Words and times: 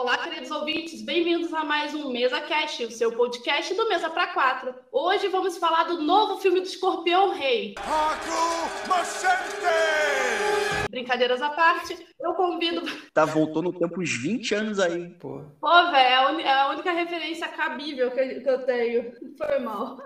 Olá, 0.00 0.16
queridos 0.16 0.50
ouvintes, 0.50 1.02
bem-vindos 1.02 1.52
a 1.52 1.62
mais 1.62 1.94
um 1.94 2.10
Mesa 2.10 2.40
Cast, 2.40 2.86
o 2.86 2.90
seu 2.90 3.12
podcast 3.12 3.74
do 3.74 3.86
Mesa 3.86 4.08
para 4.08 4.28
Quatro. 4.28 4.74
Hoje 4.90 5.28
vamos 5.28 5.58
falar 5.58 5.84
do 5.84 6.00
novo 6.00 6.40
filme 6.40 6.58
do 6.58 6.66
Escorpião 6.66 7.34
Rei. 7.34 7.74
Brincadeiras 10.90 11.40
à 11.40 11.50
parte, 11.50 11.96
eu 12.20 12.34
convido. 12.34 12.82
Tá 13.14 13.24
voltou 13.24 13.62
no 13.62 13.72
tempo 13.72 14.00
uns 14.00 14.10
20 14.10 14.54
anos 14.56 14.80
aí, 14.80 15.08
pô. 15.20 15.42
Pô, 15.60 15.90
velho, 15.90 16.40
é 16.40 16.52
a 16.52 16.70
única 16.70 16.90
referência 16.90 17.46
cabível 17.48 18.10
que 18.10 18.42
eu 18.44 18.66
tenho. 18.66 19.12
Foi 19.38 19.58
mal. 19.60 19.98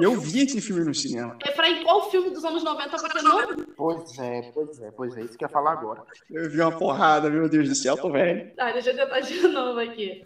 Eu 0.00 0.18
vi 0.18 0.44
esse 0.44 0.60
filme 0.60 0.84
no 0.84 0.94
cinema. 0.94 1.36
Efraim, 1.46 1.82
qual 1.82 2.10
filme 2.10 2.30
dos 2.30 2.44
anos 2.44 2.62
90 2.62 2.96
você 2.96 3.22
não 3.22 3.56
Pois 3.76 4.18
é, 4.18 4.50
pois 4.54 4.80
é, 4.80 4.90
pois 4.90 5.16
é, 5.16 5.22
isso 5.22 5.36
que 5.36 5.44
eu 5.44 5.48
ia 5.48 5.52
falar 5.52 5.72
agora. 5.72 6.02
Eu 6.30 6.48
vi 6.48 6.60
uma 6.60 6.72
porrada, 6.72 7.28
meu 7.28 7.48
Deus 7.48 7.68
do 7.68 7.74
céu, 7.74 7.96
tô 7.96 8.10
velho. 8.10 8.50
Tá, 8.54 8.72
deixa 8.72 8.90
eu 8.90 8.96
tentar 8.96 9.20
de 9.20 9.40
novo 9.48 9.78
aqui. 9.78 10.24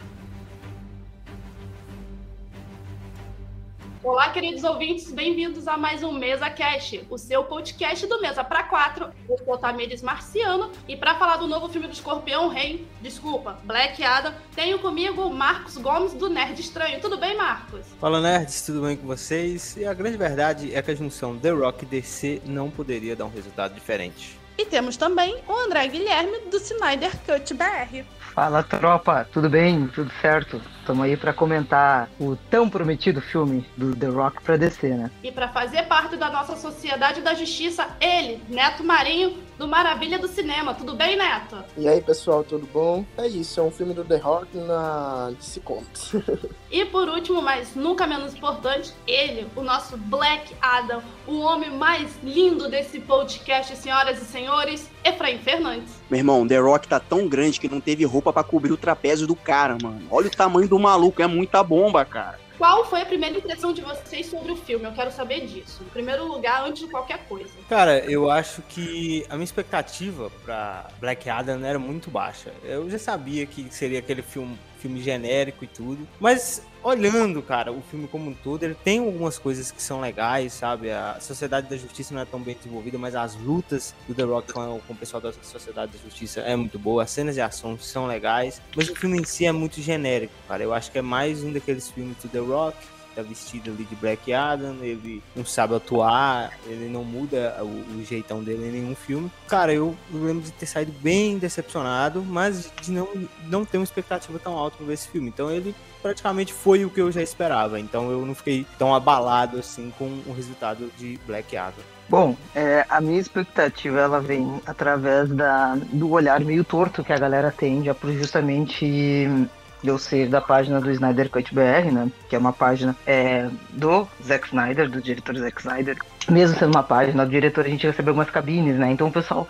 Olá, 4.05 4.29
queridos 4.29 4.63
ouvintes, 4.65 5.11
bem-vindos 5.11 5.67
a 5.67 5.79
mais 5.79 6.03
um 6.03 6.13
Mesa 6.13 6.51
Cast, 6.51 7.07
o 7.09 7.17
seu 7.17 7.43
podcast 7.43 8.07
do 8.07 8.21
Mesa 8.21 8.45
para 8.45 8.63
Quatro. 8.65 9.09
Eu 9.27 9.39
sou 9.39 9.57
Tamires 9.57 10.03
Marciano 10.03 10.71
e 10.87 10.95
para 10.95 11.15
falar 11.15 11.39
do 11.39 11.47
novo 11.47 11.71
filme 11.71 11.87
do 11.87 11.95
Escorpião 11.95 12.49
Rei, 12.49 12.87
desculpa, 13.01 13.59
Black 13.65 14.05
Adam, 14.05 14.35
tenho 14.55 14.79
comigo 14.79 15.23
o 15.23 15.33
Marcos 15.33 15.79
Gomes 15.79 16.13
do 16.13 16.29
Nerd 16.29 16.61
Estranho. 16.61 17.01
Tudo 17.01 17.17
bem, 17.17 17.35
Marcos? 17.35 17.87
Fala, 17.99 18.21
nerds, 18.21 18.61
tudo 18.61 18.83
bem 18.83 18.95
com 18.95 19.07
vocês? 19.07 19.75
E 19.75 19.87
a 19.87 19.95
grande 19.95 20.19
verdade 20.19 20.75
é 20.75 20.83
que 20.83 20.91
a 20.91 20.95
junção 20.95 21.39
The 21.39 21.53
Rock 21.53 21.85
e 21.85 21.89
DC 21.89 22.43
não 22.45 22.71
poderia 22.71 23.17
dar 23.17 23.25
um 23.25 23.33
resultado 23.33 23.73
diferente. 23.73 24.39
E 24.59 24.67
temos 24.67 24.99
também 24.99 25.43
o 25.49 25.53
André 25.65 25.89
Guilherme 25.89 26.41
do 26.51 26.59
Snyder 26.59 27.11
Cut 27.25 27.55
BR. 27.55 28.05
Fala 28.35 28.63
tropa, 28.63 29.27
tudo 29.33 29.49
bem? 29.49 29.89
Tudo 29.89 30.13
certo? 30.21 30.61
Estamos 30.85 31.03
aí 31.03 31.17
para 31.17 31.33
comentar 31.33 32.11
o 32.21 32.37
tão 32.37 32.69
prometido 32.69 33.19
filme 33.19 33.67
do 33.75 33.97
The 33.97 34.09
Rock 34.09 34.43
para 34.43 34.59
DC, 34.59 34.87
né? 34.91 35.11
E 35.23 35.33
para 35.33 35.49
fazer 35.49 35.85
parte 35.85 36.15
da 36.15 36.29
nossa 36.29 36.57
Sociedade 36.57 37.23
da 37.23 37.33
Justiça, 37.33 37.89
ele, 37.99 38.43
Neto 38.51 38.85
Marinho, 38.85 39.39
do 39.59 39.69
Maravilha 39.69 40.19
do 40.19 40.29
Cinema. 40.29 40.75
Tudo 40.75 40.95
bem, 40.95 41.17
Neto? 41.17 41.57
E 41.77 41.89
aí, 41.89 42.01
pessoal, 42.01 42.43
tudo 42.45 42.69
bom? 42.73 43.05
É 43.17 43.27
isso, 43.27 43.61
é 43.61 43.63
um 43.63 43.71
filme 43.71 43.95
do 43.95 44.05
The 44.05 44.17
Rock 44.17 44.57
na 44.57 45.31
DC 45.39 45.61
Comics. 45.61 46.15
e 46.71 46.85
por 46.87 47.09
último, 47.09 47.41
mas 47.41 47.75
nunca 47.75 48.07
menos 48.07 48.35
importante, 48.35 48.93
ele, 49.07 49.47
o 49.55 49.63
nosso 49.63 49.97
Black 49.97 50.55
Adam, 50.61 51.03
o 51.27 51.41
homem 51.41 51.71
mais 51.71 52.11
lindo 52.23 52.69
desse 52.69 53.01
podcast, 53.01 53.77
senhoras 53.77 54.21
e 54.21 54.25
senhores, 54.25 54.91
Efraim 55.05 55.39
Fernandes. 55.39 55.93
Meu 56.11 56.19
irmão, 56.19 56.47
The 56.47 56.59
Rock 56.59 56.89
tá 56.89 57.01
tão 57.01 57.29
grande 57.29 57.61
que 57.61 57.69
não 57.69 57.81
teve 57.81 58.05
roupa 58.05 58.33
para 58.33 58.45
cobrir 58.45 58.73
o 58.73 58.77
trapézio 58.77 59.27
do 59.27 59.37
cara, 59.37 59.77
mano. 59.83 60.03
Olha 60.11 60.27
o 60.27 60.31
tamanho 60.31 60.69
do 60.69 60.79
maluco, 60.79 61.23
é 61.23 61.27
muita 61.27 61.63
bomba, 61.63 62.05
cara. 62.05 62.44
Qual 62.57 62.85
foi 62.85 63.03
a 63.03 63.07
primeira 63.07 63.37
impressão 63.37 63.73
de 63.73 63.81
vocês 63.81 64.27
sobre 64.27 64.53
o 64.53 64.57
filme? 64.57 64.85
Eu 64.85 64.93
quero 64.93 65.11
saber 65.11 65.47
disso. 65.47 65.83
Em 65.83 65.89
primeiro 65.89 66.27
lugar, 66.27 66.65
antes 66.65 66.85
de 66.85 66.89
qualquer 66.91 67.27
coisa. 67.27 67.51
Cara, 67.69 67.99
eu 67.99 68.31
acho 68.31 68.63
que 68.63 69.27
a 69.29 69.35
minha 69.35 69.45
expectativa 69.45 70.31
para 70.45 70.89
Black 71.01 71.29
Adam 71.29 71.65
era 71.65 71.79
muito 71.79 72.11
baixa. 72.11 72.53
Eu 72.63 72.89
já 72.89 72.99
sabia 72.99 73.45
que 73.45 73.67
seria 73.75 73.99
aquele 73.99 74.23
filme, 74.23 74.59
filme 74.85 75.01
genérico 75.01 75.65
e 75.65 75.67
tudo, 75.67 76.07
mas 76.21 76.63
olhando, 76.83 77.41
cara, 77.41 77.73
o 77.73 77.81
filme 77.81 78.07
como 78.07 78.31
um 78.31 78.35
todo, 78.35 78.63
ele 78.63 78.75
tem 78.75 78.99
algumas 78.99 79.39
coisas 79.39 79.73
que 79.73 79.83
são 79.83 79.99
legais, 80.03 80.53
sabe? 80.53 80.91
A 80.91 81.17
Sociedade 81.19 81.71
da 81.71 81.77
Justiça 81.79 82.13
não 82.13 82.21
é 82.21 82.27
tão 82.27 82.39
bem 82.39 82.55
desenvolvida, 82.55 82.99
mas 82.99 83.15
as 83.15 83.35
lutas 83.37 83.95
do 84.07 84.15
The 84.15 84.25
Rock 84.25 84.53
com, 84.53 84.81
com 84.87 84.93
o 84.93 84.97
pessoal 84.97 85.23
da 85.23 85.33
Sociedade 85.33 85.93
da 85.93 85.99
Justiça 85.99 86.41
é 86.41 86.55
muito 86.55 86.79
boa, 86.79 87.05
as 87.05 87.11
cenas 87.11 87.35
de 87.35 87.41
ação 87.41 87.79
são 87.79 88.07
legais, 88.07 88.61
mas 88.77 88.91
o 88.91 88.95
filme 88.95 89.19
em 89.19 89.25
si 89.25 89.47
é 89.47 89.53
muito 89.53 89.81
genérico, 89.81 90.35
cara. 90.47 90.63
Eu 90.63 90.75
acho 90.75 90.93
que 90.93 90.99
é 90.99 91.03
mais 91.03 91.43
um 91.43 91.51
daqueles 91.51 91.89
filmes 91.91 92.19
do 92.19 92.29
The 92.29 92.41
Rock, 92.41 92.77
tá 93.15 93.23
vestido 93.23 93.71
ali 93.71 93.85
de 93.85 93.95
Black 93.97 94.33
Adam, 94.33 94.77
ele 94.83 95.23
não 95.35 95.45
sabe 95.45 95.75
atuar, 95.75 96.53
ele 96.67 96.89
não 96.89 97.05
muda 97.05 97.57
o, 97.61 97.99
o 97.99 98.05
jeitão 98.05 98.43
dele 98.43 98.69
em 98.69 98.73
nenhum 98.73 98.95
filme. 98.95 99.31
Cara, 99.49 99.73
eu, 99.73 99.97
lembro 100.13 100.43
de 100.43 100.53
ter 100.53 100.67
saído 100.67 100.93
bem 101.01 101.39
decepcionado, 101.39 102.23
mas 102.23 102.71
de 102.83 102.91
não, 102.91 103.09
não 103.45 103.65
ter 103.65 103.79
uma 103.79 103.85
expectativa 103.85 104.39
tão 104.39 104.57
alta 104.57 104.77
pra 104.77 104.87
ver 104.87 104.95
esse 104.95 105.09
filme. 105.09 105.29
Então 105.29 105.51
ele 105.51 105.75
praticamente 106.03 106.53
foi 106.53 106.85
o 106.85 106.91
que 106.91 107.01
eu 107.01 107.11
já 107.11 107.23
esperava. 107.23 107.81
Então 107.81 108.11
eu 108.11 108.27
não 108.27 108.35
fiquei 108.35 108.67
tão 108.79 108.95
abalado 108.95 109.59
assim 109.59 109.93
com 109.99 110.05
o 110.27 110.35
resultado 110.35 110.91
de 110.99 111.19
Black 111.27 111.57
Adam. 111.57 111.85
Bom, 112.09 112.37
é, 112.55 112.85
a 112.89 113.01
minha 113.01 113.19
expectativa 113.19 113.99
ela 113.99 114.21
vem 114.21 114.61
através 114.67 115.31
da, 115.31 115.75
do 115.93 116.11
olhar 116.11 116.41
meio 116.41 116.63
torto 116.63 117.03
que 117.03 117.13
a 117.13 117.19
galera 117.19 117.51
tem, 117.51 117.83
já 117.83 117.95
por 117.95 118.13
justamente 118.13 119.49
eu 119.85 119.99
ser 119.99 120.29
da 120.29 120.41
página 120.41 120.81
do 120.81 120.91
Snyder 120.91 121.29
Cut 121.29 121.55
BR, 121.55 121.93
né? 121.93 122.11
Que 122.29 122.37
é 122.37 122.39
uma 122.39 122.53
página 122.53 122.97
é, 123.07 123.49
do 123.71 124.09
Zack 124.25 124.47
Snyder, 124.49 124.89
do 124.89 125.01
diretor 125.01 125.37
Zack 125.37 125.61
Snyder. 125.61 125.97
Mesmo 126.29 126.59
sendo 126.59 126.75
uma 126.75 126.83
página 126.83 127.25
do 127.25 127.31
diretor, 127.31 127.65
a 127.65 127.69
gente 127.69 127.87
recebeu 127.87 128.13
algumas 128.13 128.31
cabines, 128.31 128.77
né? 128.77 128.91
Então 128.91 129.09
o 129.09 129.13
pessoal 129.13 129.47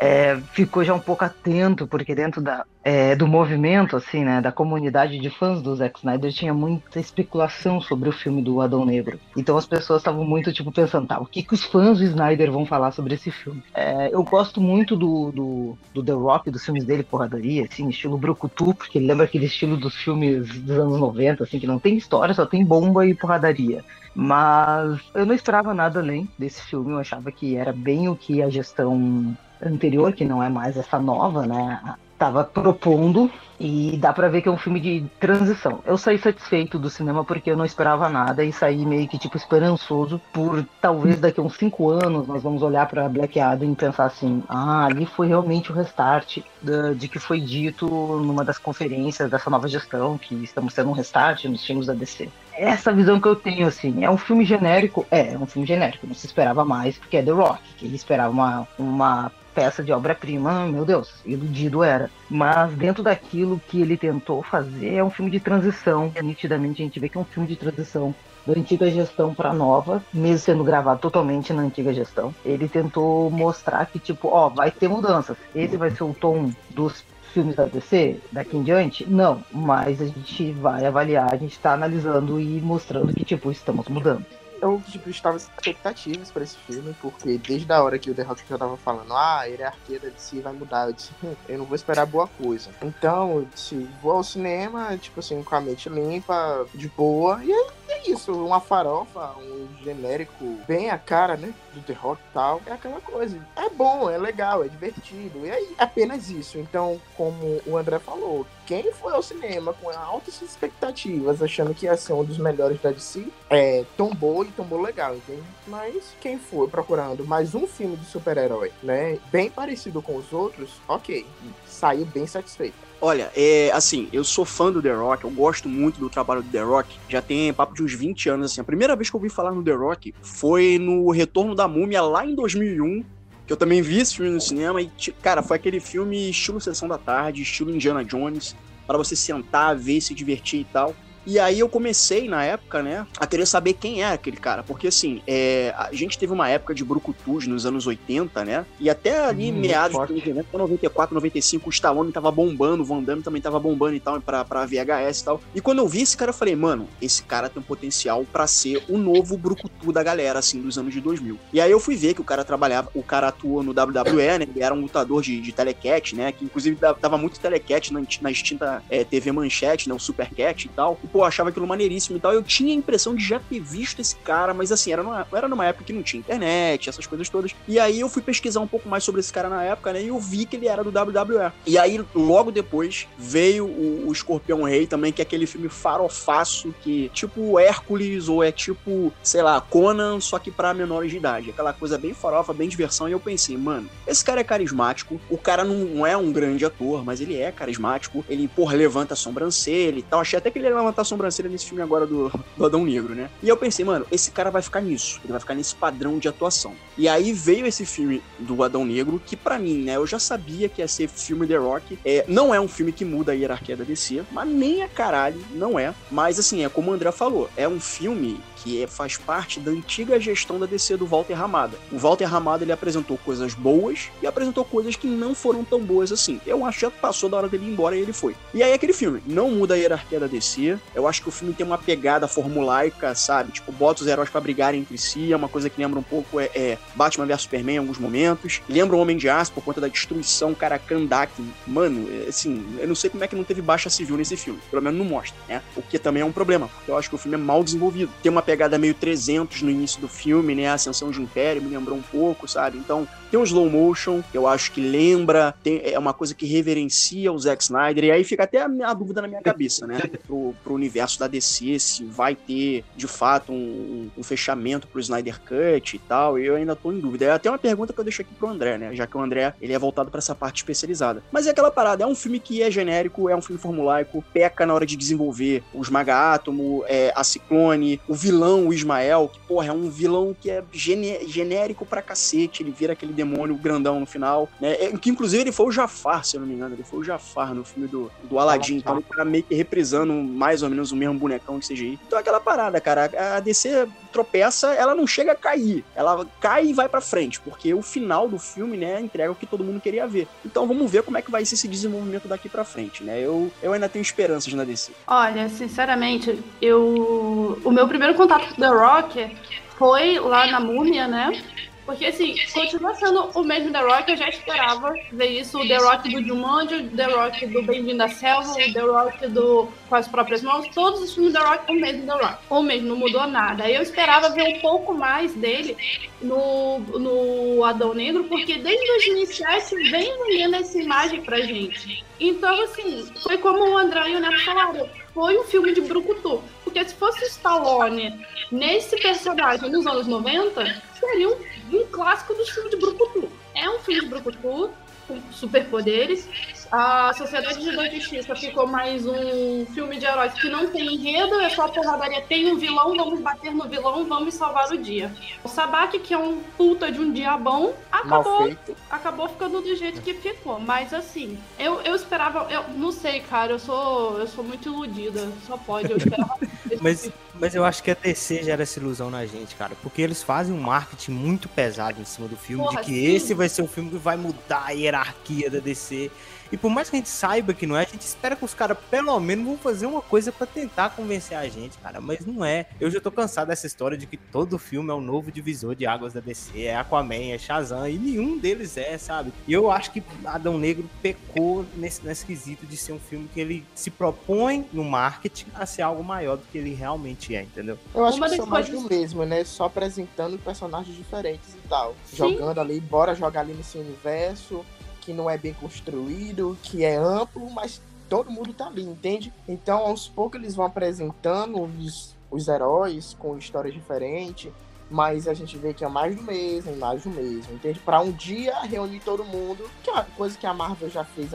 é, 0.00 0.36
ficou 0.52 0.84
já 0.84 0.94
um 0.94 1.00
pouco 1.00 1.24
atento, 1.24 1.86
porque 1.86 2.14
dentro 2.14 2.40
da, 2.40 2.64
é, 2.84 3.16
do 3.16 3.26
movimento, 3.26 3.96
assim, 3.96 4.24
né, 4.24 4.40
da 4.40 4.52
comunidade 4.52 5.18
de 5.18 5.28
fãs 5.28 5.60
do 5.60 5.74
Zack 5.74 5.98
Snyder 5.98 6.32
tinha 6.32 6.54
muita 6.54 7.00
especulação 7.00 7.80
sobre 7.80 8.08
o 8.08 8.12
filme 8.12 8.40
do 8.40 8.60
Adão 8.60 8.84
Negro. 8.84 9.18
Então 9.36 9.56
as 9.56 9.66
pessoas 9.66 10.00
estavam 10.00 10.24
muito, 10.24 10.52
tipo, 10.52 10.70
pensando, 10.70 11.06
tá, 11.06 11.18
o 11.18 11.26
que, 11.26 11.42
que 11.42 11.54
os 11.54 11.64
fãs 11.64 11.98
do 11.98 12.04
Snyder 12.04 12.50
vão 12.50 12.64
falar 12.64 12.92
sobre 12.92 13.14
esse 13.14 13.30
filme? 13.30 13.62
É, 13.74 14.14
eu 14.14 14.22
gosto 14.22 14.60
muito 14.60 14.96
do, 14.96 15.32
do, 15.32 15.78
do, 15.92 16.02
The 16.02 16.12
Rock, 16.12 16.50
dos 16.50 16.64
filmes 16.64 16.84
dele, 16.84 17.02
porradaria, 17.02 17.66
assim, 17.70 17.88
estilo 17.88 18.16
brucutu, 18.16 18.74
porque 18.74 18.98
ele 18.98 19.06
lembra 19.06 19.24
aquele 19.24 19.46
estilo 19.46 19.76
dos 19.76 19.96
filmes 19.96 20.60
dos 20.60 20.78
anos 20.78 20.98
90, 20.98 21.42
assim, 21.42 21.58
que 21.58 21.66
não 21.66 21.78
tem 21.78 21.96
história, 21.96 22.34
só 22.34 22.46
tem 22.46 22.64
bomba 22.64 23.06
e 23.06 23.14
porradaria. 23.14 23.84
Mas 24.14 25.00
eu 25.14 25.26
não 25.26 25.34
esperava 25.34 25.74
nada 25.74 26.00
além 26.00 26.28
desse 26.38 26.62
filme, 26.62 26.92
eu 26.92 26.98
achava 26.98 27.30
que 27.30 27.56
era 27.56 27.72
bem 27.72 28.08
o 28.08 28.16
que 28.16 28.42
a 28.42 28.48
gestão 28.48 29.36
anterior, 29.64 30.12
que 30.12 30.24
não 30.24 30.42
é 30.42 30.48
mais 30.48 30.76
essa 30.76 30.98
nova, 30.98 31.46
né? 31.46 31.80
Tava 32.18 32.42
propondo 32.42 33.30
e 33.60 33.96
dá 33.96 34.12
para 34.12 34.28
ver 34.28 34.42
que 34.42 34.48
é 34.48 34.52
um 34.52 34.56
filme 34.56 34.80
de 34.80 35.04
transição. 35.18 35.80
Eu 35.84 35.96
saí 35.96 36.18
satisfeito 36.18 36.78
do 36.78 36.88
cinema 36.88 37.24
porque 37.24 37.50
eu 37.50 37.56
não 37.56 37.64
esperava 37.64 38.08
nada 38.08 38.44
e 38.44 38.52
saí 38.52 38.84
meio 38.86 39.08
que 39.08 39.18
tipo 39.18 39.36
esperançoso 39.36 40.20
por 40.32 40.64
talvez 40.80 41.20
daqui 41.20 41.40
a 41.40 41.42
uns 41.42 41.56
cinco 41.56 41.90
anos 41.90 42.26
nós 42.26 42.42
vamos 42.42 42.62
olhar 42.62 42.86
para 42.86 43.08
Black 43.08 43.38
Adam 43.38 43.72
e 43.72 43.74
pensar 43.74 44.06
assim, 44.06 44.42
ah, 44.48 44.86
ali 44.86 45.06
foi 45.06 45.28
realmente 45.28 45.72
o 45.72 45.74
restart 45.74 46.38
de, 46.62 46.94
de 46.94 47.08
que 47.08 47.18
foi 47.18 47.40
dito 47.40 47.86
numa 47.86 48.44
das 48.44 48.58
conferências 48.58 49.30
dessa 49.30 49.50
nova 49.50 49.66
gestão 49.66 50.16
que 50.16 50.34
estamos 50.36 50.74
tendo 50.74 50.90
um 50.90 50.94
restart 50.94 51.44
nos 51.44 51.64
filmes 51.64 51.86
da 51.86 51.94
DC 51.94 52.28
essa 52.58 52.92
visão 52.92 53.20
que 53.20 53.28
eu 53.28 53.36
tenho, 53.36 53.68
assim, 53.68 54.04
é 54.04 54.10
um 54.10 54.16
filme 54.16 54.44
genérico? 54.44 55.06
É, 55.10 55.34
é 55.34 55.38
um 55.38 55.46
filme 55.46 55.66
genérico, 55.66 56.06
não 56.06 56.14
se 56.14 56.26
esperava 56.26 56.64
mais, 56.64 56.98
porque 56.98 57.16
é 57.16 57.22
The 57.22 57.30
Rock, 57.30 57.60
que 57.76 57.86
ele 57.86 57.94
esperava 57.94 58.30
uma, 58.30 58.68
uma 58.76 59.32
peça 59.58 59.82
de 59.82 59.90
obra-prima, 59.90 60.66
meu 60.66 60.84
Deus, 60.84 61.12
iludido 61.26 61.82
era. 61.82 62.08
Mas 62.30 62.72
dentro 62.74 63.02
daquilo 63.02 63.60
que 63.66 63.82
ele 63.82 63.96
tentou 63.96 64.40
fazer, 64.40 64.94
é 64.94 65.02
um 65.02 65.10
filme 65.10 65.32
de 65.32 65.40
transição. 65.40 66.12
Nitidamente 66.22 66.80
a 66.80 66.84
gente 66.84 67.00
vê 67.00 67.08
que 67.08 67.18
é 67.18 67.20
um 67.20 67.24
filme 67.24 67.48
de 67.48 67.56
transição 67.56 68.14
da 68.46 68.52
antiga 68.52 68.88
gestão 68.88 69.34
para 69.34 69.52
nova, 69.52 70.00
mesmo 70.14 70.38
sendo 70.38 70.62
gravado 70.62 71.00
totalmente 71.00 71.52
na 71.52 71.62
antiga 71.62 71.92
gestão. 71.92 72.32
Ele 72.44 72.68
tentou 72.68 73.28
mostrar 73.32 73.84
que, 73.86 73.98
tipo, 73.98 74.28
ó, 74.28 74.48
vai 74.48 74.70
ter 74.70 74.86
mudanças. 74.86 75.36
Esse 75.52 75.76
vai 75.76 75.90
ser 75.90 76.04
o 76.04 76.14
tom 76.14 76.52
dos 76.70 77.04
filmes 77.34 77.56
da 77.56 77.64
DC 77.64 78.20
daqui 78.30 78.56
em 78.56 78.62
diante? 78.62 79.10
Não, 79.10 79.42
mas 79.50 80.00
a 80.00 80.06
gente 80.06 80.52
vai 80.52 80.86
avaliar, 80.86 81.32
a 81.32 81.36
gente 81.36 81.52
está 81.52 81.72
analisando 81.72 82.40
e 82.40 82.60
mostrando 82.60 83.12
que, 83.12 83.24
tipo, 83.24 83.50
estamos 83.50 83.88
mudando 83.88 84.24
eu 84.60 84.82
tipo, 84.88 85.08
estava 85.10 85.36
expectativas 85.36 86.30
para 86.30 86.44
esse 86.44 86.56
filme, 86.56 86.94
porque 87.00 87.38
desde 87.38 87.70
a 87.72 87.82
hora 87.82 87.98
que 87.98 88.10
o 88.10 88.14
The 88.14 88.22
Rock 88.22 88.42
já 88.48 88.58
tava 88.58 88.76
falando, 88.76 89.14
ah, 89.14 89.48
ele 89.48 89.62
é 89.62 89.66
arqueira 89.66 90.10
de 90.10 90.40
vai 90.40 90.52
mudar, 90.52 90.86
eu 90.86 90.92
disse, 90.92 91.10
hum, 91.22 91.34
eu 91.48 91.58
não 91.58 91.64
vou 91.64 91.74
esperar 91.74 92.06
boa 92.06 92.26
coisa. 92.26 92.70
Então, 92.82 93.36
eu 93.36 93.48
disse, 93.52 93.88
vou 94.02 94.12
ao 94.12 94.22
cinema, 94.22 94.96
tipo 94.98 95.20
assim, 95.20 95.42
com 95.42 95.54
a 95.54 95.60
mente 95.60 95.88
limpa, 95.88 96.66
de 96.74 96.88
boa, 96.88 97.42
e 97.42 97.52
aí 97.52 97.66
é 97.88 98.10
isso, 98.10 98.32
uma 98.32 98.60
farofa, 98.60 99.34
um 99.38 99.68
genérico 99.82 100.58
bem 100.66 100.90
a 100.90 100.98
cara, 100.98 101.36
né, 101.36 101.52
do 101.72 101.80
The 101.80 101.94
Rock 101.94 102.20
e 102.22 102.32
tal, 102.34 102.60
é 102.66 102.72
aquela 102.72 103.00
coisa. 103.00 103.38
É 103.56 103.68
bom, 103.70 104.10
é 104.10 104.18
legal, 104.18 104.64
é 104.64 104.68
divertido, 104.68 105.46
e 105.46 105.50
aí 105.50 105.74
apenas 105.78 106.28
isso. 106.30 106.58
Então, 106.58 107.00
como 107.16 107.60
o 107.66 107.76
André 107.76 107.98
falou, 107.98 108.46
quem 108.68 108.92
foi 108.92 109.14
ao 109.14 109.22
cinema 109.22 109.72
com 109.72 109.88
altas 109.88 110.42
expectativas, 110.42 111.42
achando 111.42 111.72
que 111.74 111.86
ia 111.86 111.96
ser 111.96 112.12
um 112.12 112.22
dos 112.22 112.36
melhores 112.36 112.78
da 112.82 112.90
DC, 112.90 113.26
é, 113.48 113.82
tombou 113.96 114.44
e 114.44 114.48
tombou 114.48 114.82
legal, 114.82 115.16
entende? 115.16 115.42
Mas 115.66 116.14
quem 116.20 116.38
foi 116.38 116.68
procurando 116.68 117.26
mais 117.26 117.54
um 117.54 117.66
filme 117.66 117.96
de 117.96 118.04
super-herói, 118.04 118.70
né, 118.82 119.18
bem 119.32 119.48
parecido 119.48 120.02
com 120.02 120.16
os 120.16 120.34
outros, 120.34 120.72
ok, 120.86 121.26
saiu 121.66 122.04
bem 122.04 122.26
satisfeito. 122.26 122.74
Olha, 123.00 123.32
é 123.34 123.70
assim, 123.72 124.06
eu 124.12 124.22
sou 124.22 124.44
fã 124.44 124.70
do 124.70 124.82
The 124.82 124.92
Rock, 124.92 125.24
eu 125.24 125.30
gosto 125.30 125.66
muito 125.66 125.98
do 125.98 126.10
trabalho 126.10 126.42
do 126.42 126.50
The 126.50 126.60
Rock. 126.60 126.98
Já 127.08 127.22
tem 127.22 127.52
papo 127.54 127.72
de 127.72 127.82
uns 127.82 127.94
20 127.94 128.28
anos, 128.28 128.50
assim. 128.50 128.60
A 128.60 128.64
primeira 128.64 128.96
vez 128.96 129.08
que 129.08 129.14
eu 129.14 129.20
ouvi 129.20 129.30
falar 129.30 129.52
no 129.52 129.62
The 129.62 129.70
Rock 129.70 130.12
foi 130.20 130.78
no 130.80 131.08
Retorno 131.10 131.54
da 131.54 131.68
Múmia, 131.68 132.02
lá 132.02 132.26
em 132.26 132.34
2001, 132.34 133.04
que 133.48 133.52
eu 133.52 133.56
também 133.56 133.80
vi 133.80 133.98
esse 133.98 134.14
filme 134.14 134.30
no 134.30 134.40
cinema. 134.40 134.82
E, 134.82 134.90
cara, 135.22 135.42
foi 135.42 135.56
aquele 135.56 135.80
filme 135.80 136.28
estilo 136.28 136.60
Sessão 136.60 136.86
da 136.86 136.98
Tarde, 136.98 137.40
estilo 137.40 137.74
Indiana 137.74 138.04
Jones 138.04 138.54
para 138.86 138.98
você 138.98 139.16
sentar, 139.16 139.74
ver, 139.74 140.02
se 140.02 140.14
divertir 140.14 140.60
e 140.60 140.64
tal. 140.64 140.94
E 141.28 141.38
aí 141.38 141.60
eu 141.60 141.68
comecei, 141.68 142.26
na 142.26 142.42
época, 142.42 142.82
né, 142.82 143.06
a 143.20 143.26
querer 143.26 143.44
saber 143.44 143.74
quem 143.74 144.02
é 144.02 144.10
aquele 144.10 144.38
cara. 144.38 144.62
Porque, 144.62 144.88
assim, 144.88 145.20
é, 145.26 145.74
a 145.76 145.92
gente 145.92 146.18
teve 146.18 146.32
uma 146.32 146.48
época 146.48 146.74
de 146.74 146.82
brucutus 146.82 147.46
nos 147.46 147.66
anos 147.66 147.86
80, 147.86 148.46
né? 148.46 148.64
E 148.80 148.88
até 148.88 149.26
ali, 149.26 149.52
hum, 149.52 149.60
meados 149.60 150.08
de 150.08 150.32
90, 150.32 150.56
94, 150.56 151.14
95, 151.14 151.68
o 151.68 151.70
Stallone 151.70 152.10
tava 152.12 152.30
bombando, 152.30 152.82
o 152.82 152.86
Van 152.86 153.02
Damme 153.02 153.22
também 153.22 153.42
tava 153.42 153.60
bombando 153.60 153.94
e 153.94 154.00
tal, 154.00 154.18
pra, 154.22 154.42
pra 154.42 154.64
VHS 154.64 155.20
e 155.20 155.24
tal. 155.24 155.40
E 155.54 155.60
quando 155.60 155.80
eu 155.80 155.86
vi 155.86 156.00
esse 156.00 156.16
cara, 156.16 156.30
eu 156.30 156.34
falei, 156.34 156.56
mano, 156.56 156.88
esse 157.02 157.22
cara 157.22 157.50
tem 157.50 157.60
um 157.60 157.66
potencial 157.66 158.24
para 158.24 158.46
ser 158.46 158.82
o 158.88 158.96
novo 158.96 159.36
brucutu 159.36 159.92
da 159.92 160.02
galera, 160.02 160.38
assim, 160.38 160.62
dos 160.62 160.78
anos 160.78 160.94
de 160.94 161.00
2000. 161.02 161.38
E 161.52 161.60
aí 161.60 161.70
eu 161.70 161.78
fui 161.78 161.94
ver 161.94 162.14
que 162.14 162.22
o 162.22 162.24
cara 162.24 162.42
trabalhava, 162.42 162.90
o 162.94 163.02
cara 163.02 163.28
atuou 163.28 163.62
no 163.62 163.72
WWE, 163.72 164.38
né? 164.38 164.46
Ele 164.48 164.62
era 164.62 164.74
um 164.74 164.80
lutador 164.80 165.20
de, 165.20 165.38
de 165.42 165.52
telecat, 165.52 166.16
né? 166.16 166.32
Que 166.32 166.46
inclusive 166.46 166.78
dava 166.80 167.18
muito 167.18 167.38
telecat 167.38 167.92
na, 167.92 168.00
na 168.22 168.30
extinta 168.30 168.82
é, 168.88 169.04
TV 169.04 169.30
Manchete, 169.30 169.90
né? 169.90 169.94
O 169.94 169.98
Supercat 169.98 170.64
e 170.64 170.70
tal. 170.70 170.98
E, 171.04 171.06
pô, 171.17 171.17
achava 171.24 171.50
aquilo 171.50 171.66
maneiríssimo 171.66 172.16
e 172.16 172.20
tal. 172.20 172.32
Eu 172.32 172.42
tinha 172.42 172.72
a 172.72 172.76
impressão 172.76 173.14
de 173.14 173.24
já 173.24 173.38
ter 173.40 173.60
visto 173.60 174.00
esse 174.00 174.16
cara, 174.16 174.52
mas 174.54 174.72
assim, 174.72 174.92
era 174.92 175.02
numa, 175.02 175.26
era 175.32 175.48
numa 175.48 175.66
época 175.66 175.84
que 175.84 175.92
não 175.92 176.02
tinha 176.02 176.20
internet, 176.20 176.88
essas 176.88 177.06
coisas 177.06 177.28
todas. 177.28 177.54
E 177.66 177.78
aí 177.78 178.00
eu 178.00 178.08
fui 178.08 178.22
pesquisar 178.22 178.60
um 178.60 178.66
pouco 178.66 178.88
mais 178.88 179.04
sobre 179.04 179.20
esse 179.20 179.32
cara 179.32 179.48
na 179.48 179.62
época, 179.62 179.92
né? 179.92 180.02
E 180.02 180.08
eu 180.08 180.18
vi 180.18 180.46
que 180.46 180.56
ele 180.56 180.68
era 180.68 180.82
do 180.82 180.90
WWE. 180.90 181.52
E 181.66 181.78
aí, 181.78 182.04
logo 182.14 182.50
depois, 182.50 183.06
veio 183.16 183.66
o, 183.66 184.08
o 184.08 184.12
Escorpião 184.12 184.62
Rei 184.62 184.86
também, 184.86 185.12
que 185.12 185.22
é 185.22 185.24
aquele 185.24 185.46
filme 185.46 185.68
farofaço 185.68 186.74
que, 186.82 187.10
tipo 187.14 187.58
Hércules, 187.58 188.28
ou 188.28 188.42
é 188.42 188.50
tipo, 188.50 189.12
sei 189.22 189.42
lá, 189.42 189.60
Conan, 189.60 190.20
só 190.20 190.38
que 190.38 190.50
pra 190.50 190.74
menores 190.74 191.10
de 191.10 191.16
idade. 191.16 191.50
Aquela 191.50 191.72
coisa 191.72 191.98
bem 191.98 192.14
farofa, 192.14 192.52
bem 192.52 192.68
diversão. 192.68 193.08
E 193.08 193.12
eu 193.12 193.20
pensei, 193.20 193.56
mano, 193.56 193.88
esse 194.06 194.24
cara 194.24 194.40
é 194.40 194.44
carismático. 194.44 195.20
O 195.30 195.38
cara 195.38 195.64
não 195.64 196.06
é 196.06 196.16
um 196.16 196.32
grande 196.32 196.64
ator, 196.64 197.04
mas 197.04 197.20
ele 197.20 197.36
é 197.36 197.50
carismático. 197.50 198.24
Ele, 198.28 198.48
porra, 198.48 198.74
levanta 198.74 199.14
a 199.14 199.16
sobrancelha 199.16 199.98
e 199.98 200.02
tal. 200.02 200.20
Achei 200.20 200.38
até 200.38 200.50
que 200.50 200.58
ele 200.58 200.68
ia 200.68 200.74
levantar 200.74 201.04
sobrancelha 201.08 201.48
nesse 201.48 201.66
filme 201.66 201.82
agora 201.82 202.06
do, 202.06 202.30
do 202.56 202.64
Adão 202.64 202.84
Negro, 202.84 203.14
né? 203.14 203.30
E 203.42 203.48
eu 203.48 203.56
pensei, 203.56 203.84
mano, 203.84 204.06
esse 204.10 204.30
cara 204.30 204.50
vai 204.50 204.62
ficar 204.62 204.80
nisso. 204.80 205.20
Ele 205.24 205.32
vai 205.32 205.40
ficar 205.40 205.54
nesse 205.54 205.74
padrão 205.74 206.18
de 206.18 206.28
atuação. 206.28 206.74
E 206.96 207.08
aí 207.08 207.32
veio 207.32 207.66
esse 207.66 207.84
filme 207.84 208.22
do 208.38 208.62
Adão 208.62 208.84
Negro, 208.84 209.20
que 209.24 209.36
para 209.36 209.58
mim, 209.58 209.82
né, 209.82 209.96
eu 209.96 210.06
já 210.06 210.18
sabia 210.18 210.68
que 210.68 210.80
ia 210.80 210.88
ser 210.88 211.08
filme 211.08 211.46
The 211.46 211.56
Rock. 211.56 211.98
É, 212.04 212.24
não 212.28 212.54
é 212.54 212.60
um 212.60 212.68
filme 212.68 212.92
que 212.92 213.04
muda 213.04 213.32
a 213.32 213.34
hierarquia 213.34 213.76
da 213.76 213.84
DC, 213.84 214.22
mas 214.30 214.48
nem 214.48 214.82
a 214.82 214.88
caralho, 214.88 215.40
não 215.52 215.78
é. 215.78 215.94
Mas 216.10 216.38
assim, 216.38 216.64
é 216.64 216.68
como 216.68 216.90
o 216.90 216.94
André 216.94 217.10
falou, 217.12 217.48
é 217.56 217.68
um 217.68 217.80
filme 217.80 218.40
que 218.62 218.82
é, 218.82 218.86
faz 218.86 219.16
parte 219.16 219.60
da 219.60 219.70
antiga 219.70 220.18
gestão 220.20 220.58
da 220.58 220.66
DC 220.66 220.96
do 220.96 221.06
Walter 221.06 221.34
Ramada. 221.34 221.78
O 221.92 221.98
Walter 221.98 222.24
Ramada 222.24 222.64
ele 222.64 222.72
apresentou 222.72 223.16
coisas 223.18 223.54
boas 223.54 224.10
e 224.22 224.26
apresentou 224.26 224.64
coisas 224.64 224.96
que 224.96 225.06
não 225.06 225.34
foram 225.34 225.64
tão 225.64 225.80
boas 225.80 226.12
assim. 226.12 226.40
Eu 226.46 226.64
acho 226.64 226.90
que 226.90 226.98
passou 226.98 227.28
da 227.28 227.36
hora 227.36 227.48
dele 227.48 227.66
ir 227.66 227.72
embora 227.72 227.96
e 227.96 228.00
ele 228.00 228.12
foi. 228.12 228.34
E 228.52 228.62
aí 228.62 228.72
aquele 228.72 228.92
filme 228.92 229.22
não 229.26 229.50
muda 229.50 229.74
a 229.74 229.76
hierarquia 229.76 230.20
da 230.20 230.26
DC. 230.26 230.78
Eu 230.94 231.06
acho 231.06 231.22
que 231.22 231.28
o 231.28 231.32
filme 231.32 231.54
tem 231.54 231.66
uma 231.66 231.78
pegada 231.78 232.26
formulaica, 232.26 233.14
sabe? 233.14 233.52
Tipo, 233.52 233.72
bota 233.72 234.02
os 234.02 234.08
heróis 234.08 234.30
para 234.30 234.40
brigarem 234.40 234.80
entre 234.80 234.98
si. 234.98 235.32
É 235.32 235.36
uma 235.36 235.48
coisa 235.48 235.70
que 235.70 235.80
lembra 235.80 235.98
um 235.98 236.02
pouco 236.02 236.40
é, 236.40 236.50
é 236.54 236.78
Batman 236.94 237.26
vs 237.26 237.42
Superman 237.42 237.76
em 237.76 237.78
alguns 237.78 237.98
momentos. 237.98 238.60
Lembra 238.68 238.96
o 238.96 239.00
Homem 239.00 239.16
de 239.16 239.28
Aço 239.28 239.52
por 239.52 239.62
conta 239.62 239.80
da 239.80 239.88
destruição, 239.88 240.54
cara, 240.54 240.78
Kandak. 240.78 241.32
Mano, 241.66 242.08
é, 242.10 242.28
assim, 242.28 242.64
eu 242.78 242.88
não 242.88 242.94
sei 242.94 243.10
como 243.10 243.24
é 243.24 243.28
que 243.28 243.36
não 243.36 243.44
teve 243.44 243.62
baixa 243.62 243.90
civil 243.90 244.16
nesse 244.16 244.36
filme. 244.36 244.60
Pelo 244.70 244.82
menos 244.82 244.98
não 244.98 245.04
mostra, 245.04 245.36
né? 245.48 245.62
O 245.76 245.82
que 245.82 245.98
também 245.98 246.22
é 246.22 246.26
um 246.26 246.32
problema, 246.32 246.68
porque 246.68 246.90
eu 246.90 246.96
acho 246.96 247.08
que 247.08 247.14
o 247.14 247.18
filme 247.18 247.36
é 247.36 247.38
mal 247.38 247.62
desenvolvido. 247.62 248.10
Tem 248.22 248.30
uma 248.30 248.42
pegada 248.48 248.78
meio 248.78 248.94
300 248.94 249.60
no 249.60 249.70
início 249.70 250.00
do 250.00 250.08
filme, 250.08 250.54
né? 250.54 250.68
A 250.68 250.72
Ascensão 250.72 251.10
de 251.10 251.20
Império 251.20 251.60
me 251.60 251.68
lembrou 251.68 251.98
um 251.98 252.00
pouco, 252.00 252.48
sabe? 252.48 252.78
Então, 252.78 253.06
tem 253.30 253.38
um 253.38 253.44
slow 253.44 253.68
motion, 253.68 254.22
eu 254.32 254.46
acho 254.46 254.72
que 254.72 254.80
lembra, 254.80 255.54
tem, 255.62 255.82
é 255.84 255.98
uma 255.98 256.14
coisa 256.14 256.34
que 256.34 256.46
reverencia 256.46 257.30
o 257.30 257.38
Zack 257.38 257.62
Snyder, 257.62 258.04
e 258.04 258.10
aí 258.10 258.24
fica 258.24 258.44
até 258.44 258.62
a, 258.62 258.68
a 258.86 258.94
dúvida 258.94 259.20
na 259.20 259.28
minha 259.28 259.42
cabeça, 259.42 259.86
né? 259.86 259.98
Pro, 260.26 260.54
pro, 260.64 260.74
universo 260.74 261.18
da 261.18 261.26
DC, 261.26 261.78
se 261.78 262.04
vai 262.04 262.34
ter, 262.34 262.84
de 262.96 263.06
fato, 263.06 263.52
um, 263.52 264.10
um, 264.16 264.22
fechamento 264.22 264.86
pro 264.86 265.00
Snyder 265.00 265.40
Cut 265.40 265.96
e 265.96 265.98
tal, 265.98 266.38
eu 266.38 266.56
ainda 266.56 266.76
tô 266.76 266.92
em 266.92 266.98
dúvida. 266.98 267.26
É 267.26 267.30
até 267.30 267.50
uma 267.50 267.58
pergunta 267.58 267.92
que 267.92 268.00
eu 268.00 268.04
deixo 268.04 268.22
aqui 268.22 268.34
pro 268.34 268.48
André, 268.48 268.78
né? 268.78 268.94
Já 268.94 269.06
que 269.06 269.16
o 269.16 269.20
André, 269.20 269.54
ele 269.60 269.72
é 269.72 269.78
voltado 269.78 270.10
para 270.10 270.18
essa 270.18 270.34
parte 270.34 270.58
especializada. 270.58 271.22
Mas 271.32 271.46
é 271.46 271.50
aquela 271.50 271.70
parada, 271.70 272.04
é 272.04 272.06
um 272.06 272.14
filme 272.14 272.38
que 272.38 272.62
é 272.62 272.70
genérico, 272.70 273.28
é 273.28 273.36
um 273.36 273.42
filme 273.42 273.60
formulaico, 273.60 274.24
peca 274.32 274.66
na 274.66 274.74
hora 274.74 274.86
de 274.86 274.96
desenvolver 274.96 275.62
o 275.72 275.82
Esmaga 275.82 276.34
Átomo, 276.34 276.84
é, 276.86 277.12
a 277.14 277.24
Ciclone, 277.24 278.00
o 278.08 278.14
vilão, 278.14 278.37
o 278.46 278.72
Ismael, 278.72 279.30
que, 279.32 279.40
porra, 279.40 279.68
é 279.68 279.72
um 279.72 279.88
vilão 279.88 280.34
que 280.38 280.50
é 280.50 280.62
genérico 280.72 281.84
pra 281.84 282.02
cacete, 282.02 282.62
ele 282.62 282.70
vira 282.70 282.92
aquele 282.92 283.12
demônio 283.12 283.56
grandão 283.56 284.00
no 284.00 284.06
final, 284.06 284.48
né? 284.60 284.72
É, 284.72 284.96
que 284.96 285.10
inclusive 285.10 285.42
ele 285.42 285.52
foi 285.52 285.66
o 285.66 285.72
Jafar, 285.72 286.24
se 286.24 286.36
eu 286.36 286.40
não 286.40 286.48
me 286.48 286.54
engano, 286.54 286.74
ele 286.74 286.82
foi 286.82 287.00
o 287.00 287.04
Jafar 287.04 287.54
no 287.54 287.64
filme 287.64 287.88
do, 287.88 288.10
do 288.24 288.38
Aladdin, 288.38 288.76
então 288.76 288.96
ele 288.96 289.04
tá 289.04 289.24
meio 289.24 289.44
que 289.44 289.54
reprisando 289.54 290.12
mais 290.12 290.62
ou 290.62 290.70
menos 290.70 290.92
o 290.92 290.96
mesmo 290.96 291.14
bonecão 291.14 291.58
de 291.58 291.68
CGI. 291.68 291.98
Então 292.06 292.18
é 292.18 292.20
aquela 292.20 292.40
parada, 292.40 292.80
cara, 292.80 293.10
a 293.36 293.40
DC 293.40 293.88
tropeça, 294.12 294.72
ela 294.72 294.94
não 294.94 295.06
chega 295.06 295.32
a 295.32 295.36
cair, 295.36 295.84
ela 295.94 296.26
cai 296.40 296.66
e 296.66 296.72
vai 296.72 296.88
para 296.88 297.00
frente, 297.00 297.40
porque 297.40 297.72
o 297.74 297.82
final 297.82 298.28
do 298.28 298.38
filme, 298.38 298.76
né, 298.76 299.00
entrega 299.00 299.30
o 299.30 299.34
que 299.34 299.46
todo 299.46 299.64
mundo 299.64 299.80
queria 299.80 300.06
ver. 300.06 300.26
Então 300.44 300.66
vamos 300.66 300.90
ver 300.90 301.02
como 301.02 301.18
é 301.18 301.22
que 301.22 301.30
vai 301.30 301.44
ser 301.44 301.54
esse 301.54 301.68
desenvolvimento 301.68 302.28
daqui 302.28 302.48
para 302.48 302.64
frente, 302.64 303.04
né? 303.04 303.20
Eu, 303.20 303.50
eu 303.62 303.72
ainda 303.72 303.88
tenho 303.88 304.02
esperanças 304.02 304.52
na 304.54 304.64
DC. 304.64 304.92
Olha, 305.06 305.48
sinceramente, 305.48 306.38
eu 306.60 307.58
o 307.64 307.70
meu 307.70 307.86
primeiro 307.86 308.14
contato 308.28 308.54
com 308.54 308.60
The 308.60 308.68
Rock 308.68 309.36
foi 309.78 310.18
lá 310.18 310.46
na 310.48 310.60
Múmia, 310.60 311.08
né? 311.08 311.42
Porque, 311.86 312.04
assim, 312.04 312.34
continua 312.52 312.94
sendo 312.96 313.30
o 313.34 313.42
mesmo 313.42 313.72
The 313.72 313.80
Rock, 313.80 314.10
eu 314.10 314.16
já 314.18 314.28
esperava 314.28 314.92
ver 315.10 315.40
isso. 315.40 315.58
O 315.58 315.66
The 315.66 315.78
Rock 315.78 316.12
do 316.12 316.22
Jumanji, 316.22 316.74
o 316.74 316.90
The 316.90 317.04
Rock 317.04 317.46
do 317.46 317.62
Bem-vindo 317.62 318.02
à 318.02 318.08
Selva, 318.08 318.52
o 318.52 318.72
The 318.74 318.80
Rock 318.80 319.26
do 319.28 319.68
Com 319.88 319.94
as 319.94 320.06
Próprias 320.06 320.42
Mãos, 320.42 320.68
todos 320.74 321.00
os 321.00 321.14
filmes 321.14 321.32
do 321.32 321.40
The 321.40 321.46
Rock, 321.46 321.72
o 321.72 321.80
mesmo 321.80 322.04
The 322.04 322.12
Rock. 322.12 322.38
O 322.50 322.62
mesmo, 322.62 322.88
não 322.88 322.96
mudou 322.96 323.26
nada. 323.26 323.70
Eu 323.70 323.80
esperava 323.80 324.28
ver 324.28 324.56
um 324.56 324.60
pouco 324.60 324.92
mais 324.92 325.32
dele 325.32 325.78
no, 326.20 326.80
no 326.80 327.64
Adão 327.64 327.94
Negro, 327.94 328.24
porque 328.24 328.58
desde 328.58 328.86
2007 328.86 329.90
vem 329.90 330.12
vendendo 330.26 330.56
essa 330.56 330.78
imagem 330.78 331.22
pra 331.22 331.40
gente. 331.40 332.04
Então, 332.20 332.62
assim, 332.64 333.10
foi 333.22 333.38
como 333.38 333.64
o 333.64 333.78
André 333.78 334.10
e 334.10 334.16
o 334.16 334.20
Neto 334.20 334.44
falaram, 334.44 334.86
foi 335.18 335.36
um 335.36 335.42
filme 335.42 335.74
de 335.74 335.80
brucutu. 335.80 336.40
Porque 336.62 336.84
se 336.84 336.94
fosse 336.94 337.24
Stallone 337.24 338.24
nesse 338.52 338.96
personagem 339.02 339.68
nos 339.68 339.84
anos 339.84 340.06
90, 340.06 340.80
seria 340.96 341.28
um, 341.28 341.36
um 341.72 341.86
clássico 341.90 342.34
dos 342.34 342.48
filmes 342.50 342.70
de 342.70 342.76
brucutu. 342.76 343.28
É 343.52 343.68
um 343.68 343.80
filme 343.80 344.02
de 344.02 344.06
brucutu, 344.06 344.70
com 345.08 345.20
superpoderes, 345.32 346.28
a 346.70 347.12
Sociedade 347.14 347.60
de 347.60 347.74
da 347.74 347.88
Justiça 347.88 348.34
ficou 348.34 348.66
mais 348.66 349.06
um 349.06 349.64
filme 349.66 349.98
de 349.98 350.04
heróis 350.04 350.32
que 350.34 350.48
não 350.48 350.68
tem 350.68 350.94
enredo, 350.94 351.40
é 351.40 351.50
só 351.50 351.68
porradaria. 351.68 352.20
Tem 352.22 352.50
um 352.52 352.56
vilão, 352.56 352.94
vamos 352.96 353.20
bater 353.20 353.54
no 353.54 353.68
vilão, 353.68 354.04
vamos 354.06 354.34
salvar 354.34 354.70
o 354.70 354.78
dia. 354.78 355.10
O 355.42 355.48
Sabaki, 355.48 355.98
que 355.98 356.12
é 356.12 356.18
um 356.18 356.40
puta 356.56 356.90
de 356.92 357.00
um 357.00 357.12
dia 357.12 357.36
bom, 357.36 357.74
acabou, 357.90 358.50
acabou 358.90 359.28
ficando 359.28 359.60
do 359.60 359.76
jeito 359.76 360.02
que 360.02 360.14
ficou. 360.14 360.60
Mas 360.60 360.92
assim, 360.92 361.38
eu, 361.58 361.80
eu 361.82 361.94
esperava, 361.94 362.46
eu 362.50 362.64
não 362.76 362.92
sei, 362.92 363.20
cara, 363.20 363.52
eu 363.52 363.58
sou, 363.58 364.18
eu 364.18 364.26
sou 364.26 364.44
muito 364.44 364.68
iludida. 364.68 365.28
Só 365.46 365.56
pode, 365.56 365.90
eu 365.90 365.96
esperava. 365.96 366.36
mas, 366.82 367.10
mas 367.34 367.54
eu 367.54 367.64
acho 367.64 367.82
que 367.82 367.90
a 367.90 367.94
DC 367.94 368.42
gera 368.42 368.62
essa 368.62 368.78
ilusão 368.78 369.10
na 369.10 369.24
gente, 369.24 369.54
cara. 369.54 369.74
Porque 369.82 370.02
eles 370.02 370.22
fazem 370.22 370.54
um 370.54 370.60
marketing 370.60 371.12
muito 371.12 371.48
pesado 371.48 372.00
em 372.00 372.04
cima 372.04 372.28
do 372.28 372.36
filme, 372.36 372.64
Porra, 372.64 372.80
de 372.80 372.86
que 372.86 372.94
sim. 372.94 373.14
esse 373.14 373.34
vai 373.34 373.48
ser 373.48 373.62
o 373.62 373.68
filme 373.68 373.90
que 373.90 373.96
vai 373.96 374.16
mudar 374.16 374.64
a 374.66 374.70
hierarquia 374.70 375.50
da 375.50 375.60
DC. 375.60 376.10
E 376.50 376.56
por 376.56 376.70
mais 376.70 376.88
que 376.88 376.96
a 376.96 376.98
gente 376.98 377.08
saiba 377.08 377.52
que 377.52 377.66
não 377.66 377.76
é, 377.76 377.82
a 377.82 377.88
gente 377.88 378.02
espera 378.02 378.34
que 378.34 378.44
os 378.44 378.54
caras 378.54 378.76
pelo 378.90 379.18
menos 379.20 379.44
vão 379.44 379.58
fazer 379.58 379.86
uma 379.86 380.00
coisa 380.00 380.32
para 380.32 380.46
tentar 380.46 380.90
convencer 380.90 381.36
a 381.36 381.48
gente, 381.48 381.76
cara. 381.78 382.00
Mas 382.00 382.24
não 382.24 382.44
é. 382.44 382.66
Eu 382.80 382.90
já 382.90 383.00
tô 383.00 383.10
cansado 383.10 383.48
dessa 383.48 383.66
história 383.66 383.96
de 383.96 384.06
que 384.06 384.16
todo 384.16 384.58
filme 384.58 384.90
é 384.90 384.94
um 384.94 385.00
novo 385.00 385.30
divisor 385.30 385.74
de 385.74 385.86
águas 385.86 386.12
da 386.12 386.20
DC. 386.20 386.62
É 386.62 386.76
Aquaman, 386.76 387.32
é 387.32 387.38
Shazam, 387.38 387.88
e 387.88 387.98
nenhum 387.98 388.38
deles 388.38 388.76
é, 388.76 388.96
sabe? 388.98 389.32
E 389.46 389.52
eu 389.52 389.70
acho 389.70 389.90
que 389.90 390.02
Adão 390.24 390.58
Negro 390.58 390.88
pecou 391.02 391.64
nesse, 391.76 392.04
nesse 392.04 392.24
quesito 392.24 392.66
de 392.66 392.76
ser 392.76 392.92
um 392.92 392.98
filme 392.98 393.28
que 393.32 393.40
ele 393.40 393.66
se 393.74 393.90
propõe 393.90 394.66
no 394.72 394.84
marketing 394.84 395.46
a 395.54 395.66
ser 395.66 395.82
algo 395.82 396.02
maior 396.02 396.36
do 396.36 396.44
que 396.50 396.58
ele 396.58 396.74
realmente 396.74 397.34
é, 397.34 397.42
entendeu? 397.42 397.78
Eu 397.94 398.04
acho 398.04 398.16
Uma 398.16 398.28
que 398.28 398.36
são 398.36 398.46
mais 398.46 398.68
do 398.68 398.80
mesmo, 398.82 399.24
né? 399.24 399.44
Só 399.44 399.64
apresentando 399.64 400.38
personagens 400.38 400.96
diferentes 400.96 401.54
e 401.54 401.68
tal. 401.68 401.94
Sim. 402.06 402.16
Jogando 402.16 402.60
ali, 402.60 402.80
bora 402.80 403.14
jogar 403.14 403.40
ali 403.40 403.54
nesse 403.54 403.78
universo 403.78 404.64
que 405.08 405.14
não 405.14 405.30
é 405.30 405.38
bem 405.38 405.54
construído, 405.54 406.58
que 406.62 406.84
é 406.84 406.94
amplo, 406.94 407.48
mas 407.48 407.80
todo 408.10 408.30
mundo 408.30 408.52
tá 408.52 408.66
ali, 408.66 408.82
entende? 408.82 409.32
Então, 409.48 409.78
aos 409.78 410.06
poucos 410.06 410.38
eles 410.38 410.54
vão 410.54 410.66
apresentando 410.66 411.62
os, 411.62 412.14
os 412.30 412.46
heróis 412.46 413.16
com 413.18 413.38
histórias 413.38 413.72
diferentes, 413.72 414.52
mas 414.90 415.26
a 415.26 415.32
gente 415.32 415.56
vê 415.56 415.72
que 415.72 415.82
é 415.82 415.88
mais 415.88 416.14
do 416.14 416.22
mesmo, 416.22 416.76
mais 416.76 417.04
do 417.04 417.08
mesmo, 417.08 417.54
entende? 417.54 417.78
Para 417.78 418.02
um 418.02 418.12
dia 418.12 418.60
reunir 418.60 419.00
todo 419.00 419.24
mundo, 419.24 419.70
que 419.82 419.88
é 419.88 419.94
uma 419.94 420.04
coisa 420.04 420.36
que 420.36 420.46
a 420.46 420.52
Marvel 420.52 420.90
já 420.90 421.04
fez, 421.04 421.30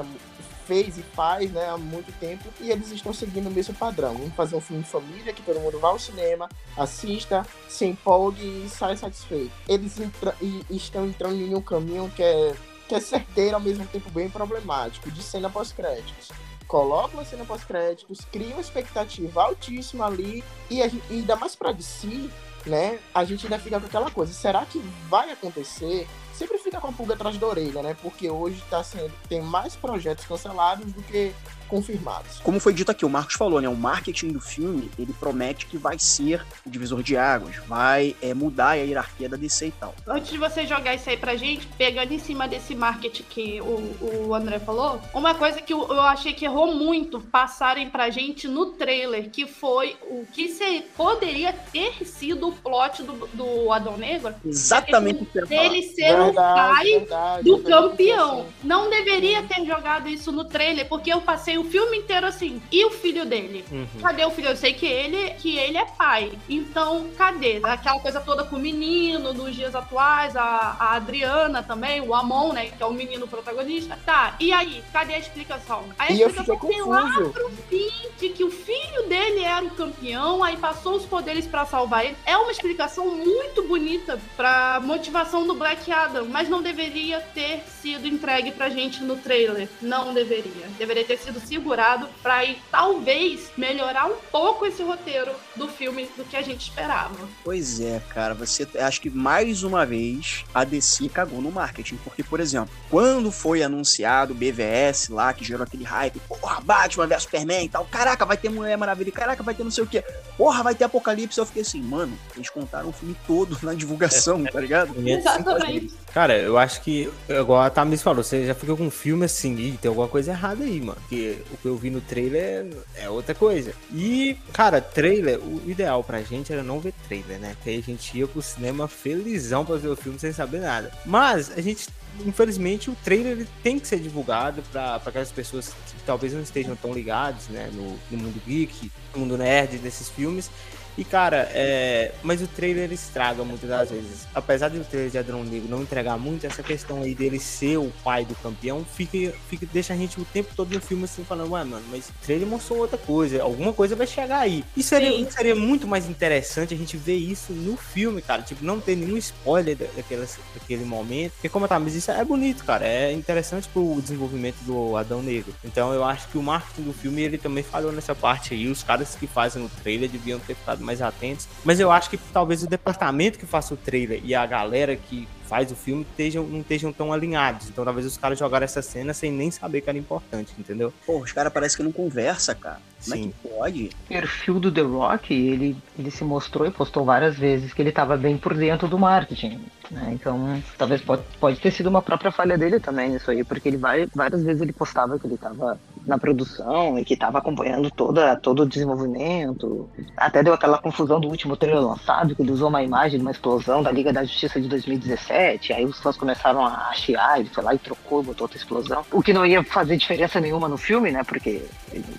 fez 0.67 0.99
e 0.99 1.01
faz, 1.01 1.51
né, 1.51 1.67
há 1.67 1.77
muito 1.77 2.11
tempo, 2.19 2.43
e 2.61 2.69
eles 2.69 2.91
estão 2.91 3.11
seguindo 3.11 3.47
o 3.47 3.51
mesmo 3.51 3.73
padrão. 3.73 4.13
Vamos 4.13 4.35
fazer 4.35 4.55
um 4.55 4.61
filme 4.61 4.83
de 4.83 4.89
família 4.89 5.33
que 5.33 5.41
todo 5.41 5.59
mundo 5.59 5.79
vá 5.79 5.87
ao 5.87 5.97
cinema, 5.97 6.47
assista, 6.77 7.43
se 7.67 7.85
empolgue 7.85 8.65
e 8.65 8.69
saia 8.69 8.95
satisfeito. 8.95 9.51
Eles 9.67 9.99
entra 9.99 10.35
e 10.39 10.63
estão 10.69 11.07
entrando 11.07 11.41
em 11.41 11.55
um 11.55 11.61
caminho 11.61 12.07
que 12.15 12.21
é 12.21 12.53
que 12.93 12.97
é 12.97 12.99
certeiro 12.99 13.55
ao 13.55 13.61
mesmo 13.61 13.87
tempo 13.87 14.07
bem 14.11 14.29
problemático, 14.29 15.09
de 15.09 15.23
cena 15.23 15.49
pós-créditos. 15.49 16.29
colocam 16.67 17.19
uma 17.19 17.25
cena 17.25 17.43
pós-créditos, 17.43 18.21
criam 18.31 18.53
uma 18.53 18.61
expectativa 18.61 19.43
altíssima 19.43 20.05
ali, 20.05 20.43
e, 20.69 20.81
a 20.81 20.87
e 20.87 21.01
ainda 21.09 21.35
mais 21.35 21.55
pra 21.55 21.71
DC, 21.71 22.29
né? 22.65 22.99
A 23.13 23.23
gente 23.23 23.45
ainda 23.45 23.57
fica 23.59 23.79
com 23.79 23.85
aquela 23.87 24.11
coisa, 24.11 24.31
será 24.31 24.63
que 24.65 24.79
vai 25.09 25.31
acontecer? 25.31 26.07
Sempre 26.33 26.57
fica 26.57 26.79
com 26.81 26.87
a 26.87 26.91
pulga 26.91 27.13
atrás 27.13 27.37
da 27.37 27.47
orelha, 27.47 27.81
né? 27.81 27.95
Porque 28.01 28.29
hoje 28.29 28.61
tá 28.69 28.83
sendo, 28.83 29.11
tem 29.29 29.41
mais 29.41 29.75
projetos 29.75 30.25
cancelados 30.25 30.91
do 30.91 31.01
que 31.03 31.33
confirmados. 31.73 32.39
Como 32.43 32.59
foi 32.59 32.71
dito 32.71 32.91
aqui, 32.91 33.03
o 33.03 33.09
Marcos 33.09 33.33
falou, 33.33 33.59
né? 33.59 33.67
O 33.67 33.75
marketing 33.75 34.29
do 34.29 34.39
filme, 34.39 34.91
ele 34.97 35.11
promete 35.13 35.65
que 35.65 35.75
vai 35.75 35.97
ser 35.97 36.45
o 36.63 36.69
divisor 36.69 37.01
de 37.01 37.17
águas, 37.17 37.55
vai 37.67 38.15
é, 38.21 38.31
mudar 38.33 38.69
a 38.69 38.73
hierarquia 38.73 39.27
da 39.27 39.35
DC 39.35 39.67
e 39.67 39.71
tal. 39.71 39.95
Antes 40.07 40.29
de 40.29 40.37
você 40.37 40.67
jogar 40.67 40.93
isso 40.93 41.09
aí 41.09 41.17
pra 41.17 41.35
gente, 41.35 41.65
pegando 41.75 42.13
em 42.13 42.19
cima 42.19 42.47
desse 42.47 42.75
marketing 42.75 43.23
que 43.23 43.61
o, 43.61 44.27
o 44.27 44.35
André 44.35 44.59
falou, 44.59 45.01
uma 45.15 45.33
coisa 45.33 45.61
que 45.61 45.73
eu, 45.73 45.81
eu 45.87 46.01
achei 46.01 46.33
que 46.33 46.45
errou 46.45 46.75
muito 46.75 47.19
passarem 47.19 47.89
pra 47.89 48.11
gente 48.11 48.47
no 48.47 48.67
trailer, 48.67 49.31
que 49.31 49.47
foi 49.47 49.97
o 50.03 50.27
que 50.31 50.49
se, 50.49 50.81
poderia 50.95 51.53
ter 51.53 52.05
sido 52.05 52.49
o 52.49 52.51
plot 52.51 53.01
do, 53.01 53.27
do 53.33 53.71
Adão 53.71 53.97
Negro. 53.97 54.35
Exatamente 54.45 55.23
o 55.23 55.25
que 55.25 55.39
eu. 55.39 55.47
Dele 55.47 55.81
ser 55.81 56.13
o 56.29 56.33
pai 56.33 56.83
verdade, 56.85 57.43
do 57.43 57.51
eu 57.51 57.57
pensei 57.57 57.71
campeão. 57.73 58.39
assim. 58.41 58.49
Não 58.63 58.89
deveria 58.89 59.43
ter 59.43 59.65
jogado 59.65 60.07
isso 60.09 60.31
no 60.31 60.45
trailer, 60.45 60.87
porque 60.87 61.11
eu 61.11 61.21
passei 61.21 61.57
o 61.57 61.63
filme 61.63 61.97
inteiro 61.97 62.25
assim. 62.27 62.61
E 62.71 62.85
o 62.85 62.91
filho 62.91 63.25
dele? 63.25 63.63
Uhum. 63.71 63.87
Cadê 64.01 64.25
o 64.25 64.31
filho? 64.31 64.49
Eu 64.49 64.55
sei 64.55 64.73
que 64.73 64.85
ele, 64.85 65.31
que 65.35 65.57
ele 65.57 65.77
é 65.77 65.85
pai. 65.85 66.31
Então, 66.49 67.07
cadê? 67.17 67.59
Aquela 67.63 67.99
coisa 67.99 68.19
toda 68.21 68.43
com 68.43 68.55
o 68.55 68.59
menino 68.59 69.33
nos 69.33 69.55
dias 69.55 69.75
atuais, 69.75 70.35
a, 70.35 70.75
a 70.79 70.95
Adriana 70.95 71.63
também, 71.63 72.01
o 72.01 72.13
Amon, 72.13 72.53
né? 72.53 72.67
Que 72.67 72.81
é 72.83 72.85
o 72.85 72.93
menino 72.93 73.27
protagonista. 73.27 73.97
Tá, 74.05 74.35
e 74.39 74.51
aí? 74.53 74.83
Cadê 74.91 75.13
a 75.13 75.19
explicação? 75.19 75.83
Aí 75.97 76.13
a 76.13 76.15
E 76.15 76.21
eu 76.21 76.29
fiquei 76.29 76.43
explicação 76.53 76.69
tem 76.69 76.81
lá 76.89 77.01
confuso. 77.03 77.29
pro 77.31 77.49
fim 77.69 77.91
de 78.19 78.29
que 78.29 78.43
o 78.43 78.51
filho 78.51 79.07
dele 79.07 79.43
era 79.43 79.65
o 79.65 79.69
campeão, 79.71 80.43
aí 80.43 80.57
passou 80.57 80.95
os 80.95 81.05
poderes 81.05 81.45
pra 81.47 81.65
salvar 81.65 82.05
ele. 82.05 82.15
É 82.25 82.37
uma 82.37 82.51
explicação 82.51 83.07
muito 83.15 83.63
bonita 83.63 84.19
pra 84.35 84.79
motivação 84.83 85.45
do 85.47 85.53
Black 85.55 85.91
Adam, 85.91 86.12
mas 86.21 86.49
não 86.49 86.61
deveria 86.61 87.19
ter 87.19 87.63
sido 87.81 88.07
entregue 88.07 88.51
pra 88.51 88.69
gente 88.69 89.03
no 89.03 89.15
trailer. 89.15 89.67
Não 89.81 90.13
deveria. 90.13 90.67
Deveria 90.77 91.03
ter 91.03 91.17
sido 91.17 91.39
segurado 91.39 92.07
pra 92.21 92.43
ir, 92.45 92.57
talvez, 92.71 93.51
melhorar 93.57 94.05
um 94.05 94.15
pouco 94.31 94.65
esse 94.65 94.83
roteiro 94.83 95.31
do 95.55 95.67
filme 95.67 96.09
do 96.17 96.23
que 96.23 96.35
a 96.35 96.41
gente 96.41 96.69
esperava. 96.69 97.15
Pois 97.43 97.79
é, 97.79 98.01
cara, 98.13 98.33
você 98.33 98.67
acho 98.79 99.01
que 99.01 99.09
mais 99.09 99.63
uma 99.63 99.85
vez 99.85 100.45
a 100.53 100.63
DC 100.63 101.09
cagou 101.09 101.41
no 101.41 101.51
marketing, 101.51 101.97
porque 102.03 102.23
por 102.23 102.39
exemplo, 102.39 102.73
quando 102.89 103.31
foi 103.31 103.63
anunciado 103.63 104.33
o 104.33 104.35
BVS 104.35 105.09
lá 105.09 105.33
que 105.33 105.43
gerou 105.43 105.63
aquele 105.63 105.83
hype, 105.83 106.19
porra, 106.21 106.61
Batman 106.61 107.07
vs 107.07 107.23
Superman 107.23 107.65
e 107.65 107.69
tal, 107.69 107.85
caraca, 107.85 108.25
vai 108.25 108.37
ter 108.37 108.49
Mulher 108.49 108.77
Maravilha, 108.77 109.11
caraca, 109.11 109.43
vai 109.43 109.53
ter 109.53 109.63
não 109.63 109.71
sei 109.71 109.83
o 109.83 109.87
quê. 109.87 110.03
Porra, 110.37 110.63
vai 110.63 110.75
ter 110.75 110.83
Apocalipse, 110.83 111.37
eu 111.39 111.45
fiquei 111.45 111.61
assim, 111.61 111.81
mano, 111.81 112.17
eles 112.35 112.49
contaram 112.49 112.89
o 112.89 112.93
filme 112.93 113.15
todo 113.27 113.57
na 113.63 113.73
divulgação, 113.73 114.43
tá 114.43 114.59
ligado? 114.59 114.93
Exatamente. 115.07 115.93
Cara, 116.13 116.37
eu 116.37 116.59
acho 116.59 116.81
que, 116.81 117.09
igual 117.27 117.61
a 117.61 117.71
Thamis 117.71 118.03
falou, 118.03 118.23
você 118.23 118.45
já 118.45 118.53
fica 118.53 118.75
com 118.75 118.83
um 118.83 118.91
filme 118.91 119.25
assim, 119.25 119.55
e 119.57 119.71
tem 119.71 119.89
alguma 119.89 120.07
coisa 120.07 120.31
errada 120.31 120.63
aí, 120.63 120.79
mano. 120.79 120.97
Porque 121.01 121.39
o 121.51 121.57
que 121.57 121.65
eu 121.65 121.75
vi 121.75 121.89
no 121.89 122.01
trailer 122.01 122.67
é 122.95 123.09
outra 123.09 123.33
coisa. 123.33 123.73
E, 123.91 124.37
cara, 124.53 124.79
trailer, 124.79 125.39
o 125.39 125.59
ideal 125.65 126.03
pra 126.03 126.21
gente 126.21 126.53
era 126.53 126.61
não 126.61 126.79
ver 126.79 126.93
trailer, 127.07 127.39
né? 127.39 127.53
Porque 127.55 127.71
aí 127.71 127.79
a 127.79 127.81
gente 127.81 128.15
ia 128.15 128.27
pro 128.27 128.43
cinema 128.43 128.87
felizão 128.87 129.65
pra 129.65 129.75
ver 129.75 129.87
o 129.87 129.95
filme 129.95 130.19
sem 130.19 130.31
saber 130.31 130.59
nada. 130.59 130.91
Mas 131.03 131.51
a 131.57 131.61
gente. 131.61 131.87
Infelizmente, 132.23 132.91
o 132.91 132.97
trailer 133.03 133.31
ele 133.31 133.47
tem 133.63 133.79
que 133.79 133.87
ser 133.87 133.97
divulgado 133.97 134.61
para 134.71 134.97
aquelas 135.03 135.31
pessoas 135.31 135.69
que 135.69 136.03
talvez 136.05 136.31
não 136.31 136.43
estejam 136.43 136.75
tão 136.75 136.93
ligados 136.93 137.47
né, 137.47 137.71
no, 137.73 137.97
no 138.11 138.23
mundo 138.23 138.39
geek, 138.45 138.91
no 139.15 139.21
mundo 139.21 139.35
nerd 139.35 139.79
desses 139.79 140.09
filmes. 140.09 140.51
E, 140.97 141.03
cara, 141.03 141.49
é... 141.53 142.11
mas 142.21 142.41
o 142.41 142.47
trailer 142.47 142.91
estraga 142.91 143.43
muitas 143.43 143.69
das 143.69 143.89
vezes. 143.89 144.27
Apesar 144.33 144.69
de 144.69 144.77
o 144.77 144.83
trailer 144.83 145.09
de 145.11 145.17
Adrão 145.17 145.43
Negro 145.43 145.69
não 145.69 145.81
entregar 145.81 146.17
muito, 146.17 146.45
essa 146.45 146.61
questão 146.63 147.01
aí 147.01 147.15
dele 147.15 147.39
ser 147.39 147.77
o 147.77 147.91
pai 148.03 148.25
do 148.25 148.35
campeão 148.35 148.85
fica, 148.85 149.33
fica, 149.49 149.65
deixa 149.71 149.93
a 149.93 149.97
gente 149.97 150.19
o 150.19 150.25
tempo 150.25 150.53
todo 150.55 150.73
no 150.73 150.81
filme 150.81 151.05
assim, 151.05 151.23
falando, 151.23 151.51
ué, 151.51 151.63
mano, 151.63 151.83
mas 151.89 152.09
o 152.09 152.13
trailer 152.23 152.47
mostrou 152.47 152.79
outra 152.79 152.97
coisa, 152.97 153.41
alguma 153.41 153.73
coisa 153.73 153.95
vai 153.95 154.07
chegar 154.07 154.39
aí. 154.39 154.63
E 154.75 154.83
seria, 154.83 155.31
seria 155.31 155.55
muito 155.55 155.87
mais 155.87 156.07
interessante 156.07 156.73
a 156.73 156.77
gente 156.77 156.97
ver 156.97 157.15
isso 157.15 157.53
no 157.53 157.75
filme, 157.77 158.21
cara. 158.21 158.41
Tipo, 158.41 158.63
não 158.63 158.79
ter 158.79 158.95
nenhum 158.95 159.17
spoiler 159.17 159.75
da- 159.75 159.85
daquelas, 159.95 160.37
daquele 160.53 160.85
momento. 160.85 161.33
Porque, 161.33 161.49
como 161.49 161.65
eu 161.65 161.69
tava, 161.69 161.83
mas 161.83 161.95
isso 161.95 162.11
é 162.11 162.23
bonito, 162.23 162.63
cara. 162.63 162.85
É 162.85 163.11
interessante 163.11 163.67
pro 163.69 163.99
desenvolvimento 164.01 164.57
do 164.63 164.95
Adão 164.97 165.21
Negro. 165.21 165.53
Então, 165.63 165.93
eu 165.93 166.03
acho 166.03 166.27
que 166.27 166.37
o 166.37 166.43
marketing 166.43 166.83
do 166.83 166.93
filme, 166.93 167.21
ele 167.21 167.37
também 167.37 167.63
falhou 167.63 167.91
nessa 167.91 168.13
parte 168.13 168.53
aí. 168.53 168.67
Os 168.67 168.83
caras 168.83 169.15
que 169.15 169.27
fazem 169.27 169.63
o 169.63 169.69
trailer 169.81 170.09
deviam 170.09 170.39
ter 170.39 170.55
ficado 170.55 170.82
mais 170.83 171.01
atentos. 171.01 171.47
Mas 171.63 171.79
eu 171.79 171.91
acho 171.91 172.09
que 172.09 172.17
talvez 172.17 172.63
o 172.63 172.67
departamento 172.67 173.39
que 173.39 173.45
faça 173.45 173.73
o 173.73 173.77
trailer 173.77 174.21
e 174.23 174.35
a 174.35 174.45
galera 174.45 174.95
que 174.95 175.27
faz 175.53 175.71
o 175.71 175.75
filme 175.75 176.01
estejam, 176.01 176.43
não 176.45 176.61
estejam 176.61 176.91
tão 176.91 177.13
alinhados. 177.13 177.69
Então, 177.69 177.85
talvez 177.85 178.07
os 178.07 178.17
caras 178.17 178.39
jogaram 178.39 178.63
essa 178.63 178.81
cena 178.81 179.13
sem 179.13 179.31
nem 179.31 179.51
saber 179.51 179.81
que 179.81 179.89
era 179.89 179.99
importante, 179.99 180.51
entendeu? 180.57 180.91
Pô, 181.05 181.19
os 181.19 181.31
caras 181.31 181.53
parecem 181.53 181.77
que 181.77 181.83
não 181.83 181.91
conversa, 181.91 182.55
cara. 182.55 182.79
Como 183.03 183.15
Sim. 183.15 183.21
é 183.21 183.27
que 183.27 183.49
pode? 183.49 183.89
perfil 184.07 184.59
do 184.59 184.71
The 184.71 184.81
Rock, 184.81 185.31
ele, 185.31 185.77
ele 185.99 186.09
se 186.09 186.23
mostrou 186.23 186.67
e 186.67 186.71
postou 186.71 187.05
várias 187.05 187.37
vezes 187.37 187.71
que 187.71 187.83
ele 187.83 187.89
estava 187.89 188.17
bem 188.17 188.35
por 188.35 188.55
dentro 188.55 188.87
do 188.87 188.97
marketing. 188.97 189.59
Né? 189.91 190.11
Então, 190.13 190.61
talvez 190.77 191.01
pode, 191.01 191.21
pode 191.39 191.59
ter 191.59 191.69
sido 191.69 191.87
uma 191.87 192.01
própria 192.01 192.31
falha 192.31 192.57
dele 192.57 192.79
também 192.79 193.09
nisso 193.09 193.29
aí, 193.29 193.43
porque 193.43 193.67
ele 193.67 193.77
vai, 193.77 194.07
várias 194.15 194.43
vezes 194.43 194.61
ele 194.61 194.73
postava 194.73 195.19
que 195.19 195.27
ele 195.27 195.35
estava 195.35 195.77
na 196.05 196.17
produção 196.17 196.97
e 196.97 197.05
que 197.05 197.13
estava 197.13 197.37
acompanhando 197.37 197.91
toda, 197.91 198.35
todo 198.37 198.63
o 198.63 198.65
desenvolvimento. 198.65 199.89
Até 200.17 200.41
deu 200.41 200.53
aquela 200.53 200.77
confusão 200.77 201.19
do 201.19 201.27
último 201.27 201.55
trailer 201.55 201.83
lançado, 201.83 202.35
que 202.35 202.41
ele 202.41 202.51
usou 202.51 202.69
uma 202.69 202.81
imagem 202.81 203.19
de 203.19 203.25
uma 203.25 203.31
explosão 203.31 203.83
da 203.83 203.91
Liga 203.91 204.11
da 204.11 204.23
Justiça 204.23 204.59
de 204.59 204.67
2017, 204.67 205.42
aí 205.73 205.85
os 205.85 205.99
fãs 205.99 206.17
começaram 206.17 206.65
a 206.65 206.91
chiar, 206.93 207.39
ele 207.39 207.49
foi 207.49 207.63
lá 207.63 207.73
e 207.73 207.79
trocou, 207.79 208.23
botou 208.23 208.45
outra 208.45 208.57
explosão. 208.57 209.05
O 209.11 209.21
que 209.21 209.33
não 209.33 209.45
ia 209.45 209.63
fazer 209.63 209.97
diferença 209.97 210.39
nenhuma 210.39 210.67
no 210.67 210.77
filme, 210.77 211.11
né? 211.11 211.23
Porque 211.23 211.63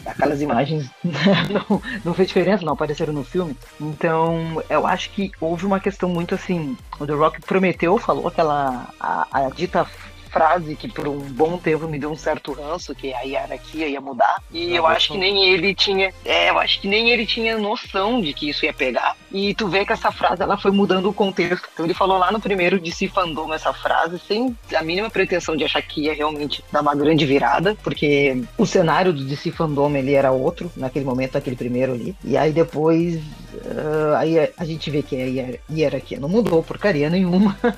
aquelas 0.06 0.40
imagens 0.40 0.90
não, 1.04 1.82
não 2.04 2.14
fez 2.14 2.28
diferença, 2.28 2.64
não 2.64 2.74
apareceram 2.74 3.12
no 3.12 3.24
filme. 3.24 3.56
Então, 3.80 4.62
eu 4.68 4.86
acho 4.86 5.10
que 5.10 5.30
houve 5.40 5.66
uma 5.66 5.80
questão 5.80 6.08
muito 6.08 6.34
assim. 6.34 6.76
O 6.98 7.06
The 7.06 7.12
Rock 7.12 7.40
prometeu, 7.42 7.98
falou 7.98 8.28
aquela. 8.28 8.88
a, 9.00 9.26
a 9.30 9.50
dita 9.50 9.86
frase 10.34 10.74
que 10.74 10.88
por 10.88 11.06
um 11.06 11.18
bom 11.20 11.56
tempo 11.56 11.86
me 11.86 11.96
deu 11.96 12.10
um 12.10 12.16
certo 12.16 12.52
ranço, 12.52 12.92
que 12.92 13.14
a 13.14 13.20
hierarquia 13.20 13.86
ia 13.86 14.00
mudar. 14.00 14.42
E 14.52 14.74
eu 14.74 14.84
acho 14.84 15.12
que 15.12 15.18
nem 15.18 15.44
ele 15.52 15.72
tinha. 15.72 16.12
É, 16.24 16.50
eu 16.50 16.58
acho 16.58 16.80
que 16.80 16.88
nem 16.88 17.10
ele 17.10 17.24
tinha 17.24 17.56
noção 17.56 18.20
de 18.20 18.32
que 18.34 18.50
isso 18.50 18.64
ia 18.64 18.72
pegar. 18.72 19.16
E 19.32 19.54
tu 19.54 19.68
vê 19.68 19.84
que 19.86 19.92
essa 19.92 20.10
frase 20.10 20.42
ela 20.42 20.56
foi 20.56 20.72
mudando 20.72 21.08
o 21.08 21.12
contexto. 21.12 21.68
Então 21.72 21.86
ele 21.86 21.94
falou 21.94 22.18
lá 22.18 22.32
no 22.32 22.40
primeiro 22.40 22.80
de 22.80 22.90
se 22.90 23.06
fandom 23.06 23.54
essa 23.54 23.72
frase, 23.72 24.18
sem 24.26 24.56
a 24.76 24.82
mínima 24.82 25.08
pretensão 25.08 25.56
de 25.56 25.64
achar 25.64 25.82
que 25.82 26.02
ia 26.02 26.14
realmente 26.14 26.64
dar 26.72 26.80
uma 26.82 26.94
grande 26.94 27.24
virada, 27.24 27.76
porque 27.84 28.42
o 28.58 28.66
cenário 28.66 29.12
do 29.12 29.24
DC 29.24 29.52
Fandom 29.52 29.94
ele 29.96 30.14
era 30.14 30.32
outro 30.32 30.70
naquele 30.76 31.04
momento, 31.04 31.34
naquele 31.34 31.56
primeiro 31.56 31.92
ali. 31.92 32.16
E 32.24 32.36
aí 32.36 32.52
depois 32.52 33.20
ah, 33.66 34.18
aí 34.18 34.38
a- 34.38 34.64
gente 34.64 34.90
vê 34.90 35.02
que 35.02 35.14
a 35.16 35.26
hier- 35.26 35.60
hierarquia 35.70 36.18
não 36.18 36.28
mudou 36.28 36.62
porcaria 36.62 37.08
nenhuma. 37.08 37.56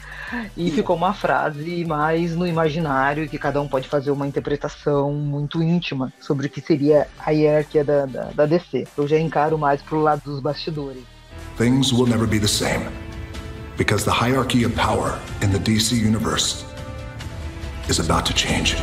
E 0.56 0.70
ficou 0.72 0.96
uma 0.96 1.14
frase 1.14 1.84
mais 1.84 2.34
no 2.34 2.45
imaginário, 2.46 3.28
que 3.28 3.38
cada 3.38 3.60
um 3.60 3.68
pode 3.68 3.88
fazer 3.88 4.10
uma 4.10 4.26
interpretação 4.26 5.12
muito 5.12 5.62
íntima 5.62 6.12
sobre 6.20 6.46
o 6.46 6.50
que 6.50 6.60
seria 6.60 7.06
a 7.18 7.30
hierarquia 7.30 7.84
da, 7.84 8.06
da, 8.06 8.24
da 8.34 8.46
DC. 8.46 8.86
Eu 8.96 9.06
já 9.06 9.18
encaro 9.18 9.58
mais 9.58 9.82
pro 9.82 10.00
lado 10.00 10.22
dos 10.24 10.40
bastidores. 10.40 11.02
Things 11.56 11.92
will 11.92 12.06
never 12.06 12.26
be 12.26 12.38
the 12.38 12.48
same 12.48 12.86
because 13.76 14.04
the 14.04 14.10
hierarchy 14.10 14.64
of 14.64 14.74
power 14.74 15.18
in 15.42 15.50
the 15.50 15.58
DC 15.58 15.96
universe 15.96 16.64
is 17.88 17.98
about 18.00 18.26
to 18.26 18.34
change. 18.34 18.76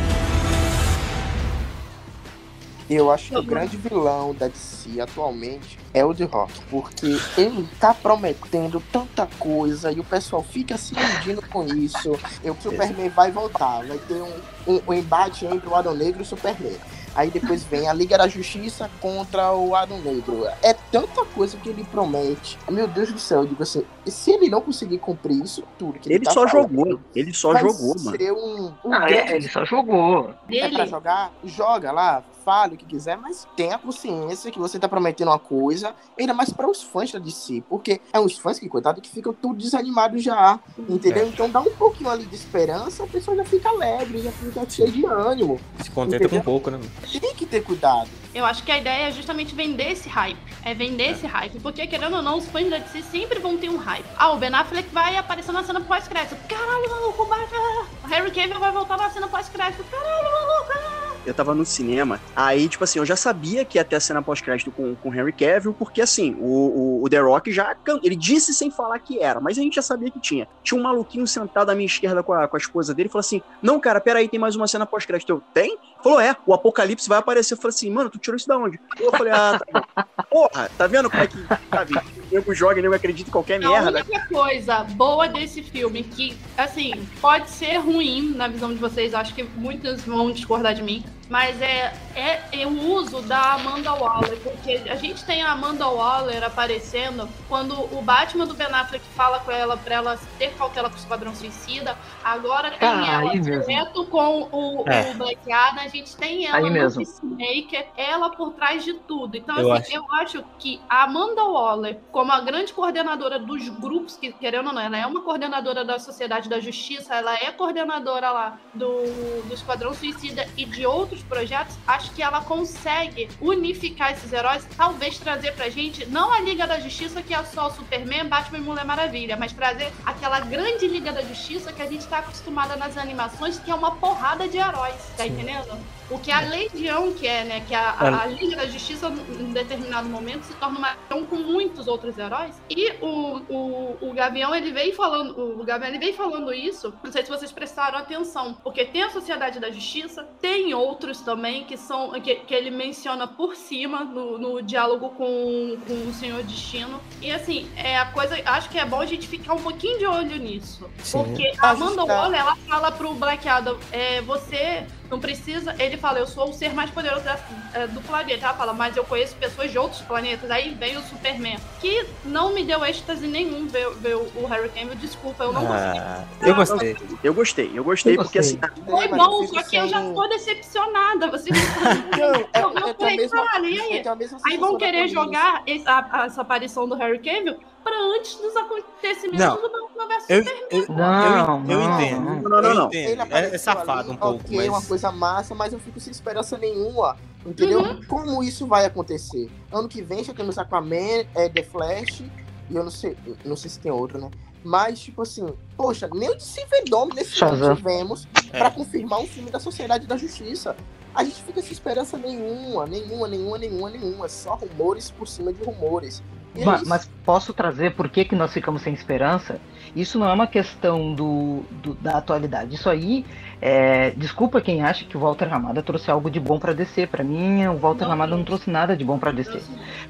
Eu 2.88 3.10
acho 3.10 3.30
que 3.30 3.38
o 3.38 3.42
grande 3.42 3.76
vilão 3.76 4.34
da 4.34 4.48
DC 4.48 5.00
atualmente 5.00 5.78
é 5.92 6.04
o 6.04 6.14
The 6.14 6.24
Rock, 6.24 6.52
porque 6.70 7.16
ele 7.38 7.68
tá 7.80 7.94
prometendo 7.94 8.82
tanta 8.92 9.26
coisa 9.38 9.90
e 9.90 10.00
o 10.00 10.04
pessoal 10.04 10.42
fica 10.42 10.76
se 10.76 10.94
iludindo 10.94 11.42
com 11.48 11.64
isso. 11.66 12.18
E 12.42 12.50
o 12.50 12.56
Superman 12.60 13.08
vai 13.08 13.30
voltar, 13.30 13.84
vai 13.86 13.98
ter 13.98 14.22
um, 14.22 14.74
um, 14.74 14.80
um 14.88 14.92
embate 14.92 15.46
entre 15.46 15.68
o 15.68 15.74
Adão 15.74 15.94
Negro 15.94 16.20
e 16.20 16.22
o 16.22 16.26
Superman. 16.26 16.76
Aí 17.14 17.30
depois 17.30 17.62
vem 17.62 17.88
a 17.88 17.92
Liga 17.92 18.18
da 18.18 18.26
Justiça 18.26 18.90
contra 19.00 19.52
o 19.52 19.74
Adão 19.76 20.00
Negro. 20.00 20.46
É 20.60 20.74
tanta 20.74 21.24
coisa 21.26 21.56
que 21.56 21.68
ele 21.68 21.84
promete. 21.84 22.58
Meu 22.68 22.88
Deus 22.88 23.12
do 23.12 23.20
céu, 23.20 23.42
eu 23.42 23.46
digo 23.46 23.62
assim, 23.62 23.84
se 24.04 24.32
ele 24.32 24.50
não 24.50 24.60
conseguir 24.60 24.98
cumprir 24.98 25.40
isso 25.42 25.62
tudo 25.78 25.98
que 26.00 26.08
ele, 26.08 26.16
Ele 26.16 26.24
tá 26.24 26.32
só 26.32 26.48
falando, 26.48 26.70
jogou, 26.70 27.00
ele 27.14 27.32
só 27.32 27.56
jogou, 27.56 27.94
mano. 28.02 28.18
um, 28.32 28.72
um 28.84 28.92
Ah, 28.92 29.08
é, 29.08 29.36
ele 29.36 29.48
só 29.48 29.64
jogou. 29.64 30.30
é 30.50 30.68
pra 30.68 30.78
Dele, 30.78 30.86
jogar? 30.86 31.32
Joga 31.44 31.92
lá. 31.92 32.24
Fale 32.44 32.74
o 32.74 32.78
que 32.78 32.84
quiser, 32.84 33.16
mas 33.16 33.46
tenha 33.56 33.78
consciência 33.78 34.50
que 34.50 34.58
você 34.58 34.78
tá 34.78 34.88
prometendo 34.88 35.28
uma 35.28 35.38
coisa, 35.38 35.94
ainda 36.18 36.34
mais 36.34 36.52
para 36.52 36.68
os 36.68 36.82
fãs 36.82 37.10
da 37.10 37.18
DC, 37.18 37.62
porque 37.68 38.00
é 38.12 38.20
uns 38.20 38.38
fãs 38.38 38.58
que, 38.58 38.68
coitado, 38.68 39.00
que 39.00 39.08
ficam 39.08 39.32
tudo 39.32 39.54
desanimados 39.62 40.22
já, 40.22 40.58
entendeu? 40.88 41.24
É. 41.24 41.28
Então 41.28 41.48
dá 41.48 41.60
um 41.60 41.74
pouquinho 41.74 42.10
ali 42.10 42.26
de 42.26 42.34
esperança, 42.34 43.04
a 43.04 43.06
pessoa 43.06 43.36
já 43.36 43.44
fica 43.44 43.68
alegre, 43.68 44.20
já 44.20 44.30
fica 44.32 44.68
cheia 44.68 44.90
de 44.90 45.04
ânimo. 45.06 45.60
Se 45.82 45.90
contenta 45.90 46.18
com 46.18 46.24
Entendeu? 46.26 46.44
pouco, 46.44 46.70
né? 46.70 46.78
Tem 47.20 47.34
que 47.34 47.46
ter 47.46 47.62
cuidado. 47.62 48.08
Eu 48.34 48.44
acho 48.44 48.62
que 48.64 48.72
a 48.72 48.78
ideia 48.78 49.08
é 49.08 49.12
justamente 49.12 49.54
vender 49.54 49.92
esse 49.92 50.08
hype. 50.08 50.36
É 50.64 50.74
vender 50.74 51.12
esse 51.12 51.24
hype. 51.26 51.60
Porque, 51.60 51.86
querendo 51.86 52.16
ou 52.16 52.22
não, 52.22 52.38
os 52.38 52.46
fãs 52.46 52.68
da 52.68 52.78
DC 52.78 53.02
sempre 53.02 53.38
vão 53.38 53.56
ter 53.56 53.68
um 53.70 53.76
hype. 53.76 54.04
Ah, 54.16 54.32
o 54.32 54.38
Ben 54.38 54.52
Affleck 54.52 54.88
vai 54.92 55.16
aparecer 55.16 55.52
na 55.52 55.62
cena 55.62 55.80
pós-crédito. 55.80 56.34
Caralho, 56.48 56.90
maluco, 56.90 57.22
o 57.22 57.26
Batman- 57.26 57.86
o 58.02 58.06
Harry 58.08 58.30
Cavill 58.32 58.58
vai 58.58 58.72
voltar 58.72 58.96
na 58.96 59.08
cena 59.10 59.28
pós-crédito. 59.28 59.84
Caralho, 59.84 60.32
maluco. 60.32 60.72
ah. 60.74 61.03
Eu 61.24 61.34
tava 61.34 61.54
no 61.54 61.64
cinema, 61.64 62.20
aí, 62.34 62.68
tipo 62.68 62.84
assim, 62.84 62.98
eu 62.98 63.06
já 63.06 63.16
sabia 63.16 63.64
que 63.64 63.78
ia 63.78 63.84
ter 63.84 63.96
a 63.96 64.00
cena 64.00 64.22
pós-crédito 64.22 64.70
com, 64.70 64.94
com 64.96 65.14
Henry 65.14 65.32
Cavill, 65.32 65.74
porque 65.74 66.00
assim, 66.00 66.36
o, 66.38 67.00
o, 67.00 67.04
o 67.04 67.08
The 67.08 67.18
Rock 67.18 67.52
já. 67.52 67.74
Ele 68.02 68.16
disse 68.16 68.52
sem 68.52 68.70
falar 68.70 68.98
que 68.98 69.22
era, 69.22 69.40
mas 69.40 69.58
a 69.58 69.62
gente 69.62 69.74
já 69.76 69.82
sabia 69.82 70.10
que 70.10 70.20
tinha. 70.20 70.46
Tinha 70.62 70.78
um 70.78 70.82
maluquinho 70.82 71.26
sentado 71.26 71.70
à 71.70 71.74
minha 71.74 71.86
esquerda 71.86 72.22
com 72.22 72.32
a, 72.32 72.46
com 72.48 72.56
a 72.56 72.58
esposa 72.58 72.94
dele 72.94 73.08
e 73.08 73.12
falou 73.12 73.20
assim: 73.20 73.40
Não, 73.62 73.80
cara, 73.80 74.00
peraí, 74.00 74.28
tem 74.28 74.40
mais 74.40 74.56
uma 74.56 74.66
cena 74.66 74.86
pós-crédito. 74.86 75.30
Eu, 75.30 75.42
tem? 75.52 75.78
Falou, 76.02 76.20
é, 76.20 76.36
o 76.44 76.52
Apocalipse 76.52 77.08
vai 77.08 77.18
aparecer. 77.18 77.54
Eu 77.54 77.58
falei 77.58 77.74
assim, 77.74 77.90
mano, 77.90 78.10
tu 78.10 78.18
tirou 78.18 78.36
isso 78.36 78.46
da 78.46 78.58
onde? 78.58 78.78
Eu 79.00 79.10
falei, 79.12 79.32
ah, 79.32 79.58
tá. 79.58 80.06
Porra, 80.30 80.70
tá 80.76 80.86
vendo 80.86 81.10
como 81.10 81.22
é 81.22 81.26
que, 81.26 81.38
sabe, 81.70 81.94
o 81.94 82.23
nego 82.34 82.52
joga 82.52 82.80
e 82.80 82.82
nego 82.82 82.94
acredita 82.94 83.30
em 83.30 83.32
qualquer 83.32 83.64
A 83.64 83.68
merda. 83.68 84.04
única 84.04 84.26
coisa 84.26 84.82
boa 84.82 85.28
desse 85.28 85.62
filme, 85.62 86.02
que, 86.02 86.36
assim, 86.56 87.06
pode 87.20 87.48
ser 87.48 87.76
ruim 87.78 88.32
na 88.34 88.48
visão 88.48 88.72
de 88.72 88.78
vocês, 88.78 89.14
acho 89.14 89.32
que 89.34 89.44
muitos 89.44 90.02
vão 90.02 90.32
discordar 90.32 90.74
de 90.74 90.82
mim, 90.82 91.04
mas 91.28 91.60
é, 91.62 91.92
é, 92.14 92.42
é 92.52 92.66
o 92.66 92.92
uso 92.92 93.22
da 93.22 93.54
Amanda 93.54 93.92
Waller, 93.94 94.38
porque 94.40 94.82
a 94.88 94.94
gente 94.96 95.24
tem 95.24 95.42
a 95.42 95.52
Amanda 95.52 95.86
Waller 95.86 96.42
aparecendo 96.44 97.28
quando 97.48 97.74
o 97.96 98.02
Batman 98.02 98.46
do 98.46 98.54
Ben 98.54 98.66
Affleck 98.66 99.04
fala 99.16 99.38
com 99.40 99.50
ela 99.50 99.76
pra 99.76 99.94
ela 99.96 100.18
ter 100.38 100.52
cautela 100.54 100.88
com 100.88 100.96
o 100.96 100.98
Esquadrão 100.98 101.34
Suicida, 101.34 101.96
agora 102.22 102.70
tem 102.72 102.88
Ah, 102.88 103.20
ela 103.22 103.38
direto 103.38 104.04
com 104.06 104.48
o, 104.52 104.84
É. 104.88 105.10
o 105.10 105.14
Black 105.14 105.50
Adam, 105.52 105.82
a 105.84 105.88
gente 105.88 106.16
tem 106.16 106.46
ela 106.46 106.58
Aí 106.58 106.64
no 106.64 106.70
mesmo. 106.70 107.04
Peacemaker, 107.04 107.86
ela 107.96 108.30
por 108.30 108.52
trás 108.52 108.84
de 108.84 108.94
tudo. 108.94 109.36
Então, 109.36 109.58
Eu 109.58 109.72
assim, 109.72 109.94
eu 109.94 110.04
acho 110.14 110.44
que 110.58 110.80
a 110.88 111.04
Amanda 111.04 111.42
Waller, 111.44 111.98
como 112.10 112.32
a 112.32 112.40
grande 112.40 112.72
coordenadora 112.72 113.38
dos 113.38 113.68
grupos, 113.68 114.16
que 114.16 114.32
querendo 114.32 114.68
ou 114.68 114.72
não, 114.72 114.80
ela 114.82 114.96
é 114.98 115.06
uma 115.06 115.22
coordenadora 115.22 115.84
da 115.84 115.98
Sociedade 115.98 116.48
da 116.48 116.60
Justiça, 116.60 117.14
ela 117.14 117.34
é 117.34 117.50
coordenadora 117.52 118.30
lá 118.30 118.58
do, 118.72 119.42
do 119.46 119.54
Esquadrão 119.54 119.94
Suicida 119.94 120.46
e 120.56 120.64
de 120.64 120.84
outros 120.86 121.13
projetos, 121.22 121.76
acho 121.86 122.10
que 122.12 122.22
ela 122.22 122.40
consegue 122.40 123.28
unificar 123.40 124.12
esses 124.12 124.32
heróis, 124.32 124.66
talvez 124.76 125.18
trazer 125.18 125.52
pra 125.52 125.68
gente, 125.68 126.06
não 126.06 126.32
a 126.32 126.40
Liga 126.40 126.66
da 126.66 126.80
Justiça, 126.80 127.22
que 127.22 127.34
é 127.34 127.44
só 127.44 127.70
Superman, 127.70 128.26
Batman 128.26 128.58
e 128.58 128.60
Mulher 128.60 128.84
Maravilha, 128.84 129.36
mas 129.36 129.52
trazer 129.52 129.92
aquela 130.04 130.40
grande 130.40 130.86
Liga 130.86 131.12
da 131.12 131.22
Justiça 131.22 131.72
que 131.72 131.82
a 131.82 131.86
gente 131.86 132.06
tá 132.06 132.18
acostumada 132.18 132.76
nas 132.76 132.96
animações, 132.96 133.58
que 133.58 133.70
é 133.70 133.74
uma 133.74 133.92
porrada 133.96 134.48
de 134.48 134.58
heróis, 134.58 134.96
tá 135.16 135.26
entendendo? 135.26 135.78
O 136.10 136.18
que 136.18 136.30
a 136.30 136.40
Legião 136.40 137.12
quer, 137.14 137.44
né? 137.46 137.60
Que 137.66 137.74
a, 137.74 137.90
a- 137.90 138.22
a 138.22 138.26
Liga 138.26 138.56
da 138.56 138.66
Justiça, 138.66 139.08
em 139.08 139.52
determinado 139.52 140.08
momento, 140.08 140.42
se 140.42 140.52
torna 140.54 140.78
uma 140.78 140.96
legião 141.10 141.26
com 141.26 141.36
muitos 141.36 141.86
outros 141.88 142.18
heróis. 142.18 142.54
E 142.68 142.92
o, 143.00 143.40
o, 143.48 143.98
o 144.10 144.12
Gavião, 144.12 144.54
ele 144.54 144.70
veio 144.70 144.94
falando, 144.94 145.58
o 145.60 145.64
Gavião, 145.64 145.88
ele 145.88 145.98
veio 145.98 146.14
falando 146.14 146.52
isso, 146.52 146.92
não 147.02 147.10
sei 147.10 147.22
se 147.24 147.30
vocês 147.30 147.50
prestaram 147.52 147.98
atenção, 147.98 148.54
porque 148.62 148.84
tem 148.84 149.02
a 149.02 149.10
Sociedade 149.10 149.58
da 149.58 149.70
Justiça, 149.70 150.28
tem 150.40 150.74
outros 150.74 151.20
também 151.22 151.64
que 151.64 151.76
são, 151.76 152.10
que, 152.20 152.34
que 152.36 152.54
ele 152.54 152.70
menciona 152.70 153.26
por 153.26 153.56
cima 153.56 154.04
no, 154.04 154.36
no 154.38 154.62
diálogo 154.62 155.08
com, 155.10 155.76
com 155.86 155.94
o 156.08 156.12
Senhor 156.12 156.42
Destino. 156.42 157.00
E 157.22 157.30
assim, 157.30 157.68
é 157.76 157.96
a 157.98 158.06
coisa, 158.06 158.36
acho 158.44 158.68
que 158.68 158.78
é 158.78 158.84
bom 158.84 159.00
a 159.00 159.06
gente 159.06 159.26
ficar 159.26 159.54
um 159.54 159.62
pouquinho 159.62 159.98
de 159.98 160.06
olho 160.06 160.36
nisso. 160.36 160.88
Sim. 161.02 161.24
Porque 161.24 161.52
a. 161.58 161.70
Amanda 161.70 162.04
Waller, 162.04 162.40
ela 162.40 162.56
fala 162.56 162.92
pro 162.92 163.14
Black 163.14 163.48
Adam, 163.48 163.76
é, 163.90 164.20
você 164.20 164.86
não 165.14 165.20
precisa. 165.20 165.74
Ele 165.78 165.96
fala, 165.96 166.18
eu 166.18 166.26
sou 166.26 166.50
o 166.50 166.52
ser 166.52 166.72
mais 166.74 166.90
poderoso 166.90 167.24
da- 167.24 167.38
é, 167.72 167.86
do 167.86 168.00
planeta. 168.00 168.44
Ela 168.46 168.54
fala, 168.54 168.72
mas 168.72 168.96
eu 168.96 169.04
conheço 169.04 169.34
pessoas 169.36 169.70
de 169.70 169.78
outros 169.78 170.00
planetas. 170.02 170.50
Aí 170.50 170.74
vem 170.74 170.96
o 170.96 171.02
Superman, 171.02 171.56
que 171.80 172.06
não 172.24 172.52
me 172.52 172.64
deu 172.64 172.84
êxtase 172.84 173.26
nenhum 173.26 173.66
ver, 173.68 173.88
ver 173.94 174.14
o 174.16 174.46
Harry 174.46 174.68
Cavill. 174.70 174.94
Desculpa, 174.96 175.44
eu 175.44 175.52
não 175.52 175.60
consegui. 175.66 175.98
Ah, 175.98 176.24
eu 176.42 176.54
gostei. 176.54 176.96
Eu 177.22 177.34
gostei, 177.34 177.70
eu 177.74 177.84
gostei, 177.84 178.12
Eu 178.14 178.22
porque 178.22 178.38
gostei. 178.38 178.58
assim, 178.62 178.84
Foi 178.90 179.04
É, 179.04 179.08
bom, 179.08 179.46
só 179.46 179.62
que 179.62 179.76
eu 179.76 179.88
já 179.88 180.00
sem- 180.02 180.14
tô 180.14 180.26
decepcionada. 180.28 181.28
Vocês 181.30 181.56
não 181.56 182.18
Não, 182.18 182.34
é- 182.34 182.48
eu, 182.54 182.70
eu 182.70 182.78
eu 182.78 182.90
a 182.90 182.94
falei, 182.94 183.16
mesma- 183.16 183.44
e 183.62 183.80
aí? 183.80 184.02
Aí 184.46 184.56
vão 184.58 184.76
querer 184.76 185.08
jogar 185.08 185.62
essa, 185.66 186.10
essa 186.26 186.40
aparição 186.42 186.88
do 186.88 186.94
Harry 186.96 187.18
Cavill 187.18 187.58
pra 187.84 187.96
antes 188.16 188.34
dos 188.36 188.56
acontecimentos 188.56 189.38
Não. 189.38 189.56
do 189.60 189.70
Batman 189.70 190.08
vs 190.08 190.24
Eu, 190.30 190.44
Superman. 190.44 190.68
eu, 190.70 190.88
Não, 190.88 191.64
eu, 191.64 191.70
eu 191.70 191.88
não, 191.88 192.00
entendo. 192.00 192.20
não, 192.48 192.62
não, 192.62 192.74
não. 192.74 192.86
entendo. 192.86 193.20
Ele 193.22 193.34
É, 193.34 193.54
é 193.54 193.58
safado 193.58 194.00
ali, 194.00 194.10
um 194.10 194.16
pouco, 194.16 194.40
ok, 194.44 194.56
mas. 194.56 194.68
uma 194.68 194.82
coisa 194.82 195.12
massa, 195.12 195.54
mas 195.54 195.72
eu 195.72 195.78
fico 195.78 196.00
sem 196.00 196.10
esperança 196.10 196.56
nenhuma. 196.58 197.16
Entendeu? 197.46 197.80
Uhum. 197.80 198.00
Como 198.08 198.42
isso 198.42 198.66
vai 198.66 198.86
acontecer? 198.86 199.50
Ano 199.70 199.86
que 199.88 200.00
vem 200.00 200.24
já 200.24 200.32
temos 200.32 200.56
Aquaman, 200.58 201.26
é, 201.34 201.48
The 201.48 201.62
Flash, 201.62 202.20
e 202.20 202.74
eu 202.74 202.82
não 202.82 202.90
sei, 202.90 203.14
não 203.44 203.54
sei 203.54 203.68
se 203.70 203.78
tem 203.78 203.92
outro, 203.92 204.18
né? 204.18 204.30
Mas, 204.64 204.98
tipo 205.00 205.20
assim, 205.20 205.46
poxa, 205.76 206.08
nem 206.14 206.30
o 206.30 206.34
DC 206.34 206.64
Vendome 206.70 207.12
nesse 207.14 207.44
ano 207.44 207.76
tivemos 207.76 208.26
É. 208.50 208.58
pra 208.58 208.70
confirmar 208.70 209.20
um 209.20 209.26
filme 209.26 209.50
da 209.50 209.60
Sociedade 209.60 210.06
da 210.06 210.16
Justiça. 210.16 210.74
A 211.14 211.22
gente 211.22 211.42
fica 211.44 211.60
sem 211.60 211.72
esperança 211.72 212.16
nenhuma, 212.16 212.86
nenhuma, 212.86 213.28
nenhuma, 213.28 213.58
nenhuma, 213.58 213.90
nenhuma. 213.90 214.26
Só 214.28 214.54
rumores 214.54 215.10
por 215.10 215.28
cima 215.28 215.52
de 215.52 215.62
rumores. 215.62 216.22
É 216.56 216.64
Ma- 216.64 216.76
isso. 216.76 216.88
Mas 216.88 217.10
posso 217.24 217.52
trazer 217.52 217.94
por 217.94 218.08
que, 218.08 218.24
que 218.24 218.36
nós 218.36 218.52
ficamos 218.52 218.82
sem 218.82 218.92
esperança? 218.94 219.58
Isso 219.94 220.18
não 220.18 220.28
é 220.28 220.32
uma 220.32 220.46
questão 220.46 221.14
do, 221.14 221.62
do- 221.82 221.94
da 221.94 222.18
atualidade. 222.18 222.74
Isso 222.74 222.88
aí, 222.90 223.24
é, 223.60 224.10
desculpa 224.10 224.60
quem 224.60 224.82
acha 224.82 225.04
que 225.04 225.16
o 225.16 225.20
Walter 225.20 225.46
Ramada 225.46 225.82
trouxe 225.82 226.10
algo 226.10 226.30
de 226.30 226.38
bom 226.40 226.58
pra 226.58 226.72
descer. 226.72 227.08
Pra 227.08 227.24
mim, 227.24 227.66
o 227.66 227.76
Walter 227.76 228.04
Não, 228.04 228.10
Ramada 228.10 228.36
não 228.36 228.44
trouxe 228.44 228.70
nada 228.70 228.96
de 228.96 229.04
bom 229.04 229.18
pra 229.18 229.30
descer. 229.32 229.62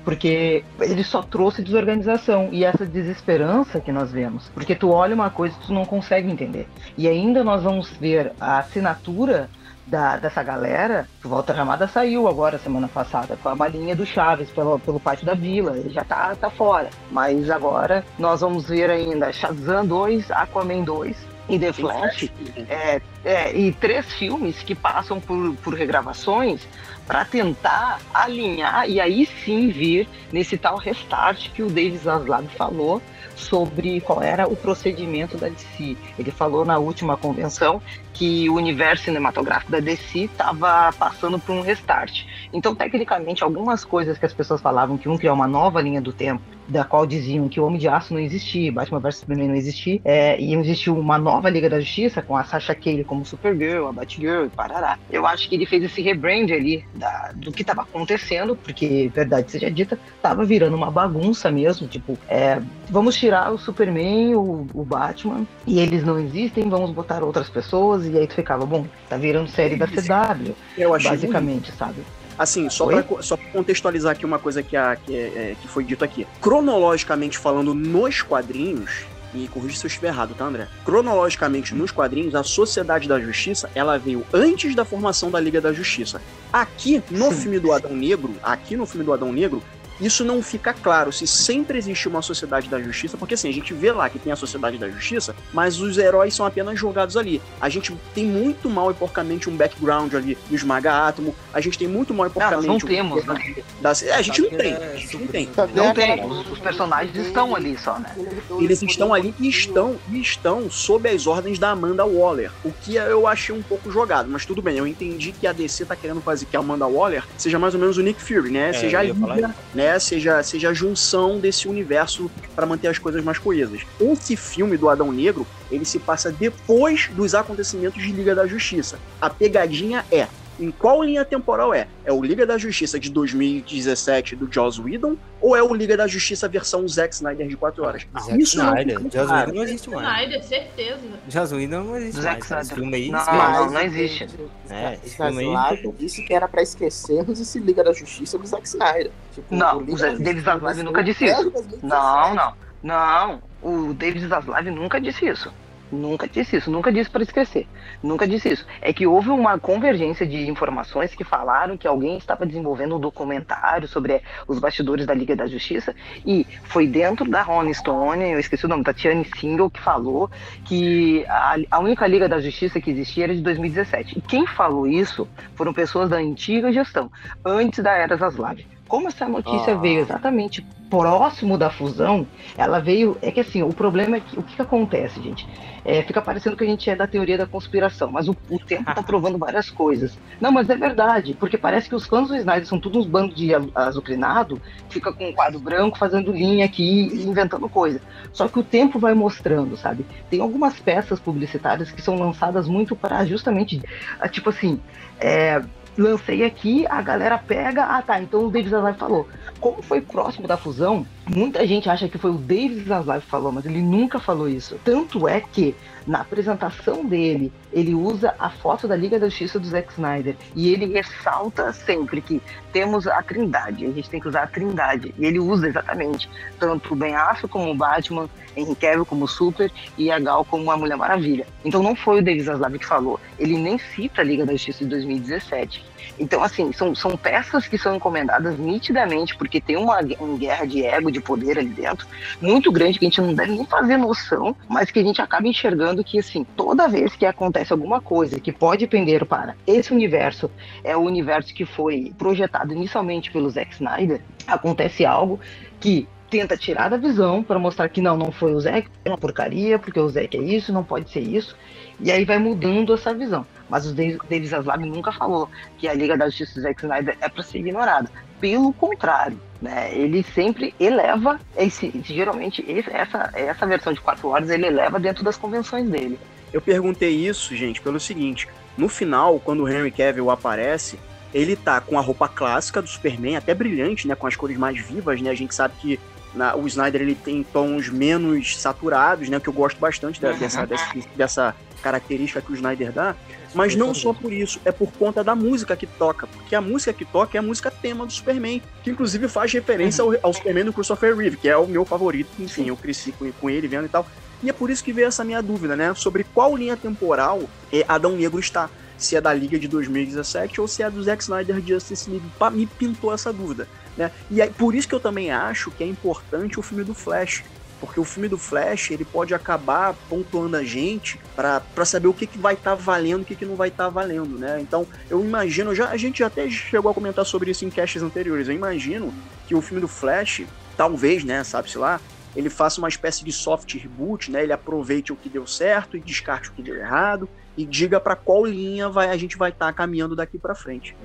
Porque 0.04 0.64
ele 0.80 1.04
só 1.04 1.22
trouxe 1.22 1.62
desorganização 1.62 2.48
e 2.52 2.64
essa 2.64 2.84
desesperança 2.86 3.80
que 3.80 3.92
nós 3.92 4.10
vemos. 4.12 4.48
Porque 4.54 4.74
tu 4.74 4.90
olha 4.90 5.14
uma 5.14 5.30
coisa 5.30 5.56
e 5.62 5.66
tu 5.66 5.72
não 5.72 5.84
consegue 5.84 6.30
entender. 6.30 6.68
E 6.96 7.08
ainda 7.08 7.42
nós 7.44 7.62
vamos 7.62 7.90
ver 7.90 8.32
a 8.40 8.58
assinatura 8.58 9.48
da, 9.86 10.16
dessa 10.16 10.42
galera, 10.42 11.06
que 11.20 11.26
o 11.26 11.30
Walter 11.30 11.52
Ramada 11.52 11.86
saiu 11.86 12.26
agora 12.28 12.58
semana 12.58 12.88
passada 12.88 13.36
com 13.42 13.48
a 13.48 13.54
balinha 13.54 13.94
do 13.94 14.06
Chaves 14.06 14.50
pelo, 14.50 14.78
pelo 14.78 14.98
pátio 14.98 15.26
da 15.26 15.34
vila, 15.34 15.76
ele 15.76 15.90
já 15.90 16.04
tá, 16.04 16.34
tá 16.34 16.50
fora. 16.50 16.88
Mas 17.10 17.50
agora 17.50 18.04
nós 18.18 18.40
vamos 18.40 18.68
ver 18.68 18.90
ainda 18.90 19.32
Shazam 19.32 19.86
2, 19.86 20.30
Aquaman 20.30 20.82
2 20.82 21.34
e 21.48 21.58
The 21.58 21.72
Flash, 21.72 22.30
é, 22.68 23.00
é, 23.24 23.54
e 23.54 23.72
três 23.72 24.10
filmes 24.14 24.62
que 24.62 24.74
passam 24.74 25.20
por, 25.20 25.54
por 25.56 25.74
regravações 25.74 26.66
para 27.06 27.24
tentar 27.24 28.00
alinhar 28.14 28.88
e 28.88 28.98
aí 28.98 29.26
sim 29.44 29.68
vir 29.68 30.08
nesse 30.32 30.56
tal 30.56 30.78
restart 30.78 31.50
que 31.50 31.62
o 31.62 31.66
David 31.66 31.98
Zaslav 31.98 32.46
falou 32.56 33.02
sobre 33.36 34.00
qual 34.00 34.22
era 34.22 34.46
o 34.46 34.56
procedimento 34.56 35.36
da 35.36 35.48
DC. 35.48 35.96
Ele 36.18 36.30
falou 36.30 36.64
na 36.64 36.78
última 36.78 37.16
convenção 37.16 37.80
que 38.12 38.48
o 38.48 38.54
universo 38.54 39.04
cinematográfico 39.04 39.72
da 39.72 39.80
DC 39.80 40.20
estava 40.20 40.92
passando 40.92 41.38
por 41.38 41.52
um 41.52 41.60
restart. 41.60 42.24
Então, 42.54 42.72
tecnicamente, 42.72 43.42
algumas 43.42 43.84
coisas 43.84 44.16
que 44.16 44.24
as 44.24 44.32
pessoas 44.32 44.60
falavam 44.60 44.96
que 44.96 45.08
iam 45.08 45.18
criar 45.18 45.32
uma 45.32 45.48
nova 45.48 45.82
linha 45.82 46.00
do 46.00 46.12
tempo, 46.12 46.40
da 46.68 46.84
qual 46.84 47.04
diziam 47.04 47.48
que 47.48 47.58
o 47.60 47.66
Homem 47.66 47.78
de 47.80 47.88
Aço 47.88 48.14
não 48.14 48.20
existia, 48.20 48.70
Batman 48.72 49.00
vs 49.00 49.16
Superman 49.16 49.48
não 49.48 49.56
existia, 49.56 50.00
é, 50.04 50.40
e 50.40 50.54
existiu 50.54 50.96
uma 50.96 51.18
nova 51.18 51.50
Liga 51.50 51.68
da 51.68 51.80
Justiça 51.80 52.22
com 52.22 52.36
a 52.36 52.44
Sasha 52.44 52.74
Calle 52.74 53.02
como 53.04 53.24
Supergirl, 53.24 53.88
a 53.88 53.92
Batgirl 53.92 54.46
e 54.46 54.50
parará. 54.50 54.96
Eu 55.10 55.26
acho 55.26 55.48
que 55.48 55.56
ele 55.56 55.66
fez 55.66 55.82
esse 55.82 56.00
rebrand 56.00 56.50
ali 56.52 56.84
da- 56.94 57.32
do 57.34 57.52
que 57.52 57.62
estava 57.62 57.82
acontecendo, 57.82 58.56
porque, 58.56 59.10
verdade 59.12 59.50
seja 59.50 59.68
dita, 59.70 59.98
tava 60.22 60.44
virando 60.44 60.76
uma 60.76 60.90
bagunça 60.92 61.50
mesmo, 61.50 61.88
tipo, 61.88 62.16
é, 62.28 62.62
vamos 62.88 63.16
tirar 63.16 63.52
o 63.52 63.58
Superman, 63.58 64.36
o, 64.36 64.66
o 64.72 64.84
Batman, 64.84 65.44
e 65.66 65.80
eles 65.80 66.04
não 66.04 66.18
existem, 66.20 66.68
vamos 66.68 66.92
botar 66.92 67.24
outras 67.24 67.50
pessoas, 67.50 68.06
e 68.06 68.16
aí 68.16 68.26
tu 68.28 68.34
ficava, 68.34 68.64
bom, 68.64 68.86
tá 69.08 69.16
virando 69.16 69.48
série 69.48 69.74
da 69.76 69.86
CW, 69.88 70.54
eu 70.78 70.94
achei 70.94 71.10
ruim. 71.10 71.16
basicamente, 71.18 71.72
sabe? 71.72 71.96
Assim, 72.38 72.68
só 72.68 72.86
Oi? 72.86 73.02
pra, 73.02 73.22
só 73.22 73.36
pra 73.36 73.46
contextualizar 73.50 74.12
aqui 74.12 74.24
uma 74.26 74.38
coisa 74.38 74.62
que, 74.62 74.76
a, 74.76 74.96
que, 74.96 75.14
é- 75.14 75.18
é- 75.52 75.56
que 75.60 75.68
foi 75.68 75.84
dito 75.84 76.04
aqui. 76.04 76.26
Cronologicamente 76.40 77.38
falando, 77.38 77.74
nos 77.74 78.22
quadrinhos, 78.22 78.90
e 79.32 79.48
corrija 79.48 79.76
se 79.78 79.84
eu 79.84 79.88
estiver 79.88 80.08
errado, 80.08 80.34
tá, 80.34 80.44
André? 80.44 80.68
Cronologicamente, 80.84 81.74
nos 81.74 81.90
quadrinhos, 81.90 82.34
a 82.34 82.42
Sociedade 82.42 83.08
da 83.08 83.20
Justiça, 83.20 83.68
ela 83.74 83.98
veio 83.98 84.24
antes 84.32 84.74
da 84.74 84.84
formação 84.84 85.30
da 85.30 85.40
Liga 85.40 85.60
da 85.60 85.72
Justiça. 85.72 86.20
Aqui, 86.52 87.02
no 87.10 87.30
filme 87.32 87.58
do 87.58 87.72
Adão 87.72 87.94
Negro, 87.94 88.34
aqui 88.42 88.76
no 88.76 88.86
filme 88.86 89.04
do 89.04 89.12
Adão 89.12 89.32
Negro, 89.32 89.62
isso 90.00 90.24
não 90.24 90.42
fica 90.42 90.72
claro 90.72 91.12
se 91.12 91.26
sempre 91.26 91.78
existiu 91.78 92.10
uma 92.10 92.22
sociedade 92.22 92.68
da 92.68 92.80
justiça, 92.80 93.16
porque 93.16 93.34
assim, 93.34 93.48
a 93.48 93.52
gente 93.52 93.72
vê 93.74 93.92
lá 93.92 94.08
que 94.08 94.18
tem 94.18 94.32
a 94.32 94.36
sociedade 94.36 94.78
da 94.78 94.88
justiça, 94.88 95.34
mas 95.52 95.80
os 95.80 95.98
heróis 95.98 96.34
são 96.34 96.44
apenas 96.46 96.78
jogados 96.78 97.16
ali. 97.16 97.40
A 97.60 97.68
gente 97.68 97.94
tem 98.14 98.24
muito 98.24 98.68
mal 98.68 98.90
e 98.90 98.94
porcamente 98.94 99.48
um 99.48 99.56
background 99.56 100.12
ali 100.14 100.36
do 100.48 100.54
Esmaga 100.54 101.06
Átomo, 101.06 101.34
a 101.52 101.60
gente 101.60 101.78
tem 101.78 101.88
muito 101.88 102.12
mal 102.12 102.26
e 102.26 102.30
porcamente. 102.30 102.66
não 102.66 102.76
um- 102.76 102.78
temos, 102.78 103.24
né? 103.24 103.54
das- 103.80 104.02
é, 104.02 104.14
a 104.14 104.22
gente 104.22 104.40
não 104.42 104.50
tem, 104.50 104.72
é 104.72 104.92
a 104.94 104.96
gente 104.96 105.16
não 105.18 105.26
tem. 105.26 105.48
Não 105.74 105.94
tem. 105.94 106.24
Os, 106.24 106.58
personagens 106.58 107.16
estão 107.26 107.54
ali 107.54 107.76
só, 107.78 107.98
né? 107.98 108.14
Eles 108.60 108.82
estão 108.82 109.12
ali 109.14 109.34
e 109.38 109.48
estão, 109.48 109.96
e 110.10 110.20
estão 110.20 110.70
sob 110.70 111.08
as 111.08 111.26
ordens 111.26 111.58
da 111.58 111.70
Amanda 111.70 112.04
Waller. 112.04 112.50
O 112.64 112.72
que 112.72 112.96
eu 112.96 113.26
achei 113.26 113.54
um 113.54 113.62
pouco 113.62 113.90
jogado, 113.90 114.28
mas 114.30 114.44
tudo 114.46 114.60
bem. 114.62 114.76
Eu 114.78 114.86
entendi 114.86 115.32
que 115.32 115.46
a 115.46 115.52
DC 115.52 115.84
tá 115.84 115.94
querendo 115.94 116.20
fazer 116.20 116.46
que 116.46 116.56
a 116.56 116.60
Amanda 116.60 116.86
Waller 116.86 117.24
seja 117.36 117.58
mais 117.58 117.74
ou 117.74 117.80
menos 117.80 117.96
o 117.98 118.02
Nick 118.02 118.20
Fury, 118.20 118.50
né? 118.50 118.70
É, 118.70 118.72
seja 118.72 118.98
a 118.98 119.04
eu 119.04 119.08
ia 119.08 119.14
falar 119.14 119.36
liga, 119.36 119.54
né? 119.74 119.83
Seja, 119.98 120.42
seja 120.42 120.70
a 120.70 120.74
junção 120.74 121.38
desse 121.38 121.68
universo 121.68 122.30
para 122.54 122.66
manter 122.66 122.88
as 122.88 122.98
coisas 122.98 123.22
mais 123.22 123.38
coesas. 123.38 123.82
Esse 124.00 124.36
filme 124.36 124.76
do 124.76 124.88
Adão 124.88 125.12
Negro, 125.12 125.46
ele 125.70 125.84
se 125.84 125.98
passa 125.98 126.30
depois 126.30 127.08
dos 127.12 127.34
acontecimentos 127.34 128.02
de 128.02 128.12
Liga 128.12 128.34
da 128.34 128.46
Justiça. 128.46 128.98
A 129.20 129.30
pegadinha 129.30 130.04
é 130.10 130.28
em 130.60 130.70
qual 130.70 131.02
linha 131.02 131.24
temporal 131.24 131.72
é? 131.74 131.88
É 132.04 132.12
o 132.12 132.22
Liga 132.22 132.46
da 132.46 132.56
Justiça 132.58 132.98
de 132.98 133.10
2017 133.10 134.36
do 134.36 134.48
Joss 134.52 134.80
Whedon 134.80 135.16
ou 135.40 135.56
é 135.56 135.62
o 135.62 135.74
Liga 135.74 135.96
da 135.96 136.06
Justiça 136.06 136.48
versão 136.48 136.86
Zack 136.88 137.14
Snyder 137.14 137.48
de 137.48 137.56
4 137.56 137.82
horas? 137.84 138.06
Zack 138.20 138.40
Isso 138.42 138.56
não 138.58 138.66
Snyder. 138.68 139.00
fica 139.00 139.18
Joss. 139.18 139.32
Whedon 139.32 139.52
não 139.54 139.62
existe 139.64 139.90
mais. 139.90 140.08
Snyder, 140.08 140.44
certeza. 140.44 141.00
Joss 141.28 141.54
Whedon 141.54 141.84
não 141.84 141.96
existe 141.96 142.20
Zack 142.22 142.26
mais. 142.26 142.44
Esse 142.44 142.72
Snyder. 142.72 142.74
filme 142.76 142.96
aí. 142.96 143.10
Não, 143.10 143.18
esquece. 143.20 143.36
não, 143.38 143.70
não 143.70 143.80
existe. 143.80 144.24
É, 144.70 144.98
esse 145.04 145.16
Zack 145.16 145.32
filme 145.34 145.38
aí- 145.40 145.46
Snyder 145.74 145.92
disse 145.98 146.22
que 146.22 146.34
era 146.34 146.48
pra 146.48 146.62
esquecermos 146.62 147.40
esse 147.40 147.58
Liga 147.58 147.82
da 147.84 147.92
Justiça 147.92 148.38
do 148.38 148.46
Zack 148.46 148.66
Snyder. 148.66 149.10
Tipo, 149.34 149.54
Não, 149.54 149.78
o 149.78 149.84
David 149.84 150.40
Zaslav 150.42 150.82
nunca 150.82 151.02
disse 151.02 151.24
isso. 151.24 151.50
2017. 151.50 151.86
Não, 151.86 152.34
não. 152.34 152.64
Não, 152.82 153.42
o 153.62 153.94
David 153.94 154.26
Zaslav 154.28 154.66
nunca 154.70 155.00
disse 155.00 155.26
isso. 155.26 155.50
Nunca 155.92 156.26
disse 156.26 156.56
isso, 156.56 156.70
nunca 156.70 156.90
disse 156.90 157.10
para 157.10 157.22
esquecer. 157.22 157.66
Nunca 158.02 158.26
disse 158.26 158.48
isso. 158.52 158.66
É 158.80 158.92
que 158.92 159.06
houve 159.06 159.30
uma 159.30 159.58
convergência 159.58 160.26
de 160.26 160.48
informações 160.48 161.14
que 161.14 161.24
falaram 161.24 161.76
que 161.76 161.86
alguém 161.86 162.16
estava 162.16 162.44
desenvolvendo 162.46 162.96
um 162.96 163.00
documentário 163.00 163.86
sobre 163.86 164.22
os 164.48 164.58
bastidores 164.58 165.06
da 165.06 165.14
Liga 165.14 165.36
da 165.36 165.46
Justiça 165.46 165.94
e 166.26 166.46
foi 166.64 166.86
dentro 166.86 167.28
da 167.28 167.42
Rolling 167.42 167.74
Stone, 167.74 168.30
eu 168.30 168.38
esqueci 168.38 168.64
o 168.64 168.68
nome, 168.68 168.82
Tatiane 168.82 169.24
Single, 169.38 169.70
que 169.70 169.80
falou 169.80 170.30
que 170.64 171.24
a, 171.26 171.56
a 171.70 171.78
única 171.80 172.06
Liga 172.06 172.28
da 172.28 172.40
Justiça 172.40 172.80
que 172.80 172.90
existia 172.90 173.24
era 173.24 173.34
de 173.34 173.42
2017. 173.42 174.18
E 174.18 174.20
quem 174.20 174.46
falou 174.46 174.86
isso 174.86 175.28
foram 175.54 175.72
pessoas 175.72 176.08
da 176.10 176.16
antiga 176.16 176.72
gestão, 176.72 177.10
antes 177.44 177.82
da 177.82 177.92
Era 177.92 178.16
Zaslav. 178.16 178.58
Como 178.94 179.08
essa 179.08 179.26
notícia 179.28 179.74
Ah. 179.74 179.76
veio 179.76 179.98
exatamente 180.02 180.64
próximo 180.88 181.58
da 181.58 181.68
fusão, 181.68 182.24
ela 182.56 182.78
veio. 182.78 183.18
É 183.20 183.32
que 183.32 183.40
assim, 183.40 183.60
o 183.60 183.72
problema 183.72 184.18
é 184.18 184.20
que 184.20 184.38
o 184.38 184.42
que, 184.44 184.54
que 184.54 184.62
acontece, 184.62 185.20
gente? 185.20 185.48
É, 185.84 186.00
fica 186.04 186.22
parecendo 186.22 186.56
que 186.56 186.62
a 186.62 186.66
gente 186.68 186.88
é 186.88 186.94
da 186.94 187.04
teoria 187.04 187.36
da 187.36 187.44
conspiração, 187.44 188.12
mas 188.12 188.28
o, 188.28 188.36
o 188.48 188.56
tempo 188.60 188.84
tá 188.94 189.02
provando 189.02 189.36
várias 189.36 189.68
coisas. 189.68 190.16
Não, 190.40 190.52
mas 190.52 190.70
é 190.70 190.76
verdade, 190.76 191.34
porque 191.40 191.58
parece 191.58 191.88
que 191.88 191.94
os 191.96 192.06
fãs 192.06 192.28
do 192.28 192.36
Snyder 192.36 192.66
são 192.68 192.78
todos 192.78 193.00
uns 193.04 193.06
bandos 193.10 193.34
de 193.34 193.52
azu- 193.52 193.72
azucrinado, 193.74 194.62
fica 194.88 195.12
com 195.12 195.28
um 195.28 195.32
quadro 195.32 195.58
branco 195.58 195.98
fazendo 195.98 196.30
linha 196.30 196.64
aqui 196.64 197.08
e 197.12 197.24
inventando 197.26 197.68
coisa. 197.68 198.00
Só 198.32 198.46
que 198.46 198.60
o 198.60 198.62
tempo 198.62 198.96
vai 198.96 199.12
mostrando, 199.12 199.76
sabe? 199.76 200.06
Tem 200.30 200.40
algumas 200.40 200.78
peças 200.78 201.18
publicitárias 201.18 201.90
que 201.90 202.00
são 202.00 202.16
lançadas 202.16 202.68
muito 202.68 202.94
para 202.94 203.24
justamente, 203.26 203.82
ah, 204.20 204.28
tipo 204.28 204.50
assim, 204.50 204.78
é, 205.18 205.60
lancei 205.96 206.44
aqui, 206.44 206.86
a 206.88 207.00
galera 207.00 207.38
pega, 207.38 207.84
ah 207.84 208.02
tá, 208.02 208.20
então 208.20 208.46
o 208.46 208.50
David 208.50 208.70
Zaslav 208.70 208.96
falou. 208.96 209.28
Como 209.60 209.82
foi 209.82 210.00
próximo 210.00 210.46
da 210.46 210.56
fusão, 210.56 211.06
muita 211.26 211.66
gente 211.66 211.88
acha 211.88 212.08
que 212.08 212.18
foi 212.18 212.30
o 212.30 212.38
David 212.38 212.84
Zaslav 212.88 213.20
que 213.20 213.28
falou, 213.28 213.52
mas 213.52 213.64
ele 213.64 213.80
nunca 213.80 214.18
falou 214.18 214.48
isso. 214.48 214.78
Tanto 214.84 215.28
é 215.28 215.40
que 215.40 215.74
na 216.06 216.20
apresentação 216.20 217.04
dele, 217.04 217.52
ele 217.72 217.94
usa 217.94 218.34
a 218.38 218.50
foto 218.50 218.86
da 218.86 218.96
Liga 218.96 219.18
da 219.18 219.28
Justiça 219.28 219.58
do 219.58 219.66
Zack 219.66 219.92
Snyder 219.92 220.36
e 220.54 220.72
ele 220.72 220.86
ressalta 220.86 221.72
sempre 221.72 222.20
que 222.20 222.42
temos 222.72 223.06
a 223.06 223.22
Trindade, 223.22 223.86
a 223.86 223.90
gente 223.90 224.10
tem 224.10 224.20
que 224.20 224.28
usar 224.28 224.42
a 224.42 224.46
Trindade. 224.46 225.14
E 225.18 225.24
ele 225.24 225.38
usa 225.38 225.68
exatamente 225.68 226.28
tanto 226.58 226.92
o 226.92 226.96
Ben 226.96 227.14
Affleck 227.14 227.48
como 227.48 227.70
o 227.70 227.74
Batman, 227.74 228.28
Henry 228.56 228.74
Cavill 228.74 229.06
como 229.06 229.24
o 229.24 229.28
Super 229.28 229.70
e 229.96 230.10
a 230.10 230.18
Gal 230.18 230.44
como 230.44 230.70
a 230.70 230.76
Mulher 230.76 230.96
Maravilha. 230.96 231.46
Então 231.64 231.82
não 231.82 231.96
foi 231.96 232.20
o 232.20 232.22
David 232.22 232.44
Zaslav 232.44 232.78
que 232.78 232.86
falou, 232.86 233.18
ele 233.38 233.56
nem 233.58 233.78
cita 233.78 234.20
a 234.20 234.24
Liga 234.24 234.44
da 234.44 234.52
Justiça 234.52 234.84
de 234.84 234.90
2017. 234.90 235.93
Então, 236.18 236.42
assim, 236.42 236.72
são, 236.72 236.94
são 236.94 237.16
peças 237.16 237.66
que 237.66 237.76
são 237.76 237.94
encomendadas 237.94 238.58
nitidamente, 238.58 239.36
porque 239.36 239.60
tem 239.60 239.76
uma, 239.76 239.98
uma 240.20 240.38
guerra 240.38 240.64
de 240.64 240.84
ego, 240.84 241.10
de 241.10 241.20
poder 241.20 241.58
ali 241.58 241.68
dentro, 241.68 242.06
muito 242.40 242.70
grande, 242.70 242.98
que 242.98 243.04
a 243.04 243.08
gente 243.08 243.20
não 243.20 243.34
deve 243.34 243.52
nem 243.52 243.64
fazer 243.64 243.96
noção, 243.96 244.56
mas 244.68 244.90
que 244.90 244.98
a 244.98 245.02
gente 245.02 245.20
acaba 245.20 245.48
enxergando 245.48 246.04
que, 246.04 246.18
assim, 246.18 246.44
toda 246.56 246.88
vez 246.88 247.14
que 247.16 247.26
acontece 247.26 247.72
alguma 247.72 248.00
coisa 248.00 248.38
que 248.38 248.52
pode 248.52 248.86
pender 248.86 249.24
para 249.24 249.54
esse 249.66 249.92
universo, 249.92 250.50
é 250.82 250.96
o 250.96 251.00
universo 251.00 251.52
que 251.54 251.64
foi 251.64 252.12
projetado 252.16 252.72
inicialmente 252.72 253.30
pelo 253.30 253.50
Zack 253.50 253.74
Snyder, 253.74 254.20
acontece 254.46 255.04
algo 255.04 255.40
que 255.80 256.08
tenta 256.30 256.56
tirar 256.56 256.88
da 256.88 256.96
visão 256.96 257.42
para 257.42 257.58
mostrar 257.58 257.88
que 257.88 258.00
não, 258.00 258.16
não 258.16 258.32
foi 258.32 258.54
o 258.54 258.60
Zack, 258.60 258.88
é 259.04 259.08
uma 259.08 259.18
porcaria, 259.18 259.78
porque 259.78 260.00
o 260.00 260.08
Zack 260.08 260.36
é 260.36 260.42
isso, 260.42 260.72
não 260.72 260.82
pode 260.82 261.10
ser 261.10 261.20
isso. 261.20 261.56
E 262.00 262.10
aí 262.10 262.24
vai 262.24 262.38
mudando 262.38 262.92
essa 262.92 263.14
visão. 263.14 263.46
Mas 263.74 263.86
o 263.86 263.92
David 263.92 264.46
Zaslav 264.46 264.80
nunca 264.86 265.10
falou 265.10 265.50
que 265.78 265.88
a 265.88 265.94
Liga 265.94 266.16
da 266.16 266.26
Justiça 266.26 266.54
do 266.54 266.60
Zack 266.60 266.80
Snyder 266.84 267.16
é 267.20 267.28
para 267.28 267.42
ser 267.42 267.58
ignorada. 267.58 268.08
Pelo 268.40 268.72
contrário, 268.72 269.36
né? 269.60 269.92
Ele 269.92 270.22
sempre 270.22 270.72
eleva 270.78 271.40
esse, 271.56 271.90
geralmente 272.04 272.64
essa 272.88 273.30
essa 273.34 273.66
versão 273.66 273.92
de 273.92 274.00
4 274.00 274.28
horas 274.28 274.48
ele 274.48 274.66
eleva 274.66 275.00
dentro 275.00 275.24
das 275.24 275.36
convenções 275.36 275.88
dele. 275.90 276.20
Eu 276.52 276.60
perguntei 276.60 277.10
isso, 277.10 277.56
gente, 277.56 277.80
pelo 277.80 277.98
seguinte: 277.98 278.46
no 278.78 278.88
final, 278.88 279.40
quando 279.40 279.64
o 279.64 279.68
Henry 279.68 279.90
Cavill 279.90 280.30
aparece, 280.30 280.96
ele 281.32 281.56
tá 281.56 281.80
com 281.80 281.98
a 281.98 282.00
roupa 282.00 282.28
clássica 282.28 282.80
do 282.80 282.86
Superman, 282.88 283.36
até 283.36 283.52
brilhante, 283.54 284.06
né, 284.06 284.14
com 284.14 284.28
as 284.28 284.36
cores 284.36 284.56
mais 284.56 284.78
vivas, 284.80 285.20
né? 285.20 285.30
A 285.30 285.34
gente 285.34 285.52
sabe 285.52 285.74
que 285.80 285.98
na- 286.32 286.54
o 286.54 286.64
Snyder 286.68 287.02
ele 287.02 287.16
tem 287.16 287.42
tons 287.42 287.88
menos 287.88 288.56
saturados, 288.56 289.28
né? 289.28 289.40
Que 289.40 289.48
eu 289.48 289.52
gosto 289.52 289.78
bastante 289.80 290.20
da- 290.20 290.30
dessa, 290.38 290.64
dessa, 290.64 291.08
dessa 291.16 291.54
característica 291.82 292.40
que 292.40 292.52
o 292.52 292.54
Snyder 292.54 292.92
dá. 292.92 293.14
Mas 293.54 293.76
não 293.76 293.94
só 293.94 294.12
por 294.12 294.32
isso, 294.32 294.60
é 294.64 294.72
por 294.72 294.90
conta 294.92 295.22
da 295.22 295.34
música 295.34 295.76
que 295.76 295.86
toca. 295.86 296.26
Porque 296.26 296.54
a 296.54 296.60
música 296.60 296.92
que 296.92 297.04
toca 297.04 297.36
é 297.36 297.40
a 297.40 297.42
música 297.42 297.70
tema 297.70 298.04
do 298.04 298.12
Superman, 298.12 298.60
que 298.82 298.90
inclusive 298.90 299.28
faz 299.28 299.52
referência 299.52 300.02
ao, 300.02 300.12
ao 300.22 300.32
Superman 300.32 300.64
do 300.64 300.72
Christopher 300.72 301.16
Reeve, 301.16 301.36
que 301.36 301.48
é 301.48 301.56
o 301.56 301.66
meu 301.66 301.84
favorito. 301.84 302.30
Enfim, 302.38 302.68
eu 302.68 302.76
cresci 302.76 303.12
com, 303.12 303.30
com 303.32 303.48
ele 303.48 303.68
vendo 303.68 303.86
e 303.86 303.88
tal. 303.88 304.06
E 304.42 304.50
é 304.50 304.52
por 304.52 304.68
isso 304.70 304.84
que 304.84 304.92
veio 304.92 305.08
essa 305.08 305.24
minha 305.24 305.40
dúvida, 305.40 305.76
né? 305.76 305.94
Sobre 305.94 306.24
qual 306.34 306.56
linha 306.56 306.76
temporal 306.76 307.42
é, 307.72 307.84
Adão 307.88 308.16
Negro 308.16 308.38
está. 308.38 308.68
Se 308.98 309.16
é 309.16 309.20
da 309.20 309.32
Liga 309.32 309.58
de 309.58 309.66
2017 309.68 310.60
ou 310.60 310.68
se 310.68 310.82
é 310.82 310.90
do 310.90 311.02
Zack 311.02 311.22
Snyder 311.22 311.62
Justice 311.64 312.08
League. 312.10 312.26
Me 312.52 312.66
pintou 312.66 313.12
essa 313.12 313.32
dúvida. 313.32 313.68
Né? 313.96 314.10
E 314.30 314.42
aí, 314.42 314.50
por 314.50 314.74
isso 314.74 314.88
que 314.88 314.94
eu 314.94 315.00
também 315.00 315.30
acho 315.30 315.70
que 315.70 315.82
é 315.82 315.86
importante 315.86 316.58
o 316.58 316.62
filme 316.62 316.84
do 316.84 316.94
Flash. 316.94 317.44
Porque 317.86 318.00
o 318.00 318.04
filme 318.04 318.28
do 318.28 318.38
Flash, 318.38 318.90
ele 318.90 319.04
pode 319.04 319.34
acabar 319.34 319.94
pontuando 320.08 320.56
a 320.56 320.62
gente 320.62 321.18
para 321.34 321.84
saber 321.84 322.08
o 322.08 322.14
que, 322.14 322.26
que 322.26 322.38
vai 322.38 322.54
estar 322.54 322.74
valendo 322.74 323.20
e 323.20 323.22
o 323.22 323.26
que, 323.26 323.36
que 323.36 323.46
não 323.46 323.56
vai 323.56 323.68
estar 323.68 323.88
valendo, 323.88 324.38
né? 324.38 324.58
Então, 324.60 324.86
eu 325.10 325.24
imagino, 325.24 325.74
já, 325.74 325.88
a 325.88 325.96
gente 325.96 326.22
até 326.22 326.48
chegou 326.48 326.90
a 326.90 326.94
comentar 326.94 327.24
sobre 327.24 327.50
isso 327.50 327.64
em 327.64 327.70
caches 327.70 328.02
anteriores, 328.02 328.48
eu 328.48 328.54
imagino 328.54 329.12
que 329.46 329.54
o 329.54 329.60
filme 329.60 329.80
do 329.80 329.88
Flash, 329.88 330.42
talvez, 330.76 331.24
né, 331.24 331.44
sabe-se 331.44 331.78
lá, 331.78 332.00
ele 332.34 332.50
faça 332.50 332.80
uma 332.80 332.88
espécie 332.88 333.24
de 333.24 333.32
soft 333.32 333.74
reboot, 333.74 334.30
né? 334.30 334.42
Ele 334.42 334.52
aproveite 334.52 335.12
o 335.12 335.16
que 335.16 335.28
deu 335.28 335.46
certo 335.46 335.96
e 335.96 336.00
descarte 336.00 336.50
o 336.50 336.52
que 336.52 336.62
deu 336.62 336.74
errado 336.76 337.28
e 337.56 337.64
diga 337.64 338.00
para 338.00 338.16
qual 338.16 338.44
linha 338.44 338.88
vai, 338.88 339.10
a 339.10 339.16
gente 339.16 339.36
vai 339.36 339.50
estar 339.50 339.72
caminhando 339.72 340.16
daqui 340.16 340.38
para 340.38 340.54
frente. 340.54 340.96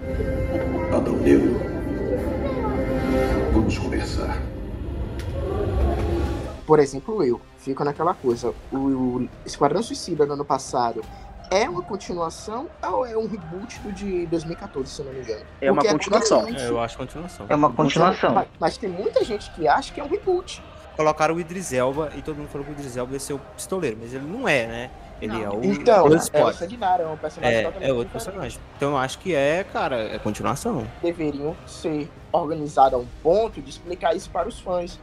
Adão 0.91 1.15
Negro. 1.17 1.59
Vamos 3.53 3.77
conversar. 3.77 4.41
Por 6.69 6.77
exemplo, 6.77 7.23
eu 7.23 7.41
fico 7.57 7.83
naquela 7.83 8.13
coisa. 8.13 8.53
O, 8.71 9.27
Esquadrão 9.43 9.81
Suicida 9.81 10.23
do 10.23 10.33
ano 10.33 10.45
passado 10.45 11.01
é 11.49 11.67
uma 11.67 11.81
continuação 11.81 12.67
ou 12.93 13.03
é 13.07 13.17
um 13.17 13.25
reboot 13.25 13.79
do 13.79 13.91
de 13.91 14.27
2014, 14.27 14.87
se 14.87 15.01
eu 15.01 15.05
não 15.07 15.13
me 15.13 15.21
engano? 15.21 15.41
É 15.59 15.71
uma 15.71 15.81
Porque 15.81 15.93
continuação. 15.93 16.37
claramente- 16.41 16.61
É, 16.63 16.69
eu 16.69 16.79
acho 16.79 16.95
continuação. 16.95 17.47
É 17.49 17.55
uma 17.55 17.71
continuação. 17.73 18.35
Mas, 18.35 18.47
mas 18.59 18.77
tem 18.77 18.87
muita 18.87 19.23
gente 19.23 19.49
que 19.53 19.67
acha 19.67 19.91
que 19.91 19.99
é 19.99 20.03
um 20.03 20.07
reboot. 20.07 20.61
Colocaram 20.95 21.33
o 21.33 21.39
Idris 21.39 21.73
Elba 21.73 22.11
e 22.15 22.21
todo 22.21 22.37
mundo 22.37 22.49
falou 22.49 22.63
que 22.67 22.71
o 22.71 22.73
Idris 22.73 22.95
Elba 22.95 23.13
ia 23.13 23.19
ser 23.19 23.33
o 23.33 23.39
pistoleiro, 23.55 23.97
mas 23.99 24.13
ele 24.13 24.27
não 24.27 24.47
é, 24.47 24.67
né? 24.67 24.91
Ele 25.19 25.33
Não. 25.33 25.41
é 25.41 25.49
o 25.49 25.63
Então, 25.65 26.05
o 26.07 26.13
é. 26.15 26.53
Sanguinário, 26.53 27.05
é 27.05 27.07
um 27.07 27.17
personagem 27.17 27.57
É, 27.57 27.63
totalmente 27.63 27.89
é 27.89 27.93
outro 27.93 28.05
diferente. 28.13 28.25
personagem. 28.25 28.59
Então 28.77 28.91
eu 28.91 28.97
acho 28.97 29.17
que 29.17 29.33
é, 29.33 29.63
cara, 29.73 29.95
é 29.97 30.19
continuação. 30.19 30.85
Deveriam 31.01 31.57
ser 31.65 32.07
organizados 32.31 32.93
a 32.93 33.01
um 33.01 33.07
ponto 33.23 33.59
de 33.59 33.71
explicar 33.71 34.15
isso 34.15 34.29
para 34.29 34.47
os 34.47 34.59
fãs. 34.59 34.99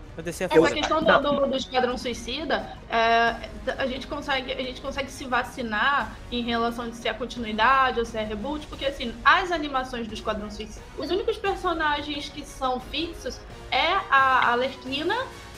É 0.55 0.59
Essa 0.59 0.75
questão 0.75 1.03
do, 1.03 1.19
do, 1.21 1.47
do 1.47 1.57
Esquadrão 1.57 1.99
Suicida, 1.99 2.77
é, 2.89 3.37
a, 3.77 3.87
gente 3.87 4.07
consegue, 4.07 4.53
a 4.53 4.63
gente 4.63 4.81
consegue 4.81 5.11
se 5.11 5.25
vacinar 5.25 6.17
em 6.33 6.43
relação 6.43 6.89
de 6.89 6.97
se 6.97 7.09
é 7.09 7.13
continuidade 7.13 7.99
ou 8.01 8.07
se 8.07 8.17
é 8.17 8.23
reboot, 8.23 8.67
porque 8.67 8.87
assim, 8.87 9.15
as 9.25 9.53
animações 9.53 10.09
do 10.09 10.15
Esquadrão 10.15 10.51
Suicida, 10.51 10.85
os 10.97 11.11
únicos 11.11 11.37
personagens 11.37 12.29
que 12.31 12.45
são 12.45 12.81
fixos 12.81 13.39
é 13.71 13.93
a 14.11 14.53
Alerquina 14.53 15.17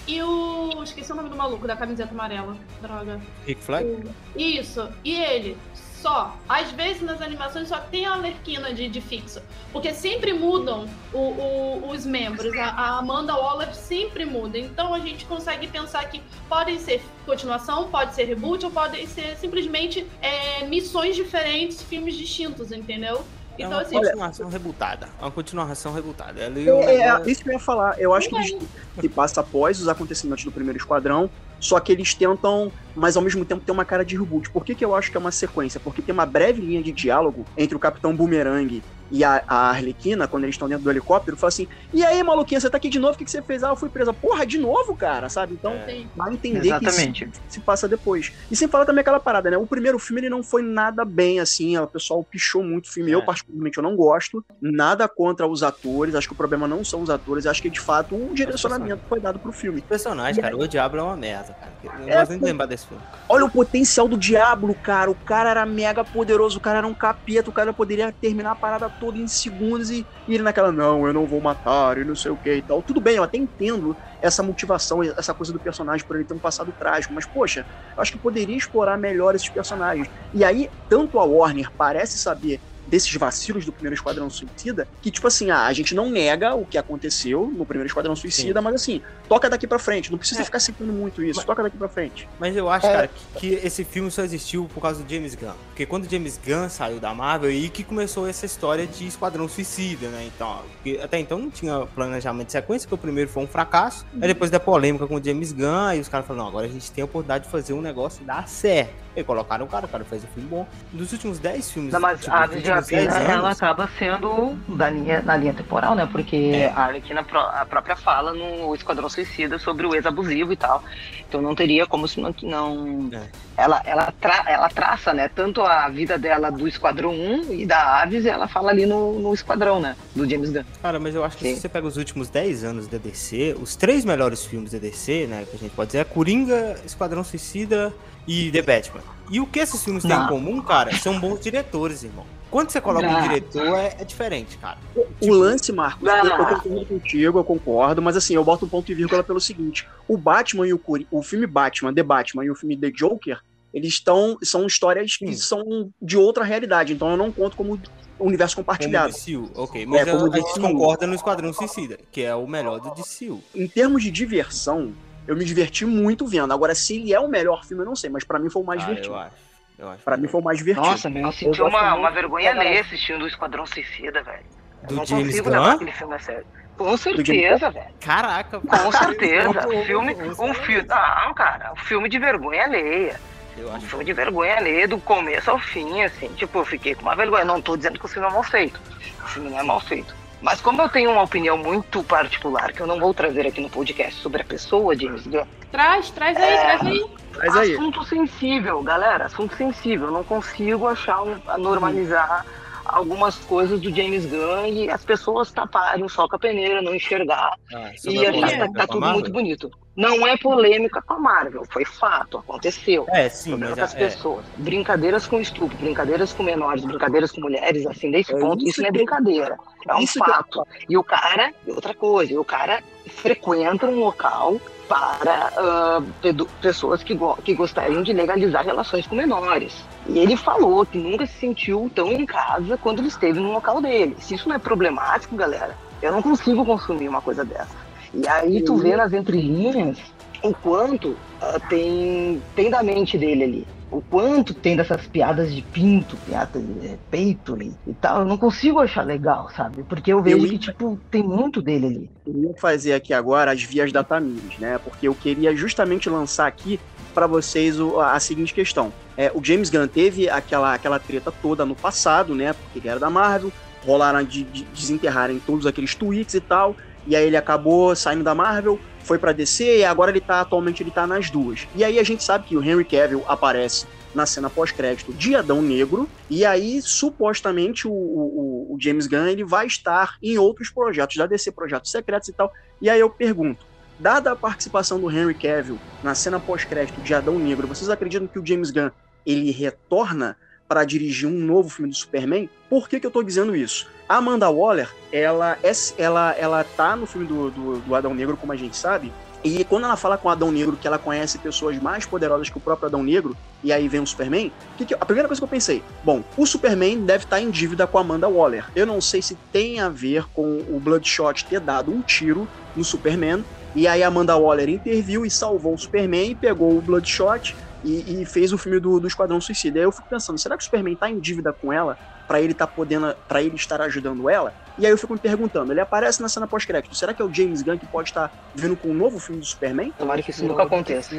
e 0.08 0.22
o. 0.22 0.82
Esqueci 0.82 1.12
o 1.12 1.14
nome 1.14 1.28
do 1.28 1.36
maluco 1.36 1.66
da 1.66 1.76
camiseta 1.76 2.12
amarela. 2.12 2.56
Droga. 2.80 3.20
Rick 3.46 3.62
Flag? 3.62 4.08
Isso, 4.34 4.88
e 5.04 5.14
ele. 5.14 5.56
Só. 6.00 6.36
Às 6.48 6.70
vezes 6.70 7.02
nas 7.02 7.20
animações 7.20 7.68
só 7.68 7.78
tem 7.78 8.06
a 8.06 8.12
Alerquina 8.12 8.72
de, 8.72 8.88
de 8.88 9.00
fixo. 9.00 9.40
Porque 9.72 9.92
sempre 9.92 10.32
mudam 10.32 10.86
o- 11.12 11.18
o- 11.18 11.90
os 11.90 12.06
membros. 12.06 12.52
A, 12.56 12.64
a 12.66 12.98
Amanda 12.98 13.34
Waller 13.34 13.74
sempre 13.74 14.24
muda. 14.24 14.56
Então 14.58 14.94
a 14.94 15.00
gente 15.00 15.24
consegue 15.26 15.66
pensar 15.66 16.04
que 16.08 16.22
podem 16.48 16.78
ser 16.78 17.02
continuação, 17.26 17.88
pode 17.88 18.14
ser 18.14 18.24
reboot, 18.24 18.64
ou 18.64 18.70
podem 18.70 19.06
ser 19.06 19.36
simplesmente 19.36 20.06
é, 20.22 20.64
missões 20.66 21.16
diferentes, 21.16 21.82
filmes 21.82 22.14
distintos, 22.16 22.70
entendeu? 22.72 23.24
É 23.58 23.62
Então, 23.64 23.72
uma 23.72 23.80
assim, 23.82 23.96
continuação 23.96 24.48
rebutada. 24.48 25.08
É 25.20 25.24
uma 25.24 25.30
continuação 25.32 25.92
rebutada. 25.92 26.40
Ela 26.40 26.58
e 26.60 26.70
o 26.70 26.78
É, 26.80 27.22
isso 27.30 27.42
que 27.42 27.48
eu 27.48 27.54
ia 27.54 27.58
falar. 27.58 27.98
Eu 28.00 28.14
acho 28.14 28.28
que 28.28 28.36
eles 28.36 28.54
se 29.00 29.08
passa 29.08 29.40
após 29.40 29.80
os 29.80 29.88
acontecimentos 29.88 30.44
do 30.44 30.52
primeiro 30.52 30.78
esquadrão, 30.78 31.28
só 31.58 31.80
que 31.80 31.90
eles 31.90 32.14
tentam, 32.14 32.70
mas 32.98 33.16
ao 33.16 33.22
mesmo 33.22 33.44
tempo 33.44 33.64
ter 33.64 33.72
uma 33.72 33.84
cara 33.84 34.04
de 34.04 34.16
reboot. 34.16 34.50
Por 34.50 34.64
que, 34.64 34.74
que 34.74 34.84
eu 34.84 34.94
acho 34.94 35.10
que 35.10 35.16
é 35.16 35.20
uma 35.20 35.32
sequência? 35.32 35.80
Porque 35.80 36.02
tem 36.02 36.12
uma 36.12 36.26
breve 36.26 36.60
linha 36.60 36.82
de 36.82 36.92
diálogo 36.92 37.44
entre 37.56 37.76
o 37.76 37.78
Capitão 37.78 38.14
Boomerang 38.14 38.82
e 39.10 39.24
a, 39.24 39.42
a 39.48 39.70
Arlequina, 39.70 40.28
quando 40.28 40.44
eles 40.44 40.54
estão 40.54 40.68
dentro 40.68 40.84
do 40.84 40.90
helicóptero, 40.90 41.34
fala 41.36 41.48
assim: 41.48 41.66
E 41.94 42.04
aí, 42.04 42.22
maluquinha, 42.22 42.60
você 42.60 42.68
tá 42.68 42.76
aqui 42.76 42.90
de 42.90 42.98
novo? 42.98 43.14
O 43.14 43.16
que, 43.16 43.24
que 43.24 43.30
você 43.30 43.40
fez? 43.40 43.64
Ah, 43.64 43.68
eu 43.70 43.76
fui 43.76 43.88
presa. 43.88 44.12
Porra, 44.12 44.44
de 44.44 44.58
novo, 44.58 44.94
cara, 44.94 45.28
sabe? 45.30 45.54
Então, 45.54 45.72
É. 45.72 46.02
Vai 46.14 46.34
entender 46.34 46.60
que 46.78 46.86
Exatamente. 46.86 47.24
isso 47.24 47.40
se 47.48 47.60
passa 47.60 47.88
depois. 47.88 48.32
E 48.50 48.56
sem 48.56 48.68
falar 48.68 48.84
também 48.84 49.00
aquela 49.00 49.18
parada, 49.20 49.50
né? 49.50 49.56
O 49.56 49.66
primeiro 49.66 49.98
filme 49.98 50.20
ele 50.20 50.28
não 50.28 50.42
foi 50.42 50.60
nada 50.62 51.04
bem 51.04 51.40
assim, 51.40 51.76
o 51.78 51.86
pessoal 51.86 52.22
pichou 52.22 52.62
muito 52.62 52.86
o 52.86 52.92
filme. 52.92 53.10
É. 53.10 53.14
Eu, 53.14 53.24
particularmente, 53.24 53.78
eu 53.78 53.82
não 53.82 53.96
gosto. 53.96 54.44
Nada 54.60 55.08
contra 55.08 55.46
os 55.46 55.62
atores, 55.62 56.14
acho 56.14 56.26
que 56.28 56.34
o 56.34 56.36
problema 56.36 56.68
não 56.68 56.84
são 56.84 57.00
os 57.00 57.08
atores, 57.08 57.46
acho 57.46 57.62
que 57.62 57.70
de 57.70 57.80
fato 57.80 58.14
o 58.14 58.34
direcionamento 58.34 59.00
foi 59.08 59.20
dado 59.20 59.38
pro 59.38 59.52
filme. 59.52 59.78
O 59.80 59.84
personagem, 59.84 60.42
cara, 60.42 60.54
o 60.56 60.68
Diablo 60.68 61.00
é 61.00 61.02
uma 61.02 61.16
merda, 61.16 61.54
cara. 61.54 61.72
Eu 61.82 61.92
não 62.00 62.08
É, 62.08 62.18
gosto 62.18 62.30
nem 62.30 62.38
de 62.40 62.44
lembrar 62.44 62.66
desse 62.66 62.86
filme. 62.86 62.87
Olha 63.30 63.44
o 63.44 63.50
potencial 63.50 64.08
do 64.08 64.16
Diablo, 64.16 64.74
cara. 64.74 65.10
O 65.10 65.14
cara 65.14 65.50
era 65.50 65.66
mega 65.66 66.02
poderoso, 66.02 66.56
o 66.56 66.60
cara 66.62 66.78
era 66.78 66.86
um 66.86 66.94
capeta, 66.94 67.50
o 67.50 67.52
cara 67.52 67.74
poderia 67.74 68.10
terminar 68.10 68.52
a 68.52 68.56
parada 68.56 68.88
toda 68.88 69.18
em 69.18 69.26
segundos 69.26 69.90
e, 69.90 70.08
ele 70.26 70.42
naquela, 70.42 70.72
não, 70.72 71.06
eu 71.06 71.12
não 71.12 71.26
vou 71.26 71.40
matar 71.42 71.98
e 71.98 72.04
não 72.04 72.14
sei 72.14 72.30
o 72.30 72.38
que 72.38 72.54
e 72.54 72.62
tal. 72.62 72.82
Tudo 72.82 73.02
bem, 73.02 73.16
eu 73.16 73.22
até 73.22 73.36
entendo 73.36 73.94
essa 74.20 74.42
motivação, 74.42 75.02
essa 75.02 75.34
coisa 75.34 75.52
do 75.52 75.60
personagem 75.60 76.06
por 76.06 76.16
ele 76.16 76.24
ter 76.24 76.32
um 76.32 76.40
passado 76.40 76.72
trágico, 76.72 77.12
mas 77.12 77.26
poxa, 77.26 77.66
eu 77.96 78.02
acho 78.02 78.12
que 78.12 78.18
poderia 78.18 78.56
explorar 78.56 78.96
melhor 78.96 79.34
esses 79.34 79.50
personagens. 79.50 80.08
E 80.32 80.42
aí, 80.42 80.70
tanto 80.88 81.18
a 81.18 81.24
Warner 81.26 81.70
parece 81.76 82.18
saber 82.18 82.62
desses 82.88 83.14
vacilos 83.14 83.64
do 83.64 83.72
primeiro 83.72 83.94
Esquadrão 83.94 84.28
Suicida, 84.30 84.88
que 85.02 85.10
tipo 85.10 85.26
assim, 85.26 85.50
ah, 85.50 85.66
a 85.66 85.72
gente 85.72 85.94
não 85.94 86.08
nega 86.10 86.54
o 86.54 86.64
que 86.64 86.78
aconteceu 86.78 87.46
no 87.54 87.64
primeiro 87.66 87.86
Esquadrão 87.86 88.16
Suicida, 88.16 88.60
mas 88.62 88.74
assim, 88.74 89.00
toca 89.28 89.48
daqui 89.48 89.66
pra 89.66 89.78
frente, 89.78 90.10
não 90.10 90.18
precisa 90.18 90.40
É. 90.40 90.44
ficar 90.44 90.58
citando 90.60 90.92
muito 90.92 91.22
isso, 91.22 91.36
Mas- 91.38 91.44
toca 91.46 91.62
daqui 91.62 91.76
pra 91.76 91.88
frente. 91.88 92.28
Mas 92.40 92.56
eu 92.56 92.68
acho, 92.68 92.86
É. 92.86 92.92
cara, 92.92 93.08
que, 93.08 93.38
que 93.38 93.66
esse 93.66 93.84
filme 93.84 94.10
só 94.10 94.22
existiu 94.22 94.68
por 94.72 94.80
causa 94.80 95.02
do 95.02 95.12
James 95.12 95.34
Gunn. 95.34 95.52
Porque 95.68 95.86
quando 95.86 96.06
o 96.06 96.10
James 96.10 96.40
Gunn 96.44 96.68
saiu 96.68 96.98
da 96.98 97.14
Marvel, 97.14 97.50
aí 97.50 97.68
que 97.68 97.84
começou 97.84 98.26
essa 98.26 98.46
história 98.46 98.86
de 98.86 99.06
Esquadrão 99.06 99.48
Suicida, 99.48 100.08
né? 100.08 100.28
Então, 100.34 100.62
porque 100.72 100.98
até 101.02 101.18
então 101.18 101.38
não 101.38 101.50
tinha 101.50 101.80
planejamento 101.94 102.46
de 102.46 102.52
sequência, 102.52 102.88
porque 102.88 102.94
o 103.00 103.02
primeiro 103.02 103.30
foi 103.30 103.42
um 103.42 103.46
fracasso. 103.46 104.04
Aí 104.20 104.28
depois 104.28 104.50
da 104.50 104.58
polêmica 104.58 105.06
com 105.06 105.16
o 105.16 105.22
James 105.24 105.52
Gunn, 105.52 105.86
aí 105.86 106.00
os 106.00 106.08
caras 106.08 106.26
falaram, 106.26 106.44
não, 106.44 106.50
agora 106.50 106.66
a 106.66 106.70
gente 106.70 106.90
tem 106.90 107.02
a 107.02 107.04
oportunidade 107.04 107.44
de 107.44 107.50
fazer 107.50 107.72
um 107.74 107.80
negócio 107.82 108.24
dar 108.24 108.48
certo. 108.48 109.07
E 109.16 109.24
colocaram 109.24 109.64
o 109.64 109.68
cara, 109.68 109.86
o 109.86 109.88
cara 109.88 110.04
fez 110.04 110.22
um 110.22 110.26
filme 110.28 110.48
bom. 110.48 110.66
Nos 110.92 111.12
últimos 111.12 111.38
10 111.40 111.70
filmes, 111.72 111.92
Não, 111.92 111.98
mas 112.00 112.20
tipo, 112.20 112.32
a 112.34 112.46
de 112.46 112.56
últimos 112.56 112.86
10 112.86 113.06
Rapina, 113.08 113.32
ela 113.32 113.46
anos, 113.48 113.56
acaba 113.62 113.88
sendo 113.98 114.56
da 114.68 114.88
linha, 114.90 115.22
na 115.22 115.36
linha 115.36 115.52
temporal, 115.54 115.94
né? 115.96 116.08
Porque 116.10 116.36
É. 116.36 116.66
a 116.68 116.82
Arlequina 116.84 117.24
a 117.54 117.66
própria 117.66 117.96
fala 117.96 118.32
no 118.32 118.72
Esquadrão 118.74 119.08
Suicida 119.08 119.58
sobre 119.58 119.86
o 119.86 119.94
ex-abusivo 119.94 120.52
e 120.52 120.56
tal. 120.56 120.84
Então 121.28 121.42
não 121.42 121.54
teria 121.54 121.84
como 121.86 122.06
se 122.06 122.20
não. 122.20 122.32
não- 122.42 123.10
É. 123.12 123.26
Ela, 123.56 123.82
ela, 123.84 124.12
tra- 124.20 124.44
ela 124.46 124.68
traça, 124.68 125.12
né? 125.12 125.28
Tanto 125.28 125.62
a 125.62 125.88
vida 125.88 126.16
dela 126.16 126.48
do 126.48 126.68
Esquadrão 126.68 127.10
1 127.10 127.54
e 127.54 127.66
da 127.66 128.00
Aves, 128.02 128.24
ela 128.24 128.46
fala 128.46 128.70
ali 128.70 128.86
no, 128.86 129.18
no 129.18 129.34
Esquadrão, 129.34 129.80
né? 129.80 129.96
Do 130.14 130.28
James 130.30 130.50
Gunn. 130.50 130.62
Cara, 130.80 131.00
mas 131.00 131.12
eu 131.16 131.24
acho 131.24 131.36
que 131.36 131.44
Sim. 131.48 131.54
se 131.56 131.62
você 131.62 131.68
pega 131.68 131.86
os 131.88 131.96
últimos 131.96 132.28
10 132.28 132.62
anos 132.62 132.86
da 132.86 132.98
DC, 132.98 133.56
os 133.60 133.74
três 133.74 134.04
melhores 134.04 134.44
filmes 134.44 134.70
da 134.70 134.78
DC, 134.78 135.26
né, 135.26 135.44
que 135.50 135.56
a 135.56 135.58
gente 135.58 135.72
pode 135.74 135.88
dizer, 135.88 135.98
é 135.98 136.04
Coringa, 136.04 136.76
Esquadrão 136.86 137.24
Suicida 137.24 137.92
e 138.28 138.52
The 138.52 138.62
Batman. 138.62 139.00
E 139.30 139.40
o 139.40 139.46
que 139.46 139.58
esses 139.58 139.82
filmes 139.82 140.04
têm 140.04 140.12
em 140.16 140.26
comum, 140.28 140.60
cara, 140.62 140.94
são 140.98 141.18
bons 141.18 141.40
diretores, 141.40 142.04
irmão. 142.04 142.24
Quando 142.50 142.70
você 142.70 142.80
coloca 142.80 143.06
um 143.06 143.12
Não. 143.12 143.20
diretor, 143.22 143.76
é, 143.78 143.96
é 143.98 144.04
diferente, 144.04 144.56
cara. 144.56 144.78
O 145.20 145.30
lance, 145.32 145.70
Marcos, 145.72 146.02
Não. 146.02 146.16
eu, 146.16 146.24
eu 146.24 146.56
concordo 146.60 146.86
contigo, 146.86 147.38
eu 147.40 147.44
concordo, 147.44 148.00
mas 148.00 148.16
assim, 148.16 148.34
eu 148.34 148.42
boto 148.44 148.64
um 148.64 148.68
ponto 148.68 148.90
e 148.90 148.94
vírgula 148.94 149.22
pelo 149.22 149.38
seguinte: 149.40 149.86
o 150.06 150.16
Batman 150.16 150.66
e 150.66 150.72
o 150.72 150.78
Curi- 150.78 151.06
o 151.10 151.22
filme 151.22 151.46
Batman, 151.46 151.92
The 151.92 152.02
Batman 152.02 152.44
e 152.46 152.50
o 152.50 152.54
filme 152.54 152.74
The 152.74 152.90
Joker, 152.90 153.38
eles 153.74 153.88
estão 153.94 154.38
são 154.42 154.66
histórias 154.66 155.16
que 155.18 155.26
Sim. 155.26 155.34
são 155.34 155.90
de 156.00 156.16
outra 156.16 156.42
realidade, 156.42 156.94
então 156.94 157.10
eu 157.10 157.18
não 157.18 157.30
conto 157.30 157.54
como 157.54 157.78
universo 158.18 158.56
Como 158.56 158.64
compartilhado. 158.64 159.12
DCU, 159.12 159.50
ok. 159.54 159.84
Mas 159.84 160.08
É, 160.08 160.10
como 160.12 160.26
eu- 160.28 160.32
a 160.32 160.36
gente 160.38 160.58
concorda 160.58 161.06
no 161.06 161.14
Esquadrão 161.14 161.52
Suicida, 161.52 161.98
que 162.10 162.22
é 162.22 162.34
o 162.34 162.46
melhor 162.46 162.80
do 162.80 162.94
DCU. 162.94 163.42
Em 163.54 163.68
termos 163.68 164.02
de 164.02 164.10
diversão, 164.10 164.94
eu 165.28 165.36
me 165.36 165.44
diverti 165.44 165.84
muito 165.84 166.26
vendo. 166.26 166.52
Agora, 166.52 166.74
se 166.74 166.96
ele 166.96 167.12
é 167.14 167.20
o 167.20 167.28
melhor 167.28 167.64
filme, 167.64 167.82
eu 167.82 167.86
não 167.86 167.94
sei, 167.94 168.10
mas 168.10 168.24
pra 168.24 168.38
mim 168.38 168.48
foi 168.50 168.62
o 168.62 168.64
mais 168.64 168.82
Ah, 168.82 168.86
divertido. 168.86 169.14
eu 169.14 169.18
acho. 169.20 169.34
Eu 169.78 169.88
acho. 169.90 170.02
Pra 170.02 170.16
mim 170.16 170.26
foi 170.26 170.40
o 170.40 170.44
mais 170.44 170.58
divertido. 170.58 170.86
Nossa, 170.86 171.08
meu, 171.08 171.26
eu 171.26 171.32
senti 171.32 171.62
uma, 171.62 171.94
uma 171.94 172.10
vergonha 172.10 172.50
alheia 172.50 172.80
assistindo 172.80 173.22
o 173.24 173.28
Esquadrão 173.28 173.64
Suicida, 173.66 174.22
velho. 174.22 174.42
Eu 174.82 174.88
Do 174.88 174.94
não 174.96 175.06
James 175.06 175.26
consigo 175.26 175.44
Gunn? 175.44 175.52
levar 175.60 175.72
aquele 175.74 175.92
filme 175.92 176.14
a 176.14 176.18
sério. 176.18 176.46
Com 176.76 176.96
certeza, 176.96 177.70
velho. 177.70 177.86
Caraca, 178.00 178.60
Com 178.60 178.90
certeza. 178.92 179.52
Não, 179.52 179.84
filme, 179.84 180.14
não, 180.14 180.44
um 180.46 180.54
filme. 180.54 180.86
Não, 180.88 181.34
cara, 181.34 181.72
um 181.72 181.76
filme 181.76 182.08
de 182.08 182.18
vergonha 182.18 182.64
alheia. 182.64 183.20
Eu 183.56 183.68
Um 183.68 183.74
acho. 183.76 183.86
filme 183.86 184.04
de 184.04 184.12
vergonha 184.12 184.56
alheia 184.56 184.86
do 184.88 184.98
começo 184.98 185.50
ao 185.50 185.58
fim, 185.58 186.02
assim. 186.02 186.28
Tipo, 186.34 186.58
eu 186.60 186.64
fiquei 186.64 186.94
com 186.94 187.02
uma 187.02 187.14
vergonha. 187.16 187.44
Não 187.44 187.60
tô 187.60 187.76
dizendo 187.76 187.98
que 187.98 188.04
o 188.06 188.08
filme 188.08 188.26
é 188.28 188.30
mal 188.32 188.42
feito. 188.44 188.80
O 189.24 189.26
filme 189.28 189.50
não 189.50 189.58
é 189.58 189.62
mal 189.64 189.80
feito. 189.80 190.14
Mas 190.40 190.60
como 190.60 190.80
eu 190.80 190.88
tenho 190.88 191.10
uma 191.10 191.22
opinião 191.22 191.58
muito 191.58 192.02
particular, 192.04 192.72
que 192.72 192.80
eu 192.80 192.86
não 192.86 192.98
vou 192.98 193.12
trazer 193.12 193.46
aqui 193.46 193.60
no 193.60 193.68
podcast 193.68 194.20
sobre 194.20 194.42
a 194.42 194.44
pessoa 194.44 194.96
James 194.96 195.26
Gunn, 195.26 195.44
Traz, 195.70 196.10
traz 196.10 196.36
aí, 196.36 196.58
traz 196.58 196.86
aí. 196.86 197.04
Mas 197.36 197.56
aí, 197.56 197.74
assunto 197.74 198.04
sensível, 198.04 198.82
galera, 198.82 199.26
assunto 199.26 199.54
sensível. 199.54 200.06
Eu 200.06 200.12
não 200.12 200.24
consigo 200.24 200.86
achar, 200.86 201.22
um, 201.22 201.36
normalizar 201.58 202.44
algumas 202.84 203.36
coisas 203.36 203.80
do 203.80 203.94
James 203.94 204.24
Gunn 204.24 204.66
e 204.66 204.90
as 204.90 205.04
pessoas 205.04 205.52
taparem 205.52 206.04
o 206.04 206.08
sol 206.08 206.28
com 206.28 206.36
a 206.36 206.38
peneira, 206.38 206.80
não 206.80 206.94
enxergar 206.94 207.52
Ah, 207.72 207.90
e 208.06 208.26
a 208.26 208.30
achar 208.30 208.32
polêmica 208.32 208.66
que 208.68 208.72
tá 208.72 208.84
a 208.84 208.86
tudo 208.86 209.06
muito 209.06 209.30
bonito. 209.30 209.70
Não 209.98 210.24
é 210.24 210.36
polêmica 210.36 211.02
com 211.02 211.14
a 211.14 211.18
Marvel, 211.18 211.64
foi 211.68 211.84
fato, 211.84 212.38
aconteceu. 212.38 213.04
É, 213.08 213.28
sim, 213.28 213.50
Problema 213.50 213.70
mas 213.74 213.78
com 213.80 213.84
as 213.84 213.94
é, 213.96 213.98
pessoas. 214.08 214.44
Brincadeiras 214.56 215.26
com 215.26 215.40
estupro, 215.40 215.76
brincadeiras 215.76 216.32
com 216.32 216.44
menores, 216.44 216.84
brincadeiras 216.84 217.32
com 217.32 217.40
mulheres, 217.40 217.84
assim, 217.84 218.08
desse 218.12 218.32
É 218.32 218.38
ponto, 218.38 218.58
isso 218.60 218.68
isso 218.70 218.80
não 218.82 218.88
é 218.88 218.92
brincadeira. 218.92 219.58
É 219.88 219.94
um 219.96 219.98
isso 219.98 220.20
que- 220.20 220.30
fato. 220.30 220.64
E 220.88 220.96
o 220.96 221.02
cara, 221.02 221.52
e 221.66 221.72
outra 221.72 221.92
coisa, 221.94 222.32
e 222.32 222.38
o 222.38 222.44
cara 222.44 222.80
frequenta 223.08 223.86
um 223.86 223.98
local 223.98 224.60
para 224.88 226.00
pedo- 226.22 226.48
pessoas 226.62 227.02
que, 227.02 227.14
go- 227.14 227.36
que 227.44 227.52
gostariam 227.54 228.02
de 228.02 228.12
legalizar 228.12 228.64
relações 228.64 229.04
com 229.04 229.16
menores. 229.16 229.84
E 230.06 230.16
ele 230.18 230.36
falou 230.36 230.86
que 230.86 230.96
nunca 230.96 231.26
se 231.26 231.34
sentiu 231.40 231.90
tão 231.92 232.12
em 232.12 232.24
casa 232.24 232.78
quando 232.78 233.00
ele 233.00 233.08
esteve 233.08 233.40
no 233.40 233.50
local 233.52 233.80
dele. 233.82 234.16
Se 234.20 234.34
isso 234.36 234.48
não 234.48 234.54
é 234.54 234.58
problemático, 234.60 235.34
galera, 235.34 235.76
eu 236.00 236.12
não 236.12 236.22
consigo 236.22 236.64
consumir 236.64 237.08
uma 237.08 237.20
coisa 237.20 237.44
dessa. 237.44 237.87
E 238.14 238.26
aí 238.28 238.62
tu 238.62 238.76
vê 238.76 238.96
nas 238.96 239.12
entrelinhas 239.12 239.98
o 240.42 240.52
quanto 240.54 241.14
ah, 241.40 241.58
tem, 241.68 242.42
tem 242.54 242.70
da 242.70 242.82
mente 242.82 243.18
dele 243.18 243.44
ali. 243.44 243.66
O 243.90 244.02
quanto 244.02 244.52
tem 244.52 244.76
dessas 244.76 245.06
piadas 245.06 245.54
de 245.54 245.62
pinto, 245.62 246.16
piada 246.18 246.60
de 246.60 246.98
peito 247.10 247.54
ali 247.54 247.74
e 247.86 247.94
tal. 247.94 248.20
Eu 248.20 248.26
não 248.26 248.36
consigo 248.36 248.78
achar 248.80 249.02
legal, 249.04 249.48
sabe? 249.56 249.82
Porque 249.84 250.12
eu 250.12 250.22
vejo 250.22 250.44
ia- 250.44 250.50
que, 250.50 250.58
tipo, 250.58 251.00
tem 251.10 251.22
muito 251.22 251.62
dele 251.62 251.86
ali. 251.86 252.10
eu 252.26 252.42
ia 252.42 252.54
fazer 252.60 252.92
aqui 252.92 253.14
agora 253.14 253.50
as 253.52 253.62
vias 253.62 253.90
da 253.90 254.04
Tamires, 254.04 254.58
né? 254.58 254.78
Porque 254.78 255.08
eu 255.08 255.14
queria 255.14 255.56
justamente 255.56 256.08
lançar 256.10 256.46
aqui 256.46 256.78
para 257.14 257.26
vocês 257.26 257.80
o- 257.80 257.98
a 257.98 258.20
seguinte 258.20 258.52
questão. 258.52 258.92
É, 259.16 259.32
o 259.34 259.42
James 259.42 259.70
Gunn 259.70 259.88
teve 259.88 260.28
aquela, 260.28 260.74
aquela 260.74 260.98
treta 260.98 261.32
toda 261.42 261.64
no 261.64 261.74
passado, 261.74 262.34
né? 262.34 262.52
Porque 262.52 262.78
ele 262.80 262.88
era 262.88 263.00
da 263.00 263.08
Marvel, 263.08 263.50
rolaram 263.86 264.22
de, 264.22 264.44
de 264.44 264.64
desenterrarem 264.64 265.38
todos 265.40 265.66
aqueles 265.66 265.94
tweets 265.94 266.34
e 266.34 266.40
tal, 266.40 266.76
e 267.08 267.16
aí 267.16 267.26
ele 267.26 267.36
acabou 267.36 267.96
saindo 267.96 268.22
da 268.22 268.34
Marvel, 268.34 268.78
foi 269.00 269.18
pra 269.18 269.32
DC 269.32 269.78
e 269.78 269.84
agora 269.84 270.10
ele 270.10 270.20
tá 270.20 270.42
atualmente 270.42 270.82
ele 270.82 270.90
tá 270.90 271.06
nas 271.06 271.30
duas. 271.30 271.66
E 271.74 271.82
aí 271.82 271.98
a 271.98 272.04
gente 272.04 272.22
sabe 272.22 272.46
que 272.46 272.56
o 272.56 272.62
Henry 272.62 272.84
Cavill 272.84 273.24
aparece 273.26 273.86
na 274.14 274.26
cena 274.26 274.50
pós-crédito 274.50 275.12
de 275.12 275.34
Adão 275.34 275.62
Negro, 275.62 276.08
e 276.28 276.44
aí 276.44 276.80
supostamente 276.82 277.86
o, 277.86 277.92
o, 277.92 278.74
o, 278.74 278.76
James 278.80 279.06
Gunn 279.06 279.26
ele 279.26 279.44
vai 279.44 279.66
estar 279.66 280.16
em 280.22 280.38
outros 280.38 280.70
projetos 280.70 281.16
da 281.16 281.26
DC, 281.26 281.52
projetos 281.52 281.90
secretos 281.90 282.28
e 282.28 282.32
tal. 282.32 282.52
E 282.80 282.90
aí 282.90 283.00
eu 283.00 283.10
pergunto, 283.10 283.64
dada 283.98 284.32
a 284.32 284.36
participação 284.36 285.00
do 285.00 285.10
Henry 285.10 285.34
Cavill 285.34 285.78
na 286.02 286.14
cena 286.14 286.38
pós-crédito 286.38 287.00
de 287.00 287.14
Adão 287.14 287.38
Negro, 287.38 287.66
vocês 287.66 287.88
acreditam 287.90 288.26
que 288.26 288.38
o 288.38 288.44
James 288.44 288.70
Gunn 288.70 288.90
ele 289.24 289.50
retorna 289.50 290.36
para 290.66 290.84
dirigir 290.84 291.28
um 291.28 291.38
novo 291.38 291.68
filme 291.68 291.90
do 291.90 291.96
Superman? 291.96 292.48
Por 292.68 292.88
que, 292.88 293.00
que 293.00 293.06
eu 293.06 293.10
tô 293.10 293.22
dizendo 293.22 293.56
isso? 293.56 293.88
Amanda 294.08 294.48
Waller, 294.48 294.90
ela, 295.12 295.58
é, 295.62 295.72
ela, 295.98 296.32
ela 296.32 296.64
tá 296.64 296.96
no 296.96 297.06
filme 297.06 297.26
do, 297.26 297.50
do, 297.50 297.78
do 297.80 297.94
Adão 297.94 298.14
Negro, 298.14 298.36
como 298.36 298.52
a 298.52 298.56
gente 298.56 298.76
sabe, 298.76 299.12
e 299.44 299.64
quando 299.64 299.84
ela 299.84 299.96
fala 299.96 300.18
com 300.18 300.28
o 300.28 300.30
Adão 300.30 300.50
Negro 300.50 300.76
que 300.76 300.86
ela 300.86 300.98
conhece 300.98 301.38
pessoas 301.38 301.80
mais 301.80 302.04
poderosas 302.04 302.48
que 302.48 302.56
o 302.56 302.60
próprio 302.60 302.88
Adão 302.88 303.02
Negro, 303.02 303.36
e 303.62 303.72
aí 303.72 303.88
vem 303.88 304.00
o 304.00 304.06
Superman, 304.06 304.52
que 304.76 304.84
que, 304.84 304.94
a 304.94 305.04
primeira 305.04 305.28
coisa 305.28 305.40
que 305.40 305.44
eu 305.44 305.48
pensei, 305.48 305.82
bom, 306.02 306.24
o 306.36 306.44
Superman 306.44 307.04
deve 307.04 307.24
estar 307.24 307.40
em 307.40 307.50
dívida 307.50 307.86
com 307.86 307.98
a 307.98 308.00
Amanda 308.00 308.28
Waller. 308.28 308.64
Eu 308.74 308.84
não 308.84 309.00
sei 309.00 309.22
se 309.22 309.36
tem 309.52 309.78
a 309.78 309.88
ver 309.88 310.24
com 310.34 310.64
o 310.68 310.80
Bloodshot 310.80 311.44
ter 311.44 311.60
dado 311.60 311.92
um 311.92 312.02
tiro 312.02 312.48
no 312.74 312.84
Superman, 312.84 313.44
e 313.76 313.86
aí 313.86 314.02
a 314.02 314.08
Amanda 314.08 314.36
Waller 314.36 314.68
interviu 314.68 315.24
e 315.24 315.30
salvou 315.30 315.74
o 315.74 315.78
Superman 315.78 316.32
e 316.32 316.34
pegou 316.34 316.76
o 316.76 316.80
Bloodshot 316.80 317.54
e, 317.84 318.22
e 318.22 318.24
fez 318.24 318.52
o 318.52 318.58
filme 318.58 318.80
do, 318.80 318.98
do 318.98 319.06
Esquadrão 319.06 319.40
Suicida. 319.40 319.78
Aí 319.78 319.84
eu 319.84 319.92
fico 319.92 320.08
pensando, 320.08 320.38
será 320.38 320.56
que 320.56 320.62
o 320.62 320.64
Superman 320.64 320.96
tá 320.96 321.08
em 321.08 321.18
dívida 321.18 321.52
com 321.52 321.72
ela 321.72 321.96
para 322.28 322.40
ele 322.40 322.54
tá 322.54 322.66
podendo, 322.66 323.16
para 323.26 323.42
ele 323.42 323.56
estar 323.56 323.80
ajudando 323.80 324.28
ela? 324.28 324.54
E 324.78 324.86
aí 324.86 324.92
eu 324.92 324.98
fico 324.98 325.14
me 325.14 325.18
perguntando, 325.18 325.72
ele 325.72 325.80
aparece 325.80 326.22
na 326.22 326.28
cena 326.28 326.46
pós-crédito, 326.46 326.94
será 326.94 327.12
que 327.12 327.20
é 327.20 327.24
o 327.24 327.32
James 327.32 327.62
Gunn 327.62 327.78
que 327.78 327.86
pode 327.86 328.10
estar 328.10 328.30
vindo 328.54 328.76
com 328.76 328.88
um 328.88 328.94
novo 328.94 329.18
filme 329.18 329.40
do 329.40 329.46
Superman? 329.46 329.90
Tomara 329.98 330.22
que 330.22 330.30
isso 330.30 330.44
nunca 330.44 330.62
aconteça. 330.62 331.16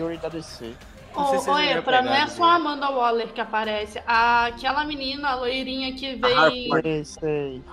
Ô, 1.15 1.52
oi, 1.52 1.82
pra 1.82 2.02
não 2.02 2.13
é 2.13 2.28
só 2.28 2.43
a 2.43 2.56
Amanda 2.56 2.89
Waller 2.89 3.28
que 3.34 3.41
aparece. 3.41 4.02
aquela 4.06 4.86
menina, 4.86 5.30
a 5.30 5.36
loirinha 5.36 5.93
que 5.93 6.15
vem. 6.15 6.69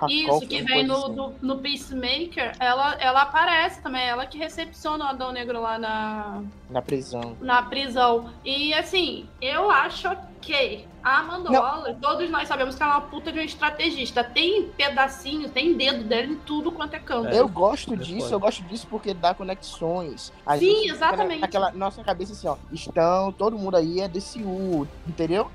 Isso, 0.08 0.46
que 0.48 0.62
vem 0.62 0.84
no, 0.84 1.08
do, 1.08 1.34
no 1.42 1.58
Peacemaker, 1.58 2.52
ela, 2.58 2.96
ela 2.98 3.22
aparece 3.22 3.80
também. 3.82 4.08
Ela 4.08 4.26
que 4.26 4.38
recepciona 4.38 5.04
o 5.04 5.08
Adão 5.08 5.32
Negro 5.32 5.60
lá 5.60 5.78
na. 5.78 6.42
Na 6.70 6.82
prisão. 6.82 7.36
Na 7.40 7.62
prisão. 7.62 8.30
E 8.44 8.72
assim, 8.72 9.28
eu 9.40 9.70
acho 9.70 10.08
ok. 10.46 10.86
A 11.02 11.18
Amanda 11.18 11.50
não. 11.50 11.60
Waller, 11.60 11.96
todos 12.00 12.30
nós 12.30 12.48
sabemos 12.48 12.74
que 12.74 12.82
ela 12.82 12.94
é 12.94 12.96
uma 12.96 13.06
puta 13.06 13.32
de 13.32 13.38
uma 13.38 13.44
estrategista. 13.44 14.24
Tem 14.24 14.68
pedacinho, 14.70 15.48
tem 15.48 15.76
dedo 15.76 16.04
dela 16.04 16.26
em 16.26 16.36
tudo 16.36 16.72
quanto 16.72 16.94
é 16.94 16.98
canto. 16.98 17.28
eu 17.28 17.48
gosto 17.48 17.96
disso, 17.96 18.32
eu 18.32 18.40
gosto 18.40 18.62
disso 18.64 18.86
porque 18.88 19.12
dá 19.12 19.34
conexões. 19.34 20.32
A 20.44 20.56
Sim, 20.56 20.90
exatamente. 20.90 21.44
Aquela 21.44 21.70
nossa 21.72 22.02
cabeça 22.02 22.32
assim, 22.32 22.48
ó, 22.48 22.56
estão, 22.72 23.32
todo 23.32 23.58
mundo 23.58 23.76
aí 23.76 24.00
é 24.00 24.08
DCU, 24.08 24.86
entendeu? 25.06 25.50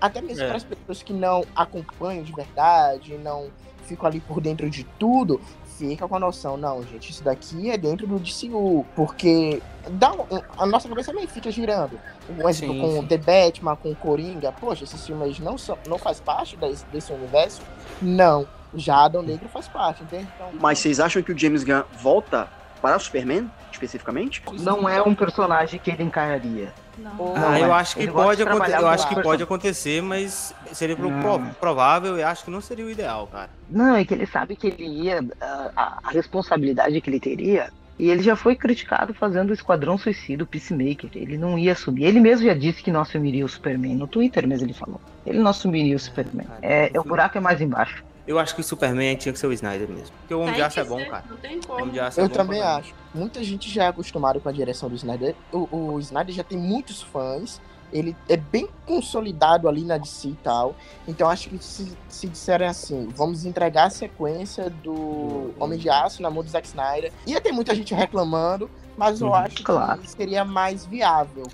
Até 0.00 0.20
mesmo 0.20 0.42
é. 0.42 0.46
para 0.48 0.56
as 0.56 0.64
pessoas 0.64 1.02
que 1.02 1.12
não 1.12 1.44
acompanham 1.54 2.24
de 2.24 2.32
verdade, 2.32 3.16
não 3.18 3.50
ficam 3.84 4.06
ali 4.06 4.20
por 4.20 4.40
dentro 4.40 4.68
de 4.68 4.82
tudo, 4.98 5.40
fica 5.78 6.08
com 6.08 6.16
a 6.16 6.20
noção, 6.20 6.56
não, 6.56 6.82
gente, 6.82 7.10
isso 7.10 7.22
daqui 7.22 7.70
é 7.70 7.76
dentro 7.76 8.06
do 8.06 8.18
DCU, 8.18 8.84
porque 8.94 9.62
dá 9.90 10.12
um, 10.12 10.24
a 10.58 10.66
nossa 10.66 10.88
cabeça 10.88 11.12
também 11.12 11.26
fica 11.26 11.50
girando. 11.50 11.98
Um 12.28 12.48
exemplo 12.48 12.74
sim, 12.74 12.80
com 12.80 13.00
sim. 13.00 13.06
The 13.06 13.18
Batman, 13.18 13.76
com 13.76 13.94
Coringa, 13.94 14.52
poxa, 14.52 14.84
esses 14.84 15.06
filmes 15.06 15.38
não 15.38 15.56
são, 15.56 15.78
não 15.86 15.98
faz 15.98 16.20
parte 16.20 16.56
desse, 16.56 16.84
desse 16.86 17.12
universo? 17.12 17.62
Não. 18.00 18.46
Já 18.74 19.04
Adão 19.04 19.22
Negro 19.22 19.48
faz 19.48 19.68
parte, 19.68 20.02
entende? 20.02 20.28
Então, 20.34 20.50
Mas 20.60 20.78
vocês 20.80 21.00
acham 21.00 21.22
que 21.22 21.32
o 21.32 21.38
James 21.38 21.64
Gunn 21.64 21.82
volta 22.00 22.48
para 22.82 22.96
o 22.96 23.00
Superman, 23.00 23.50
especificamente? 23.72 24.42
Não 24.60 24.88
é 24.88 25.00
um 25.02 25.14
personagem 25.14 25.80
que 25.80 25.90
ele 25.90 26.02
encararia. 26.02 26.72
Não. 26.98 27.34
Ah, 27.36 27.60
eu 27.60 27.72
acho 27.72 27.96
que 27.96 28.08
pode 28.08 28.42
acontecer, 28.42 28.78
eu 28.78 28.88
acho 28.88 29.08
que 29.08 29.22
pode 29.22 29.42
acontecer, 29.42 30.02
mas 30.02 30.54
seria 30.72 30.96
não. 30.96 31.50
provável 31.60 32.18
e 32.18 32.22
acho 32.22 32.44
que 32.44 32.50
não 32.50 32.60
seria 32.60 32.84
o 32.84 32.90
ideal, 32.90 33.26
cara. 33.26 33.50
Não, 33.70 33.96
é 33.96 34.04
que 34.04 34.14
ele 34.14 34.26
sabe 34.26 34.56
que 34.56 34.68
ele 34.68 34.84
ia 34.84 35.24
a, 35.40 35.98
a 36.02 36.10
responsabilidade 36.10 37.00
que 37.00 37.10
ele 37.10 37.20
teria 37.20 37.70
e 37.98 38.10
ele 38.10 38.22
já 38.22 38.36
foi 38.36 38.54
criticado 38.54 39.14
fazendo 39.14 39.50
o 39.50 39.54
Esquadrão 39.54 39.96
Suicida, 39.96 40.44
o 40.44 40.46
Peacemaker. 40.46 41.10
Ele 41.14 41.38
não 41.38 41.58
ia 41.58 41.72
assumir. 41.72 42.04
Ele 42.04 42.20
mesmo 42.20 42.46
já 42.46 42.54
disse 42.54 42.82
que 42.82 42.92
não 42.92 43.00
assumiria 43.00 43.44
o 43.44 43.48
Superman. 43.48 43.94
No 43.94 44.06
Twitter 44.06 44.46
mesmo 44.46 44.66
ele 44.66 44.74
falou. 44.74 45.00
Ele 45.24 45.38
não 45.38 45.50
assumiria 45.50 45.96
o 45.96 45.98
Superman. 45.98 46.46
É, 46.60 46.90
é 46.92 47.00
o 47.00 47.04
buraco 47.04 47.38
é 47.38 47.40
mais 47.40 47.60
embaixo. 47.60 48.04
Eu 48.26 48.38
acho 48.38 48.54
que 48.54 48.60
o 48.60 48.64
Superman 48.64 49.16
tinha 49.16 49.32
que 49.32 49.38
ser 49.38 49.46
o 49.46 49.52
Snyder 49.52 49.88
mesmo. 49.88 50.14
Porque 50.20 50.34
o 50.34 50.40
Homem 50.40 50.54
de 50.54 50.62
Aço 50.62 50.80
é 50.80 50.84
bom, 50.84 51.04
cara. 51.06 51.24
Não 51.30 51.36
tem 51.36 51.60
como. 51.60 51.94
eu 51.94 52.24
é 52.24 52.28
também 52.28 52.60
acho. 52.60 52.92
Muita 53.14 53.42
gente 53.44 53.70
já 53.70 53.84
é 53.84 53.88
acostumado 53.88 54.40
com 54.40 54.48
a 54.48 54.52
direção 54.52 54.88
do 54.88 54.96
Snyder. 54.96 55.34
O, 55.52 55.92
o 55.94 56.00
Snyder 56.00 56.34
já 56.34 56.42
tem 56.42 56.58
muitos 56.58 57.00
fãs. 57.02 57.60
Ele 57.92 58.16
é 58.28 58.36
bem 58.36 58.68
consolidado 58.84 59.68
ali 59.68 59.84
na 59.84 59.96
DC 59.96 60.28
e 60.28 60.38
tal. 60.42 60.74
Então 61.06 61.30
acho 61.30 61.48
que 61.48 61.62
se, 61.62 61.96
se 62.08 62.26
disserem 62.26 62.66
assim, 62.66 63.08
vamos 63.14 63.44
entregar 63.44 63.84
a 63.84 63.90
sequência 63.90 64.68
do 64.68 65.54
Homem 65.56 65.78
de 65.78 65.88
Aço 65.88 66.20
na 66.20 66.28
mão 66.28 66.42
do 66.42 66.50
Zack 66.50 66.66
Snyder. 66.66 67.12
Ia 67.26 67.40
ter 67.40 67.52
muita 67.52 67.76
gente 67.76 67.94
reclamando, 67.94 68.68
mas 68.96 69.20
eu 69.20 69.28
uhum, 69.28 69.34
acho 69.34 69.62
claro. 69.62 70.00
que 70.00 70.10
seria 70.10 70.44
mais 70.44 70.84
viável. 70.84 71.44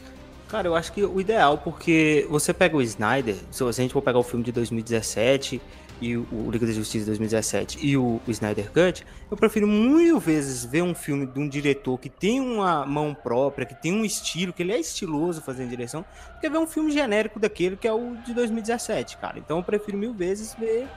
Cara, 0.48 0.68
eu 0.68 0.74
acho 0.74 0.92
que 0.92 1.04
o 1.04 1.20
ideal, 1.20 1.58
porque 1.58 2.26
você 2.30 2.52
pega 2.52 2.76
o 2.76 2.82
Snyder, 2.82 3.36
se 3.50 3.64
a 3.64 3.72
gente 3.72 3.92
for 3.92 4.02
pegar 4.02 4.18
o 4.18 4.22
filme 4.22 4.44
de 4.44 4.52
2017 4.52 5.60
e 6.02 6.16
o, 6.16 6.50
Liga 6.50 6.66
da 6.66 6.72
Justiça 6.72 7.04
de 7.04 7.06
2017 7.06 7.78
e 7.80 7.96
o, 7.96 8.20
o 8.26 8.30
Snyder 8.30 8.70
Cut, 8.72 9.06
eu 9.30 9.36
prefiro 9.36 9.68
mil 9.68 10.18
vezes 10.18 10.64
ver 10.64 10.82
um 10.82 10.94
filme 10.94 11.24
de 11.26 11.38
um 11.38 11.48
diretor 11.48 11.96
que 11.96 12.08
tem 12.08 12.40
uma 12.40 12.84
mão 12.84 13.14
própria, 13.14 13.64
que 13.64 13.74
tem 13.74 13.92
um 13.92 14.04
estilo, 14.04 14.52
que 14.52 14.64
ele 14.64 14.72
é 14.72 14.80
estiloso 14.80 15.40
fazendo 15.40 15.70
direção, 15.70 16.04
do 16.34 16.40
que 16.40 16.50
ver 16.50 16.58
um 16.58 16.66
filme 16.66 16.90
genérico 16.90 17.38
daquele 17.38 17.76
que 17.76 17.86
é 17.86 17.92
o 17.92 18.16
de 18.26 18.34
2017, 18.34 19.16
cara. 19.18 19.38
Então 19.38 19.58
eu 19.58 19.62
prefiro 19.62 19.96
mil 19.96 20.12
vezes 20.12 20.54
ver 20.58 20.88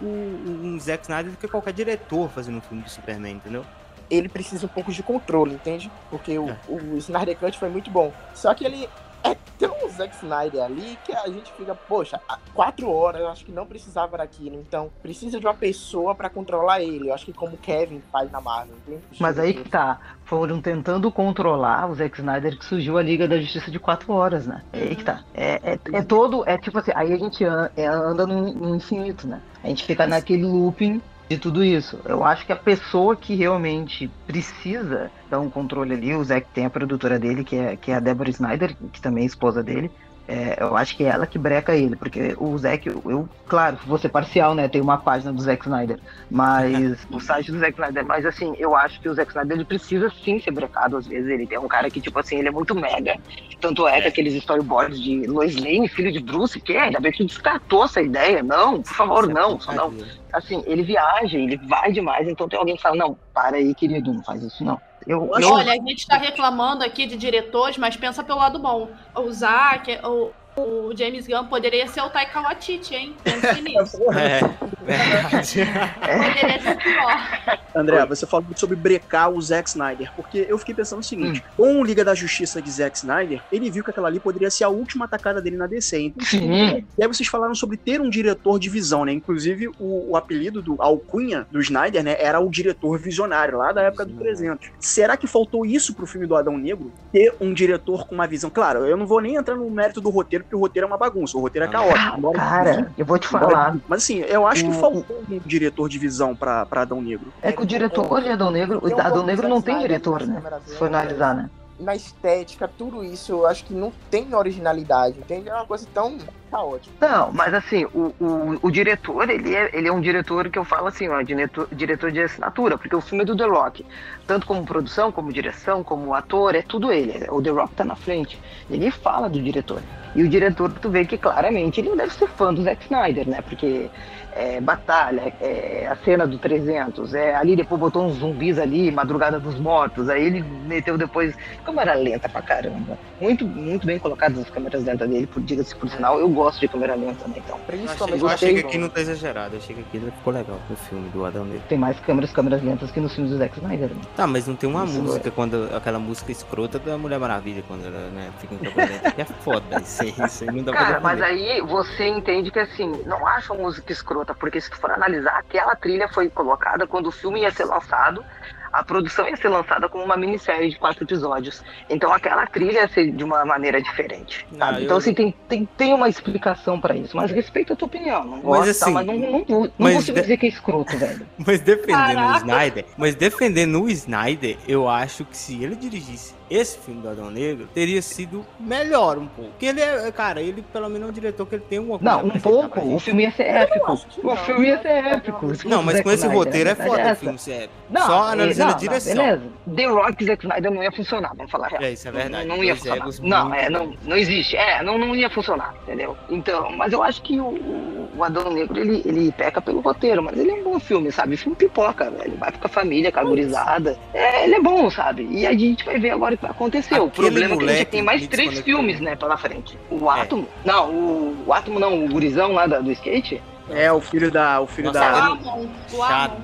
o, 0.00 0.06
um 0.06 0.80
Zack 0.80 1.04
Snyder 1.04 1.30
do 1.32 1.36
que 1.36 1.46
qualquer 1.46 1.74
diretor 1.74 2.30
fazendo 2.30 2.56
um 2.56 2.62
filme 2.62 2.82
de 2.82 2.90
Superman, 2.90 3.34
entendeu? 3.34 3.66
Ele 4.10 4.28
precisa 4.30 4.64
um 4.64 4.68
pouco 4.68 4.90
de 4.90 5.02
controle, 5.02 5.54
entende? 5.54 5.90
Porque 6.08 6.38
o, 6.38 6.48
é. 6.48 6.58
o 6.68 6.96
Snyder 6.96 7.36
Cut 7.36 7.58
foi 7.58 7.68
muito 7.68 7.90
bom. 7.90 8.12
Só 8.34 8.54
que 8.54 8.64
ele 8.64 8.88
é 9.24 9.36
tão 9.58 9.74
Zack 9.88 10.14
Snyder 10.16 10.62
ali 10.62 10.98
que 11.04 11.12
a 11.12 11.26
gente 11.28 11.50
fica, 11.52 11.74
poxa, 11.74 12.20
quatro 12.52 12.90
horas 12.90 13.22
eu 13.22 13.28
acho 13.28 13.44
que 13.44 13.52
não 13.52 13.66
precisava 13.66 14.18
daquilo. 14.18 14.56
Então, 14.56 14.90
precisa 15.02 15.40
de 15.40 15.46
uma 15.46 15.54
pessoa 15.54 16.14
para 16.14 16.28
controlar 16.28 16.82
ele. 16.82 17.08
Eu 17.08 17.14
acho 17.14 17.24
que 17.24 17.32
como 17.32 17.56
Kevin 17.56 18.02
faz 18.12 18.30
na 18.30 18.40
Marvel. 18.40 18.76
Mas 19.18 19.38
aí 19.38 19.54
que 19.54 19.68
tá. 19.68 19.98
Foram 20.24 20.60
tentando 20.60 21.12
controlar 21.12 21.90
o 21.90 21.94
Zack 21.94 22.18
Snyder 22.18 22.58
que 22.58 22.64
surgiu 22.64 22.96
a 22.96 23.02
Liga 23.02 23.28
da 23.28 23.38
Justiça 23.38 23.70
de 23.70 23.78
quatro 23.78 24.12
horas, 24.12 24.46
né? 24.46 24.62
É 24.72 24.78
aí 24.78 24.96
que 24.96 25.04
tá. 25.04 25.22
É, 25.34 25.60
é, 25.62 25.78
é 25.92 26.02
todo. 26.02 26.48
É 26.48 26.56
tipo 26.56 26.78
assim, 26.78 26.92
aí 26.94 27.12
a 27.12 27.18
gente 27.18 27.44
anda, 27.44 27.72
é, 27.76 27.86
anda 27.86 28.26
no, 28.26 28.52
no 28.54 28.74
infinito, 28.74 29.26
né? 29.26 29.40
A 29.62 29.68
gente 29.68 29.84
fica 29.84 30.06
naquele 30.06 30.44
looping 30.44 31.00
de 31.28 31.38
tudo 31.38 31.64
isso. 31.64 32.00
Eu 32.04 32.24
acho 32.24 32.44
que 32.44 32.52
a 32.52 32.56
pessoa 32.56 33.16
que 33.16 33.34
realmente 33.34 34.08
precisa 34.26 35.10
dar 35.30 35.40
um 35.40 35.50
controle 35.50 35.94
ali, 35.94 36.14
o 36.14 36.24
Zack 36.24 36.48
tem 36.52 36.66
a 36.66 36.70
produtora 36.70 37.18
dele, 37.18 37.44
que 37.44 37.56
é, 37.56 37.76
que 37.76 37.90
é 37.90 37.94
a 37.94 38.00
Deborah 38.00 38.30
Snyder, 38.30 38.76
que 38.92 39.00
também 39.00 39.24
é 39.24 39.26
esposa 39.26 39.62
dele, 39.62 39.90
é, 40.26 40.56
eu 40.58 40.74
acho 40.76 40.96
que 40.96 41.04
é 41.04 41.08
ela 41.08 41.26
que 41.26 41.38
breca 41.38 41.76
ele, 41.76 41.96
porque 41.96 42.34
o 42.38 42.56
Zack, 42.56 42.88
eu, 42.88 43.28
claro, 43.46 43.78
vou 43.86 43.98
ser 43.98 44.08
parcial, 44.08 44.54
né? 44.54 44.68
Tem 44.68 44.80
uma 44.80 44.96
página 44.96 45.30
do 45.32 45.42
Zack 45.42 45.64
Snyder, 45.64 45.98
mas 46.30 47.06
o 47.12 47.20
site 47.20 47.52
do 47.52 47.58
Zack 47.58 47.74
Snyder, 47.74 48.06
mas 48.06 48.24
assim, 48.24 48.54
eu 48.58 48.74
acho 48.74 49.00
que 49.00 49.08
o 49.08 49.14
Zack 49.14 49.30
Snyder 49.30 49.56
ele 49.58 49.66
precisa 49.66 50.10
sim 50.24 50.40
ser 50.40 50.50
brecado 50.50 50.96
às 50.96 51.06
vezes. 51.06 51.28
Ele 51.28 51.46
tem 51.46 51.58
um 51.58 51.68
cara 51.68 51.90
que, 51.90 52.00
tipo 52.00 52.18
assim, 52.18 52.38
ele 52.38 52.48
é 52.48 52.50
muito 52.50 52.74
mega. 52.74 53.16
Tanto 53.60 53.86
é 53.86 54.00
que 54.00 54.08
aqueles 54.08 54.34
storyboards 54.34 54.98
de 54.98 55.26
Lois 55.26 55.56
Lane, 55.56 55.88
filho 55.88 56.10
de 56.10 56.20
Bruce, 56.20 56.58
que 56.58 56.72
é, 56.72 56.84
ainda 56.84 57.00
bem 57.00 57.12
que 57.12 57.24
descartou 57.24 57.84
essa 57.84 58.00
ideia. 58.00 58.42
Não, 58.42 58.82
por 58.82 58.94
favor, 58.94 59.28
não, 59.28 59.60
só 59.60 59.72
não. 59.72 59.92
Assim, 60.32 60.62
ele 60.66 60.82
viaja, 60.82 61.36
ele 61.36 61.56
vai 61.58 61.92
demais, 61.92 62.26
então 62.26 62.48
tem 62.48 62.58
alguém 62.58 62.76
que 62.76 62.82
fala, 62.82 62.96
não, 62.96 63.16
para 63.32 63.56
aí, 63.56 63.74
querido, 63.74 64.12
não 64.12 64.24
faz 64.24 64.42
isso 64.42 64.64
não. 64.64 64.80
Eu, 65.06 65.30
eu... 65.38 65.50
Olha, 65.52 65.72
a 65.72 65.76
gente 65.76 65.98
está 65.98 66.16
reclamando 66.16 66.82
aqui 66.82 67.06
de 67.06 67.16
diretores, 67.16 67.76
mas 67.76 67.96
pensa 67.96 68.24
pelo 68.24 68.38
lado 68.38 68.58
bom. 68.58 68.88
O 69.14 69.30
Zack, 69.30 69.98
o, 70.02 70.30
o 70.56 70.94
James 70.96 71.26
Gunn 71.26 71.46
poderia 71.46 71.86
ser 71.88 72.00
o 72.02 72.10
Taika 72.10 72.40
Waititi, 72.40 72.94
hein? 72.94 73.14
Pense 73.22 73.60
nisso. 73.62 73.98
É, 74.12 74.40
verdade. 74.84 75.66
poderia 76.00 76.60
ser 76.60 76.76
pior. 76.76 77.60
André, 77.74 78.06
você 78.06 78.26
falou 78.26 78.46
sobre 78.54 78.76
brecar 78.76 79.30
o 79.30 79.40
Zack 79.40 79.68
Snyder, 79.68 80.12
porque 80.14 80.46
eu 80.48 80.56
fiquei 80.58 80.74
pensando 80.74 81.00
o 81.00 81.04
seguinte: 81.04 81.40
hum. 81.40 81.52
com 81.56 81.80
o 81.80 81.84
Liga 81.84 82.04
da 82.04 82.14
Justiça 82.14 82.62
de 82.62 82.70
Zack 82.70 82.96
Snyder, 82.96 83.42
ele 83.50 83.70
viu 83.70 83.82
que 83.82 83.90
aquela 83.90 84.08
ali 84.08 84.20
poderia 84.20 84.50
ser 84.50 84.64
a 84.64 84.68
última 84.68 85.06
atacada 85.06 85.40
dele 85.40 85.56
na 85.56 85.66
DC. 85.66 85.98
Então, 85.98 86.24
Sim. 86.24 86.84
E 86.96 87.02
aí 87.02 87.08
vocês 87.08 87.28
falaram 87.28 87.54
sobre 87.54 87.76
ter 87.76 88.00
um 88.00 88.08
diretor 88.08 88.58
de 88.58 88.68
visão, 88.68 89.04
né? 89.04 89.12
Inclusive, 89.12 89.68
o, 89.78 90.10
o 90.10 90.16
apelido 90.16 90.62
do 90.62 90.80
alcunha 90.80 91.46
do 91.50 91.60
Snyder, 91.60 92.02
né, 92.02 92.16
era 92.18 92.40
o 92.40 92.48
diretor 92.48 92.98
visionário, 92.98 93.58
lá 93.58 93.72
da 93.72 93.82
época 93.82 94.04
do 94.04 94.14
300. 94.14 94.70
Será 94.78 95.16
que 95.16 95.26
faltou 95.26 95.66
isso 95.66 95.94
pro 95.94 96.06
filme 96.06 96.26
do 96.26 96.36
Adão 96.36 96.56
Negro? 96.56 96.92
Ter 97.12 97.34
um 97.40 97.52
diretor 97.52 98.06
com 98.06 98.14
uma 98.14 98.26
visão? 98.26 98.50
Claro, 98.50 98.84
eu 98.86 98.96
não 98.96 99.06
vou 99.06 99.20
nem 99.20 99.36
entrar 99.36 99.56
no 99.56 99.68
mérito 99.70 100.00
do 100.00 100.10
roteiro, 100.10 100.43
porque 100.44 100.56
o 100.56 100.60
roteiro 100.60 100.86
é 100.86 100.88
uma 100.88 100.96
bagunça, 100.96 101.36
o 101.36 101.40
roteiro 101.40 101.66
é 101.66 101.70
caótico. 101.70 102.18
Embora, 102.18 102.38
cara, 102.38 102.92
eu 102.96 103.04
vou 103.04 103.18
te 103.18 103.26
falar. 103.26 103.76
Mas 103.88 104.02
assim, 104.02 104.18
eu 104.20 104.46
acho 104.46 104.64
que 104.64 104.72
faltou 104.72 105.24
um 105.28 105.38
diretor 105.44 105.88
de 105.88 105.98
visão 105.98 106.36
pra, 106.36 106.64
pra 106.66 106.82
Adão 106.82 107.02
Negro. 107.02 107.32
É 107.42 107.52
que 107.52 107.62
o 107.62 107.66
diretor 107.66 108.20
de 108.22 108.30
Adão 108.30 108.50
Negro, 108.50 108.80
o 108.82 109.00
Adão 109.00 109.24
Negro 109.24 109.48
não 109.48 109.60
tem 109.60 109.78
diretor, 109.78 110.26
né? 110.26 110.42
Se 110.66 110.76
for 110.76 110.86
analisar, 110.86 111.34
né? 111.34 111.50
na 111.78 111.94
estética, 111.94 112.68
tudo 112.68 113.02
isso, 113.04 113.32
eu 113.32 113.46
acho 113.46 113.64
que 113.64 113.74
não 113.74 113.92
tem 114.10 114.34
originalidade, 114.34 115.18
entende? 115.18 115.48
É 115.48 115.54
uma 115.54 115.66
coisa 115.66 115.86
tão 115.92 116.18
caótica. 116.50 116.94
Não, 117.00 117.32
mas 117.32 117.52
assim, 117.52 117.84
o, 117.86 118.14
o, 118.20 118.58
o 118.62 118.70
diretor, 118.70 119.28
ele 119.28 119.54
é, 119.54 119.70
ele 119.76 119.88
é 119.88 119.92
um 119.92 120.00
diretor 120.00 120.48
que 120.48 120.58
eu 120.58 120.64
falo 120.64 120.86
assim, 120.86 121.08
ó, 121.08 121.20
diretor, 121.22 121.68
diretor 121.72 122.12
de 122.12 122.20
assinatura, 122.20 122.78
porque 122.78 122.94
o 122.94 123.00
filme 123.00 123.24
é 123.24 123.26
do 123.26 123.36
The 123.36 123.46
Rock. 123.46 123.84
Tanto 124.26 124.46
como 124.46 124.64
produção, 124.64 125.10
como 125.10 125.32
direção, 125.32 125.82
como 125.82 126.14
ator, 126.14 126.54
é 126.54 126.62
tudo 126.62 126.92
ele. 126.92 127.26
O 127.30 127.42
The 127.42 127.50
Rock 127.50 127.74
tá 127.74 127.84
na 127.84 127.96
frente. 127.96 128.40
Ele 128.70 128.90
fala 128.90 129.28
do 129.28 129.42
diretor. 129.42 129.82
E 130.14 130.22
o 130.22 130.28
diretor, 130.28 130.72
tu 130.80 130.90
vê 130.90 131.04
que 131.04 131.18
claramente 131.18 131.80
ele 131.80 131.88
não 131.90 131.96
deve 131.96 132.14
ser 132.14 132.28
fã 132.28 132.54
do 132.54 132.62
Zack 132.62 132.84
Snyder, 132.84 133.28
né? 133.28 133.42
Porque 133.42 133.90
é, 134.34 134.60
batalha, 134.60 135.32
é, 135.40 135.86
a 135.90 135.96
cena 136.04 136.26
do 136.26 136.38
300, 136.38 137.14
é, 137.14 137.34
ali 137.34 137.54
depois 137.56 137.80
botou 137.80 138.04
uns 138.04 138.16
zumbis 138.16 138.58
ali, 138.58 138.90
Madrugada 138.90 139.38
dos 139.38 139.58
Mortos, 139.58 140.08
aí 140.08 140.24
ele 140.24 140.42
meteu 140.42 140.98
depois 140.98 141.34
câmera 141.64 141.94
lenta 141.94 142.28
pra 142.28 142.42
caramba. 142.42 142.98
Muito, 143.20 143.46
muito 143.46 143.86
bem 143.86 143.98
colocadas 143.98 144.38
as 144.38 144.50
câmeras 144.50 144.84
lentas 144.84 145.08
dele, 145.08 145.26
por 145.26 145.42
diga-se 145.42 145.74
por 145.76 145.88
sinal, 145.88 146.18
eu 146.18 146.28
gosto 146.28 146.60
de 146.60 146.68
câmera 146.68 146.94
lenta, 146.94 147.26
né, 147.28 147.34
então. 147.36 147.58
Principalmente 147.66 148.20
Eu 148.20 148.28
achei 148.28 148.54
que 148.54 148.60
aqui 148.60 148.78
não 148.78 148.88
tá 148.88 149.00
exagerado, 149.00 149.54
eu 149.54 149.58
achei 149.58 149.74
que 149.74 149.82
aqui 149.82 149.98
ficou 150.10 150.32
legal 150.32 150.58
no 150.68 150.76
filme 150.76 151.08
do 151.10 151.24
Adão 151.24 151.44
Negro. 151.44 151.62
Tem 151.68 151.78
mais 151.78 151.98
câmeras, 152.00 152.32
câmeras 152.32 152.62
lentas 152.62 152.90
que 152.90 153.00
nos 153.00 153.14
filmes 153.14 153.32
do 153.32 153.38
Zack 153.38 153.58
Snyder. 153.58 153.90
Né? 153.90 154.00
Tá, 154.16 154.26
mas 154.26 154.46
não 154.46 154.56
tem 154.56 154.68
uma 154.68 154.84
Isso, 154.84 155.00
música 155.00 155.30
quando 155.30 155.68
aquela 155.74 155.98
música 155.98 156.32
escrota 156.32 156.78
da 156.78 156.98
Mulher 156.98 157.18
Maravilha 157.18 157.62
quando 157.66 157.86
ela 157.86 158.08
né, 158.10 158.30
fica 158.38 158.54
em 158.54 158.58
câmera 158.58 158.92
lenta, 158.92 159.10
que 159.12 159.22
é 159.22 159.24
foda, 159.24 159.80
isso 159.80 160.02
aí, 160.02 160.14
isso 160.26 160.44
aí 160.44 160.56
não 160.56 160.64
dá 160.64 160.72
pra 160.72 160.84
Cara, 160.84 161.00
mas 161.00 161.18
defender. 161.20 161.50
aí 161.52 161.60
você 161.60 162.06
entende 162.08 162.50
que 162.50 162.58
assim, 162.58 162.90
não 163.06 163.26
acho 163.26 163.52
a 163.52 163.56
música 163.56 163.92
escrota, 163.92 164.23
porque 164.32 164.60
se 164.60 164.70
tu 164.70 164.76
for 164.76 164.92
analisar, 164.92 165.36
aquela 165.36 165.74
trilha 165.74 166.06
foi 166.08 166.30
colocada 166.30 166.86
quando 166.86 167.08
o 167.08 167.12
filme 167.12 167.40
ia 167.40 167.50
ser 167.50 167.64
lançado, 167.64 168.24
a 168.72 168.82
produção 168.82 169.28
ia 169.28 169.36
ser 169.36 169.48
lançada 169.48 169.88
como 169.88 170.02
uma 170.04 170.16
minissérie 170.16 170.68
de 170.70 170.76
quatro 170.76 171.04
episódios. 171.04 171.62
Então 171.88 172.12
aquela 172.12 172.44
trilha 172.46 172.80
ia 172.80 172.88
ser 172.88 173.12
de 173.12 173.22
uma 173.22 173.44
maneira 173.44 173.80
diferente. 173.80 174.44
Não, 174.50 174.72
eu- 174.78 174.82
Então 174.84 174.96
assim, 174.96 175.14
tem, 175.14 175.32
tem, 175.48 175.64
tem 175.76 175.94
uma 175.94 176.08
explicação 176.08 176.80
pra 176.80 176.96
isso. 176.96 177.16
Mas 177.16 177.30
respeito 177.30 177.72
a 177.72 177.76
tua 177.76 177.86
opinião. 177.86 178.24
Não 178.24 178.40
gosto, 178.40 178.70
assim, 178.70 178.80
tá? 178.86 178.90
mas 178.90 179.06
não, 179.06 179.14
não, 179.16 179.30
não, 179.48 179.60
não 179.60 179.72
mas 179.78 179.94
consigo 179.96 180.14
de- 180.16 180.22
dizer 180.22 180.36
que 180.38 180.46
é 180.46 180.48
escroto, 180.48 180.96
velho. 180.98 181.24
Mas 181.46 181.60
defendendo 181.60 181.92
o 181.92 182.14
Caraca. 182.16 182.38
Snyder, 182.38 182.84
mas 182.96 183.14
defendendo 183.14 183.82
o 183.82 183.88
Snyder, 183.88 184.56
eu 184.66 184.88
acho 184.88 185.24
que 185.24 185.36
se 185.36 185.62
ele 185.62 185.76
dirigisse 185.76 186.34
esse 186.50 186.78
filme 186.78 187.00
do 187.00 187.08
Adão 187.08 187.30
Negro, 187.30 187.68
teria 187.74 188.00
sido 188.02 188.44
melhor 188.60 189.18
um 189.18 189.26
pouco. 189.26 189.50
Porque 189.52 189.66
ele 189.66 189.80
é, 189.80 190.10
cara, 190.12 190.40
ele 190.40 190.62
pelo 190.72 190.88
menos 190.88 191.08
é 191.08 191.10
um 191.10 191.14
diretor 191.14 191.46
que 191.46 191.54
ele 191.54 191.64
tem 191.68 191.78
uma 191.78 191.98
coisa 191.98 192.04
Não, 192.04 192.26
um 192.26 192.30
pouco. 192.40 192.80
O 192.80 192.98
filme 192.98 193.22
ia 193.24 193.30
ser 193.32 193.44
épico. 193.44 193.92
O 194.22 194.26
não. 194.26 194.36
filme 194.36 194.68
ia 194.68 194.82
ser 194.82 194.88
épico. 194.88 195.52
Não, 195.64 195.82
mas 195.82 196.00
com 196.00 196.10
esse 196.10 196.26
roteiro 196.26 196.68
é 196.70 196.72
Snyder, 196.72 196.96
foda 196.96 197.12
o 197.12 197.16
filme 197.16 197.38
ser 197.38 197.52
épico. 197.52 197.74
Não, 197.90 198.06
Só 198.06 198.22
analisando 198.24 198.70
não, 198.70 198.76
a 198.76 198.78
direção. 198.78 199.14
Beleza. 199.14 199.42
The 199.74 199.86
Rock 199.86 200.22
e 200.22 200.26
Zack 200.26 200.44
Snyder 200.44 200.70
não 200.70 200.82
ia 200.82 200.92
funcionar, 200.92 201.32
vamos 201.36 201.50
falar 201.50 201.68
real. 201.68 201.82
É, 201.82 201.92
isso 201.92 202.08
é 202.08 202.10
verdade. 202.12 202.46
Não, 202.46 202.56
não 202.56 202.64
ia 202.64 202.76
funcionar. 202.76 203.08
Não, 203.22 203.54
é, 203.54 203.70
não, 203.70 203.94
não 204.04 204.16
existe. 204.16 204.56
É, 204.56 204.82
não, 204.82 204.98
não 204.98 205.14
ia 205.16 205.30
funcionar, 205.30 205.74
entendeu? 205.82 206.16
Então, 206.28 206.70
mas 206.76 206.92
eu 206.92 207.02
acho 207.02 207.22
que 207.22 207.38
o, 207.40 207.46
o- 207.48 208.08
o 208.16 208.22
Adão 208.22 208.48
Negro, 208.52 208.78
ele, 208.78 209.02
ele 209.04 209.32
peca 209.32 209.60
pelo 209.60 209.80
roteiro, 209.80 210.22
mas 210.22 210.38
ele 210.38 210.50
é 210.50 210.54
um 210.54 210.62
bom 210.62 210.78
filme, 210.78 211.10
sabe? 211.10 211.36
Filme 211.36 211.56
pipoca, 211.56 212.10
velho. 212.10 212.36
Vai 212.36 212.52
com 212.52 212.66
a 212.66 212.68
família, 212.68 213.10
com 213.10 213.18
a 213.20 213.24
gurizada. 213.24 213.98
É, 214.12 214.44
ele 214.44 214.54
é 214.54 214.60
bom, 214.60 214.88
sabe? 214.90 215.26
E 215.30 215.44
a 215.46 215.52
gente 215.52 215.84
vai 215.84 215.98
ver 215.98 216.10
agora 216.10 216.33
o 216.34 216.38
que 216.38 216.42
vai 216.42 216.50
acontecer. 216.50 216.94
o 217.00 217.06
Aquele 217.06 217.26
problema 217.28 217.54
é 217.54 217.58
que 217.58 217.64
a 217.64 217.76
gente 217.76 217.84
tem 217.86 218.02
mais 218.02 218.20
me 218.22 218.28
três 218.28 218.60
filmes, 218.60 219.00
né, 219.00 219.16
pela 219.16 219.36
frente. 219.36 219.78
O 219.90 220.10
É. 220.10 220.20
Átomo. 220.20 220.48
Não, 220.64 220.90
o, 220.90 221.44
o 221.46 221.52
Átomo 221.52 221.78
não, 221.80 222.04
o 222.04 222.08
gurizão 222.08 222.52
lá 222.52 222.66
da- 222.66 222.80
do 222.80 222.90
skate. 222.92 223.40
É, 223.70 223.90
o 223.92 224.00
filho 224.00 224.30
da. 224.30 224.60
O 224.60 224.66
filho 224.66 224.88
Nossa, 224.92 224.98
da. 225.00 225.06
O 225.06 225.34
ele- 225.34 225.48
Amon, 225.48 225.66
o 225.92 225.96
Chato 225.96 226.36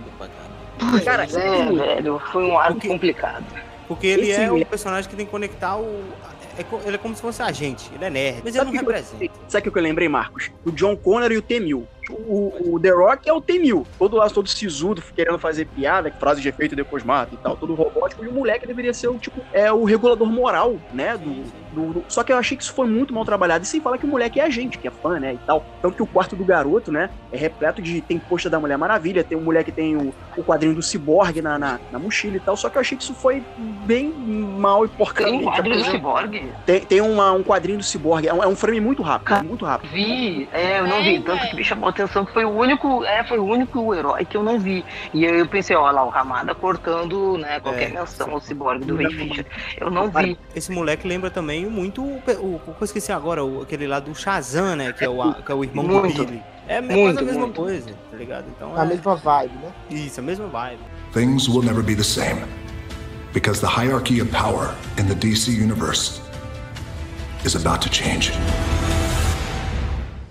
caralho. 1.05 1.05
Cara, 1.05 1.25
É, 1.25 1.73
velho, 1.73 2.19
foi 2.33 2.45
um 2.45 2.59
arco 2.59 2.81
complicado. 2.87 3.45
Porque 3.87 4.07
ele 4.07 4.31
Esse 4.31 4.41
é 4.43 4.51
o 4.53 4.65
personagem 4.65 5.11
que 5.11 5.17
tem 5.17 5.27
que 5.27 5.31
conectar 5.33 5.77
o. 5.77 6.03
é 6.59 6.87
ele 6.87 6.97
é 6.97 6.99
como 6.99 7.15
se 7.15 7.21
fosse 7.23 7.43
a 7.43 7.51
gente. 7.53 7.93
Ele 7.95 8.05
é 8.05 8.11
nerd, 8.11 8.41
mas 8.45 8.55
ele 8.55 8.65
não 8.65 8.73
que 8.73 8.79
eu- 8.79 8.83
representa. 8.83 9.33
Sabe 9.49 9.69
o 9.69 9.73
que 9.73 9.79
eu 9.79 9.83
lembrei, 9.83 10.09
Marcos? 10.09 10.51
O 10.65 10.71
John 10.71 10.97
Connor 10.97 11.31
e 11.33 11.37
o 11.37 11.43
T-1000. 11.43 11.85
O, 12.11 12.75
o 12.75 12.81
The 12.81 12.91
Rock 12.91 13.29
é 13.29 13.33
o 13.33 13.41
T-1000. 13.41 13.87
Todo 13.99 14.17
lá, 14.17 14.29
todo 14.29 14.49
sisudo, 14.49 15.01
querendo 15.15 15.39
fazer 15.39 15.67
piada, 15.67 16.11
frase 16.19 16.41
de 16.41 16.49
efeito 16.49 16.75
depois 16.75 17.05
mata 17.05 17.35
e 17.35 17.39
tal, 17.39 17.57
todo 17.57 17.75
robótico. 17.75 18.25
E 18.25 18.29
o 18.29 18.33
moleque 18.33 18.67
deveria 18.67 18.93
ser 18.93 19.09
o, 19.09 19.17
tipo, 19.19 19.41
é 19.53 19.73
o 19.73 19.85
regulador 19.85 20.27
moral, 20.27 20.77
né? 20.93 21.17
Do, 21.17 21.45
do- 21.73 21.93
do- 21.95 22.05
Só 22.09 22.23
que 22.23 22.33
eu 22.33 22.37
achei 22.39 22.57
que 22.57 22.63
isso 22.63 22.73
foi 22.75 22.87
muito 22.87 23.13
mal 23.15 23.25
trabalhado. 23.25 23.65
E 23.65 23.67
sem 23.67 23.81
falar 23.81 23.99
que 23.99 24.05
o 24.07 24.09
moleque 24.09 24.41
é 24.41 24.45
a 24.45 24.51
gente, 24.51 24.79
que 24.79 24.89
é 24.89 24.91
fã, 24.91 25.19
né? 25.19 25.35
E 25.35 25.39
tal. 25.47 25.65
Tanto 25.83 25.97
que 25.97 26.03
o 26.03 26.07
quarto 26.07 26.35
do 26.37 26.45
garoto, 26.45 26.91
né? 26.93 27.11
É 27.33 27.37
repleto 27.37 27.81
de. 27.81 28.01
Tem 28.01 28.19
posta 28.19 28.49
da 28.51 28.59
Mulher 28.59 28.77
Maravilha, 28.79 29.23
tem 29.25 29.37
um 29.39 29.43
moleque 29.43 29.71
que 29.71 29.77
tem 29.77 29.97
o, 29.97 30.13
o 30.37 30.43
quadrinho 30.43 30.75
do 30.75 30.83
ciborgue 30.83 31.41
na, 31.43 31.59
na, 31.59 31.79
na 31.93 31.99
mochila 31.99 32.37
e 32.37 32.41
tal. 32.41 32.57
Só 32.57 32.69
que 32.71 32.77
eu 32.77 32.81
achei 32.81 32.97
que 32.97 33.05
isso 33.05 33.15
foi 33.15 33.43
bem 33.85 34.09
mal 34.11 34.85
e 34.85 34.89
Tem 34.89 34.97
porcamente. 34.97 35.37
um 35.37 35.43
quadro 35.45 35.73
do. 35.77 35.85
Cyborg? 35.85 36.53
Tem, 36.67 36.81
tem 36.81 37.01
uma- 37.01 37.33
um 37.33 37.43
quadrinho 37.43 37.79
do 37.79 37.85
ciborgue. 37.85 38.29
É 38.29 38.35
um, 38.35 38.43
é 38.43 38.47
um 38.49 38.57
frame 38.57 38.81
muito 38.81 39.03
rápido, 39.03 39.45
muito 39.45 39.65
rápido. 39.65 39.91
Vi, 39.91 40.49
é, 40.53 40.79
eu 40.81 40.85
não 40.87 41.03
Tem, 41.03 41.19
vi. 41.19 41.25
Tanto 41.25 41.49
que 41.51 41.57
me 41.57 41.65
chamou 41.65 41.87
a 41.87 41.91
atenção 41.91 42.25
que 42.25 42.33
foi 42.33 42.45
o 42.45 42.51
único, 42.51 43.05
é, 43.05 43.23
foi 43.25 43.39
o 43.39 43.45
único 43.45 43.95
herói 43.95 44.25
que 44.25 44.37
eu 44.37 44.43
não 44.43 44.59
vi. 44.59 44.85
E 45.15 45.27
aí 45.27 45.39
eu 45.39 45.47
pensei, 45.47 45.77
ó 45.77 45.91
lá, 45.91 46.03
o 46.05 46.09
Ramada 46.09 46.55
cortando, 46.55 47.37
né, 47.39 47.61
qualquer 47.61 47.91
É. 47.91 48.01
menção 48.01 48.31
ao 48.33 48.41
Cyborg 48.41 48.85
do 48.85 48.97
Ray 48.97 49.13
Fisher. 49.13 49.47
Eu 49.79 49.91
não 49.91 50.09
vi. 50.11 50.39
Esse 50.55 50.73
moleque 50.73 51.07
lembra 51.07 51.31
também 51.31 51.60
muito 51.69 52.03
o. 52.03 52.17
o, 52.17 52.57
o 52.57 52.77
eu 52.81 52.85
esqueci 52.85 53.11
agora, 53.13 53.45
o, 53.45 53.63
aquele 53.63 53.87
lá 53.87 53.99
do 54.01 54.15
Shazam, 54.15 54.77
né? 54.77 54.93
Que 54.93 55.05
é 55.05 55.09
o, 55.09 55.35
que 55.35 55.51
é 55.51 55.55
o 55.55 55.65
irmão 55.65 55.85
Muito. 55.85 56.17
do 56.17 56.27
Billy. 56.27 56.43
É, 56.69 56.77
é 56.77 56.81
Muito, 56.81 57.03
quase 57.03 57.19
a 57.19 57.23
mesma 57.23 57.41
muito. 57.41 57.61
coisa, 57.61 57.91
tá 58.11 58.17
ligado? 58.17 58.45
Então 58.57 58.77
A 58.77 58.85
é. 58.85 58.87
mesma 58.87 59.17
vibe, 59.17 59.55
né? 59.57 59.73
Isso, 59.91 60.21
a 60.21 60.23
mesma 60.23 60.47
vibe. 60.47 60.81
Things 61.13 61.49
will 61.49 61.63
never 61.63 61.83
be 61.83 61.95
the 61.97 62.05
same. 62.05 62.41
Because 63.33 63.61
the 63.61 63.67
hierarchy 63.69 64.21
of 64.21 64.31
power 64.31 64.75
in 64.99 65.07
the 65.07 65.15
DC 65.15 65.51
universe 65.53 66.21
is 67.45 67.55
about 67.57 67.81
to 67.87 67.93
change. 67.93 68.33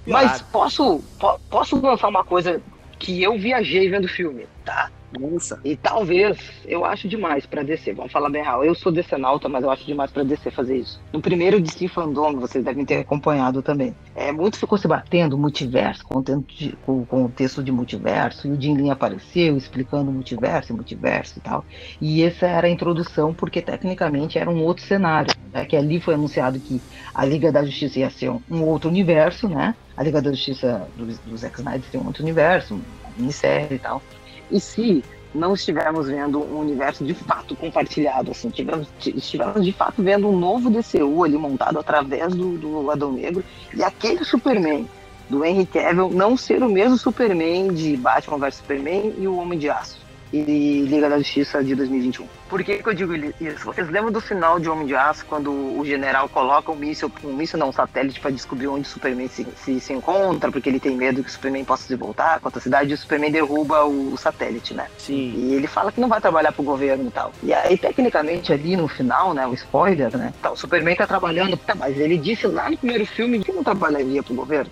Mas 0.08 0.42
posso, 0.52 1.02
po- 1.20 1.40
posso 1.50 1.80
lançar 1.80 2.08
uma 2.08 2.24
coisa 2.24 2.62
que 2.98 3.22
eu 3.22 3.38
viajei 3.38 3.90
vendo 3.90 4.06
o 4.06 4.10
filme, 4.10 4.48
tá? 4.66 4.90
Nossa. 5.18 5.60
E 5.64 5.76
talvez 5.76 6.38
eu 6.66 6.86
acho 6.86 7.08
demais 7.08 7.46
pra 7.46 7.64
DC, 7.64 7.94
vamos 7.94 8.12
falar 8.12 8.30
bem 8.30 8.44
real. 8.44 8.64
Eu 8.64 8.76
sou 8.76 8.92
decenalta, 8.92 9.50
mas 9.50 9.64
eu 9.64 9.72
acho 9.72 9.86
demais 9.86 10.12
pra 10.12 10.24
DC 10.24 10.52
fazer 10.52 10.78
isso. 10.78 11.00
No 11.12 11.22
primeiro 11.22 11.60
DC 11.60 11.88
Fandom, 11.88 12.36
vocês 12.40 12.64
devem 12.64 12.86
ter 12.86 12.98
acompanhado 13.00 13.62
também. 13.62 13.96
É, 14.16 14.32
muito 14.32 14.58
ficou 14.58 14.78
se 14.78 14.88
batendo 14.88 15.38
multiverso, 15.38 16.04
de- 16.48 16.76
com 16.86 17.02
o 17.02 17.06
contexto 17.06 17.64
de 17.64 17.72
multiverso, 17.72 18.48
e 18.48 18.52
o 18.52 18.62
Jim 18.62 18.76
Lee 18.76 18.90
apareceu 18.90 19.58
explicando 19.58 20.12
multiverso 20.12 20.72
e 20.72 20.76
multiverso 20.76 21.40
e 21.40 21.42
tal. 21.42 21.66
E 22.00 22.24
essa 22.24 22.46
era 22.46 22.68
a 22.68 22.70
introdução, 22.70 23.34
porque 23.34 23.62
tecnicamente 23.62 24.38
era 24.38 24.50
um 24.50 24.62
outro 24.64 24.84
cenário. 24.84 25.34
Né? 25.52 25.66
Que 25.66 25.76
ali 25.76 26.00
foi 26.00 26.14
anunciado 26.14 26.60
que 26.60 26.80
a 27.14 27.26
Liga 27.26 27.52
da 27.52 27.64
Justiça 27.64 28.00
ia 28.00 28.10
ser 28.10 28.30
um, 28.30 28.64
outro 28.64 28.90
universo, 28.90 29.48
né? 29.48 29.76
A 29.98 30.04
Liga 30.04 30.22
da 30.22 30.32
Justiça 30.32 30.88
do, 30.96 31.06
do 31.06 31.38
Zack 31.38 31.60
Snyder 31.60 31.90
tem 31.90 32.00
um 32.00 32.06
outro 32.06 32.24
universo, 32.24 32.80
minissérie 33.18 33.76
e 33.76 33.80
tal. 33.80 34.02
E 34.52 34.60
se 34.60 35.04
não 35.34 35.54
estivermos 35.54 36.08
vendo 36.08 36.40
um 36.40 36.60
universo 36.60 37.06
de 37.06 37.14
fato 37.14 37.56
compartilhado, 37.56 38.32
assim, 38.32 38.50
tivemos, 38.50 38.88
t- 39.00 39.12
estivermos 39.16 39.64
de 39.64 39.72
fato 39.72 40.02
vendo 40.02 40.28
um 40.28 40.38
novo 40.38 40.70
DCU 40.70 41.24
ali 41.24 41.38
montado 41.38 41.78
através 41.78 42.34
do, 42.34 42.58
do 42.58 42.90
Adão 42.90 43.12
Negro, 43.12 43.44
e 43.76 43.84
aquele 43.84 44.24
Superman 44.26 44.88
do 45.30 45.46
Henry 45.46 45.68
Cavill 45.68 46.10
não 46.10 46.36
ser 46.36 46.64
o 46.64 46.70
mesmo 46.70 46.98
Superman 46.98 47.72
de 47.72 47.96
Batman 47.96 48.40
vs 48.40 48.56
Superman 48.56 49.14
e 49.20 49.28
o 49.28 49.38
Homem 49.38 49.60
de 49.60 49.70
Aço 49.70 50.00
e 50.32 50.86
Liga 50.88 51.10
da 51.10 51.18
Justiça 51.18 51.64
de 51.64 51.76
2021. 51.76 52.28
Por 52.50 52.64
que, 52.64 52.82
que 52.82 52.90
eu 52.90 52.94
digo 52.94 53.14
isso? 53.16 53.66
Vocês 53.66 53.90
lembram 53.90 54.12
do 54.12 54.22
final 54.22 54.60
de 54.60 54.70
Homem 54.70 54.88
de 54.88 54.96
Aço, 54.96 55.26
quando 55.26 55.52
o 55.52 55.84
general 55.86 56.28
coloca 56.30 56.72
um 56.72 56.76
míssil, 56.76 57.12
um 57.24 57.34
míssil 57.34 57.60
não, 57.60 57.70
um 57.70 57.72
satélite 57.72 58.20
para 58.20 58.32
descobrir 58.32 58.68
onde 58.68 58.88
o 58.88 58.92
Superman 58.92 59.28
se, 59.28 59.48
se, 59.58 59.80
se 59.80 59.94
encontra, 59.94 60.52
porque 60.52 60.70
ele 60.70 60.80
tem 60.80 60.96
medo 60.96 61.24
que 61.24 61.30
o 61.30 61.32
Superman 61.32 61.64
possa 61.64 61.84
se 61.84 61.96
voltar 61.96 62.40
contra 62.40 62.60
a 62.60 62.62
cidade 62.62 62.92
e 62.92 62.94
o 62.94 62.98
Superman 62.98 63.32
derruba 63.32 63.86
o, 63.86 64.14
o 64.14 64.18
satélite, 64.18 64.74
né? 64.74 64.88
Sim. 64.98 65.34
E 65.36 65.54
ele 65.54 65.68
fala 65.68 65.92
que 65.92 66.02
não 66.02 66.08
vai 66.08 66.22
trabalhar 66.22 66.52
pro 66.52 66.64
governo 66.64 67.08
e 67.08 67.12
tal. 67.12 67.32
E 67.44 67.54
aí, 67.54 67.78
tecnicamente, 67.78 68.52
ali 68.52 68.76
no 68.76 68.88
final, 68.88 69.34
né, 69.34 69.46
o 69.46 69.54
spoiler, 69.54 70.16
né? 70.18 70.34
Tá, 70.42 70.52
o 70.52 70.56
Superman 70.56 70.96
tá 70.96 71.08
trabalhando, 71.08 71.58
tá, 71.58 71.76
mas 71.76 71.98
ele 72.00 72.18
disse 72.18 72.48
lá 72.48 72.70
no 72.70 72.78
primeiro 72.78 73.06
filme 73.06 73.40
que 73.44 73.52
não 73.52 73.64
trabalharia 73.64 74.24
pro 74.24 74.34
governo. 74.34 74.72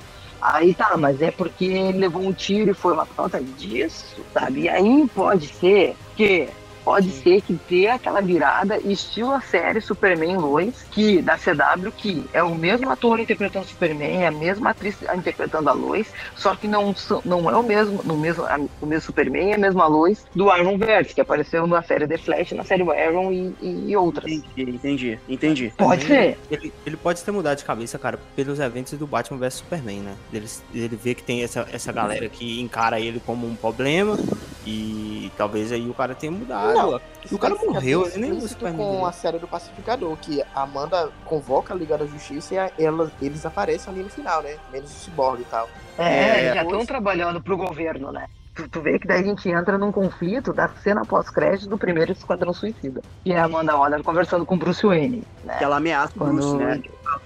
Aí 0.54 0.74
tá, 0.74 0.96
mas 0.96 1.22
é 1.22 1.30
porque 1.30 1.66
ele 1.66 1.98
levou 1.98 2.22
um 2.22 2.32
tiro 2.32 2.72
e 2.72 2.74
foi 2.74 2.94
uma 2.94 3.06
falta 3.06 3.42
disso, 3.42 4.16
sabe? 4.34 4.62
E 4.62 4.70
aí 4.70 5.06
pode 5.14 5.48
ser 5.48 5.94
que 6.16 6.48
pode 6.88 7.12
ser 7.12 7.42
que 7.42 7.60
dê 7.70 7.88
aquela 7.90 8.22
virada 8.22 8.78
estilo 8.78 9.34
a 9.34 9.42
série 9.42 9.82
Superman 9.82 10.38
Lois, 10.38 10.86
que 10.90 11.22
da 11.22 11.38
CW, 11.38 11.92
que 11.98 12.24
é 12.32 12.42
o 12.42 12.56
mesmo 12.56 12.90
ator 12.90 13.20
interpretando 13.20 13.66
Superman, 13.66 14.24
é 14.24 14.28
a 14.28 14.32
mesma 14.32 14.70
atriz 14.70 14.96
interpretando 15.14 15.70
a 15.70 15.74
Lois, 15.74 16.08
só 16.34 16.56
que 16.56 16.66
não, 16.66 16.96
não 17.26 17.50
é 17.50 17.58
o 17.58 17.62
mesmo, 17.64 18.02
no 18.06 18.16
mesmo, 18.16 18.46
o 18.82 18.86
mesmo 18.86 19.02
Superman, 19.02 19.52
é 19.52 19.56
a 19.56 19.58
mesma 19.58 19.86
Lois 19.86 20.26
do 20.34 20.50
Arrowverse, 20.50 21.14
que 21.14 21.20
apareceu 21.20 21.68
na 21.68 21.84
série 21.84 22.08
The 22.08 22.18
Flash, 22.20 22.54
na 22.54 22.64
série 22.64 22.84
Arrow 22.90 23.34
e, 23.34 23.54
e 23.62 23.98
outras. 23.98 24.32
Entendi, 24.32 24.72
entendi, 24.72 25.20
entendi. 25.28 25.74
Pode 25.78 26.06
Também, 26.06 26.36
ser. 26.36 26.40
Ele, 26.50 26.74
ele 26.86 26.96
pode 26.96 27.22
ter 27.22 27.32
mudado 27.32 27.58
de 27.58 27.66
cabeça, 27.66 28.00
cara, 28.00 28.18
pelos 28.34 28.62
eventos 28.62 28.94
do 28.94 29.06
Batman 29.06 29.40
vs 29.40 29.56
Superman, 29.56 30.00
né? 30.00 30.16
Ele, 30.32 30.48
ele 30.74 30.96
vê 30.96 31.14
que 31.14 31.24
tem 31.24 31.44
essa, 31.44 31.68
essa 31.70 31.92
galera 31.92 32.30
que 32.30 32.62
encara 32.62 32.98
ele 32.98 33.22
como 33.26 33.46
um 33.46 33.58
problema 33.58 34.18
E 34.66 35.32
talvez 35.38 35.72
aí 35.72 35.90
o 35.90 35.94
cara 35.94 36.16
tenha 36.16 36.32
mudado. 36.32 36.77
Não, 36.78 37.02
e 37.32 37.36
o 37.36 37.38
cara 37.40 37.56
Isso 37.56 37.66
morreu, 37.66 38.06
ele 38.08 38.18
nem 38.30 38.40
Superman 38.42 38.78
com 38.78 38.86
direito. 38.92 39.06
a 39.06 39.12
série 39.12 39.40
do 39.40 39.48
Pacificador, 39.48 40.16
que 40.18 40.42
a 40.56 40.62
Amanda 40.62 41.10
convoca 41.26 41.74
a 41.74 41.78
Liga 41.78 41.98
da 41.98 42.06
Justiça 42.06 42.54
e 42.54 42.58
a- 42.58 42.72
ela- 42.80 43.12
eles 43.22 43.46
aparecem 43.46 43.94
ali 43.94 44.04
no 44.04 44.10
final, 44.10 44.42
né? 44.42 44.56
Menos 44.72 44.92
o 44.92 44.94
Cyborg 45.00 45.42
e 45.42 45.46
tal. 45.46 45.68
É, 45.98 46.48
É, 46.50 46.54
já 46.56 46.64
estão 46.64 46.86
trabalhando 46.86 47.42
pro 47.42 47.58
governo, 47.58 48.12
né? 48.12 48.28
Tu, 48.56 48.68
tu 48.70 48.82
vê 48.82 48.98
que 48.98 49.06
daí 49.08 49.22
a 49.22 49.24
gente 49.24 49.48
entra 49.50 49.78
num 49.78 49.92
conflito 49.92 50.52
da 50.52 50.68
cena 50.84 51.06
pós-crédito 51.06 51.70
do 51.70 51.78
primeiro 51.78 52.12
Esquadrão 52.12 52.52
Suicida. 52.54 53.02
E 53.24 53.32
é 53.32 53.40
a 53.40 53.46
Amanda 53.46 53.76
Waller 53.78 54.02
conversando 54.04 54.46
com 54.48 54.56
o 54.56 54.58
Bruce 54.58 54.84
Wayne, 54.86 55.24
né? 55.44 55.58
Que 55.60 55.64
ela 55.64 55.78
ameaça 55.78 56.14
o 56.16 56.18
Quando- 56.18 56.34
Bruce, 56.38 56.56
né? 56.58 56.82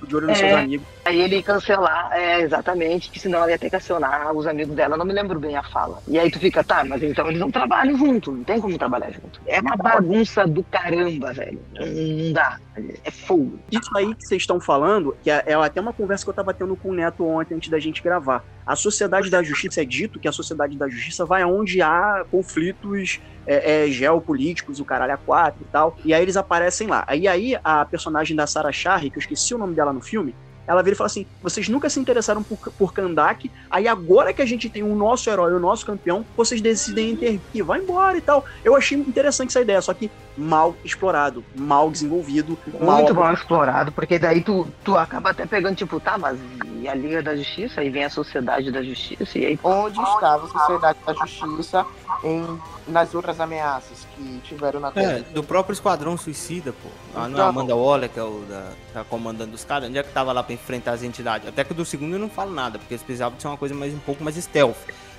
De 0.08 0.16
olho 0.16 0.28
nos 0.28 0.38
É. 0.38 0.48
seus 0.48 0.60
amigos. 0.60 0.88
Aí 1.06 1.22
ele 1.22 1.42
cancelar, 1.42 2.12
é, 2.14 2.42
exatamente, 2.42 3.10
que 3.10 3.20
senão 3.20 3.40
ela 3.40 3.52
ia 3.52 3.58
ter 3.60 3.70
que 3.70 3.76
acionar 3.76 4.32
os 4.36 4.46
amigos 4.48 4.76
dela, 4.76 4.96
não 4.98 5.06
me 5.06 5.14
lembro 5.14 5.40
bem 5.40 5.56
a 5.56 5.64
fala. 5.64 6.02
E 6.08 6.18
aí 6.20 6.30
tu 6.30 6.40
fica, 6.40 6.64
tá, 6.64 6.84
mas 6.84 7.02
então 7.04 7.28
eles 7.28 7.40
não 7.40 7.50
trabalham 7.52 7.98
junto, 7.98 8.32
não 8.32 8.44
tem 8.44 8.60
como 8.60 8.78
trabalhar 8.78 9.12
junto. 9.12 9.42
É 9.46 9.60
uma 9.60 9.76
bagunça 9.76 10.46
do 10.48 10.64
caramba, 10.64 11.34
velho. 11.34 11.60
Não, 11.74 11.86
não 11.88 12.34
dá. 12.34 12.60
É 13.04 13.12
fogo. 13.12 13.60
Isso 13.72 13.90
aí 13.98 14.14
que 14.16 14.26
vocês 14.26 14.42
estão 14.42 14.60
falando, 14.60 15.16
que 15.24 15.30
é, 15.30 15.44
é 15.48 15.54
até 15.54 15.82
uma 15.82 15.94
conversa 15.94 16.24
que 16.24 16.30
eu 16.30 16.34
tava 16.34 16.54
tendo 16.54 16.76
com 16.76 16.90
o 16.90 16.94
Neto 16.94 17.26
ontem 17.26 17.56
antes 17.56 17.70
da 17.70 17.80
gente 17.80 18.02
gravar. 18.02 18.44
A 18.66 18.76
Sociedade 18.76 19.30
da 19.30 19.44
Justiça 19.44 19.82
é 19.82 19.86
dito 19.86 20.20
que 20.20 20.28
a 20.28 20.32
Sociedade 20.32 20.78
da 20.78 20.88
Justiça 20.88 21.26
vai 21.26 21.42
aonde 21.42 21.82
há 21.82 22.24
conflitos 22.32 23.20
é, 23.46 23.86
é, 23.86 23.92
geopolíticos, 23.92 24.80
o 24.80 24.86
caralho 24.86 25.14
a 25.14 25.18
quatro 25.18 25.62
e 25.62 25.72
tal. 25.72 25.98
E 26.04 26.14
aí 26.14 26.22
eles 26.22 26.38
aparecem 26.38 26.88
lá. 26.88 27.06
E 27.14 27.28
aí 27.28 27.58
a 27.64 27.86
personagem 27.86 28.36
da 28.36 28.48
Sarah 28.48 28.72
Shari, 28.72 29.10
que 29.10 29.18
eu 29.18 29.22
esqueci 29.22 29.54
o 29.54 29.58
nome 29.58 29.74
dela 29.74 29.94
no 29.94 30.02
filme, 30.02 30.36
ela 30.68 30.82
vira 30.82 30.94
e 30.94 30.98
fala 30.98 31.08
assim: 31.08 31.26
vocês 31.42 31.68
nunca 31.68 31.90
se 31.90 32.00
interessaram 32.00 32.44
por, 32.44 32.58
por 32.58 32.94
Kandak, 32.94 33.52
aí 33.70 33.88
agora 33.88 34.34
que 34.34 34.42
a 34.42 34.46
gente 34.46 34.70
tem 34.70 34.84
o 34.84 34.96
nosso 34.96 35.30
herói, 35.30 35.54
o 35.54 35.60
nosso 35.60 35.86
campeão, 35.86 36.26
vocês 36.38 36.62
decidem 36.62 37.12
intervir, 37.12 37.64
vai 37.64 37.80
embora 37.80 38.18
e 38.18 38.22
tal. 38.22 38.46
Eu 38.64 38.76
achei 38.76 38.98
interessante 38.98 39.50
essa 39.50 39.62
ideia, 39.62 39.82
só 39.82 39.94
que 39.94 40.10
mal 40.38 40.76
explorado, 40.84 41.44
mal 41.56 41.90
desenvolvido. 41.92 42.58
mal 42.80 42.98
Muito 42.98 43.14
mal 43.16 43.34
explorado, 43.34 43.92
porque 43.92 44.18
daí 44.18 44.42
tu, 44.42 44.68
tu 44.84 44.98
acaba 44.98 45.32
até 45.32 45.46
pegando, 45.46 45.76
tipo, 45.76 46.00
tá, 46.00 46.18
mas 46.18 46.38
e 46.82 46.88
a 46.88 46.96
Liga 46.96 47.22
da 47.22 47.36
Justiça? 47.36 47.82
Aí 47.82 47.90
vem 47.90 48.04
a 48.06 48.10
Sociedade 48.10 48.72
da 48.72 48.82
Justiça, 48.82 49.38
e 49.38 49.46
aí 49.46 49.60
Onde 49.64 50.00
estava 50.02 50.46
a 50.46 50.50
Sociedade 50.50 50.98
da 51.06 51.14
Justiça 51.14 51.86
em, 52.24 52.60
nas 52.88 53.14
outras 53.14 53.40
ameaças 53.40 54.08
que 54.16 54.40
tiveram 54.44 54.80
na 54.80 54.88
É, 54.90 54.92
Terra? 54.92 55.26
do 55.34 55.44
próprio 55.44 55.74
Esquadrão 55.74 56.18
Suicida, 56.18 56.72
pô. 56.74 56.90
Ah, 57.16 57.28
não 57.28 57.28
é 57.28 57.28
a 57.28 57.30
Então. 57.30 57.50
Amanda 57.50 57.76
Waller, 57.76 58.10
que 58.10 58.20
é 58.20 58.24
o 58.24 58.44
da 58.50 58.72
tá 58.94 59.04
comandando 59.04 59.54
os 59.54 59.64
caras. 59.64 59.90
Onde 59.90 60.00
é 60.00 60.04
que 60.04 60.12
tava 60.12 60.32
lá 60.32 60.42
pra 60.42 60.54
enfrentar 60.54 60.94
as 60.94 61.04
entidades? 61.04 61.48
Até 61.48 61.64
que 61.64 61.74
do 61.74 61.86
segundo 61.86 62.14
eu 62.14 62.20
não 62.20 62.30
falo 62.30 62.52
nada, 62.52 62.80
porque 62.80 62.94
eles 62.96 63.04
precisavam 63.04 63.36
de 63.36 63.42
ser 63.44 63.48
uma 63.50 63.58
coisa 63.58 63.76
mais 63.76 63.94
um 63.94 64.00
pouco 64.00 64.24
mais 64.24 64.36
stealth. 64.38 64.76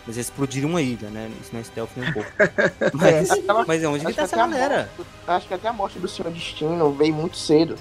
Mas 0.06 0.16
eles 0.16 0.26
explodiram 0.28 0.68
uma 0.68 0.82
ilha, 0.82 1.08
né? 1.10 1.30
Isso 1.40 1.50
não 1.52 1.60
é 1.60 1.64
stealth 1.64 1.90
nem 1.96 2.08
um 2.08 2.12
pouco. 2.12 2.28
Mas, 2.94 3.30
Aquela- 3.30 3.64
mas 3.66 3.82
é 3.82 3.88
onde 3.88 4.00
que 4.00 4.06
acho 4.08 4.16
tá 4.16 4.22
que 4.22 4.26
essa 4.26 4.36
galera? 4.36 4.90
Acho 5.26 5.46
que 5.46 5.54
até 5.54 5.68
a 5.68 5.72
morte 5.72 5.98
do 5.98 6.08
Senhor 6.08 6.30
Destino 6.32 6.90
veio 6.92 7.14
muito 7.14 7.36
cedo. 7.36 7.76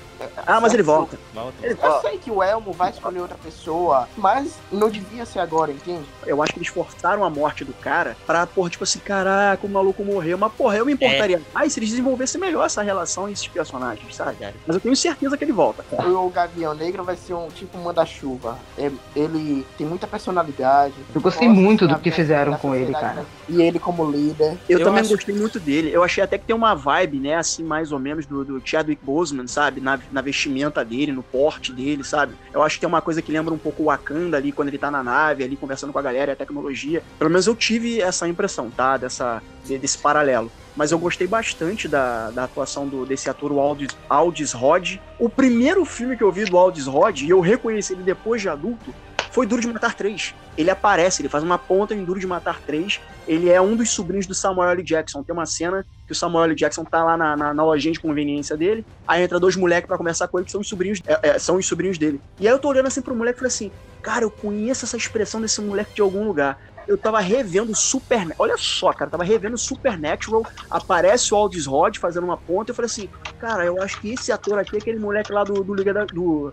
Ah, 0.45 0.61
mas 0.61 0.73
ele 0.73 0.83
volta. 0.83 1.17
Volta. 1.33 1.55
Eu 1.65 2.01
sei 2.01 2.17
que 2.19 2.29
o 2.29 2.43
Elmo 2.43 2.71
vai 2.71 2.91
escolher 2.91 3.19
outra 3.21 3.37
pessoa, 3.43 4.07
mas 4.15 4.53
não 4.71 4.89
devia 4.89 5.25
ser 5.25 5.39
agora, 5.39 5.71
entende? 5.71 6.05
Eu 6.25 6.41
acho 6.43 6.53
que 6.53 6.59
eles 6.59 6.67
forçaram 6.69 7.23
a 7.25 7.29
morte 7.29 7.65
do 7.65 7.73
cara 7.73 8.15
pra, 8.27 8.45
porra, 8.45 8.69
tipo 8.69 8.83
assim, 8.83 8.99
caraca, 8.99 9.65
o 9.65 9.69
maluco 9.69 10.03
morreu. 10.03 10.37
Mas, 10.37 10.53
porra, 10.53 10.77
eu 10.77 10.85
me 10.85 10.93
importaria 10.93 11.41
mais 11.53 11.73
se 11.73 11.79
eles 11.79 11.89
desenvolvessem 11.89 12.39
melhor 12.39 12.65
essa 12.65 12.83
relação 12.83 13.27
e 13.27 13.33
esses 13.33 13.47
personagens, 13.47 14.15
sabe? 14.15 14.37
Mas 14.67 14.75
eu 14.75 14.79
tenho 14.81 14.95
certeza 14.95 15.35
que 15.35 15.43
ele 15.43 15.51
volta. 15.53 15.83
O 16.05 16.29
Gavião 16.29 16.75
Negro 16.75 17.03
vai 17.03 17.15
ser 17.17 17.33
um 17.33 17.47
tipo 17.49 17.77
manda-chuva. 17.79 18.57
É- 18.77 18.91
Ele 19.15 19.65
tem 19.77 19.87
muita 19.87 20.05
personalidade. 20.05 20.93
Eu 21.13 21.21
gostei 21.21 21.49
muito 21.49 21.87
do 21.87 21.95
a 21.95 21.97
que 22.11 22.21
fizeram 22.21 22.57
com 22.57 22.75
ele, 22.75 22.91
cara. 22.93 23.25
E 23.49 23.61
ele 23.61 23.79
como 23.79 24.09
líder. 24.09 24.57
Eu, 24.69 24.79
Eu 24.79 24.85
também 24.85 25.01
acho- 25.01 25.09
gostei 25.09 25.33
muito 25.35 25.59
dele. 25.59 25.89
Eu 25.93 26.03
achei 26.03 26.23
até 26.23 26.37
que 26.37 26.45
tem 26.45 26.55
uma 26.55 26.73
vibe, 26.75 27.19
né, 27.19 27.35
assim, 27.35 27.63
mais 27.63 27.91
ou 27.91 27.99
menos 27.99 28.25
do, 28.25 28.45
do 28.45 28.61
Chadwick 28.63 29.03
Boseman, 29.03 29.47
sabe? 29.47 29.81
Na, 29.81 29.99
na 30.11 30.21
vestimenta 30.21 30.83
dele, 30.85 31.11
no 31.11 31.23
porte 31.23 31.71
dele, 31.73 32.03
sabe? 32.03 32.35
Eu 32.53 32.61
acho 32.63 32.75
que 32.75 32.81
tem 32.81 32.89
uma 32.89 33.01
coisa 33.01 33.21
que 33.21 33.31
lembra 33.31 33.53
um 33.53 33.57
pouco 33.57 33.83
o 33.83 33.85
Wakanda 33.87 34.37
ali, 34.37 34.51
quando 34.51 34.67
ele 34.67 34.77
tá 34.77 34.91
na 34.91 35.03
nave, 35.03 35.43
ali 35.43 35.57
conversando 35.57 35.91
com 35.91 35.99
a 35.99 36.01
galera 36.01 36.31
e 36.31 36.33
a 36.33 36.35
tecnologia. 36.37 37.03
Pelo 37.17 37.29
menos 37.31 37.47
eu 37.47 37.55
tive 37.55 38.01
essa 38.01 38.27
impressão, 38.27 38.69
tá? 38.69 38.97
Dessa, 38.97 39.41
de- 39.63 39.77
desse 39.77 39.97
paralelo. 39.97 40.51
Mas 40.73 40.91
eu 40.93 40.97
gostei 40.99 41.27
bastante 41.27 41.85
da, 41.87 42.31
da 42.31 42.45
atuação 42.45 42.87
do, 42.87 43.05
desse 43.05 43.29
ator, 43.29 43.51
o 43.51 43.59
Aldis, 43.59 43.89
Aldis 44.09 44.53
Rod. 44.53 44.95
O 45.19 45.27
primeiro 45.29 45.83
filme 45.83 46.15
que 46.15 46.23
eu 46.23 46.31
vi 46.31 46.45
do 46.45 46.57
Aldis 46.57 46.87
Rod, 46.87 47.21
e 47.23 47.29
eu 47.29 47.41
reconheci 47.41 47.91
ele 47.91 48.03
depois 48.03 48.41
de 48.41 48.47
adulto, 48.47 48.93
foi 49.31 49.47
Duro 49.47 49.61
de 49.61 49.67
Matar 49.67 49.95
3. 49.95 50.35
Ele 50.57 50.69
aparece, 50.69 51.21
ele 51.21 51.29
faz 51.29 51.43
uma 51.43 51.57
ponta 51.57 51.95
em 51.95 52.03
Duro 52.03 52.19
de 52.19 52.27
Matar 52.27 52.59
3. 52.61 52.99
Ele 53.27 53.49
é 53.49 53.61
um 53.61 53.75
dos 53.75 53.89
sobrinhos 53.89 54.27
do 54.27 54.35
Samuel 54.35 54.71
L. 54.71 54.83
Jackson. 54.83 55.23
Tem 55.23 55.33
uma 55.33 55.45
cena 55.45 55.85
que 56.05 56.11
o 56.11 56.15
Samuel 56.15 56.45
L. 56.45 56.55
Jackson 56.55 56.83
tá 56.83 57.03
lá 57.03 57.15
na, 57.15 57.37
na, 57.37 57.53
na 57.53 57.63
lojinha 57.63 57.93
de 57.93 57.99
conveniência 57.99 58.57
dele. 58.57 58.85
Aí 59.07 59.23
entra 59.23 59.39
dois 59.39 59.55
moleques 59.55 59.87
pra 59.87 59.97
conversar 59.97 60.27
com 60.27 60.37
ele, 60.37 60.45
que 60.45 60.51
são 60.51 60.61
os 60.61 60.67
sobrinhos, 60.67 60.99
é, 61.07 61.29
é, 61.29 61.39
são 61.39 61.55
os 61.55 61.65
sobrinhos 61.65 61.97
dele. 61.97 62.19
E 62.39 62.47
aí 62.47 62.53
eu 62.53 62.59
tô 62.59 62.67
olhando 62.67 62.87
assim 62.87 63.01
pro 63.01 63.15
moleque 63.15 63.37
e 63.37 63.39
falei 63.39 63.53
assim: 63.53 63.71
Cara, 64.01 64.25
eu 64.25 64.31
conheço 64.31 64.83
essa 64.83 64.97
expressão 64.97 65.39
desse 65.39 65.61
moleque 65.61 65.95
de 65.95 66.01
algum 66.01 66.25
lugar. 66.27 66.59
Eu 66.87 66.97
tava 66.97 67.19
revendo 67.21 67.73
Super. 67.75 68.27
Olha 68.37 68.57
só, 68.57 68.91
cara, 68.91 69.09
tava 69.09 69.23
revendo 69.23 69.57
Supernatural. 69.57 70.45
Aparece 70.69 71.33
o 71.33 71.37
Aldis 71.37 71.65
Rod 71.65 71.97
fazendo 71.97 72.23
uma 72.25 72.35
ponta. 72.35 72.71
Eu 72.71 72.75
falei 72.75 72.87
assim: 72.87 73.09
Cara, 73.39 73.63
eu 73.63 73.81
acho 73.81 74.01
que 74.01 74.11
esse 74.11 74.31
ator 74.31 74.59
aqui 74.59 74.75
é 74.75 74.79
aquele 74.79 74.99
moleque 74.99 75.31
lá 75.31 75.45
do, 75.45 75.63
do 75.63 75.73
Liga 75.73 75.93
da. 75.93 76.03
Do, 76.05 76.51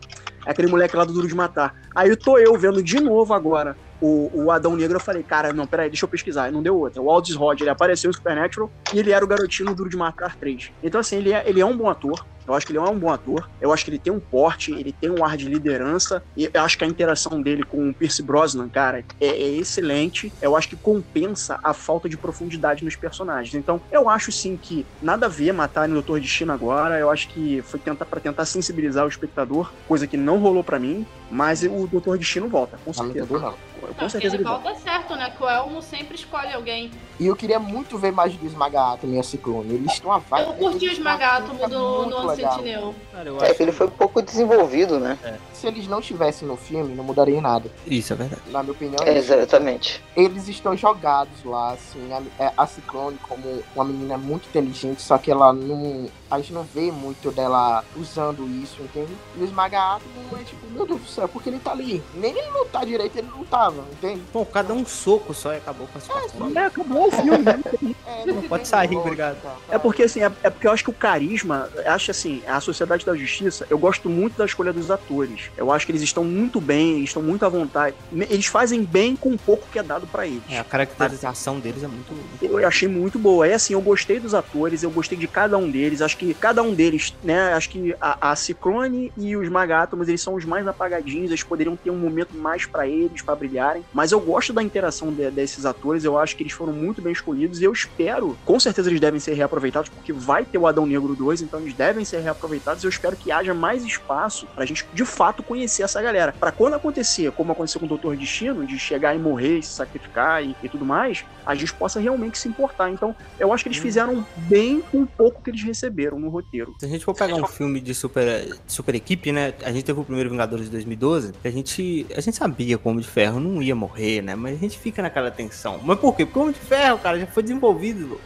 aquele 0.49 0.68
moleque 0.68 0.96
lá 0.96 1.05
do 1.05 1.12
Duro 1.12 1.28
de 1.28 1.34
Matar. 1.34 1.74
Aí 1.94 2.16
tô 2.16 2.38
eu 2.38 2.57
vendo 2.59 2.82
de 2.82 2.99
novo 3.01 3.34
agora 3.34 3.76
o, 4.01 4.30
o 4.44 4.51
Adão 4.51 4.76
Negro. 4.76 4.96
Eu 4.96 5.01
falei: 5.01 5.22
Cara, 5.22 5.53
não, 5.53 5.66
peraí, 5.66 5.88
deixa 5.88 6.05
eu 6.05 6.09
pesquisar. 6.09 6.49
E 6.49 6.53
não 6.53 6.62
deu 6.62 6.76
outra. 6.76 7.01
O 7.01 7.11
Aldis 7.11 7.34
Rod, 7.34 7.61
ele 7.61 7.70
apareceu 7.70 8.11
em 8.11 8.14
Supernatural 8.14 8.70
e 8.92 8.99
ele 8.99 9.12
era 9.12 9.24
o 9.24 9.28
garotinho 9.28 9.74
Duro 9.74 9.90
de 9.90 9.96
Matar 9.96 10.36
3. 10.36 10.72
Então, 10.82 11.01
assim, 11.01 11.16
ele 11.16 11.32
é, 11.32 11.42
ele 11.46 11.61
é 11.61 11.66
um 11.66 11.76
bom 11.76 11.88
ator. 11.88 12.24
Eu 12.49 12.55
acho 12.55 12.64
que 12.64 12.72
ele 12.72 12.78
é 12.78 12.82
um 12.82 12.99
bom 12.99 13.11
ator. 13.11 13.49
Eu 13.61 13.70
acho 13.72 13.84
que 13.84 13.90
ele 13.90 13.99
tem 13.99 14.11
um 14.11 14.18
porte, 14.18 14.72
ele 14.72 14.90
tem 14.90 15.11
um 15.11 15.22
ar 15.22 15.36
de 15.36 15.44
liderança. 15.44 16.22
E 16.34 16.51
eu 16.53 16.62
acho 16.62 16.78
que 16.78 16.84
a 16.84 16.86
interação 16.86 17.42
dele 17.42 17.62
com 17.62 17.90
o 17.90 17.94
Pierce 17.94 18.22
Brosnan, 18.22 18.70
cara, 18.70 19.05
é, 19.20 19.26
é 19.26 19.49
excelente. 19.57 20.32
Eu 20.40 20.57
acho 20.57 20.70
que 20.70 20.76
compensa 20.76 21.61
a 21.62 21.74
falta 21.74 22.09
de 22.09 22.16
profundidade 22.16 22.82
nos 22.82 22.96
personagens. 22.96 23.55
Então, 23.55 23.78
eu 23.92 24.09
acho 24.09 24.32
sim 24.32 24.57
que 24.57 24.86
nada 25.03 25.26
a 25.26 25.28
ver 25.28 25.53
matar 25.53 25.86
no 25.86 25.94
Doutor 25.94 26.20
Destino 26.20 26.51
agora. 26.51 26.99
Eu 26.99 27.11
acho 27.11 27.28
que 27.28 27.61
foi 27.61 27.78
tentar 27.78 28.07
para 28.07 28.18
tentar 28.18 28.46
sensibilizar 28.46 29.05
o 29.05 29.09
espectador, 29.09 29.70
coisa 29.86 30.07
que 30.07 30.16
não 30.16 30.38
rolou 30.38 30.64
para 30.64 30.78
mim. 30.78 31.07
Mas 31.31 31.62
o 31.62 31.87
Doutor 31.87 32.16
Destino 32.18 32.49
volta, 32.49 32.79
com 32.85 32.91
Não, 32.91 33.05
não 33.05 33.12
certeza. 33.14 33.24
entendeu, 33.24 33.41
não. 33.41 33.68
Com 33.81 34.03
Não, 34.03 34.09
certeza 34.09 34.35
ele 34.35 34.43
ele 34.43 34.49
volta. 34.51 34.64
volta 34.64 34.81
certo, 34.81 35.14
né? 35.14 35.31
Que 35.37 35.43
o 35.45 35.49
Elmo 35.49 35.81
sempre 35.83 36.14
escolhe 36.16 36.53
alguém. 36.53 36.91
E 37.20 37.26
eu 37.26 37.37
queria 37.37 37.59
muito 37.61 37.97
ver 37.99 38.11
mais 38.12 38.35
do 38.35 38.45
Esmaga-Átomo 38.47 39.14
e 39.14 39.20
a 39.20 39.22
Ciclone. 39.22 39.74
Eles 39.74 39.93
estão 39.93 40.11
a 40.12 40.18
vibe. 40.18 40.47
Eu 40.49 40.53
curti 40.55 40.89
o 40.89 40.93
Esmagátomo 40.93 41.68
do, 41.68 42.05
do 42.07 42.35
Sentinel. 42.35 42.95
Cara, 43.12 43.29
eu 43.29 43.39
É 43.41 43.47
acho... 43.47 43.55
que 43.55 43.62
ele 43.62 43.72
foi 43.72 43.89
pouco 43.89 44.20
desenvolvido, 44.22 44.99
né? 44.99 45.16
Se 45.53 45.66
eles 45.66 45.87
não 45.87 46.01
estivessem 46.01 46.47
no 46.49 46.57
filme, 46.57 46.95
não 46.95 47.05
mudaria 47.05 47.41
nada. 47.41 47.70
Isso 47.87 48.12
é 48.12 48.16
verdade. 48.16 48.43
Na 48.51 48.62
minha 48.62 48.72
opinião, 48.72 48.99
é 49.05 49.16
exatamente. 49.16 50.03
eles 50.16 50.49
estão 50.49 50.76
jogados 50.76 51.45
lá, 51.45 51.72
assim. 51.72 52.01
A, 52.12 52.45
é, 52.45 52.53
a 52.57 52.66
Ciclone, 52.66 53.18
como 53.29 53.62
uma 53.74 53.85
menina 53.85 54.16
muito 54.18 54.47
inteligente, 54.49 55.03
só 55.03 55.18
que 55.18 55.31
ela 55.31 55.53
não. 55.53 56.09
A 56.31 56.39
gente 56.39 56.53
não 56.53 56.62
vê 56.62 56.93
muito 56.93 57.31
dela 57.31 57.85
usando 57.97 58.47
isso, 58.62 58.83
entende? 58.83 59.12
E 59.37 59.41
o 59.41 59.45
Esmaga-Átomo 59.45 60.11
é 60.39 60.45
tipo, 60.45 60.66
meu 60.70 60.87
Deus 60.87 61.01
do 61.01 61.09
céu, 61.09 61.29
porque 61.29 61.49
ele 61.49 61.59
tá 61.59 61.72
ali. 61.72 62.03
Nem 62.14 62.37
ele 62.37 62.51
lutar 62.51 62.85
direito, 62.85 63.16
ele 63.16 63.29
lutava, 63.37 63.83
entende? 63.93 64.22
Pô, 64.33 64.45
cada 64.45 64.74
um 64.74 64.85
soco 64.85 65.33
só 65.33 65.55
e 65.55 65.57
acabou 65.57 65.87
com 65.87 65.99
a 65.99 66.01
situação. 66.01 66.53
É, 66.55 66.66
acabou 66.66 67.09
o 67.09 67.11
filme, 67.11 67.39
né? 67.39 67.61
É, 68.07 68.26
Não 68.26 68.43
pode 68.43 68.68
sair, 68.68 68.89
lógica, 68.89 69.01
obrigado. 69.03 69.43
tá? 69.43 69.57
É 69.70 69.79
porque 69.79 70.03
assim, 70.03 70.20
é, 70.22 70.31
é 70.43 70.51
porque 70.51 70.66
eu 70.66 70.72
acho 70.72 70.85
que 70.85 70.91
o 70.91 70.95
carisma, 70.95 71.68
acho 71.87 72.11
assim, 72.11 72.43
a 72.47 72.61
Sociedade 72.61 73.05
da 73.07 73.14
Justiça, 73.14 73.66
eu 73.70 73.79
gosto 73.79 74.09
muito 74.11 74.37
da 74.37 74.45
escolha 74.45 74.72
dos 74.72 74.91
atores. 74.91 75.51
Eu 75.57 75.72
acho 75.72 75.87
que 75.87 75.93
eles 75.93 76.03
estão 76.03 76.24
muito 76.24 76.61
bem, 76.61 76.97
eles 76.97 77.11
estão 77.11 77.22
muito 77.22 77.45
à 77.45 77.49
vontade. 77.49 77.97
Eles 78.12 78.47
fazem 78.47 78.83
bem 78.85 79.16
com 79.16 79.31
o 79.31 79.39
pouco 79.39 79.66
que 79.72 79.79
é 79.79 79.83
dado 79.83 80.07
pra 80.07 80.26
eles. 80.26 80.43
É, 80.51 80.59
a 80.59 80.64
caracterização 80.64 81.59
deles 81.59 81.83
é 81.83 81.89
muito. 81.89 82.14
Eu 82.43 82.66
achei 82.66 82.89
muito 82.89 83.18
boa. 83.18 83.47
É 83.47 83.55
assim, 83.55 83.72
eu 83.72 83.81
gostei 83.81 84.20
dos 84.20 84.35
atores, 84.35 84.83
eu 84.83 84.91
gostei 84.91 85.16
de 85.16 85.26
cada 85.26 85.57
um 85.57 85.70
deles. 85.70 86.03
Acho 86.03 86.18
que 86.19 86.35
cada 86.35 86.62
um 86.62 86.75
deles, 86.75 87.14
né? 87.23 87.53
Acho 87.55 87.71
que 87.71 87.95
a, 88.01 88.31
a 88.33 88.37
Ciclone 88.37 89.12
e 89.16 89.37
os 89.37 89.49
Magátomos, 89.49 90.09
eles 90.09 90.21
são 90.21 90.35
os 90.35 90.45
mais 90.45 90.66
apagadinhos. 90.66 91.31
Eles 91.31 91.43
poderiam 91.43 91.77
ter 91.77 91.91
um 91.91 91.97
momento 91.99 92.37
mais 92.37 92.66
pra 92.66 92.87
eles, 92.87 93.23
pra 93.23 93.35
brilharem. 93.35 93.85
Mas 93.93 94.12
eu 94.12 94.21
gosto 94.21 94.53
da 94.53 94.62
interação 94.62 95.12
de- 95.12 95.31
desses 95.31 95.64
atores. 95.64 96.05
Eu 96.05 96.19
acho 96.19 96.37
que 96.37 96.43
eles 96.43 96.53
foram 96.53 96.73
muito 96.73 97.01
bem 97.01 97.12
escolhidos. 97.12 97.61
E 97.61 97.64
eu 97.64 97.73
espero, 97.73 98.37
com 98.45 98.59
certeza 98.59 98.91
eles 98.91 99.01
devem 99.01 99.21
ser 99.21 99.35
reaproveitados, 99.35 99.89
porque 99.89 100.12
vai 100.12 100.45
ter 100.45 100.59
o 100.59 100.66
Adão 100.66 100.87
Negro 100.87 101.14
2, 101.14 101.43
então 101.43 101.61
eles 101.61 101.75
devem 101.75 102.05
ser 102.05 102.21
reaproveitados. 102.21 102.83
Eu 102.85 102.91
espero 102.91 103.16
que 103.16 103.31
haja 103.31 103.55
mais 103.55 103.85
espaço 103.85 104.47
pra 104.55 104.64
gente, 104.64 104.87
de 104.93 105.05
fato, 105.05 105.43
conhecer 105.43 105.83
essa 105.83 106.01
galera. 106.03 106.35
Pra 106.39 106.51
quando 106.53 106.75
acontecer, 106.75 107.31
como 107.33 107.53
aconteceu 107.53 107.79
com 107.81 107.87
o 107.87 107.89
Doutor 107.89 108.16
Destino, 108.16 108.66
de 108.66 108.79
chegar 108.79 109.14
e 109.14 109.19
morrer, 109.19 109.62
se 109.62 109.71
sacrificar 109.73 110.43
e, 110.45 110.57
e 110.62 110.69
tudo 110.69 110.85
mais, 110.85 111.25
a 111.47 111.55
gente 111.55 111.73
possa 111.75 112.01
realmente 112.01 112.39
se 112.39 112.49
importar. 112.49 112.91
Então, 112.91 113.14
eu 113.39 113.53
acho 113.53 113.62
que 113.64 113.69
eles 113.69 113.79
fizeram 113.79 114.27
bem 114.37 114.81
com 114.81 115.03
o 115.03 115.07
pouco 115.07 115.43
que 115.43 115.51
eles 115.51 115.62
receberam 115.62 116.07
no 116.16 116.28
roteiro. 116.28 116.74
Se 116.78 116.86
a 116.86 116.88
gente 116.88 117.04
for 117.04 117.14
pegar 117.14 117.34
um 117.34 117.46
filme 117.46 117.80
de 117.80 117.94
super, 117.94 118.56
super 118.66 118.94
equipe, 118.94 119.32
né? 119.32 119.54
A 119.64 119.72
gente 119.72 119.84
teve 119.84 119.98
o 119.98 120.04
primeiro 120.04 120.30
Vingadores 120.30 120.66
de 120.66 120.70
2012, 120.70 121.32
a 121.42 121.50
gente, 121.50 122.06
a 122.14 122.20
gente 122.20 122.36
sabia 122.36 122.78
que 122.78 122.86
o 122.86 122.90
Homem 122.90 123.02
de 123.02 123.09
Ferro 123.09 123.40
não 123.40 123.61
ia 123.61 123.74
morrer, 123.74 124.22
né? 124.22 124.34
Mas 124.34 124.54
a 124.54 124.59
gente 124.59 124.78
fica 124.78 125.02
naquela 125.02 125.30
tensão. 125.30 125.80
Mas 125.82 125.98
por 125.98 126.14
quê? 126.14 126.24
Porque 126.24 126.38
o 126.38 126.42
Homem 126.42 126.54
de 126.54 126.61
Ferro, 126.61 126.98
cara, 126.98 127.18
já 127.18 127.26
foi 127.26 127.42
desenvolvido, 127.42 128.20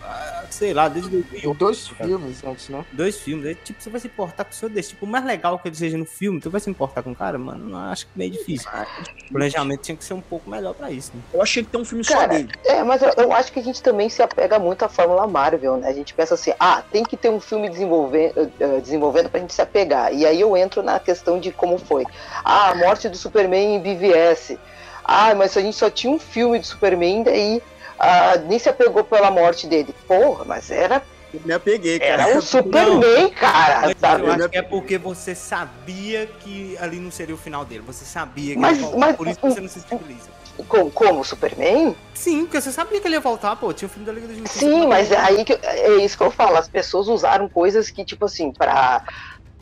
sei 0.53 0.73
lá, 0.75 0.89
desde 0.89 1.11
2000. 1.11 1.55
Dois 1.55 1.89
filmes 1.89 2.45
antes, 2.45 2.69
né? 2.69 2.85
Dois 2.93 3.19
filmes. 3.19 3.47
Aí, 3.47 3.55
tipo, 3.55 3.83
você 3.83 3.91
vai 3.91 4.01
se 4.01 4.07
importar 4.07 4.45
com 4.45 4.51
o 4.51 4.55
seu 4.55 4.69
desse. 4.69 4.91
Tipo, 4.91 5.07
o 5.07 5.09
mais 5.09 5.25
legal 5.25 5.59
que 5.59 5.69
ele 5.69 5.75
seja 5.77 5.97
no 5.97 6.05
filme, 6.05 6.41
tu 6.41 6.51
vai 6.51 6.61
se 6.61 6.69
importar 6.71 7.03
com 7.03 7.13
o 7.13 7.15
cara, 7.15 7.39
mano? 7.39 7.71
Não 7.71 7.79
acho 7.91 8.07
que 8.07 8.13
meio 8.17 8.31
difícil. 8.31 8.69
O 9.29 9.33
planejamento 9.33 9.81
tinha 9.81 9.97
que 9.97 10.05
ser 10.05 10.15
um 10.15 10.21
pouco 10.21 10.49
melhor 10.51 10.75
pra 10.75 10.91
isso, 10.91 11.13
né? 11.15 11.23
Eu 11.33 11.43
achei 11.43 11.63
que 11.65 11.71
tem 11.71 11.81
um 11.81 11.85
filme 11.85 12.05
só 12.05 12.15
Cara, 12.15 12.29
dele. 12.29 12.51
é, 12.65 12.83
mas 12.83 13.03
eu, 13.03 13.13
eu 13.17 13.33
acho 13.33 13.53
que 13.53 13.59
a 13.59 13.63
gente 13.63 13.83
também 13.83 14.09
se 14.09 14.23
apega 14.23 14.59
muito 14.59 14.85
à 14.85 14.89
Fórmula 14.89 15.27
Marvel, 15.27 15.77
né? 15.77 15.89
A 15.89 15.93
gente 15.93 16.13
pensa 16.15 16.35
assim, 16.35 16.53
ah, 16.61 16.83
tem 16.91 17.03
que 17.03 17.17
ter 17.17 17.31
um 17.31 17.41
filme 17.41 17.69
desenvolvendo, 17.69 18.53
desenvolvendo 18.83 19.31
pra 19.31 19.41
gente 19.41 19.55
se 19.55 19.63
apegar. 19.63 20.13
E 20.13 20.27
aí 20.27 20.41
eu 20.41 20.57
entro 20.57 20.83
na 20.83 21.01
questão 21.01 21.41
de 21.41 21.51
como 21.51 21.79
foi. 21.79 22.05
Ah, 22.45 22.71
a 22.71 22.75
morte 22.75 23.09
do 23.09 23.17
Superman 23.17 23.77
em 23.77 23.81
BVS. 23.81 24.57
Ah, 25.05 25.35
mas 25.35 25.57
a 25.57 25.61
gente 25.61 25.77
só 25.77 25.91
tinha 25.91 26.13
um 26.13 26.19
filme 26.19 26.59
de 26.59 26.67
Superman, 26.67 27.23
daí 27.25 27.61
ah, 28.03 28.37
nem 28.47 28.59
se 28.59 28.69
apegou 28.69 29.05
pela 29.05 29.31
morte 29.31 29.67
dele. 29.67 29.95
Porra, 30.07 30.45
mas 30.45 30.71
era, 30.71 31.03
Eu 31.33 31.41
me 31.45 31.53
apeguei, 31.55 31.99
cara. 31.99 32.29
era 32.29 32.39
o 32.39 32.43
Superman, 32.43 33.31
cara, 33.31 33.81
Mas 33.87 33.97
sabe? 33.99 34.25
eu 34.27 34.33
acho 34.33 34.49
que 34.51 34.59
é 34.59 34.63
porque 34.63 34.99
você 34.99 35.35
sabia 35.35 36.27
que 36.41 36.77
ali 36.81 36.99
não 36.99 37.11
seria 37.11 37.35
o 37.35 37.39
final 37.39 37.65
dele. 37.65 37.83
Você 37.87 38.05
sabia 38.05 38.55
que 38.55 38.61
Mas- 38.61 38.77
ele 38.77 38.81
ia 38.87 38.91
voltar, 38.91 39.07
mas- 39.07 39.17
por 39.17 39.27
isso 39.29 39.41
que 39.41 39.49
você 39.49 39.61
não 39.61 39.69
se 39.69 39.81
sensibiliza. 39.81 40.43
Como, 40.69 40.91
como 40.91 41.25
Superman? 41.25 41.97
Sim, 42.13 42.45
porque 42.45 42.61
você 42.61 42.71
sabia 42.71 43.01
que 43.01 43.09
ele 43.09 43.15
ia 43.15 43.21
voltar, 43.21 43.57
pô. 43.57 43.73
Tinha 43.73 43.87
o 43.87 43.91
filme 43.91 44.05
da 44.05 44.13
Liga 44.13 44.29
da 44.29 44.35
Justiça. 44.35 44.59
Sim, 44.59 44.87
mas 44.87 45.11
é 45.11 45.17
aí 45.17 45.45
que 45.47 45.55
é 45.55 45.97
isso 45.97 46.17
que 46.19 46.23
eu 46.23 46.31
falo. 46.31 46.59
As 46.59 46.69
pessoas 46.69 47.09
usaram 47.09 47.49
coisas 47.49 47.89
que, 47.89 48.05
tipo 48.05 48.27
assim, 48.27 48.53
pra, 48.53 49.03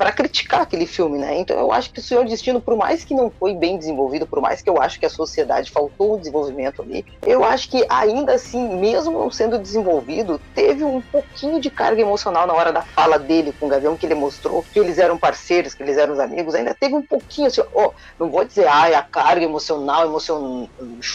pra 0.01 0.12
criticar 0.12 0.62
aquele 0.62 0.86
filme, 0.86 1.18
né? 1.18 1.38
Então 1.38 1.59
eu 1.59 1.70
acho 1.70 1.92
que 1.92 1.98
o 1.98 2.03
Senhor 2.03 2.24
Destino, 2.24 2.59
por 2.59 2.74
mais 2.74 3.05
que 3.05 3.14
não 3.14 3.30
foi 3.30 3.53
bem 3.53 3.76
desenvolvido, 3.76 4.26
por 4.26 4.40
mais 4.40 4.62
que 4.62 4.70
eu 4.70 4.80
acho 4.80 4.98
que 4.98 5.05
a 5.05 5.11
sociedade 5.11 5.70
faltou 5.70 6.14
um 6.14 6.18
desenvolvimento 6.18 6.80
ali, 6.80 7.05
eu 7.26 7.44
acho 7.44 7.68
que 7.68 7.84
ainda 7.86 8.32
assim, 8.32 8.76
mesmo 8.76 9.12
não 9.12 9.30
sendo 9.30 9.59
desenvolvido, 9.59 10.40
teve 10.55 10.84
um 10.84 11.03
pouquinho 11.03 11.61
de 11.61 11.68
carga 11.68 12.01
emocional 12.01 12.46
na 12.46 12.55
hora 12.55 12.72
da 12.72 12.80
fala 12.80 13.18
dele 13.18 13.53
com 13.61 13.66
o 13.66 13.68
Gavião, 13.68 13.94
que 13.94 14.07
ele 14.07 14.14
mostrou 14.14 14.64
que 14.72 14.78
eles 14.78 14.96
eram 14.96 15.18
parceiros, 15.18 15.74
que 15.74 15.82
eles 15.82 15.98
eram 15.98 16.18
amigos, 16.18 16.55
ainda 16.55 16.72
teve 16.72 16.94
um 16.94 17.03
pouquinho 17.03 17.48
assim, 17.48 17.61
ó, 17.74 17.90
não 18.18 18.30
vou 18.30 18.42
dizer, 18.42 18.66
ai, 18.66 18.94
a 18.94 19.03
carga 19.03 19.44
emocional, 19.44 20.07
emocion... 20.07 20.66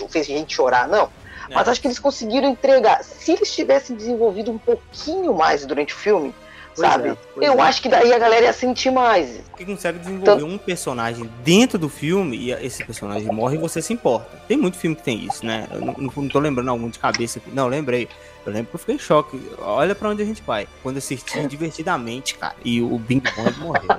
fez 0.09 0.27
a 0.27 0.29
gente 0.29 0.53
chorar, 0.53 0.87
não. 0.87 1.09
Mas 1.49 1.67
acho 1.67 1.81
que 1.81 1.87
eles 1.87 1.99
conseguiram 1.99 2.49
entregar. 2.49 3.03
Se 3.03 3.31
eles 3.31 3.53
tivessem 3.53 3.95
desenvolvido 3.95 4.51
um 4.51 4.57
pouquinho 4.57 5.33
mais 5.33 5.65
durante 5.65 5.93
o 5.93 5.97
filme, 5.97 6.33
Pois 6.75 6.87
sabe? 6.89 7.09
é, 7.09 7.15
eu 7.47 7.53
é. 7.53 7.61
acho 7.61 7.81
que 7.81 7.87
daí 7.89 8.11
a 8.13 8.19
galera 8.19 8.45
ia 8.45 8.53
sentir 8.53 8.91
mais. 8.91 9.39
Porque 9.49 9.65
consegue 9.65 9.99
desenvolver 9.99 10.43
um 10.43 10.57
personagem 10.57 11.29
dentro 11.43 11.77
do 11.79 11.87
filme 11.87 12.35
e 12.37 12.51
esse 12.51 12.83
personagem 12.83 13.31
morre 13.31 13.55
e 13.55 13.59
você 13.59 13.81
se 13.81 13.93
importa. 13.93 14.37
Tem 14.47 14.57
muito 14.57 14.77
filme 14.77 14.95
que 14.95 15.03
tem 15.03 15.23
isso, 15.23 15.45
né? 15.45 15.67
Eu 15.71 15.79
não, 15.81 15.95
não- 15.97 16.27
tô 16.27 16.39
lembrando 16.39 16.69
algum 16.69 16.89
de 16.89 16.99
cabeça 16.99 17.39
aqui. 17.39 17.49
Não, 17.53 17.67
lembrei. 17.67 18.09
Eu 18.45 18.51
lembro 18.51 18.67
que 18.69 18.75
eu 18.75 18.79
fiquei 18.79 18.95
em 18.95 18.99
choque. 18.99 19.41
Olha 19.59 19.95
pra 19.95 20.09
onde 20.09 20.21
a 20.21 20.25
gente 20.25 20.41
vai. 20.43 20.67
Quando 20.83 20.95
eu 20.95 20.99
assisti 20.99 21.39
divertidamente, 21.47 22.35
cara. 22.35 22.55
E 22.63 22.81
o 22.81 22.99
Bing 22.99 23.21
Bong 23.35 23.59
morreu. 23.59 23.89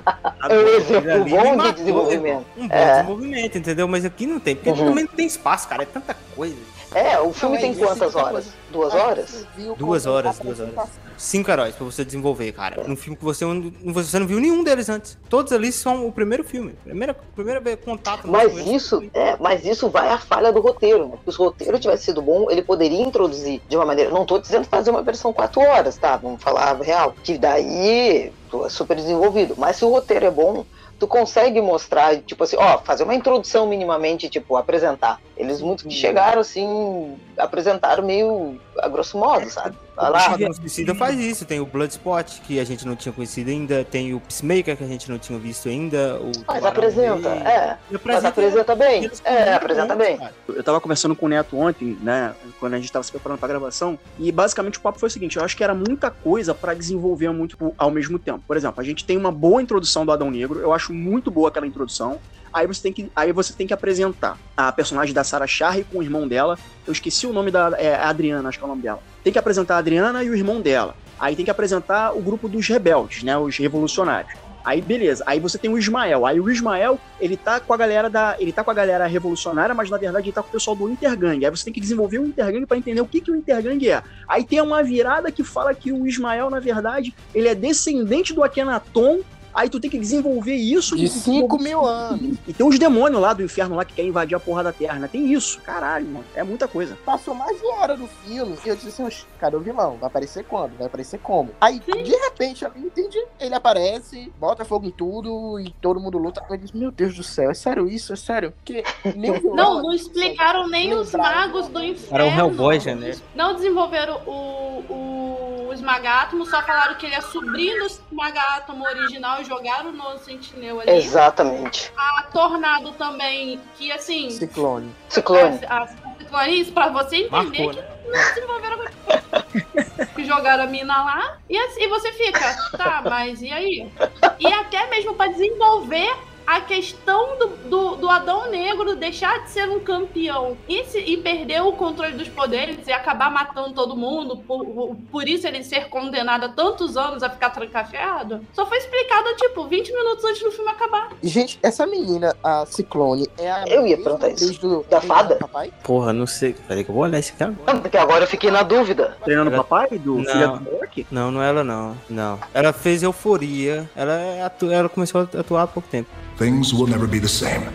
É 0.49 0.55
um 0.55 0.69
exemplo 0.69 1.11
Aquilo 1.11 1.23
ali 1.23 1.51
me 1.51 1.57
bom 1.57 1.57
de 1.65 1.73
desenvolvimento. 1.73 2.47
Um 2.57 2.69
bom 2.69 2.75
É. 2.75 2.93
desenvolvimento, 2.93 3.59
entendeu? 3.59 3.89
Mas 3.89 4.05
aqui 4.05 4.27
não 4.27 4.39
tem. 4.39 4.55
Porque 4.55 4.71
Uhum. 4.71 4.87
também 4.89 5.05
não 5.05 5.13
tem 5.13 5.27
espaço, 5.27 5.67
cara. 5.69 5.83
É 5.83 5.87
tanta 5.87 6.15
coisa. 6.37 6.55
É, 6.95 7.19
o 7.21 7.33
filme 7.33 7.57
Não, 7.57 7.63
é 7.63 7.67
tem 7.67 7.75
quantas 7.75 7.99
muita 7.99 8.19
horas? 8.19 8.31
coisa. 8.33 8.51
Duas 8.71 8.95
horas? 8.95 9.47
Duas 9.79 10.07
horas, 10.07 10.39
duas 10.39 10.61
horas. 10.61 10.89
Cinco 11.17 11.51
heróis 11.51 11.75
pra 11.75 11.85
você 11.85 12.05
desenvolver, 12.05 12.53
cara. 12.53 12.85
Num 12.87 12.97
filme 12.97 13.17
que 13.17 13.25
você, 13.25 13.45
não- 13.45 13.73
você 13.93 14.19
não 14.19 14.27
viu 14.27 14.39
nenhum 14.41 14.63
deles 14.63 14.89
antes. 14.89 15.17
Todos 15.29 15.53
ali 15.53 15.73
são 15.73 16.07
o 16.07 16.13
primeiro 16.13 16.45
filme. 16.45 16.75
Primeira, 16.85 17.15
primeira 17.35 17.61
vez 17.61 17.79
contato. 17.85 18.29
Mas 18.29 18.55
isso, 18.67 19.03
é, 19.15 19.37
mas 19.41 19.65
isso 19.65 19.89
vai 19.89 20.09
à 20.11 20.19
falha 20.19 20.53
do 20.53 20.61
roteiro, 20.61 21.09
né? 21.09 21.15
Se 21.29 21.41
o 21.41 21.45
roteiro 21.45 21.79
tivesse 21.79 22.05
sido 22.05 22.21
bom, 22.23 22.51
ele 22.51 22.63
poderia 22.63 23.01
introduzir 23.01 23.61
de 23.69 23.77
uma 23.77 23.85
maneira. 23.87 24.11
Não 24.11 24.25
tô 24.27 24.39
dizendo 24.39 24.67
fazer 24.67 24.91
uma 24.91 25.03
versão 25.03 25.33
quatro 25.33 25.61
horas, 25.63 25.97
tá? 25.97 26.17
Vamos 26.17 26.43
falar 26.43 26.75
real. 26.81 27.15
Que 27.25 27.39
daí 27.39 28.33
é 28.65 28.69
super 28.69 28.97
desenvolvido. 28.97 29.55
Mas 29.57 29.77
se 29.77 29.85
o 29.85 29.91
roteiro 29.91 30.27
é 30.27 30.31
bom, 30.31 30.65
tu 30.99 31.07
consegue 31.07 31.61
mostrar, 31.61 32.17
tipo 32.23 32.45
assim, 32.45 32.57
ó, 32.57 32.79
fazer 32.79 33.05
uma 33.05 33.15
introdução 33.15 33.67
minimamente, 33.67 34.29
tipo, 34.29 34.57
apresentar. 34.57 35.21
Eles 35.37 35.61
muito 35.61 35.87
que 35.87 35.95
chegaram 35.95 36.41
assim, 36.41 37.17
apresentaram 37.39 38.05
meio 38.05 38.59
a 38.79 38.89
grosso 38.89 39.19
modo, 39.19 39.49
sabe? 39.51 39.77
Vai 39.95 40.11
O 40.11 40.13
lá, 40.13 40.19
Esquadrão 40.21 40.53
Suicida 40.53 40.95
faz 40.95 41.19
isso. 41.19 41.45
Tem 41.47 41.59
o 41.59 41.65
Bloodspot, 41.67 42.43
que 42.43 42.61
a 42.61 42.65
gente 42.65 42.87
não 42.87 42.95
tinha 42.95 43.13
conhecido 43.13 43.51
ainda. 43.51 43.83
Tem 43.85 44.13
o 44.13 44.21
Peacemaker, 44.21 44.77
que 44.77 44.85
a 44.85 44.87
gente 44.87 45.11
não 45.11 45.19
tinha 45.19 45.39
visto 45.39 45.69
ainda. 45.71 46.17
O 46.21 46.33
mas 46.47 46.65
apresenta, 46.65 47.31
Rei. 47.33 47.43
é. 47.43 47.77
E 47.91 47.99
Mas 48.05 48.25
apresenta 48.25 48.75
bem. 48.75 49.11
É, 49.25 49.55
apresenta 49.55 49.95
bem. 49.97 50.19
cara. 50.19 50.35
Eu 50.49 50.63
tava 50.63 50.81
conversando 50.81 51.17
com 51.17 51.25
o 51.27 51.29
Neto 51.29 51.57
ontem, 51.59 51.97
né? 52.03 52.35
Quando 52.61 52.75
a 52.75 52.79
gente 52.79 52.93
tava 52.93 53.03
se 53.03 53.11
preparando 53.11 53.39
pra 53.39 53.49
gravação. 53.49 53.99
E 54.19 54.31
basicamente 54.31 54.79
o 54.79 54.83
papo 54.83 54.99
foi 54.99 55.09
o 55.09 55.13
seguinte: 55.13 55.39
eu 55.39 55.45
acho 55.45 55.57
que 55.57 55.65
era 55.65 55.75
muita 55.75 56.11
coisa 56.11 56.55
pra 56.55 56.75
desenvolver 56.75 57.31
muito 57.31 57.57
ao 57.79 57.91
mesmo 57.91 58.19
tempo. 58.19 58.43
Por 58.47 58.57
exemplo, 58.57 58.81
a 58.81 58.85
gente 58.85 59.03
tem 59.05 59.17
uma 59.17 59.33
boa 59.33 59.63
introdução 59.63 60.05
do 60.05 60.13
Adão 60.13 60.31
Negro. 60.31 60.61
Eu 60.61 60.73
acho 60.75 60.93
muito 60.93 61.31
boa 61.31 61.49
aquela 61.49 61.67
introdução. 61.67 62.19
Aí 62.57 62.67
você 62.67 62.83
tem 62.85 62.91
que, 62.91 63.13
aí 63.15 63.33
você 63.33 63.53
tem 63.53 63.67
que 63.67 63.75
apresentar 63.75 64.39
a 64.57 64.73
personagem 64.73 65.15
da 65.15 65.23
Sarah 65.23 65.47
Charry 65.47 65.85
com 65.85 65.99
o 65.99 66.03
irmão 66.03 66.27
dela. 66.27 66.59
Eu 66.87 66.93
esqueci 66.95 67.27
o 67.27 67.33
nome 67.33 67.51
da. 67.51 67.75
É 67.77 67.95
Adriana, 67.97 68.49
acho 68.49 68.57
que 68.57 68.65
é 68.65 68.67
o 68.67 68.71
nome 68.71 68.81
dela. 68.81 68.99
Tem 69.23 69.31
que 69.31 69.39
apresentar 69.39 69.75
a 69.75 69.79
Adriana 69.79 70.25
e 70.25 70.31
o 70.31 70.35
irmão 70.35 70.63
dela. 70.63 70.97
Aí 71.21 71.37
tem 71.37 71.45
que 71.45 71.51
apresentar 71.51 72.17
o 72.17 72.23
grupo 72.23 72.49
dos 72.49 72.67
rebeldes, 72.67 73.23
né? 73.23 73.37
Os 73.37 73.59
revolucionários. 73.59 74.33
Aí 74.65 74.81
beleza, 74.81 75.23
aí 75.27 75.39
você 75.39 75.59
tem 75.59 75.71
o 75.71 75.77
Ismael. 75.77 76.25
Aí 76.25 76.41
o 76.41 76.51
Ismael, 76.51 76.99
ele 77.21 77.37
tá 77.37 77.61
com 77.61 77.75
a 77.75 77.77
galera 77.77 78.09
da, 78.09 78.37
ele 78.41 78.53
tá 78.53 78.65
com 78.65 78.71
a 78.71 78.75
galera 78.75 79.07
revolucionária, 79.07 79.75
mas 79.75 79.91
na 79.91 79.99
verdade 79.99 80.25
ele 80.25 80.33
tá 80.33 80.43
com 80.43 80.49
o 80.49 80.53
pessoal 80.53 80.75
do 80.75 80.89
Intergang. 80.89 81.45
Aí 81.45 81.51
você 81.51 81.65
tem 81.65 81.75
que 81.75 81.81
desenvolver 81.81 82.19
o 82.19 82.27
Intergang 82.27 82.65
pra 82.65 82.79
entender 82.79 83.03
o 83.03 83.07
que 83.07 83.21
que 83.21 83.31
o 83.31 83.37
Intergang 83.37 83.87
é. 83.87 84.03
Aí 84.27 84.45
tem 84.45 84.63
uma 84.63 84.83
virada 84.83 85.31
que 85.31 85.45
fala 85.45 85.75
que 85.75 85.93
o 85.93 86.07
Ismael, 86.07 86.49
na 86.49 86.59
verdade, 86.59 87.15
ele 87.35 87.49
é 87.49 87.55
descendente 87.55 88.33
do 88.33 88.43
Akhenaton. 88.43 89.21
Aí 89.57 89.71
tu 89.71 89.81
tem 89.81 89.91
que 89.91 89.99
desenvolver 89.99 90.55
isso. 90.55 90.95
De 90.97 91.09
tu- 91.09 91.15
5 91.19 91.59
mil 91.59 91.85
anos. 91.85 92.37
E 92.47 92.53
tem 92.53 92.67
os 92.67 92.79
demônios 92.79 93.21
lá 93.21 93.33
do 93.33 93.43
inferno 93.43 93.75
lá 93.75 93.85
que 93.85 93.95
querem 93.95 94.11
invadir 94.11 94.37
a 94.37 94.41
porra 94.41 94.63
da 94.63 94.73
terra, 94.73 94.99
né? 94.99 95.09
Tem 95.11 95.33
isso. 95.33 95.59
Caralho, 95.63 96.07
mano. 96.07 96.25
É 96.35 96.45
muita 96.45 96.69
coisa. 96.69 96.97
Passou 97.07 97.35
mais 97.35 97.59
de 97.59 97.65
uma 97.67 97.77
hora 97.77 97.97
do 97.97 98.07
filme. 98.07 98.57
E 98.65 98.69
eu 98.69 98.77
disse 98.77 98.89
assim, 98.89 99.05
"Oxe, 99.05 99.25
cadê 99.41 99.57
o 99.57 99.61
vilão? 99.61 99.97
Vai 99.97 100.09
aparecer 100.09 100.45
quando? 100.45 100.77
Vai 100.77 100.87
aparecer 100.87 101.19
como? 101.21 101.51
Aí, 101.61 101.81
de 101.81 102.17
repente, 102.17 102.65
eu 102.65 102.73
entendi. 102.77 103.19
Ele 103.41 103.55
aparece, 103.55 104.31
bota 104.39 104.65
fogo 104.65 104.87
em 104.87 104.91
tudo 104.91 105.59
e 105.59 105.71
todo 105.81 105.99
mundo 105.99 106.19
luta. 106.19 106.45
Eu 106.51 106.57
disse, 106.59 106.77
meu 106.77 106.91
Deus 106.91 107.15
do 107.17 107.23
céu, 107.23 107.51
é 107.51 107.55
sério 107.55 107.89
isso? 107.89 108.13
É 108.13 108.17
sério? 108.17 108.53
Porque 108.53 108.85
nem 109.17 109.31
o 109.31 109.41
vilão... 109.41 109.57
Não, 109.57 109.83
não 109.85 109.93
explicaram 109.95 110.69
nem 110.69 110.93
os 110.95 111.13
magos 111.13 111.69
do 111.69 111.83
inferno. 111.83 112.15
Era 112.15 112.25
o 112.27 112.29
Hellboy, 112.29 112.79
já, 112.79 112.95
né? 112.95 113.17
Não 113.35 113.55
desenvolveram 113.55 114.21
o, 114.27 115.67
o 115.69 115.73
Esmagátomo, 115.73 116.45
só 116.47 116.63
falaram 116.63 116.95
que 116.97 117.07
ele 117.07 117.15
é 117.15 117.21
sobrinho 117.21 117.79
do 117.81 117.87
Esmagátomo 117.87 118.85
original 118.85 119.43
jogaram 119.47 119.93
no 119.93 120.19
Sentinel 120.19 120.81
ali. 120.81 120.91
Exatamente. 120.91 121.93
A 121.97 122.25
Tornado 122.33 122.93
também, 122.93 123.61
que 123.77 123.91
assim. 123.93 124.31
Ciclone. 124.31 124.91
Ciclone. 125.09 125.61
A, 125.69 125.83
a 125.83 125.87
Ciclone, 125.87 126.61
isso 126.61 126.73
pra 126.73 126.89
você 126.89 127.17
entender 127.17 127.31
Marcou, 127.31 127.71
que 127.71 127.77
né? 127.77 127.89
não 128.05 128.35
desenvolveram 128.35 128.77
que 130.15 130.25
jogaram 130.25 130.65
a 130.65 130.67
mina 130.67 131.05
lá 131.05 131.39
e, 131.49 131.57
assim, 131.57 131.85
e 131.85 131.89
você 131.89 132.13
fica, 132.13 132.57
tá, 132.77 133.03
mas 133.05 133.41
e 133.41 133.51
aí? 133.51 133.91
E 134.39 134.47
até 134.47 134.87
mesmo 134.89 135.15
pra 135.15 135.29
desenvolver 135.29 136.15
a 136.47 136.61
questão 136.61 137.37
do, 137.39 137.47
do, 137.69 137.97
do 137.97 138.09
Adão 138.11 138.51
Negro 138.51 138.95
deixar 138.95 139.43
de 139.43 139.51
ser 139.51 139.69
um 139.69 139.81
campeão 139.81 140.57
e, 140.69 140.85
se, 140.85 140.99
e 141.01 141.17
perder 141.17 141.63
o 141.63 141.73
controle 141.73 142.13
dos 142.15 142.29
poderes 142.29 142.79
e 142.87 142.93
acabar 142.93 143.31
matando 143.31 143.73
todo 143.73 143.97
mundo, 143.97 144.37
por, 144.37 144.95
por 145.11 145.29
isso 145.29 145.47
ele 145.47 145.65
ser 145.65 145.89
condenado 145.89 146.45
a 146.45 146.49
tantos 146.49 146.97
anos 146.97 147.23
a 147.23 147.31
ficar 147.31 147.51
trancafiado, 147.51 148.41
só 148.53 148.65
foi 148.67 148.79
explicado, 148.79 149.35
tipo, 149.37 149.65
20 149.67 149.93
minutos 149.93 150.25
antes 150.25 150.43
do 150.43 150.53
filme 150.53 150.71
acabar. 150.71 151.09
Gente, 151.23 151.59
essa 151.63 151.87
menina, 151.87 152.37
a 152.45 152.65
Ciclone, 152.67 153.29
é 153.39 153.51
a 153.51 153.65
Eu 153.67 153.87
ia 153.87 153.97
perguntar 153.97 154.29
isso. 154.29 154.61
do, 154.61 154.85
Da 154.89 154.99
do 155.01 155.07
fada? 155.07 155.37
Papai? 155.37 155.73
Porra, 155.83 156.13
não 156.13 156.27
sei. 156.27 156.55
Peraí 156.69 156.85
que 156.85 156.91
eu 156.91 156.95
vou 156.95 157.05
olhar 157.05 157.19
esse 157.19 157.33
aqui 157.33 157.43
agora. 157.43 157.81
Porque 157.81 157.97
agora 157.99 158.25
eu 158.25 158.29
fiquei 158.29 158.51
na 158.51 158.63
dúvida. 158.63 159.17
Treinando 159.25 159.51
o 159.51 159.55
Ela- 159.55 159.65
papai 159.65 159.99
do 159.99 160.17
Não. 160.19 160.25
filho 160.25 160.59
do 160.59 160.71
Rock? 160.79 161.07
Não, 161.11 161.31
não 161.31 161.43
é 161.43 161.49
ela 161.49 161.65
não. 161.65 161.97
Não. 162.09 162.39
Ela 162.55 162.73
fez 162.73 163.03
euforia. 163.03 163.89
Ela, 163.97 164.13
é 164.13 164.43
atu- 164.43 164.71
ela 164.71 164.89
começou 164.89 165.21
a 165.23 165.41
atuar 165.41 165.63
há 165.63 165.67
pouco 165.67 165.89
tempo. 165.89 166.09
Things 166.37 166.75
will 166.75 166.87
never 166.87 167.07
be 167.07 167.19
the 167.19 167.29
same. 167.29 167.73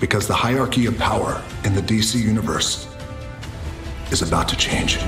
Because 0.00 0.26
the 0.26 0.34
hierarchy 0.34 0.86
of 0.86 0.98
power 0.98 1.40
in 1.64 1.74
the 1.74 1.80
DC 1.80 2.20
universe 2.20 2.88
is 4.10 4.20
about 4.20 4.48
to 4.48 4.56
change. 4.56 4.98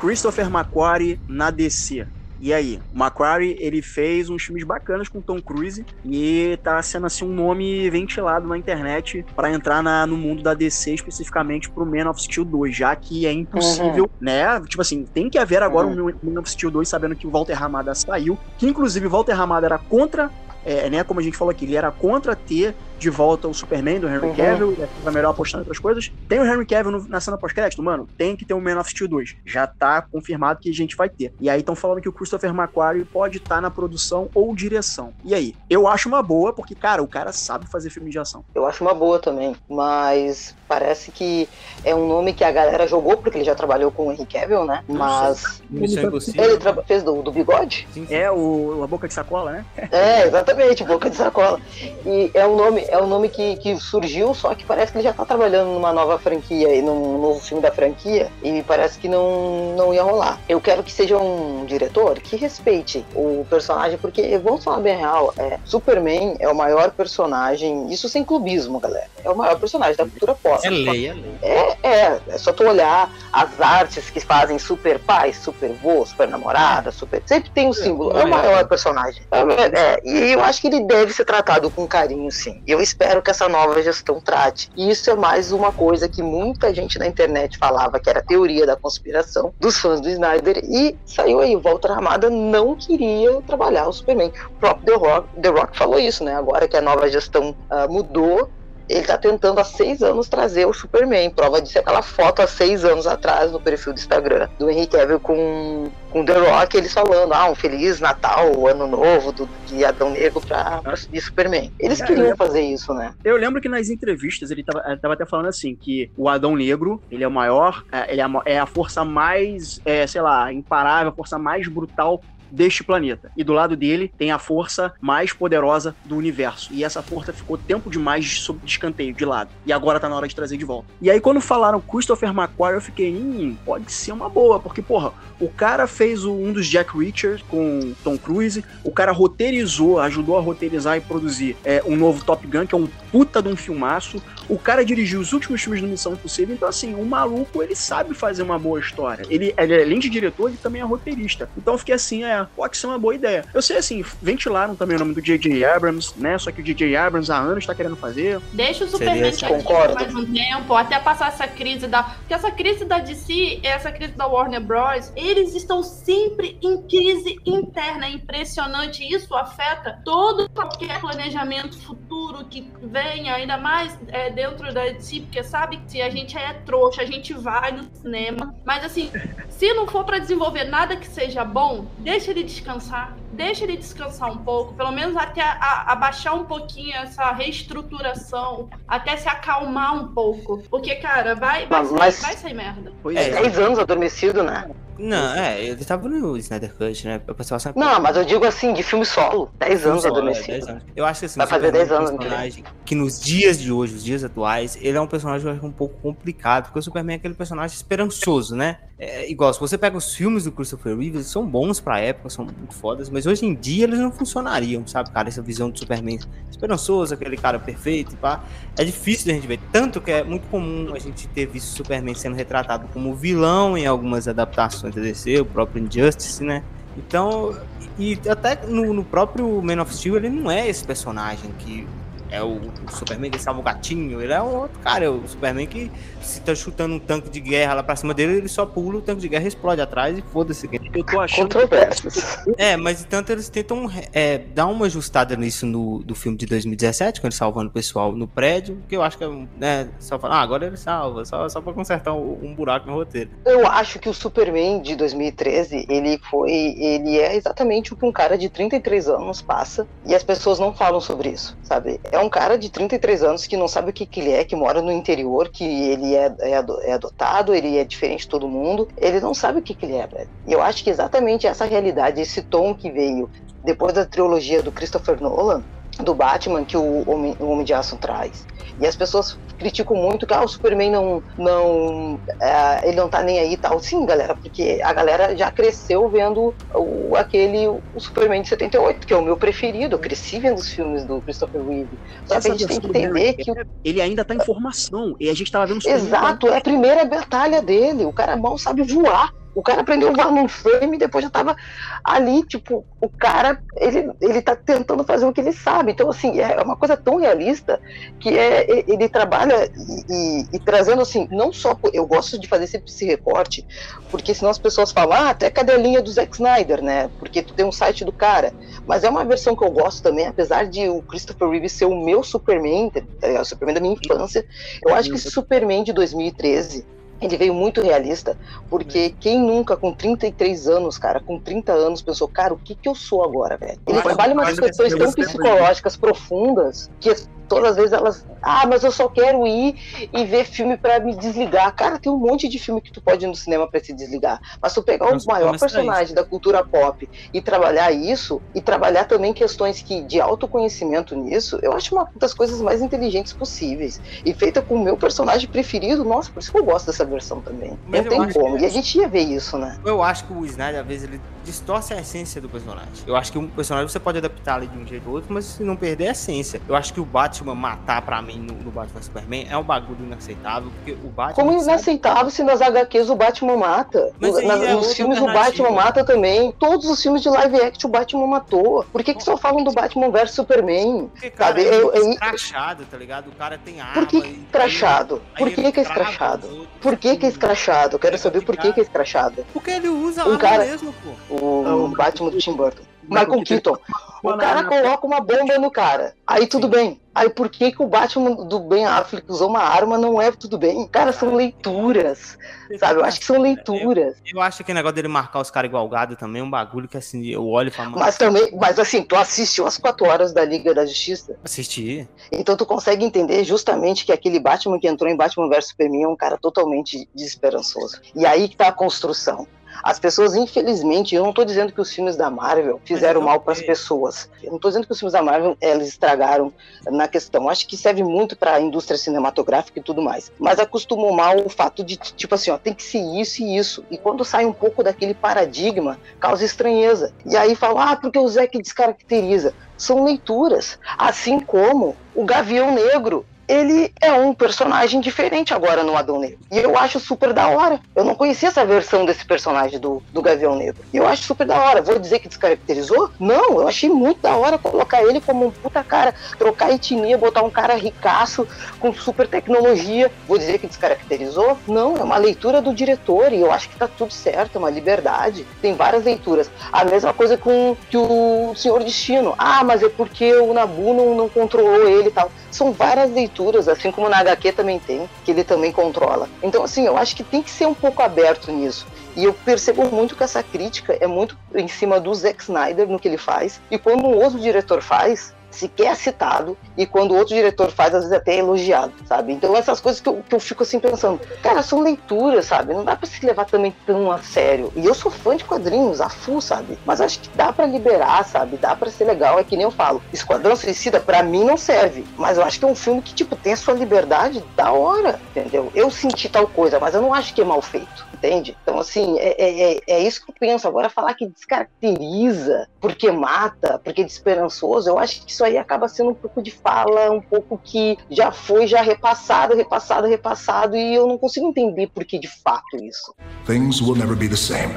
Christopher 0.00 0.44
McQuarrie 0.50 1.18
na 1.28 1.52
DC. 1.52 2.04
E 2.40 2.54
aí, 2.54 2.80
o 2.94 2.96
McQuarrie, 2.98 3.54
ele 3.58 3.82
fez 3.82 4.30
uns 4.30 4.42
filmes 4.42 4.64
bacanas 4.64 5.08
com 5.10 5.20
Tom 5.20 5.40
Cruise 5.42 5.84
e 6.04 6.58
tá 6.62 6.80
sendo 6.82 7.06
assim 7.06 7.24
um 7.24 7.32
nome 7.34 7.90
ventilado 7.90 8.48
na 8.48 8.56
internet 8.56 9.24
pra 9.36 9.50
entrar 9.52 9.82
na- 9.82 10.06
no 10.06 10.16
mundo 10.16 10.42
da 10.42 10.54
DC, 10.54 10.94
especificamente 10.94 11.70
pro 11.70 11.84
Man 11.84 12.08
of 12.08 12.20
Steel 12.22 12.44
2, 12.46 12.74
já 12.74 12.96
que 12.96 13.26
é 13.26 13.32
impossível, 13.32 14.10
né? 14.20 14.58
Tipo 14.62 14.80
assim, 14.80 15.04
tem 15.04 15.28
que 15.28 15.38
haver 15.38 15.62
agora 15.62 15.86
um 15.86 16.12
Man 16.22 16.40
of 16.40 16.50
Steel 16.50 16.70
2 16.70 16.88
sabendo 16.88 17.14
que 17.14 17.26
o 17.26 17.30
Walter 17.30 17.52
Ramada 17.54 17.94
saiu, 17.94 18.38
que 18.56 18.66
inclusive 18.66 19.06
o 19.06 19.10
Walter 19.10 19.34
Ramada 19.34 19.66
era 19.66 19.78
contra 19.78 20.30
é, 20.62 20.90
né, 20.90 21.02
como 21.02 21.18
a 21.20 21.22
gente 21.22 21.38
falou 21.38 21.50
aqui, 21.50 21.64
ele 21.64 21.74
era 21.74 21.90
contra 21.90 22.36
ter 22.36 22.74
de 23.00 23.10
volta 23.10 23.48
o 23.48 23.54
Superman 23.54 23.98
do 23.98 24.06
Henry 24.08 24.26
Uhum. 24.28 24.34
Cavill, 24.36 24.72
ele 24.72 24.88
era 25.02 25.10
melhor 25.10 25.30
apostando 25.30 25.62
em 25.62 25.64
outras 25.64 25.78
coisas. 25.78 26.12
Tem 26.28 26.38
o 26.38 26.44
Henry 26.44 26.66
Cavill 26.66 26.92
no- 26.92 27.08
na 27.08 27.18
cena 27.20 27.38
pós-crédito? 27.38 27.82
Mano, 27.82 28.06
tem 28.18 28.36
que 28.36 28.44
ter 28.44 28.52
o 28.54 28.60
Man 28.60 28.78
of 28.78 28.90
Steel 28.90 29.08
2. 29.08 29.36
Já 29.44 29.66
tá 29.66 30.02
confirmado 30.02 30.60
que 30.60 30.68
a 30.70 30.74
gente 30.74 30.94
vai 30.94 31.08
ter. 31.08 31.32
E 31.40 31.48
aí 31.48 31.60
estão 31.60 31.74
falando 31.74 32.00
que 32.02 32.08
o 32.08 32.12
Christopher 32.12 32.50
McQuarrie 32.50 33.04
pode 33.04 33.38
estar 33.38 33.60
na 33.60 33.70
produção 33.70 34.28
ou 34.34 34.54
direção. 34.54 35.12
E 35.24 35.34
aí? 35.34 35.54
Eu 35.68 35.88
acho 35.88 36.08
uma 36.08 36.22
boa, 36.22 36.52
porque, 36.52 36.74
cara, 36.74 37.02
o 37.02 37.08
cara 37.08 37.32
sabe 37.32 37.66
fazer 37.66 37.88
filme 37.88 38.10
de 38.10 38.18
ação. 38.18 38.44
Eu 38.54 38.66
acho 38.66 38.84
uma 38.84 38.92
boa 38.94 39.18
também, 39.18 39.56
mas 39.68 40.54
parece 40.68 41.10
que 41.10 41.48
é 41.84 41.94
um 41.94 42.06
nome 42.06 42.32
que 42.32 42.44
a 42.44 42.52
galera 42.52 42.86
jogou 42.86 43.16
porque 43.16 43.38
ele 43.38 43.44
já 43.44 43.54
trabalhou 43.54 43.90
com 43.90 44.06
o 44.08 44.12
Henry 44.12 44.26
Cavill, 44.26 44.64
né? 44.66 44.84
Mas 44.86 45.60
Missão 45.68 45.98
ele 46.00 46.08
Impossível. 46.08 46.58
traba- 46.58 46.82
fez 46.86 47.02
do, 47.02 47.22
do 47.22 47.32
bigode? 47.32 47.88
Sim, 47.92 48.06
sim. 48.06 48.14
É 48.14 48.30
o, 48.30 48.82
a 48.84 48.86
boca 48.86 49.08
de 49.08 49.14
sacola, 49.14 49.50
né? 49.52 49.64
É, 49.90 50.26
exatamente, 50.26 50.84
boca 50.84 51.08
de 51.10 51.16
sacola. 51.16 51.58
E 52.06 52.30
é 52.34 52.46
um 52.46 52.54
nome, 52.56 52.82
é 52.90 52.98
um 52.98 53.06
nome 53.06 53.28
que, 53.28 53.56
que 53.56 53.78
surgiu, 53.78 54.34
só 54.34 54.54
que 54.54 54.64
parece 54.64 54.92
que 54.92 54.98
ele 54.98 55.04
já 55.04 55.12
tá 55.12 55.24
trabalhando 55.24 55.68
numa 55.68 55.92
nova 55.92 56.18
franquia 56.18 56.74
e 56.74 56.82
num 56.82 57.18
novo 57.18 57.40
filme 57.40 57.62
da 57.62 57.70
franquia, 57.70 58.30
e 58.42 58.62
parece 58.62 58.98
que 58.98 59.08
não, 59.08 59.74
não 59.76 59.94
ia 59.94 60.02
rolar. 60.02 60.40
Eu 60.48 60.60
quero 60.60 60.82
que 60.82 60.92
seja 60.92 61.16
um 61.16 61.64
diretor 61.64 62.18
que 62.20 62.36
respeite 62.36 63.04
o 63.14 63.46
personagem, 63.48 63.98
porque 63.98 64.36
vamos 64.38 64.64
falar 64.64 64.80
bem 64.80 64.96
real, 64.96 65.32
é, 65.38 65.58
Superman 65.64 66.36
é 66.38 66.48
o 66.48 66.54
maior 66.54 66.90
personagem, 66.90 67.90
isso 67.92 68.08
sem 68.08 68.24
clubismo, 68.24 68.80
galera. 68.80 69.08
É 69.24 69.30
o 69.30 69.36
maior 69.36 69.58
personagem 69.58 69.96
da 69.96 70.04
cultura 70.04 70.34
pop. 70.34 70.66
É 70.66 70.70
lei, 70.70 71.08
é 71.08 71.12
lei. 71.12 71.34
É, 71.42 71.76
é, 71.82 72.20
é 72.28 72.38
só 72.38 72.52
tu 72.52 72.64
olhar 72.64 73.12
as 73.32 73.60
artes 73.60 74.10
que 74.10 74.20
fazem 74.20 74.58
super 74.58 74.98
pai, 74.98 75.32
super 75.32 75.72
vô, 75.82 76.04
super 76.04 76.28
namorada, 76.28 76.90
super. 76.90 77.22
Sempre 77.26 77.50
tem 77.50 77.68
um 77.68 77.72
símbolo. 77.72 78.18
É 78.18 78.24
o 78.24 78.28
maior 78.28 78.66
personagem. 78.66 79.22
É, 79.30 79.40
é, 79.78 80.00
e 80.04 80.32
eu 80.32 80.42
acho 80.42 80.60
que 80.60 80.68
ele 80.68 80.80
deve 80.84 81.12
ser 81.12 81.24
tratado 81.24 81.70
com 81.70 81.86
carinho, 81.86 82.30
sim. 82.30 82.62
E 82.66 82.79
eu 82.80 82.82
espero 82.82 83.20
que 83.20 83.30
essa 83.30 83.46
nova 83.46 83.82
gestão 83.82 84.18
trate. 84.18 84.70
E 84.74 84.90
isso 84.90 85.10
é 85.10 85.14
mais 85.14 85.52
uma 85.52 85.70
coisa 85.70 86.08
que 86.08 86.22
muita 86.22 86.72
gente 86.72 86.98
na 86.98 87.06
internet 87.06 87.58
falava 87.58 88.00
que 88.00 88.08
era 88.08 88.22
teoria 88.22 88.64
da 88.64 88.74
conspiração 88.74 89.52
dos 89.60 89.76
fãs 89.76 90.00
do 90.00 90.08
Snyder. 90.08 90.64
E 90.64 90.96
saiu 91.04 91.40
aí, 91.40 91.54
o 91.54 91.60
Walter 91.60 91.92
Ramada 91.92 92.30
não 92.30 92.74
queria 92.74 93.42
trabalhar 93.42 93.86
o 93.86 93.92
Superman. 93.92 94.32
O 94.46 94.52
próprio 94.52 94.86
The 94.86 94.94
Rock, 94.94 95.28
The 95.42 95.48
Rock 95.50 95.76
falou 95.76 95.98
isso, 95.98 96.24
né? 96.24 96.34
Agora 96.34 96.66
que 96.66 96.76
a 96.76 96.80
nova 96.80 97.06
gestão 97.10 97.54
ah, 97.68 97.86
mudou, 97.86 98.48
ele 98.90 99.06
tá 99.06 99.16
tentando 99.16 99.60
há 99.60 99.64
seis 99.64 100.02
anos 100.02 100.28
trazer 100.28 100.66
o 100.66 100.72
Superman. 100.72 101.30
Prova 101.30 101.62
disso 101.62 101.78
é 101.78 101.80
aquela 101.80 102.02
foto 102.02 102.42
há 102.42 102.46
seis 102.46 102.84
anos 102.84 103.06
atrás 103.06 103.52
no 103.52 103.60
perfil 103.60 103.92
do 103.92 103.98
Instagram 103.98 104.48
do 104.58 104.68
Henry 104.70 104.86
Cavill 104.86 105.20
com, 105.20 105.88
com 106.10 106.24
The 106.24 106.32
Rock, 106.38 106.76
eles 106.76 106.92
falando, 106.92 107.32
ah, 107.32 107.48
um 107.50 107.54
Feliz 107.54 108.00
Natal, 108.00 108.66
Ano 108.66 108.86
Novo 108.88 109.32
do, 109.32 109.48
de 109.66 109.84
Adão 109.84 110.10
Negro 110.10 110.40
pra, 110.40 110.80
pra 110.82 110.96
subir 110.96 111.20
Superman. 111.20 111.72
Eles 111.78 112.00
É, 112.00 112.06
queriam 112.06 112.26
eu- 112.28 112.36
fazer 112.36 112.62
isso, 112.62 112.92
né? 112.92 113.14
Eu 113.24 113.36
lembro 113.36 113.60
que 113.60 113.68
nas 113.68 113.88
entrevistas 113.88 114.50
ele 114.50 114.64
tava, 114.64 114.82
ele 114.86 114.96
tava 115.00 115.14
até 115.14 115.24
falando 115.24 115.46
assim, 115.46 115.76
que 115.76 116.10
o 116.16 116.28
Adão 116.28 116.56
Negro, 116.56 117.00
ele 117.10 117.22
é 117.22 117.28
o 117.28 117.30
maior, 117.30 117.84
é, 117.92 118.12
ele 118.12 118.20
é 118.20 118.24
a, 118.24 118.30
é 118.44 118.58
a 118.58 118.66
força 118.66 119.04
mais, 119.04 119.80
é, 119.84 120.06
sei 120.06 120.20
lá, 120.20 120.52
imparável, 120.52 121.10
a 121.10 121.14
força 121.14 121.38
mais 121.38 121.68
brutal 121.68 122.20
deste 122.50 122.84
planeta. 122.84 123.30
E 123.36 123.44
do 123.44 123.52
lado 123.52 123.76
dele 123.76 124.12
tem 124.16 124.30
a 124.30 124.38
força 124.38 124.92
mais 125.00 125.32
poderosa 125.32 125.94
do 126.04 126.16
universo. 126.16 126.72
E 126.72 126.84
essa 126.84 127.02
força 127.02 127.32
ficou 127.32 127.56
tempo 127.56 127.90
demais 127.90 128.40
sob 128.40 128.60
descanteio, 128.64 129.14
de 129.14 129.24
lado. 129.24 129.50
E 129.64 129.72
agora 129.72 130.00
tá 130.00 130.08
na 130.08 130.16
hora 130.16 130.28
de 130.28 130.34
trazer 130.34 130.56
de 130.56 130.64
volta. 130.64 130.88
E 131.00 131.10
aí 131.10 131.20
quando 131.20 131.40
falaram 131.40 131.80
Christopher 131.80 132.30
McQuarrie, 132.30 132.76
eu 132.76 132.80
fiquei, 132.80 133.14
hum, 133.14 133.56
pode 133.64 133.90
ser 133.92 134.12
uma 134.12 134.28
boa, 134.28 134.58
porque, 134.58 134.82
porra, 134.82 135.12
o 135.40 135.48
cara 135.48 135.86
fez 135.86 136.24
o- 136.24 136.32
um 136.32 136.52
dos 136.52 136.66
Jack 136.66 136.96
Reacher 136.96 137.40
com 137.48 137.92
Tom 138.04 138.16
Cruise, 138.18 138.64
o 138.84 138.90
cara 138.90 139.12
roteirizou, 139.12 139.98
ajudou 140.00 140.36
a 140.36 140.40
roteirizar 140.40 140.96
e 140.96 141.00
produzir 141.00 141.56
é, 141.64 141.82
um 141.86 141.96
novo 141.96 142.24
Top 142.24 142.46
Gun, 142.46 142.66
que 142.66 142.74
é 142.74 142.78
um 142.78 142.86
puta 143.10 143.42
de 143.42 143.48
um 143.48 143.56
filmaço. 143.56 144.22
O 144.48 144.58
cara 144.58 144.84
dirigiu 144.84 145.20
os 145.20 145.32
últimos 145.32 145.62
filmes 145.62 145.80
do 145.80 145.86
Missão 145.88 146.12
Impossível, 146.12 146.54
então 146.54 146.68
assim, 146.68 146.94
o 146.94 147.04
maluco, 147.04 147.62
ele 147.62 147.74
sabe 147.74 148.14
fazer 148.14 148.42
uma 148.42 148.58
boa 148.58 148.78
história. 148.80 149.24
Ele, 149.30 149.54
ele 149.56 149.82
além 149.82 149.98
de 149.98 150.08
diretor, 150.10 150.48
ele 150.48 150.58
também 150.62 150.80
é 150.82 150.84
roteirista. 150.84 151.48
Então 151.56 151.74
eu 151.74 151.78
fiquei 151.78 151.94
assim, 151.94 152.24
é, 152.24 152.46
pode 152.56 152.76
ser 152.76 152.86
uma 152.86 152.98
boa 152.98 153.14
ideia. 153.14 153.44
Eu 153.54 153.62
sei 153.62 153.76
assim, 153.78 154.04
ventilaram 154.20 154.74
também 154.74 154.96
o 154.96 154.98
nome 155.00 155.14
do 155.14 155.22
J.J. 155.22 155.64
Abrams, 155.64 156.12
né? 156.16 156.36
Só 156.38 156.50
que 156.50 156.60
o 156.60 156.64
J.J. 156.64 156.96
Abrams 156.96 157.30
há 157.32 157.38
anos 157.38 157.64
tá 157.66 157.74
querendo 157.74 157.96
fazer. 157.96 158.40
Deixa 158.52 158.84
o 158.84 158.88
Superman 158.88 159.32
Concordo. 159.48 159.94
mais 159.94 160.14
um 160.14 160.26
tempo, 160.32 160.74
até 160.74 160.98
passar 160.98 161.28
essa 161.28 161.46
crise 161.46 161.86
da. 161.86 162.02
Porque 162.02 162.34
essa 162.34 162.50
crise 162.50 162.84
da 162.84 162.98
DC, 162.98 163.60
essa 163.62 163.90
crise 163.92 164.12
da 164.12 164.26
Warner 164.26 164.60
Bros., 164.60 165.12
eles 165.30 165.54
estão 165.54 165.82
sempre 165.82 166.58
em 166.62 166.82
crise 166.82 167.38
interna. 167.46 168.06
É 168.06 168.10
impressionante. 168.10 169.02
Isso 169.04 169.34
afeta 169.34 170.00
todo 170.04 170.48
qualquer 170.50 171.00
planejamento 171.00 171.78
futuro 171.80 172.44
que 172.44 172.70
venha, 172.82 173.34
ainda 173.34 173.56
mais 173.56 173.96
é, 174.08 174.30
dentro 174.30 174.72
da 174.72 174.84
DC, 174.84 175.20
porque 175.20 175.42
sabe 175.42 175.78
que 175.78 175.90
se 175.92 176.02
a 176.02 176.10
gente 176.10 176.36
é 176.36 176.52
trouxa, 176.52 177.02
a 177.02 177.06
gente 177.06 177.32
vai 177.34 177.72
no 177.72 177.84
cinema. 177.94 178.54
Mas 178.64 178.84
assim, 178.84 179.10
se 179.48 179.72
não 179.74 179.86
for 179.86 180.04
pra 180.04 180.18
desenvolver 180.18 180.64
nada 180.64 180.96
que 180.96 181.06
seja 181.06 181.44
bom, 181.44 181.86
deixa 181.98 182.30
ele 182.30 182.42
descansar. 182.42 183.16
Deixa 183.32 183.62
ele 183.64 183.76
descansar 183.76 184.30
um 184.30 184.38
pouco, 184.38 184.74
pelo 184.74 184.90
menos 184.90 185.16
até 185.16 185.40
abaixar 185.40 186.34
um 186.34 186.44
pouquinho 186.44 186.94
essa 186.96 187.30
reestruturação, 187.32 188.68
até 188.86 189.16
se 189.16 189.28
acalmar 189.28 189.94
um 189.94 190.08
pouco. 190.12 190.62
Porque, 190.68 190.96
cara, 190.96 191.34
vai, 191.34 191.66
vai, 191.66 191.80
Mas- 191.82 191.88
sair, 191.88 191.98
mas- 191.98 192.20
vai 192.22 192.36
sair 192.36 192.54
merda. 192.54 192.92
Pois 193.02 193.16
É, 193.16 193.28
é. 193.30 193.42
Dez 193.42 193.58
anos 193.58 193.78
adormecido, 193.78 194.42
né? 194.42 194.68
Não, 195.00 195.34
é, 195.34 195.64
ele 195.64 195.84
tava 195.84 196.08
no 196.08 196.36
Snyder 196.36 196.74
Cut, 196.74 197.06
né? 197.06 197.20
O 197.26 197.34
pessoal 197.34 197.58
sempre. 197.58 197.80
Não, 197.80 197.98
mas 198.00 198.16
eu 198.16 198.24
digo 198.24 198.44
assim, 198.44 198.74
de 198.74 198.82
filme 198.82 199.06
solo. 199.06 199.50
Dez 199.58 199.86
anos 199.86 200.02
Só, 200.02 200.08
é, 200.08 200.10
adormecido. 200.10 200.48
10 200.48 200.68
anos. 200.68 200.82
Eu 200.94 201.06
acho 201.06 201.20
que 201.20 201.26
assim, 201.26 201.38
Vai 201.38 201.46
fazer 201.46 201.66
Superman 201.66 201.86
10 201.86 201.90
é 201.90 201.94
um 201.94 201.96
anos, 201.96 202.10
personagem 202.10 202.64
que 202.84 202.94
nos 202.96 203.20
dias 203.20 203.58
de 203.58 203.72
hoje, 203.72 203.94
os 203.94 204.04
dias 204.04 204.24
atuais, 204.24 204.76
ele 204.80 204.98
é 204.98 205.00
um 205.00 205.06
personagem 205.06 205.46
eu 205.46 205.54
acho, 205.54 205.64
um 205.64 205.70
pouco 205.70 205.94
complicado, 206.02 206.64
porque 206.64 206.78
o 206.80 206.82
Superman 206.82 207.14
é 207.14 207.16
aquele 207.18 207.34
personagem 207.34 207.76
esperançoso, 207.76 208.56
né? 208.56 208.78
É, 209.02 209.30
igual, 209.30 209.50
se 209.54 209.58
você 209.58 209.78
pega 209.78 209.96
os 209.96 210.14
filmes 210.14 210.44
do 210.44 210.52
Christopher 210.52 210.94
Reeve, 210.94 211.24
são 211.24 211.46
bons 211.46 211.80
pra 211.80 211.98
época, 212.00 212.28
são 212.28 212.44
muito 212.44 212.74
fodas, 212.74 213.08
mas 213.08 213.24
hoje 213.24 213.46
em 213.46 213.54
dia 213.54 213.84
eles 213.84 213.98
não 213.98 214.12
funcionariam, 214.12 214.86
sabe, 214.86 215.10
cara? 215.10 215.26
Essa 215.26 215.40
visão 215.40 215.70
do 215.70 215.78
Superman 215.78 216.18
esperançoso, 216.50 217.14
aquele 217.14 217.38
cara 217.38 217.58
perfeito 217.58 218.12
e 218.12 218.16
pá. 218.16 218.44
É 218.76 218.84
difícil 218.84 219.28
da 219.28 219.32
gente 219.32 219.46
ver. 219.46 219.58
Tanto 219.72 220.02
que 220.02 220.10
é 220.10 220.22
muito 220.22 220.46
comum 220.48 220.92
a 220.94 220.98
gente 220.98 221.26
ter 221.28 221.46
visto 221.46 221.68
o 221.72 221.76
Superman 221.78 222.14
sendo 222.14 222.36
retratado 222.36 222.88
como 222.92 223.14
vilão 223.14 223.78
em 223.78 223.86
algumas 223.86 224.28
adaptações 224.28 224.94
da 224.94 225.00
DC, 225.00 225.40
o 225.40 225.46
próprio 225.46 225.82
Injustice, 225.82 226.44
né? 226.44 226.62
Então, 226.94 227.56
e 227.98 228.20
até 228.28 228.66
no, 228.66 228.92
no 228.92 229.02
próprio 229.02 229.62
Man 229.62 229.80
of 229.80 229.94
Steel, 229.94 230.16
ele 230.16 230.28
não 230.28 230.50
é 230.50 230.68
esse 230.68 230.84
personagem 230.84 231.50
que 231.58 231.86
é 232.30 232.42
o, 232.42 232.56
o 232.56 232.90
Superman 232.90 233.30
que 233.30 233.38
salva 233.38 233.60
o 233.60 233.62
gatinho, 233.62 234.20
ele 234.20 234.32
é 234.32 234.42
um 234.42 234.56
outro 234.56 234.78
cara, 234.80 235.04
é 235.04 235.08
o 235.08 235.26
Superman 235.26 235.66
que 235.66 235.90
se 236.22 236.40
tá 236.40 236.54
chutando 236.54 236.94
um 236.94 236.98
tanque 236.98 237.28
de 237.28 237.40
guerra 237.40 237.74
lá 237.74 237.82
pra 237.82 237.96
cima 237.96 238.14
dele, 238.14 238.38
ele 238.38 238.48
só 238.48 238.64
pula, 238.64 238.98
o 238.98 239.02
tanque 239.02 239.20
de 239.20 239.28
guerra 239.28 239.46
explode 239.46 239.80
atrás 239.80 240.16
e 240.16 240.22
foda-se. 240.22 240.68
Eu 240.94 241.04
tô 241.04 241.20
achando 241.20 241.42
Controvérsias. 241.42 242.38
É, 242.56 242.76
mas 242.76 243.04
tanto 243.04 243.32
eles 243.32 243.48
tentam 243.48 243.90
é, 244.12 244.38
dar 244.38 244.66
uma 244.66 244.86
ajustada 244.86 245.36
nisso 245.36 245.64
no 245.66 246.02
do 246.02 246.14
filme 246.14 246.36
de 246.36 246.46
2017, 246.46 247.20
com 247.20 247.26
ele 247.26 247.34
salvando 247.34 247.68
o 247.68 247.72
pessoal 247.72 248.12
no 248.12 248.26
prédio, 248.26 248.82
que 248.88 248.96
eu 248.96 249.02
acho 249.02 249.16
que 249.16 249.24
é 249.24 249.28
né, 249.56 249.88
só 249.98 250.18
falar, 250.18 250.36
ah, 250.36 250.42
agora 250.42 250.66
ele 250.66 250.76
salva, 250.76 251.24
só, 251.24 251.48
só 251.48 251.60
pra 251.60 251.72
consertar 251.72 252.12
um, 252.12 252.38
um 252.42 252.54
buraco 252.54 252.86
no 252.86 252.94
roteiro. 252.94 253.30
Eu 253.44 253.66
acho 253.66 253.98
que 253.98 254.08
o 254.08 254.14
Superman 254.14 254.82
de 254.82 254.94
2013, 254.96 255.86
ele 255.88 256.18
foi. 256.30 256.50
Ele 256.50 257.18
é 257.18 257.36
exatamente 257.36 257.92
o 257.92 257.96
que 257.96 258.04
um 258.04 258.12
cara 258.12 258.36
de 258.36 258.48
33 258.48 259.08
anos 259.08 259.40
passa 259.40 259.86
e 260.06 260.14
as 260.14 260.22
pessoas 260.22 260.58
não 260.58 260.74
falam 260.74 261.00
sobre 261.00 261.30
isso, 261.30 261.56
sabe? 261.62 262.00
É 262.10 262.19
um 262.20 262.28
cara 262.28 262.58
de 262.58 262.70
33 262.70 263.22
anos 263.22 263.46
que 263.46 263.56
não 263.56 263.68
sabe 263.68 263.90
o 263.90 263.92
que, 263.92 264.06
que 264.06 264.20
ele 264.20 264.32
é, 264.32 264.44
que 264.44 264.56
mora 264.56 264.82
no 264.82 264.92
interior, 264.92 265.48
que 265.48 265.64
ele 265.64 266.14
é, 266.14 266.34
é, 266.40 266.64
é 266.82 266.92
adotado, 266.92 267.54
ele 267.54 267.78
é 267.78 267.84
diferente 267.84 268.22
de 268.22 268.28
todo 268.28 268.48
mundo. 268.48 268.88
Ele 268.96 269.20
não 269.20 269.34
sabe 269.34 269.58
o 269.58 269.62
que, 269.62 269.74
que 269.74 269.86
ele 269.86 269.96
é, 269.96 270.06
velho. 270.06 270.28
E 270.46 270.52
eu 270.52 270.62
acho 270.62 270.82
que 270.82 270.90
exatamente 270.90 271.46
essa 271.46 271.64
realidade, 271.64 272.20
esse 272.20 272.42
tom 272.42 272.74
que 272.74 272.90
veio 272.90 273.30
depois 273.64 273.92
da 273.92 274.06
trilogia 274.06 274.62
do 274.62 274.72
Christopher 274.72 275.20
Nolan, 275.20 275.62
do 276.02 276.14
Batman, 276.14 276.64
que 276.64 276.76
o 276.76 277.08
Homem, 277.08 277.36
o 277.38 277.46
Homem 277.46 277.64
de 277.64 277.72
Aço 277.72 277.96
traz. 277.96 278.46
E 278.80 278.86
as 278.86 278.96
pessoas 278.96 279.38
criticam 279.58 279.94
muito 279.94 280.26
que 280.26 280.32
ah, 280.32 280.42
o 280.42 280.48
Superman 280.48 280.90
não, 280.90 281.22
não 281.36 282.18
é, 282.40 282.88
ele 282.88 282.96
não 282.96 283.10
tá 283.10 283.22
nem 283.22 283.38
aí 283.38 283.52
e 283.52 283.56
tal. 283.56 283.78
Sim, 283.78 284.06
galera, 284.06 284.34
porque 284.34 284.80
a 284.82 284.92
galera 284.92 285.36
já 285.36 285.50
cresceu 285.50 286.08
vendo 286.08 286.54
o, 286.74 287.14
aquele 287.14 287.68
o 287.68 287.82
Superman 287.98 288.40
de 288.40 288.48
78, 288.48 289.06
que 289.06 289.12
é 289.12 289.16
o 289.16 289.22
meu 289.22 289.36
preferido. 289.36 289.96
Eu 289.96 289.98
cresci 289.98 290.38
vendo 290.38 290.58
os 290.58 290.70
filmes 290.70 291.04
do 291.04 291.20
Christopher 291.20 291.62
Reeve. 291.62 291.98
Só 292.24 292.40
que 292.40 292.48
a 292.48 292.50
gente 292.52 292.66
tem 292.66 292.80
que 292.80 292.86
entender 292.86 293.34
que 293.34 293.50
o 293.50 293.54
ele 293.84 294.00
ainda 294.00 294.24
tá 294.24 294.34
em 294.34 294.40
formação. 294.40 295.14
E 295.20 295.28
a 295.28 295.34
gente 295.34 295.52
tava 295.52 295.66
vendo 295.66 295.86
Exato, 295.86 296.48
é 296.48 296.56
a 296.56 296.60
primeira 296.60 297.04
batalha 297.04 297.60
dele. 297.60 298.06
O 298.06 298.12
cara 298.12 298.36
mal 298.36 298.56
sabe 298.56 298.82
voar. 298.82 299.30
O 299.60 299.62
cara 299.62 299.82
aprendeu 299.82 300.10
voar 300.14 300.32
num 300.32 300.48
frame 300.48 300.96
e 300.96 300.98
depois 301.00 301.22
já 301.22 301.30
tava 301.30 301.54
ali, 302.02 302.42
tipo, 302.44 302.82
o 302.98 303.10
cara, 303.10 303.62
ele, 303.76 304.10
ele 304.18 304.40
tá 304.40 304.56
tentando 304.56 305.04
fazer 305.04 305.26
o 305.26 305.34
que 305.34 305.40
ele 305.42 305.52
sabe. 305.52 305.92
Então, 305.92 306.08
assim, 306.08 306.40
é 306.40 306.62
uma 306.62 306.76
coisa 306.76 306.96
tão 306.96 307.16
realista 307.16 307.78
que 308.18 308.30
é, 308.30 308.84
ele 308.90 309.06
trabalha 309.06 309.70
e, 309.76 310.04
e, 310.08 310.46
e 310.54 310.58
trazendo, 310.58 311.02
assim, 311.02 311.28
não 311.30 311.52
só. 311.52 311.78
Eu 311.92 312.06
gosto 312.06 312.38
de 312.38 312.48
fazer 312.48 312.66
sempre 312.68 312.90
esse 312.90 313.04
recorte, 313.04 313.66
porque 314.10 314.34
senão 314.34 314.50
as 314.50 314.58
pessoas 314.58 314.92
falam, 314.92 315.12
ah, 315.12 315.28
até 315.28 315.50
cadê 315.50 315.74
a 315.74 315.76
linha 315.76 316.00
do 316.00 316.10
Zack 316.10 316.32
Snyder, 316.32 316.82
né? 316.82 317.10
Porque 317.18 317.42
tu 317.42 317.52
tem 317.52 317.66
um 317.66 317.72
site 317.72 318.02
do 318.02 318.12
cara. 318.12 318.54
Mas 318.86 319.04
é 319.04 319.10
uma 319.10 319.26
versão 319.26 319.54
que 319.54 319.62
eu 319.62 319.70
gosto 319.70 320.02
também, 320.02 320.26
apesar 320.26 320.64
de 320.64 320.88
o 320.88 321.02
Christopher 321.02 321.50
Reeve 321.50 321.68
ser 321.68 321.84
o 321.84 322.02
meu 322.02 322.22
Superman, 322.22 322.88
tá 322.88 323.02
o 323.38 323.44
Superman 323.44 323.74
da 323.74 323.80
minha 323.82 323.94
infância. 323.94 324.42
Eu 324.82 324.94
acho 324.94 325.10
que 325.10 325.16
esse 325.16 325.30
Superman 325.30 325.84
de 325.84 325.92
2013 325.92 326.82
ele 327.20 327.36
veio 327.36 327.54
muito 327.54 327.80
realista, 327.82 328.36
porque 328.68 329.14
quem 329.20 329.38
nunca, 329.38 329.76
com 329.76 329.92
33 329.92 330.68
anos, 330.68 330.98
cara, 330.98 331.20
com 331.20 331.38
30 331.38 331.72
anos, 331.72 332.02
pensou, 332.02 332.28
cara, 332.28 332.54
o 332.54 332.58
que 332.58 332.74
que 332.74 332.88
eu 332.88 332.94
sou 332.94 333.22
agora, 333.22 333.56
velho? 333.56 333.78
Ele 333.86 334.02
trabalha 334.02 334.32
umas 334.34 334.58
questões 334.58 334.94
tão 334.94 335.12
psicológicas 335.12 335.96
profundas 335.96 336.90
que 337.00 337.10
todas 337.50 337.70
as 337.70 337.76
vezes 337.76 337.92
elas, 337.92 338.24
ah, 338.40 338.64
mas 338.66 338.84
eu 338.84 338.92
só 338.92 339.08
quero 339.08 339.44
ir 339.44 339.74
e 340.12 340.24
ver 340.24 340.44
filme 340.44 340.76
para 340.76 341.00
me 341.00 341.16
desligar. 341.16 341.74
Cara, 341.74 341.98
tem 341.98 342.10
um 342.10 342.16
monte 342.16 342.48
de 342.48 342.60
filme 342.60 342.80
que 342.80 342.92
tu 342.92 343.02
pode 343.02 343.24
ir 343.24 343.28
no 343.28 343.34
cinema 343.34 343.66
para 343.66 343.82
se 343.82 343.92
desligar. 343.92 344.40
Mas 344.62 344.72
tu 344.72 344.82
pegar 344.82 345.12
o 345.12 345.18
maior 345.26 345.58
personagem 345.58 346.14
da 346.14 346.22
cultura 346.22 346.64
pop 346.64 347.10
e 347.34 347.42
trabalhar 347.42 347.90
isso, 347.90 348.40
e 348.54 348.60
trabalhar 348.60 349.04
também 349.04 349.34
questões 349.34 349.82
que 349.82 350.02
de 350.02 350.20
autoconhecimento 350.20 351.16
nisso, 351.16 351.58
eu 351.60 351.72
acho 351.72 351.92
uma 351.92 352.08
das 352.14 352.32
coisas 352.32 352.62
mais 352.62 352.80
inteligentes 352.80 353.32
possíveis. 353.32 354.00
E 354.24 354.32
feita 354.32 354.62
com 354.62 354.76
o 354.76 354.82
meu 354.82 354.96
personagem 354.96 355.48
preferido, 355.48 356.04
nossa, 356.04 356.30
por 356.30 356.38
isso 356.38 356.52
que 356.52 356.58
eu 356.58 356.64
gosto 356.64 356.86
dessa 356.86 357.04
versão 357.10 357.40
também. 357.40 357.78
Mas 357.86 358.04
não 358.04 358.10
tem 358.10 358.32
como. 358.32 358.56
Que... 358.56 358.62
E 358.62 358.66
a 358.66 358.70
gente 358.70 358.98
ia 358.98 359.08
ver 359.08 359.22
isso, 359.22 359.58
né? 359.58 359.78
Eu 359.84 360.02
acho 360.02 360.24
que 360.24 360.32
o 360.32 360.44
Snyder, 360.46 360.80
às 360.80 360.86
vezes, 360.86 361.08
ele 361.08 361.20
distorce 361.44 361.92
a 361.94 362.00
essência 362.00 362.40
do 362.40 362.48
personagem. 362.48 362.90
Eu 363.06 363.16
acho 363.16 363.32
que 363.32 363.38
um 363.38 363.48
personagem 363.48 363.88
você 363.88 363.98
pode 363.98 364.18
adaptar 364.18 364.56
ali 364.56 364.66
de 364.66 364.78
um 364.78 364.86
jeito 364.86 365.08
ou 365.08 365.14
outro, 365.14 365.32
mas 365.32 365.44
se 365.44 365.62
não 365.62 365.76
perder 365.76 366.08
a 366.08 366.10
essência. 366.12 366.60
Eu 366.68 366.76
acho 366.76 366.92
que 366.92 367.00
o 367.00 367.04
Batman 367.04 367.54
matar 367.54 368.02
pra 368.02 368.20
mim 368.22 368.38
no, 368.38 368.54
no 368.54 368.70
Batman 368.70 369.02
Superman 369.02 369.46
é 369.50 369.56
um 369.56 369.62
bagulho 369.62 370.04
inaceitável, 370.04 370.70
porque 370.76 370.92
o 370.92 371.08
Batman. 371.08 371.34
Como 371.34 371.60
inaceitável 371.60 372.30
se 372.30 372.42
nas 372.42 372.60
HQs 372.60 373.10
o 373.10 373.16
Batman 373.16 373.56
mata? 373.56 374.12
Mas 374.20 374.42
na, 374.44 374.54
é 374.64 374.74
nos 374.74 374.94
filmes 374.94 375.18
o 375.18 375.26
Batman 375.26 375.70
mata 375.70 376.04
também. 376.04 376.52
Todos 376.52 376.88
os 376.88 377.02
filmes 377.02 377.22
de 377.22 377.28
live 377.28 377.60
action 377.60 377.88
o 377.88 377.92
Batman 377.92 378.26
matou. 378.26 378.84
Por 378.92 379.02
que, 379.02 379.14
que 379.14 379.22
só 379.22 379.36
falam 379.36 379.64
do 379.64 379.72
Batman 379.72 380.10
versus 380.10 380.36
Superman? 380.36 381.08
Porque, 381.08 381.30
cara, 381.30 381.56
sabe? 381.56 381.64
É, 381.64 381.98
é 381.98 382.10
escrachado, 382.10 382.84
tá 382.84 382.96
ligado? 382.96 383.28
O 383.28 383.32
cara 383.32 383.58
tem 383.58 383.80
arma. 383.80 383.94
Por 383.94 384.06
que 384.06 384.18
escrachado? 384.18 385.22
Por 385.36 385.50
que, 385.50 385.72
que 385.72 385.80
é 385.80 385.82
escrachado? 385.82 386.68
Por 386.80 386.96
que, 387.00 387.16
que 387.16 387.26
é 387.26 387.28
escrachado? 387.28 387.98
Quero 387.98 388.18
saber 388.18 388.44
por 388.44 388.56
que, 388.56 388.72
que 388.72 388.80
é 388.80 388.82
escrachado. 388.82 389.44
Porque 389.52 389.70
ele 389.70 389.88
usa 389.88 390.24
um 390.26 390.36
cara, 390.36 390.64
mesmo, 390.64 390.94
pô. 391.02 391.34
O, 391.34 391.84
o 391.84 391.88
Batman 391.88 392.30
do 392.30 392.38
Tim 392.38 392.52
Burton. 392.52 392.82
Michael 393.10 393.44
Keaton. 393.44 393.76
O 394.22 394.36
cara 394.36 394.64
coloca 394.64 395.06
uma 395.06 395.20
bomba 395.20 395.58
no 395.58 395.70
cara. 395.70 396.14
Aí 396.26 396.46
tudo 396.46 396.68
bem. 396.68 397.00
Aí 397.14 397.28
por 397.28 397.48
que, 397.48 397.72
que 397.72 397.82
o 397.82 397.86
Batman 397.86 398.34
do 398.46 398.60
Ben 398.60 398.84
Affleck 398.84 399.24
usou 399.28 399.48
uma 399.48 399.62
arma 399.62 399.98
não 399.98 400.20
é 400.20 400.30
tudo 400.30 400.56
bem? 400.58 400.86
Cara, 400.86 401.12
são 401.12 401.34
leituras. 401.34 402.38
Sabe? 402.78 403.00
Eu 403.00 403.04
acho 403.04 403.18
que 403.18 403.26
são 403.26 403.40
leituras. 403.40 404.16
Eu, 404.18 404.36
eu 404.36 404.42
acho 404.42 404.62
que 404.62 404.70
o 404.70 404.74
negócio 404.74 404.94
dele 404.94 405.08
marcar 405.08 405.40
os 405.40 405.50
caras 405.50 405.68
igual 405.68 405.88
gado 405.88 406.16
também 406.16 406.40
é 406.40 406.44
um 406.44 406.50
bagulho 406.50 406.86
que 406.86 406.96
assim, 406.96 407.26
eu 407.26 407.46
olho 407.46 407.68
e 407.68 407.70
falo. 407.70 407.92
Mas 407.92 408.16
também, 408.16 408.48
mas 408.56 408.78
assim, 408.78 409.02
tu 409.02 409.16
assistiu 409.16 409.66
as 409.66 409.76
quatro 409.76 410.06
horas 410.06 410.32
da 410.32 410.44
Liga 410.44 410.72
da 410.72 410.86
Justiça? 410.86 411.36
Assisti. 411.42 412.06
Então 412.30 412.56
tu 412.56 412.64
consegue 412.64 413.04
entender 413.04 413.42
justamente 413.42 414.04
que 414.04 414.12
aquele 414.12 414.38
Batman 414.38 414.78
que 414.78 414.86
entrou 414.86 415.10
em 415.10 415.16
Batman 415.16 415.48
vs 415.48 415.68
Superman 415.68 416.04
é 416.04 416.08
um 416.08 416.16
cara 416.16 416.38
totalmente 416.38 417.08
desesperançoso. 417.14 418.00
E 418.14 418.24
aí 418.24 418.48
que 418.48 418.56
tá 418.56 418.68
a 418.68 418.72
construção. 418.72 419.48
As 419.82 419.98
pessoas, 419.98 420.34
infelizmente, 420.34 421.14
eu 421.14 421.22
não 421.22 421.30
estou 421.30 421.44
dizendo 421.44 421.72
que 421.72 421.80
os 421.80 421.92
filmes 421.92 422.16
da 422.16 422.30
Marvel 422.30 422.80
fizeram 422.84 423.20
mal 423.20 423.40
para 423.40 423.52
as 423.52 423.62
pessoas. 423.62 424.28
Eu 424.42 424.50
não 424.50 424.56
estou 424.56 424.70
dizendo 424.70 424.86
que 424.86 424.92
os 424.92 424.98
filmes 424.98 425.12
da 425.12 425.22
Marvel 425.22 425.56
eles 425.60 425.88
estragaram 425.88 426.52
na 426.86 427.08
questão. 427.08 427.48
Acho 427.48 427.66
que 427.66 427.76
serve 427.76 428.02
muito 428.02 428.36
para 428.36 428.54
a 428.54 428.60
indústria 428.60 428.98
cinematográfica 428.98 429.78
e 429.78 429.82
tudo 429.82 430.02
mais. 430.02 430.30
Mas 430.38 430.58
acostumou 430.58 431.12
mal 431.12 431.38
o 431.38 431.48
fato 431.48 431.82
de, 431.82 431.96
tipo 431.96 432.34
assim, 432.34 432.50
ó, 432.50 432.58
tem 432.58 432.74
que 432.74 432.82
ser 432.82 433.00
isso 433.00 433.42
e 433.42 433.56
isso. 433.56 433.84
E 433.90 433.98
quando 433.98 434.24
sai 434.24 434.44
um 434.44 434.52
pouco 434.52 434.82
daquele 434.82 435.14
paradigma, 435.14 435.98
causa 436.18 436.44
estranheza. 436.44 437.12
E 437.24 437.36
aí 437.36 437.54
fala, 437.54 437.92
ah, 437.92 437.96
porque 437.96 438.18
o 438.18 438.28
Zé 438.28 438.46
que 438.46 438.60
descaracteriza. 438.60 439.54
São 439.76 440.04
leituras. 440.04 440.78
Assim 440.98 441.40
como 441.40 441.96
o 442.14 442.24
Gavião 442.24 442.74
Negro 442.74 443.24
ele 443.50 443.92
é 444.00 444.12
um 444.12 444.32
personagem 444.32 445.00
diferente 445.00 445.52
agora 445.52 445.82
no 445.82 445.96
Adão 445.96 446.20
Negro. 446.20 446.38
E 446.52 446.58
eu 446.58 446.78
acho 446.78 447.00
super 447.00 447.32
da 447.32 447.48
hora. 447.48 447.80
Eu 447.96 448.04
não 448.04 448.14
conhecia 448.14 448.48
essa 448.48 448.64
versão 448.64 449.04
desse 449.04 449.26
personagem 449.26 449.80
do, 449.80 450.00
do 450.12 450.22
Gavião 450.22 450.54
Negro. 450.54 450.84
E 450.92 450.96
eu 450.96 451.06
acho 451.06 451.24
super 451.24 451.44
da 451.44 451.60
hora. 451.60 451.82
Vou 451.82 451.98
dizer 451.98 452.20
que 452.20 452.28
descaracterizou? 452.28 453.10
Não, 453.18 453.60
eu 453.60 453.66
achei 453.66 453.88
muito 453.88 454.20
da 454.20 454.36
hora 454.36 454.56
colocar 454.56 455.02
ele 455.02 455.20
como 455.20 455.46
um 455.46 455.50
puta 455.50 455.82
cara, 455.82 456.14
trocar 456.38 456.70
etnia, 456.70 457.18
botar 457.18 457.42
um 457.42 457.50
cara 457.50 457.74
ricaço 457.74 458.46
com 458.78 458.94
super 458.94 459.26
tecnologia. 459.26 460.12
Vou 460.28 460.38
dizer 460.38 460.58
que 460.58 460.68
descaracterizou? 460.68 461.58
Não, 461.66 461.96
é 461.96 462.04
uma 462.04 462.18
leitura 462.18 462.62
do 462.62 462.72
diretor 462.72 463.32
e 463.32 463.40
eu 463.40 463.50
acho 463.50 463.68
que 463.68 463.76
tá 463.76 463.88
tudo 463.88 464.12
certo, 464.12 464.54
é 464.54 464.58
uma 464.60 464.70
liberdade. 464.70 465.44
Tem 465.60 465.74
várias 465.74 466.04
leituras. 466.04 466.48
A 466.72 466.84
mesma 466.84 467.12
coisa 467.12 467.36
com 467.36 467.76
que 467.90 467.96
o 467.96 468.54
Senhor 468.54 468.84
Destino. 468.84 469.34
Ah, 469.36 469.64
mas 469.64 469.82
é 469.82 469.88
porque 469.88 470.32
o 470.34 470.54
Nabu 470.54 470.94
não, 470.94 471.16
não 471.16 471.28
controlou 471.28 471.88
ele 471.88 472.08
e 472.08 472.12
tal. 472.12 472.30
São 472.50 472.72
várias 472.72 473.10
leituras 473.10 473.68
assim 473.68 473.90
como 473.90 474.08
na 474.08 474.18
HQ 474.18 474.52
também 474.52 474.78
tem, 474.78 475.08
que 475.24 475.30
ele 475.30 475.44
também 475.44 475.72
controla. 475.72 476.28
Então, 476.42 476.62
assim, 476.62 476.86
eu 476.86 476.96
acho 476.96 477.14
que 477.14 477.22
tem 477.22 477.42
que 477.42 477.50
ser 477.50 477.66
um 477.66 477.74
pouco 477.74 478.02
aberto 478.02 478.50
nisso. 478.50 478.86
E 479.16 479.24
eu 479.24 479.32
percebo 479.32 479.84
muito 479.86 480.16
que 480.16 480.22
essa 480.22 480.42
crítica 480.42 480.96
é 481.00 481.06
muito 481.06 481.36
em 481.54 481.68
cima 481.68 482.00
do 482.00 482.14
Zack 482.14 482.42
Snyder 482.42 482.88
no 482.88 482.98
que 482.98 483.08
ele 483.08 483.18
faz. 483.18 483.60
E 483.70 483.78
quando 483.78 484.06
um 484.06 484.16
outro 484.16 484.38
diretor 484.38 484.82
faz, 484.82 485.32
sequer 485.50 485.92
é 485.92 485.94
citado 485.94 486.56
e 486.76 486.86
quando 486.86 487.14
outro 487.14 487.34
diretor 487.34 487.70
faz, 487.70 487.94
às 487.94 488.02
vezes 488.02 488.16
até 488.16 488.34
é 488.34 488.38
elogiado, 488.38 488.92
sabe? 489.06 489.32
Então 489.32 489.56
essas 489.56 489.80
coisas 489.80 490.00
que 490.00 490.08
eu, 490.08 490.22
que 490.28 490.34
eu 490.34 490.40
fico 490.40 490.62
assim 490.62 490.78
pensando, 490.78 491.20
cara, 491.42 491.62
são 491.62 491.80
leituras, 491.80 492.46
sabe? 492.46 492.74
Não 492.74 492.84
dá 492.84 492.96
para 492.96 493.08
se 493.08 493.24
levar 493.24 493.44
também 493.44 493.74
tão 493.86 494.10
a 494.10 494.18
sério. 494.18 494.72
E 494.76 494.84
eu 494.86 494.94
sou 494.94 495.10
fã 495.10 495.36
de 495.36 495.44
quadrinhos, 495.44 496.00
a 496.00 496.08
full, 496.08 496.40
sabe? 496.40 496.78
Mas 496.84 497.00
acho 497.00 497.20
que 497.20 497.36
dá 497.36 497.52
para 497.52 497.66
liberar, 497.66 498.24
sabe? 498.24 498.56
Dá 498.56 498.74
para 498.74 498.90
ser 498.90 499.04
legal, 499.04 499.38
é 499.38 499.44
que 499.44 499.56
nem 499.56 499.64
eu 499.64 499.70
falo. 499.70 500.02
Esquadrão 500.12 500.56
Suicida 500.56 501.00
para 501.00 501.22
mim 501.22 501.44
não 501.44 501.56
serve, 501.56 502.04
mas 502.16 502.38
eu 502.38 502.44
acho 502.44 502.58
que 502.58 502.64
é 502.64 502.68
um 502.68 502.74
filme 502.74 503.02
que 503.02 503.14
tipo 503.14 503.36
tem 503.36 503.52
a 503.52 503.56
sua 503.56 503.74
liberdade 503.74 504.44
da 504.56 504.72
hora, 504.72 505.20
entendeu? 505.30 505.70
Eu 505.74 505.90
senti 505.90 506.28
tal 506.28 506.46
coisa, 506.46 506.78
mas 506.78 506.94
eu 506.94 507.02
não 507.02 507.12
acho 507.12 507.34
que 507.34 507.40
é 507.40 507.44
mal 507.44 507.62
feito 507.62 508.10
entende? 508.20 508.56
Então, 508.62 508.78
assim, 508.78 509.18
é, 509.18 509.34
é, 509.38 509.72
é, 509.72 509.80
é 509.86 510.00
isso 510.00 510.24
que 510.24 510.30
eu 510.30 510.34
penso. 510.38 510.68
Agora, 510.68 510.90
falar 510.90 511.14
que 511.14 511.26
descaracteriza, 511.26 512.68
porque 512.78 513.10
mata, 513.10 513.80
porque 513.82 514.02
é 514.02 514.04
desesperançoso, 514.04 514.90
eu 514.90 514.98
acho 514.98 515.24
que 515.24 515.32
isso 515.32 515.39
aí 515.44 515.58
acaba 515.58 515.88
sendo 515.88 516.10
um 516.10 516.14
pouco 516.14 516.42
de 516.42 516.50
fala, 516.50 517.10
um 517.10 517.20
pouco 517.20 517.58
que 517.62 517.98
já 518.10 518.30
foi 518.32 518.66
já 518.66 518.82
repassado, 518.82 519.54
repassado, 519.54 520.06
repassado, 520.06 520.76
e 520.76 520.94
eu 520.94 521.06
não 521.06 521.18
consigo 521.18 521.46
entender 521.46 521.88
por 521.88 522.04
que 522.04 522.18
de 522.18 522.28
fato 522.28 522.76
isso. 522.76 523.14
Things 523.46 523.80
will 523.80 523.96
never 523.96 524.16
be 524.16 524.28
the 524.28 524.36
same. 524.36 524.74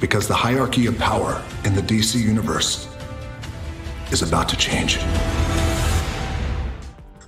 Because 0.00 0.26
the 0.26 0.34
hierarchy 0.34 0.86
of 0.86 0.98
power 0.98 1.40
in 1.64 1.74
the 1.74 1.82
DC 1.82 2.18
universe 2.18 2.88
is 4.12 4.22
about 4.22 4.48
to 4.48 4.56
change 4.56 4.98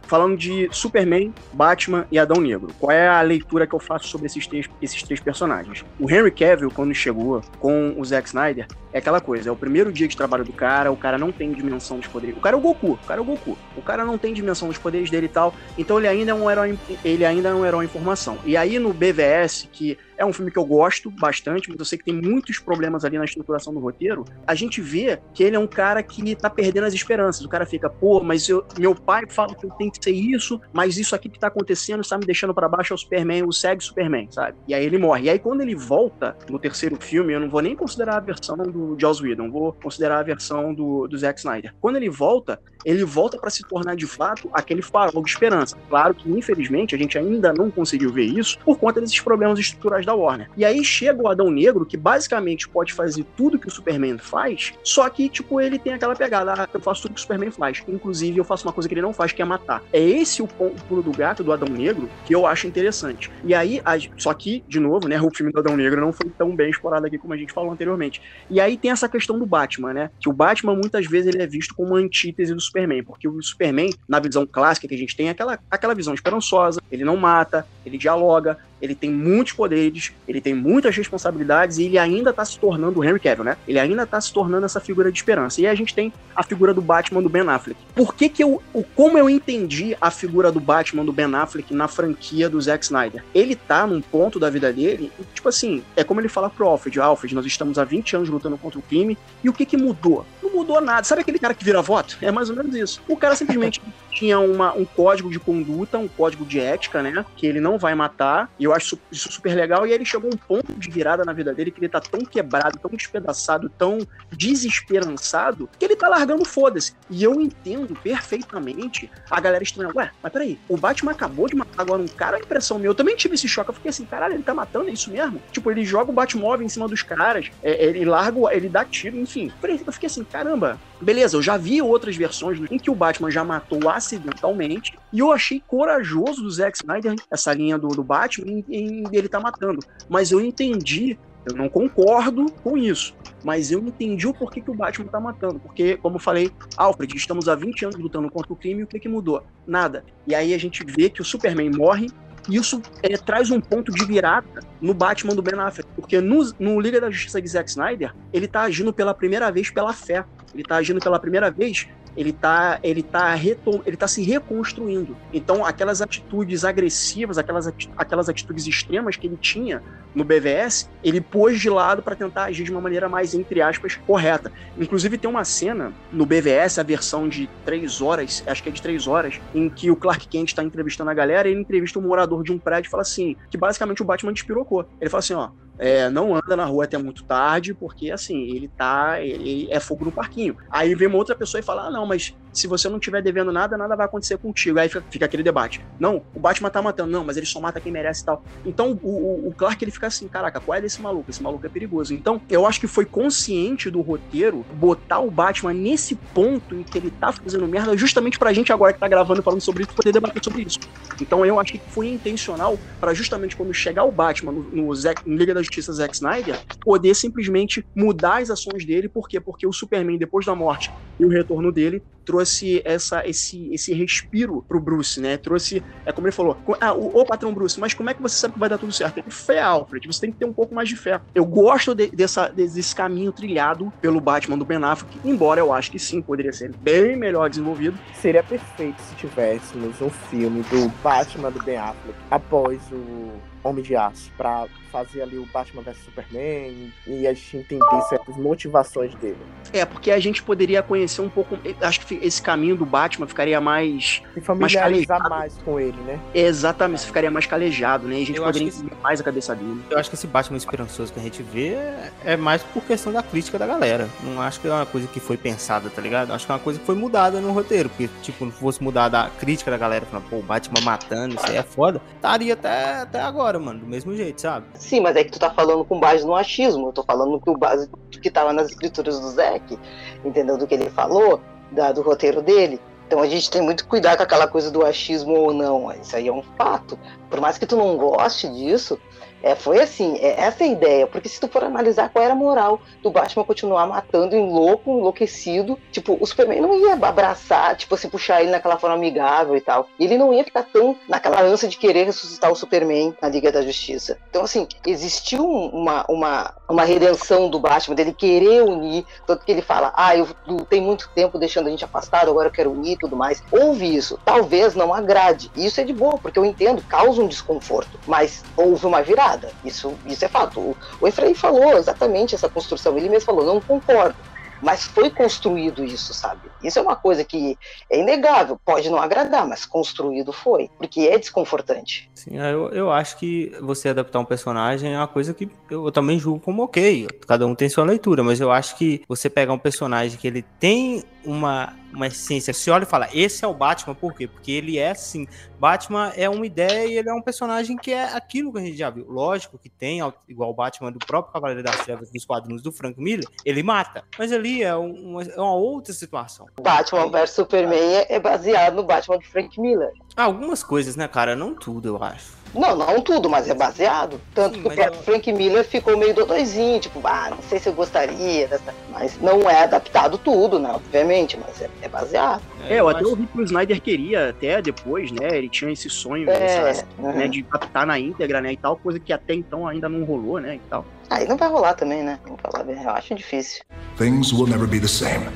falando 0.06 0.36
de 0.36 0.68
Superman, 0.70 1.32
Batman 1.52 2.06
e 2.10 2.18
Adão 2.18 2.40
Negro. 2.40 2.68
Qual 2.78 2.90
é 2.90 3.08
a 3.08 3.20
leitura 3.20 3.66
que 3.66 3.74
eu 3.74 3.78
faço 3.78 4.08
sobre 4.08 4.26
esses 4.26 4.46
três, 4.46 4.68
esses 4.80 5.02
três 5.02 5.20
personagens? 5.20 5.84
O 5.98 6.10
Henry 6.10 6.30
Cavill, 6.30 6.70
quando 6.70 6.94
chegou 6.94 7.40
com 7.58 7.94
o 7.96 8.04
Zack 8.04 8.28
Snyder, 8.28 8.66
é 8.92 8.98
aquela 8.98 9.20
coisa, 9.20 9.48
é 9.48 9.52
o 9.52 9.56
primeiro 9.56 9.92
dia 9.92 10.08
de 10.08 10.16
trabalho 10.16 10.44
do 10.44 10.52
cara, 10.52 10.90
o 10.90 10.96
cara 10.96 11.18
não 11.18 11.30
tem 11.30 11.52
dimensão 11.52 11.98
dos 11.98 12.08
poderes. 12.08 12.36
O 12.36 12.40
cara 12.40 12.56
é 12.56 12.58
o 12.58 12.62
Goku, 12.62 12.92
o 12.92 13.06
cara 13.06 13.20
é 13.20 13.22
o 13.22 13.24
Goku. 13.24 13.58
O 13.76 13.82
cara 13.82 14.04
não 14.04 14.16
tem 14.16 14.32
dimensão 14.32 14.68
dos 14.68 14.78
poderes 14.78 15.10
dele 15.10 15.26
e 15.26 15.28
tal, 15.28 15.54
então 15.76 15.98
ele 15.98 16.08
ainda 16.08 16.30
é 16.30 16.34
um 16.34 16.50
herói, 16.50 16.78
ele 17.04 17.24
ainda 17.24 17.50
é 17.50 17.54
um 17.54 17.64
herói 17.64 17.84
em 17.84 17.88
formação. 17.88 18.38
E 18.44 18.56
aí 18.56 18.78
no 18.78 18.92
BVS, 18.92 19.68
que 19.70 19.98
é 20.16 20.24
um 20.24 20.32
filme 20.32 20.50
que 20.50 20.58
eu 20.58 20.64
gosto 20.64 21.10
bastante, 21.10 21.68
mas 21.68 21.78
eu 21.78 21.84
sei 21.84 21.98
que 21.98 22.04
tem 22.04 22.14
muitos 22.14 22.58
problemas 22.58 23.04
ali 23.04 23.18
na 23.18 23.24
estruturação 23.24 23.72
do 23.72 23.80
roteiro. 23.80 24.24
A 24.46 24.54
gente 24.54 24.80
vê 24.80 25.18
que 25.34 25.42
ele 25.42 25.56
é 25.56 25.58
um 25.58 25.66
cara 25.66 26.02
que 26.02 26.34
tá 26.34 26.50
perdendo 26.50 26.84
as 26.84 26.94
esperanças. 26.94 27.44
O 27.44 27.48
cara 27.48 27.66
fica, 27.66 27.88
pô, 27.88 28.22
mas 28.22 28.48
eu, 28.48 28.64
meu 28.78 28.94
pai 28.94 29.24
fala 29.28 29.54
que 29.54 29.64
eu 29.64 29.70
tenho 29.70 29.90
que 29.90 30.02
ser 30.02 30.12
isso, 30.12 30.60
mas 30.72 30.96
isso 30.96 31.14
aqui 31.14 31.28
que 31.28 31.38
tá 31.38 31.48
acontecendo 31.48 32.00
está 32.00 32.18
me 32.18 32.24
deixando 32.24 32.54
para 32.54 32.68
baixo 32.68 32.92
é 32.92 32.96
o 32.96 32.98
Superman, 32.98 33.44
o 33.44 33.52
segue 33.52 33.82
Superman, 33.82 34.28
sabe? 34.30 34.56
E 34.66 34.74
aí 34.74 34.84
ele 34.84 34.98
morre. 34.98 35.24
E 35.24 35.30
aí 35.30 35.38
quando 35.38 35.60
ele 35.60 35.74
volta 35.74 36.36
no 36.48 36.58
terceiro 36.58 36.96
filme, 37.00 37.32
eu 37.32 37.40
não 37.40 37.48
vou 37.48 37.60
nem 37.60 37.76
considerar 37.76 38.16
a 38.16 38.20
versão 38.20 38.56
do, 38.56 38.96
Joss 38.98 39.22
Whedon, 39.22 39.50
vou 39.50 39.72
considerar 39.72 40.20
a 40.20 40.22
versão 40.22 40.74
do, 40.74 41.06
do 41.06 41.16
Zack 41.16 41.38
Snyder. 41.38 41.74
Quando 41.80 41.96
ele 41.96 42.08
volta, 42.08 42.60
ele 42.84 43.04
volta 43.04 43.38
para 43.38 43.50
se 43.50 43.62
tornar 43.62 43.96
de 43.96 44.06
fato 44.06 44.48
aquele 44.52 44.82
farol 44.82 45.22
de 45.22 45.30
esperança. 45.30 45.76
Claro 45.88 46.14
que, 46.14 46.30
infelizmente, 46.30 46.94
a 46.94 46.98
gente 46.98 47.18
ainda 47.18 47.52
não 47.52 47.70
conseguiu 47.70 48.12
ver 48.12 48.24
isso 48.24 48.58
por 48.60 48.78
conta 48.78 49.00
desses 49.00 49.20
problemas 49.20 49.58
estruturais 49.58 50.05
da 50.06 50.14
Warner. 50.14 50.48
E 50.56 50.64
aí 50.64 50.82
chega 50.84 51.22
o 51.22 51.28
Adão 51.28 51.50
Negro, 51.50 51.84
que 51.84 51.96
basicamente 51.96 52.68
pode 52.68 52.92
fazer 52.92 53.24
tudo 53.36 53.58
que 53.58 53.68
o 53.68 53.70
Superman 53.70 54.18
faz, 54.18 54.72
só 54.82 55.08
que, 55.10 55.28
tipo, 55.28 55.60
ele 55.60 55.78
tem 55.78 55.92
aquela 55.92 56.14
pegada, 56.14 56.54
ah, 56.54 56.68
eu 56.72 56.80
faço 56.80 57.02
tudo 57.02 57.14
que 57.14 57.18
o 57.18 57.22
Superman 57.22 57.50
faz. 57.50 57.82
Inclusive, 57.86 58.38
eu 58.38 58.44
faço 58.44 58.66
uma 58.66 58.72
coisa 58.72 58.88
que 58.88 58.94
ele 58.94 59.02
não 59.02 59.12
faz, 59.12 59.32
que 59.32 59.42
é 59.42 59.44
matar. 59.44 59.82
É 59.92 60.00
esse 60.00 60.42
o 60.42 60.46
pulo 60.46 61.02
do 61.02 61.10
gato 61.10 61.42
do 61.42 61.52
Adão 61.52 61.68
Negro 61.68 62.08
que 62.24 62.34
eu 62.34 62.46
acho 62.46 62.66
interessante. 62.66 63.30
E 63.44 63.54
aí, 63.54 63.82
só 64.16 64.32
que, 64.32 64.64
de 64.68 64.80
novo, 64.80 65.08
né, 65.08 65.20
o 65.20 65.30
filme 65.34 65.52
do 65.52 65.58
Adão 65.58 65.76
Negro 65.76 66.00
não 66.00 66.12
foi 66.12 66.30
tão 66.30 66.54
bem 66.54 66.70
explorado 66.70 67.06
aqui 67.06 67.18
como 67.18 67.34
a 67.34 67.36
gente 67.36 67.52
falou 67.52 67.72
anteriormente. 67.72 68.22
E 68.48 68.60
aí 68.60 68.76
tem 68.76 68.90
essa 68.90 69.08
questão 69.08 69.38
do 69.38 69.46
Batman, 69.46 69.92
né? 69.92 70.10
Que 70.20 70.28
o 70.28 70.32
Batman 70.32 70.74
muitas 70.74 71.06
vezes 71.06 71.34
ele 71.34 71.42
é 71.42 71.46
visto 71.46 71.74
como 71.74 71.90
uma 71.90 71.98
antítese 71.98 72.54
do 72.54 72.60
Superman, 72.60 73.02
porque 73.02 73.28
o 73.28 73.42
Superman, 73.42 73.90
na 74.08 74.20
visão 74.20 74.46
clássica 74.46 74.86
que 74.88 74.94
a 74.94 74.98
gente 74.98 75.16
tem, 75.16 75.28
é 75.28 75.30
aquela, 75.30 75.58
aquela 75.70 75.94
visão 75.94 76.14
esperançosa, 76.14 76.80
ele 76.90 77.04
não 77.04 77.16
mata, 77.16 77.66
ele 77.84 77.98
dialoga, 77.98 78.58
ele 78.80 78.94
tem 78.94 79.10
muitos 79.10 79.52
poderes, 79.52 80.12
ele 80.26 80.40
tem 80.40 80.54
muitas 80.54 80.96
responsabilidades 80.96 81.78
e 81.78 81.84
ele 81.84 81.98
ainda 81.98 82.32
tá 82.32 82.44
se 82.44 82.58
tornando 82.58 83.00
o 83.00 83.04
Henry 83.04 83.20
Cavill, 83.20 83.44
né? 83.44 83.56
Ele 83.66 83.78
ainda 83.78 84.06
tá 84.06 84.20
se 84.20 84.32
tornando 84.32 84.66
essa 84.66 84.80
figura 84.80 85.10
de 85.10 85.18
esperança. 85.18 85.60
E 85.60 85.66
a 85.66 85.74
gente 85.74 85.94
tem 85.94 86.12
a 86.34 86.42
figura 86.42 86.74
do 86.74 86.80
Batman 86.80 87.22
do 87.22 87.28
Ben 87.28 87.48
Affleck. 87.48 87.78
Por 87.94 88.14
que 88.14 88.28
que 88.28 88.42
eu, 88.42 88.62
como 88.94 89.16
eu 89.18 89.30
entendi 89.30 89.96
a 90.00 90.10
figura 90.10 90.52
do 90.52 90.60
Batman 90.60 91.04
do 91.04 91.12
Ben 91.12 91.34
Affleck 91.34 91.74
na 91.74 91.88
franquia 91.88 92.48
do 92.48 92.60
Zack 92.60 92.84
Snyder? 92.84 93.24
Ele 93.34 93.54
tá 93.54 93.86
num 93.86 94.00
ponto 94.00 94.38
da 94.38 94.50
vida 94.50 94.72
dele, 94.72 95.10
tipo 95.34 95.48
assim, 95.48 95.82
é 95.94 96.04
como 96.04 96.20
ele 96.20 96.28
fala 96.28 96.50
pro 96.50 96.66
Alfred, 96.66 97.00
Alfred, 97.00 97.34
nós 97.34 97.46
estamos 97.46 97.78
há 97.78 97.84
20 97.84 98.16
anos 98.16 98.28
lutando 98.28 98.58
contra 98.58 98.78
o 98.78 98.82
crime, 98.82 99.16
e 99.42 99.48
o 99.48 99.52
que 99.52 99.64
que 99.64 99.76
mudou? 99.76 100.26
Não 100.42 100.52
mudou 100.52 100.80
nada. 100.80 101.04
Sabe 101.04 101.22
aquele 101.22 101.38
cara 101.38 101.54
que 101.54 101.64
vira 101.64 101.80
voto? 101.80 102.18
É 102.20 102.30
mais 102.30 102.50
ou 102.50 102.56
menos 102.56 102.74
isso. 102.74 103.02
O 103.08 103.16
cara 103.16 103.34
simplesmente 103.34 103.80
tinha 104.16 104.40
uma, 104.40 104.72
um 104.72 104.86
código 104.86 105.30
de 105.30 105.38
conduta, 105.38 105.98
um 105.98 106.08
código 106.08 106.46
de 106.46 106.58
ética, 106.58 107.02
né? 107.02 107.24
Que 107.36 107.46
ele 107.46 107.60
não 107.60 107.76
vai 107.76 107.94
matar, 107.94 108.50
e 108.58 108.64
eu 108.64 108.72
acho 108.72 108.98
isso 109.12 109.30
super 109.30 109.54
legal. 109.54 109.86
E 109.86 109.92
ele 109.92 110.06
chegou 110.06 110.30
a 110.30 110.34
um 110.34 110.38
ponto 110.38 110.72
de 110.72 110.90
virada 110.90 111.22
na 111.22 111.34
vida 111.34 111.52
dele 111.52 111.70
que 111.70 111.78
ele 111.78 111.88
tá 111.88 112.00
tão 112.00 112.20
quebrado, 112.20 112.78
tão 112.78 112.90
despedaçado, 112.90 113.68
tão 113.68 113.98
desesperançado, 114.32 115.68
que 115.78 115.84
ele 115.84 115.94
tá 115.94 116.08
largando 116.08 116.46
foda-se. 116.46 116.94
E 117.10 117.22
eu 117.22 117.38
entendo 117.38 117.94
perfeitamente 117.94 119.10
a 119.30 119.38
galera 119.38 119.62
estranha. 119.62 119.92
Ué, 119.94 120.10
mas 120.22 120.32
peraí, 120.32 120.58
o 120.66 120.78
Batman 120.78 121.12
acabou 121.12 121.46
de 121.46 121.54
matar 121.54 121.82
agora 121.82 122.00
um 122.00 122.08
cara, 122.08 122.38
a 122.38 122.40
impressão 122.40 122.78
minha. 122.78 122.88
Eu 122.88 122.94
também 122.94 123.16
tive 123.16 123.34
esse 123.34 123.46
choque. 123.46 123.68
Eu 123.68 123.74
fiquei 123.74 123.90
assim, 123.90 124.06
caralho, 124.06 124.32
ele 124.32 124.42
tá 124.42 124.54
matando, 124.54 124.88
é 124.88 124.92
isso 124.92 125.10
mesmo? 125.10 125.42
Tipo, 125.52 125.70
ele 125.70 125.84
joga 125.84 126.10
o 126.10 126.14
Batmóvel 126.14 126.64
em 126.64 126.70
cima 126.70 126.88
dos 126.88 127.02
caras, 127.02 127.50
é, 127.62 127.84
ele 127.84 128.06
larga, 128.06 128.54
ele 128.54 128.70
dá 128.70 128.82
tiro, 128.82 129.18
enfim. 129.18 129.52
Eu 129.62 129.92
fiquei 129.92 130.06
assim, 130.06 130.24
caramba, 130.24 130.80
beleza, 131.00 131.36
eu 131.36 131.42
já 131.42 131.56
vi 131.56 131.80
outras 131.82 132.16
versões 132.16 132.60
em 132.70 132.78
que 132.78 132.90
o 132.90 132.94
Batman 132.94 133.30
já 133.30 133.44
matou 133.44 133.88
acidentalmente, 133.88 134.98
e 135.12 135.18
eu 135.18 135.32
achei 135.32 135.60
corajoso 135.66 136.42
do 136.42 136.50
Zack 136.50 136.78
Snyder 136.78 137.14
essa 137.30 137.52
linha 137.52 137.78
do, 137.78 137.88
do 137.88 138.02
Batman 138.02 138.50
em, 138.50 138.64
em 138.68 139.04
ele 139.12 139.28
tá 139.28 139.40
matando. 139.40 139.80
Mas 140.08 140.32
eu 140.32 140.40
entendi 140.40 141.18
eu 141.46 141.54
não 141.54 141.68
concordo 141.68 142.50
com 142.64 142.76
isso, 142.76 143.14
mas 143.44 143.70
eu 143.70 143.78
entendi 143.78 144.26
o 144.26 144.34
porquê 144.34 144.60
que 144.60 144.70
o 144.70 144.74
Batman 144.74 145.06
tá 145.06 145.20
matando. 145.20 145.60
Porque, 145.60 145.96
como 145.96 146.16
eu 146.16 146.20
falei, 146.20 146.50
Alfred, 146.76 147.16
estamos 147.16 147.48
há 147.48 147.54
20 147.54 147.84
anos 147.84 147.96
lutando 147.96 148.28
contra 148.28 148.52
o 148.52 148.56
crime 148.56 148.82
o 148.82 148.86
que, 148.86 148.98
que 148.98 149.08
mudou? 149.08 149.44
Nada. 149.64 150.04
E 150.26 150.34
aí 150.34 150.52
a 150.52 150.58
gente 150.58 150.84
vê 150.84 151.08
que 151.08 151.22
o 151.22 151.24
Superman 151.24 151.70
morre 151.70 152.08
e 152.48 152.56
isso 152.56 152.82
é, 153.00 153.16
traz 153.16 153.52
um 153.52 153.60
ponto 153.60 153.92
de 153.92 154.04
virada 154.04 154.60
no 154.80 154.92
Batman 154.92 155.36
do 155.36 155.42
Ben 155.42 155.58
Affleck. 155.58 155.88
Porque 155.94 156.20
no, 156.20 156.52
no 156.58 156.80
Liga 156.80 157.00
da 157.00 157.10
Justiça 157.10 157.40
de 157.40 157.48
Zack 157.48 157.70
Snyder, 157.70 158.12
ele 158.32 158.48
tá 158.48 158.62
agindo 158.62 158.92
pela 158.92 159.14
primeira 159.14 159.48
vez 159.50 159.70
pela 159.70 159.92
fé. 159.92 160.24
Ele 160.56 160.64
tá 160.64 160.76
agindo 160.76 161.00
pela 161.00 161.18
primeira 161.18 161.50
vez 161.50 161.86
ele 162.16 162.32
tá, 162.32 162.80
ele 162.82 163.02
tá, 163.02 163.34
retom, 163.34 163.82
ele 163.84 163.96
tá 163.96 164.08
se 164.08 164.22
reconstruindo. 164.22 165.16
Então, 165.32 165.64
aquelas 165.64 166.00
atitudes 166.00 166.64
agressivas, 166.64 167.36
aquelas, 167.36 167.70
aquelas 167.96 168.28
atitudes 168.28 168.66
extremas 168.66 169.16
que 169.16 169.26
ele 169.26 169.36
tinha 169.36 169.82
no 170.14 170.24
BVS, 170.24 170.88
ele 171.04 171.20
pôs 171.20 171.60
de 171.60 171.68
lado 171.68 172.02
para 172.02 172.16
tentar 172.16 172.44
agir 172.44 172.64
de 172.64 172.70
uma 172.70 172.80
maneira 172.80 173.06
mais, 173.06 173.34
entre 173.34 173.60
aspas, 173.60 173.96
correta. 173.96 174.50
Inclusive, 174.78 175.18
tem 175.18 175.28
uma 175.28 175.44
cena 175.44 175.92
no 176.10 176.24
BVS, 176.24 176.78
a 176.78 176.82
versão 176.82 177.28
de 177.28 177.50
três 177.66 178.00
horas, 178.00 178.42
acho 178.46 178.62
que 178.62 178.70
é 178.70 178.72
de 178.72 178.80
três 178.80 179.06
horas, 179.06 179.38
em 179.54 179.68
que 179.68 179.90
o 179.90 179.96
Clark 179.96 180.26
Kent 180.26 180.48
está 180.48 180.64
entrevistando 180.64 181.10
a 181.10 181.14
galera 181.14 181.48
e 181.48 181.52
ele 181.52 181.60
entrevista 181.60 181.98
um 181.98 182.02
morador 182.02 182.42
de 182.42 182.50
um 182.50 182.58
prédio 182.58 182.88
e 182.88 182.90
fala 182.90 183.02
assim: 183.02 183.36
que 183.50 183.58
basicamente 183.58 184.00
o 184.00 184.04
Batman 184.06 184.32
despirocou. 184.32 184.88
Ele 184.98 185.10
fala 185.10 185.18
assim: 185.18 185.34
ó, 185.34 185.50
é, 185.78 186.08
não 186.10 186.34
anda 186.34 186.56
na 186.56 186.64
rua 186.64 186.84
até 186.84 186.96
muito 186.98 187.24
tarde, 187.24 187.74
porque 187.74 188.10
assim, 188.10 188.36
ele 188.54 188.68
tá. 188.68 189.20
Ele 189.22 189.68
é 189.70 189.78
fogo 189.80 190.04
no 190.04 190.12
parquinho. 190.12 190.56
Aí 190.70 190.94
vem 190.94 191.08
uma 191.08 191.18
outra 191.18 191.36
pessoa 191.36 191.60
e 191.60 191.64
fala: 191.64 191.88
ah, 191.88 191.90
não, 191.90 192.06
mas 192.06 192.32
se 192.56 192.66
você 192.66 192.88
não 192.88 192.98
tiver 192.98 193.22
devendo 193.22 193.52
nada, 193.52 193.76
nada 193.76 193.94
vai 193.94 194.06
acontecer 194.06 194.38
contigo. 194.38 194.78
Aí 194.78 194.88
fica, 194.88 195.04
fica 195.10 195.24
aquele 195.26 195.42
debate. 195.42 195.80
Não, 195.98 196.22
o 196.34 196.40
Batman 196.40 196.70
tá 196.70 196.80
matando, 196.80 197.10
não, 197.10 197.24
mas 197.24 197.36
ele 197.36 197.46
só 197.46 197.60
mata 197.60 197.80
quem 197.80 197.92
merece 197.92 198.22
e 198.22 198.26
tal. 198.26 198.42
Então 198.64 198.98
o, 199.02 199.08
o, 199.08 199.48
o, 199.48 199.54
Clark 199.54 199.82
ele 199.82 199.90
fica 199.90 200.06
assim: 200.06 200.28
caraca, 200.28 200.60
qual 200.60 200.76
é 200.76 200.80
desse 200.80 201.00
maluco? 201.00 201.30
Esse 201.30 201.42
maluco 201.42 201.64
é 201.66 201.68
perigoso. 201.68 202.14
Então 202.14 202.40
eu 202.48 202.66
acho 202.66 202.80
que 202.80 202.86
foi 202.86 203.04
consciente 203.04 203.90
do 203.90 204.00
roteiro 204.00 204.64
botar 204.74 205.20
o 205.20 205.30
Batman 205.30 205.72
nesse 205.72 206.14
ponto 206.14 206.74
em 206.74 206.82
que 206.82 206.98
ele 206.98 207.10
tá 207.10 207.32
fazendo 207.32 207.66
merda, 207.66 207.96
justamente 207.96 208.38
pra 208.38 208.52
gente 208.52 208.72
agora 208.72 208.92
que 208.92 208.98
tá 208.98 209.08
gravando 209.08 209.42
falando 209.42 209.60
sobre 209.60 209.82
isso, 209.82 209.94
poder 209.94 210.12
debater 210.12 210.42
sobre 210.42 210.62
isso. 210.62 210.78
Então 211.20 211.44
eu 211.44 211.60
acho 211.60 211.72
que 211.72 211.80
foi 211.90 212.08
intencional 212.08 212.78
para 213.00 213.14
justamente 213.14 213.56
quando 213.56 213.72
chegar 213.72 214.04
o 214.04 214.12
Batman 214.12 214.52
no, 214.52 214.62
no, 214.62 214.92
no 215.26 215.36
Liga 215.36 215.54
da 215.54 215.62
Justiça 215.62 215.92
Zack 215.92 216.14
Snyder 216.14 216.58
poder 216.80 217.14
simplesmente 217.14 217.84
mudar 217.94 218.42
as 218.42 218.50
ações 218.50 218.84
dele, 218.84 219.08
por 219.08 219.28
quê? 219.28 219.40
Porque 219.40 219.66
o 219.66 219.72
Superman, 219.72 220.18
depois 220.18 220.46
da 220.46 220.54
morte 220.54 220.90
e 221.18 221.24
o 221.24 221.28
retorno 221.28 221.72
dele, 221.72 222.02
trouxe 222.26 222.82
essa, 222.84 223.26
esse, 223.26 223.72
esse 223.72 223.94
respiro 223.94 224.64
pro 224.68 224.80
Bruce, 224.80 225.20
né? 225.20 225.36
Trouxe, 225.36 225.82
é 226.04 226.12
como 226.12 226.26
ele 226.26 226.32
falou, 226.32 226.58
ah, 226.80 226.92
o, 226.92 227.20
o 227.20 227.24
patrão 227.24 227.54
Bruce, 227.54 227.78
mas 227.78 227.94
como 227.94 228.10
é 228.10 228.14
que 228.14 228.20
você 228.20 228.36
sabe 228.36 228.54
que 228.54 228.60
vai 228.60 228.68
dar 228.68 228.76
tudo 228.76 228.92
certo? 228.92 229.18
Ele, 229.18 229.30
fé, 229.30 229.60
Alfred, 229.60 230.06
você 230.06 230.20
tem 230.20 230.32
que 230.32 230.38
ter 230.38 230.44
um 230.44 230.52
pouco 230.52 230.74
mais 230.74 230.88
de 230.88 230.96
fé. 230.96 231.20
Eu 231.34 231.46
gosto 231.46 231.94
de, 231.94 232.08
dessa, 232.08 232.48
desse 232.48 232.94
caminho 232.94 233.30
trilhado 233.32 233.92
pelo 234.00 234.20
Batman 234.20 234.58
do 234.58 234.64
Ben 234.64 234.82
Affleck, 234.82 235.20
embora 235.24 235.60
eu 235.60 235.72
acho 235.72 235.90
que 235.90 235.98
sim, 235.98 236.20
poderia 236.20 236.52
ser 236.52 236.74
bem 236.74 237.16
melhor 237.16 237.48
desenvolvido. 237.48 237.96
Seria 238.20 238.42
perfeito 238.42 239.00
se 239.00 239.14
tivéssemos 239.14 240.00
um 240.02 240.10
filme 240.10 240.62
do 240.64 240.88
Batman 241.02 241.50
do 241.50 241.62
Ben 241.62 241.76
Affleck 241.76 242.18
após 242.30 242.80
o 242.90 243.30
Homem 243.62 243.82
de 243.82 243.94
Aço, 243.94 244.30
pra 244.36 244.66
fazer 244.96 245.20
ali 245.20 245.36
o 245.36 245.44
Batman 245.46 245.82
vs 245.82 245.98
Superman 246.04 246.92
e 247.06 247.26
a 247.26 247.34
gente 247.34 247.58
entender 247.58 248.02
certas 248.08 248.36
motivações 248.36 249.14
dele. 249.16 249.36
É, 249.72 249.84
porque 249.84 250.10
a 250.10 250.18
gente 250.18 250.42
poderia 250.42 250.82
conhecer 250.82 251.20
um 251.20 251.28
pouco. 251.28 251.58
Acho 251.82 252.06
que 252.06 252.14
esse 252.22 252.40
caminho 252.40 252.76
do 252.76 252.86
Batman 252.86 253.26
ficaria 253.26 253.60
mais. 253.60 254.22
Se 254.32 254.40
familiarizar 254.40 255.20
mais, 255.20 255.30
mais, 255.30 255.58
com 255.58 255.78
ele, 255.78 256.00
né? 256.02 256.18
Exatamente, 256.34 257.02
é. 257.02 257.06
ficaria 257.06 257.30
mais 257.30 257.46
calejado, 257.46 258.08
né? 258.08 258.20
E 258.20 258.22
a 258.22 258.26
gente 258.26 258.38
eu 258.38 258.44
poderia 258.44 258.68
entender 258.68 258.92
esse... 258.92 259.02
mais 259.02 259.20
a 259.20 259.24
cabeça 259.24 259.54
dele. 259.54 259.82
Eu 259.90 259.98
acho 259.98 260.08
que 260.08 260.16
esse 260.16 260.26
Batman 260.26 260.56
esperançoso 260.56 261.12
que 261.12 261.20
a 261.20 261.22
gente 261.22 261.42
vê 261.42 261.76
é 262.24 262.36
mais 262.36 262.62
por 262.62 262.82
questão 262.84 263.12
da 263.12 263.22
crítica 263.22 263.58
da 263.58 263.66
galera. 263.66 264.08
Não 264.22 264.40
acho 264.40 264.60
que 264.60 264.68
é 264.68 264.72
uma 264.72 264.86
coisa 264.86 265.06
que 265.08 265.20
foi 265.20 265.36
pensada, 265.36 265.90
tá 265.90 266.00
ligado? 266.00 266.32
Acho 266.32 266.46
que 266.46 266.52
é 266.52 266.54
uma 266.54 266.60
coisa 266.60 266.78
que 266.78 266.86
foi 266.86 266.94
mudada 266.94 267.40
no 267.40 267.52
roteiro. 267.52 267.90
Porque, 267.90 268.08
tipo, 268.22 268.46
não 268.46 268.52
fosse 268.52 268.82
mudar 268.82 269.14
a 269.14 269.28
crítica 269.28 269.70
da 269.70 269.76
galera, 269.76 270.06
falando, 270.06 270.28
pô, 270.30 270.36
o 270.36 270.42
Batman 270.42 270.80
matando, 270.80 271.34
isso 271.34 271.46
aí 271.46 271.56
é 271.56 271.62
foda, 271.62 272.00
estaria 272.14 272.54
até, 272.54 273.00
até 273.02 273.20
agora, 273.20 273.58
mano, 273.58 273.80
do 273.80 273.86
mesmo 273.86 274.14
jeito, 274.14 274.40
sabe? 274.40 274.66
Sim, 274.86 275.00
mas 275.00 275.16
é 275.16 275.24
que 275.24 275.32
tu 275.32 275.38
tá 275.40 275.50
falando 275.50 275.84
com 275.84 275.98
base 275.98 276.24
no 276.24 276.32
achismo. 276.32 276.86
Eu 276.86 276.92
tô 276.92 277.02
falando 277.02 277.40
com 277.40 277.54
base 277.54 277.88
do 277.88 278.20
que 278.20 278.30
tava 278.30 278.52
nas 278.52 278.68
escrituras 278.68 279.18
do 279.18 279.30
Zeke, 279.30 279.76
entendeu? 280.24 280.56
Do 280.56 280.64
que 280.64 280.74
ele 280.74 280.88
falou, 280.88 281.40
da, 281.72 281.90
do 281.90 282.02
roteiro 282.02 282.40
dele. 282.40 282.80
Então 283.04 283.20
a 283.20 283.26
gente 283.26 283.50
tem 283.50 283.60
muito 283.60 283.84
cuidado 283.88 284.18
com 284.18 284.22
aquela 284.22 284.46
coisa 284.46 284.70
do 284.70 284.86
achismo 284.86 285.34
ou 285.34 285.52
não. 285.52 285.92
Isso 286.00 286.14
aí 286.14 286.28
é 286.28 286.32
um 286.32 286.42
fato. 286.56 286.96
Por 287.28 287.40
mais 287.40 287.58
que 287.58 287.66
tu 287.66 287.76
não 287.76 287.96
goste 287.96 288.48
disso, 288.48 288.96
é, 289.42 289.54
foi 289.54 289.80
assim, 289.80 290.16
é, 290.18 290.40
essa 290.40 290.64
é 290.64 290.68
a 290.68 290.70
ideia, 290.70 291.06
porque 291.06 291.28
se 291.28 291.40
tu 291.40 291.48
for 291.48 291.62
analisar 291.62 292.08
qual 292.08 292.24
era 292.24 292.32
a 292.32 292.36
moral 292.36 292.80
do 293.02 293.10
Batman 293.10 293.44
continuar 293.44 293.86
matando 293.86 294.34
em 294.34 294.50
louco, 294.50 294.98
enlouquecido, 294.98 295.78
tipo, 295.92 296.16
o 296.20 296.26
Superman 296.26 296.60
não 296.60 296.74
ia 296.74 296.94
abraçar, 296.94 297.76
tipo 297.76 297.94
assim, 297.94 298.08
puxar 298.08 298.42
ele 298.42 298.50
naquela 298.50 298.78
forma 298.78 298.96
amigável 298.96 299.56
e 299.56 299.60
tal. 299.60 299.88
Ele 299.98 300.16
não 300.16 300.32
ia 300.32 300.44
ficar 300.44 300.64
tão 300.64 300.96
naquela 301.08 301.40
ânsia 301.42 301.68
de 301.68 301.76
querer 301.76 302.04
ressuscitar 302.04 302.50
o 302.50 302.56
Superman 302.56 303.14
na 303.20 303.28
Liga 303.28 303.52
da 303.52 303.62
Justiça. 303.62 304.18
Então, 304.30 304.42
assim, 304.42 304.66
existiu 304.86 305.44
uma, 305.44 306.04
uma, 306.08 306.54
uma 306.68 306.84
redenção 306.84 307.48
do 307.48 307.58
Batman, 307.58 307.94
dele 307.94 308.12
querer 308.12 308.62
unir, 308.62 309.04
tanto 309.26 309.44
que 309.44 309.52
ele 309.52 309.62
fala, 309.62 309.92
ah, 309.94 310.16
eu 310.16 310.28
lutei 310.46 310.80
muito 310.80 311.10
tempo 311.14 311.38
deixando 311.38 311.66
a 311.66 311.70
gente 311.70 311.84
afastado, 311.84 312.30
agora 312.30 312.48
eu 312.48 312.52
quero 312.52 312.72
unir 312.72 312.92
e 312.92 312.98
tudo 312.98 313.16
mais. 313.16 313.42
Houve 313.50 313.94
isso, 313.94 314.18
talvez 314.24 314.74
não 314.74 314.92
agrade. 314.92 315.50
Isso 315.54 315.80
é 315.80 315.84
de 315.84 315.92
boa, 315.92 316.18
porque 316.18 316.38
eu 316.38 316.44
entendo, 316.44 316.82
causa 316.82 317.22
um 317.22 317.28
desconforto, 317.28 317.98
mas 318.06 318.42
houve 318.56 318.86
uma 318.86 319.02
virada 319.02 319.25
isso, 319.64 319.94
isso 320.06 320.24
é 320.24 320.28
fato. 320.28 320.60
O, 320.60 320.76
o 321.00 321.08
Efraim 321.08 321.34
falou 321.34 321.76
exatamente 321.76 322.34
essa 322.34 322.48
construção, 322.48 322.96
ele 322.96 323.08
mesmo 323.08 323.26
falou, 323.26 323.44
não 323.44 323.60
concordo. 323.60 324.16
mas 324.62 324.84
foi 324.84 325.10
construído 325.10 325.84
isso, 325.84 326.14
sabe? 326.14 326.48
Isso 326.62 326.78
é 326.78 326.82
uma 326.82 326.96
coisa 326.96 327.24
que 327.24 327.58
é 327.90 328.00
inegável, 328.00 328.58
pode 328.64 328.88
não 328.88 328.98
agradar, 328.98 329.46
mas 329.46 329.66
construído 329.66 330.32
foi, 330.32 330.70
porque 330.78 331.00
é 331.02 331.18
desconfortante. 331.18 332.10
Sim, 332.14 332.38
eu, 332.38 332.70
eu 332.70 332.90
acho 332.90 333.18
que 333.18 333.52
você 333.60 333.90
adaptar 333.90 334.18
um 334.18 334.24
personagem 334.24 334.94
é 334.94 334.98
uma 334.98 335.08
coisa 335.08 335.34
que 335.34 335.48
eu, 335.70 335.84
eu 335.86 335.92
também 335.92 336.18
julgo 336.18 336.40
como 336.40 336.62
ok, 336.62 337.06
cada 337.26 337.46
um 337.46 337.54
tem 337.54 337.68
sua 337.68 337.84
leitura, 337.84 338.22
mas 338.22 338.40
eu 338.40 338.50
acho 338.50 338.76
que 338.76 339.02
você 339.08 339.28
pegar 339.28 339.52
um 339.52 339.58
personagem 339.58 340.18
que 340.18 340.26
ele 340.26 340.42
tem 340.58 341.04
uma, 341.26 341.74
uma 341.92 342.06
essência, 342.06 342.54
você 342.54 342.70
olha 342.70 342.84
e 342.84 342.86
fala, 342.86 343.08
esse 343.12 343.44
é 343.44 343.48
o 343.48 343.52
Batman, 343.52 343.94
por 343.94 344.14
quê? 344.14 344.26
Porque 344.26 344.52
ele 344.52 344.78
é 344.78 344.90
assim, 344.90 345.26
Batman 345.58 346.12
é 346.16 346.28
uma 346.28 346.46
ideia 346.46 346.86
e 346.86 346.96
ele 346.96 347.08
é 347.08 347.12
um 347.12 347.20
personagem 347.20 347.76
que 347.76 347.92
é 347.92 348.14
aquilo 348.14 348.52
que 348.52 348.58
a 348.58 348.62
gente 348.62 348.76
já 348.76 348.88
viu. 348.88 349.06
Lógico 349.08 349.58
que 349.58 349.68
tem, 349.68 350.00
igual 350.28 350.50
o 350.50 350.54
Batman 350.54 350.92
do 350.92 350.98
próprio 350.98 351.32
Cavaleiro 351.32 351.62
das 351.62 351.76
Trevas 351.80 352.10
dos 352.10 352.24
quadrinhos 352.24 352.62
do 352.62 352.70
Frank 352.72 353.00
Miller, 353.00 353.26
ele 353.44 353.62
mata, 353.62 354.04
mas 354.18 354.32
ali 354.32 354.62
é 354.62 354.74
uma, 354.74 355.22
é 355.22 355.40
uma 355.40 355.54
outra 355.54 355.92
situação. 355.92 356.46
Batman 356.60 357.10
vs 357.10 357.30
Superman 357.30 357.94
é, 357.94 358.14
é 358.14 358.20
baseado 358.20 358.74
no 358.76 358.84
Batman 358.84 359.18
do 359.18 359.24
Frank 359.24 359.60
Miller. 359.60 359.92
Algumas 360.16 360.62
coisas, 360.62 360.96
né, 360.96 361.08
cara? 361.08 361.34
Não 361.34 361.54
tudo, 361.54 361.88
eu 361.88 362.02
acho. 362.02 362.45
Não, 362.56 362.74
não 362.74 363.00
tudo, 363.00 363.28
mas 363.28 363.48
é 363.48 363.54
baseado. 363.54 364.20
Tanto 364.34 364.56
Sim, 364.56 364.62
que 364.62 364.68
o 364.68 364.70
próprio 364.70 364.98
eu... 364.98 365.02
Frank 365.02 365.32
Miller 365.32 365.64
ficou 365.64 365.96
meio 365.96 366.14
dodóizinho, 366.14 366.80
tipo, 366.80 367.00
ah, 367.04 367.28
não 367.30 367.42
sei 367.42 367.58
se 367.58 367.68
eu 367.68 367.72
gostaria 367.72 368.48
dessa. 368.48 368.74
Mas 368.90 369.20
não 369.20 369.48
é 369.48 369.64
adaptado 369.64 370.16
tudo, 370.16 370.58
né? 370.58 370.70
Obviamente, 370.72 371.38
mas 371.38 371.60
é, 371.60 371.68
é 371.82 371.88
baseado. 371.88 372.42
É, 372.68 372.80
eu, 372.80 372.88
até 372.88 373.00
acho... 373.00 373.10
ouvi 373.10 373.26
que 373.26 373.38
o 373.38 373.42
Snyder 373.44 373.80
queria 373.80 374.30
até 374.30 374.62
depois, 374.62 375.10
né? 375.10 375.28
Ele 375.36 375.48
tinha 375.48 375.70
esse 375.70 375.90
sonho 375.90 376.28
é, 376.30 376.70
essa, 376.70 376.86
uhum. 376.98 377.12
né, 377.12 377.28
de 377.28 377.44
adaptar 377.50 377.86
na 377.86 377.98
íntegra, 377.98 378.40
né? 378.40 378.52
E 378.52 378.56
tal, 378.56 378.76
coisa 378.76 378.98
que 378.98 379.12
até 379.12 379.34
então 379.34 379.68
ainda 379.68 379.88
não 379.88 380.04
rolou, 380.04 380.40
né? 380.40 380.56
E 380.56 380.60
tal. 380.70 380.84
Aí 381.10 381.28
não 381.28 381.36
vai 381.36 381.48
rolar 381.48 381.74
também, 381.74 382.02
né? 382.02 382.18
Vamos 382.24 382.40
falar 382.40 382.64
bem, 382.64 382.82
eu 382.82 382.90
acho 382.90 383.14
difícil. 383.14 383.62
Things 383.96 384.32
will 384.32 384.46
never 384.46 384.66
be 384.66 384.80
the 384.80 384.88
same. 384.88 385.26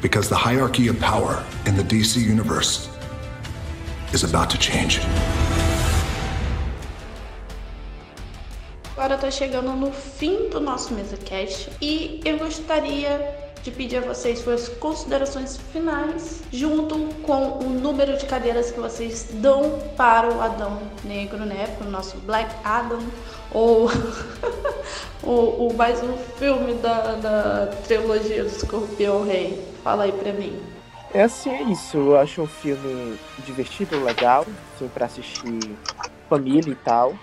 Because 0.00 0.28
the 0.28 0.36
hierarchy 0.36 0.88
of 0.88 0.98
power 0.98 1.44
in 1.66 1.76
the 1.76 1.82
DC 1.82 2.18
universe 2.18 2.88
is 4.12 4.24
about 4.24 4.48
to 4.50 4.58
change. 4.58 5.00
Agora 9.00 9.16
tá 9.16 9.30
chegando 9.30 9.72
no 9.72 9.90
fim 9.90 10.50
do 10.50 10.60
nosso 10.60 10.92
MesaCast 10.92 11.70
e 11.80 12.20
eu 12.22 12.36
gostaria 12.36 13.34
de 13.62 13.70
pedir 13.70 13.96
a 13.96 14.00
vocês 14.02 14.40
suas 14.40 14.68
considerações 14.68 15.56
finais, 15.72 16.42
junto 16.52 16.98
com 17.22 17.60
o 17.60 17.70
número 17.70 18.18
de 18.18 18.26
cadeiras 18.26 18.70
que 18.70 18.78
vocês 18.78 19.30
dão 19.32 19.80
para 19.96 20.30
o 20.30 20.42
Adão 20.42 20.82
Negro, 21.02 21.46
né? 21.46 21.66
Para 21.78 21.86
o 21.88 21.90
nosso 21.90 22.18
Black 22.18 22.54
Adam, 22.62 23.00
ou 23.52 23.90
o, 25.24 25.72
mais 25.72 26.02
um 26.02 26.18
filme 26.38 26.74
da, 26.74 27.14
da 27.14 27.66
trilogia 27.86 28.44
do 28.44 28.50
Escorpião 28.50 29.24
Rei. 29.24 29.66
Fala 29.82 30.04
aí 30.04 30.12
pra 30.12 30.30
mim. 30.30 30.60
É 31.14 31.22
assim, 31.22 31.48
é 31.48 31.62
isso. 31.62 31.96
Eu 31.96 32.18
acho 32.18 32.42
um 32.42 32.46
filme 32.46 33.18
divertido, 33.46 34.04
legal, 34.04 34.44
assim, 34.76 34.88
pra 34.88 35.06
assistir 35.06 35.74
família 36.28 36.70
e 36.70 36.76
tal 36.76 37.14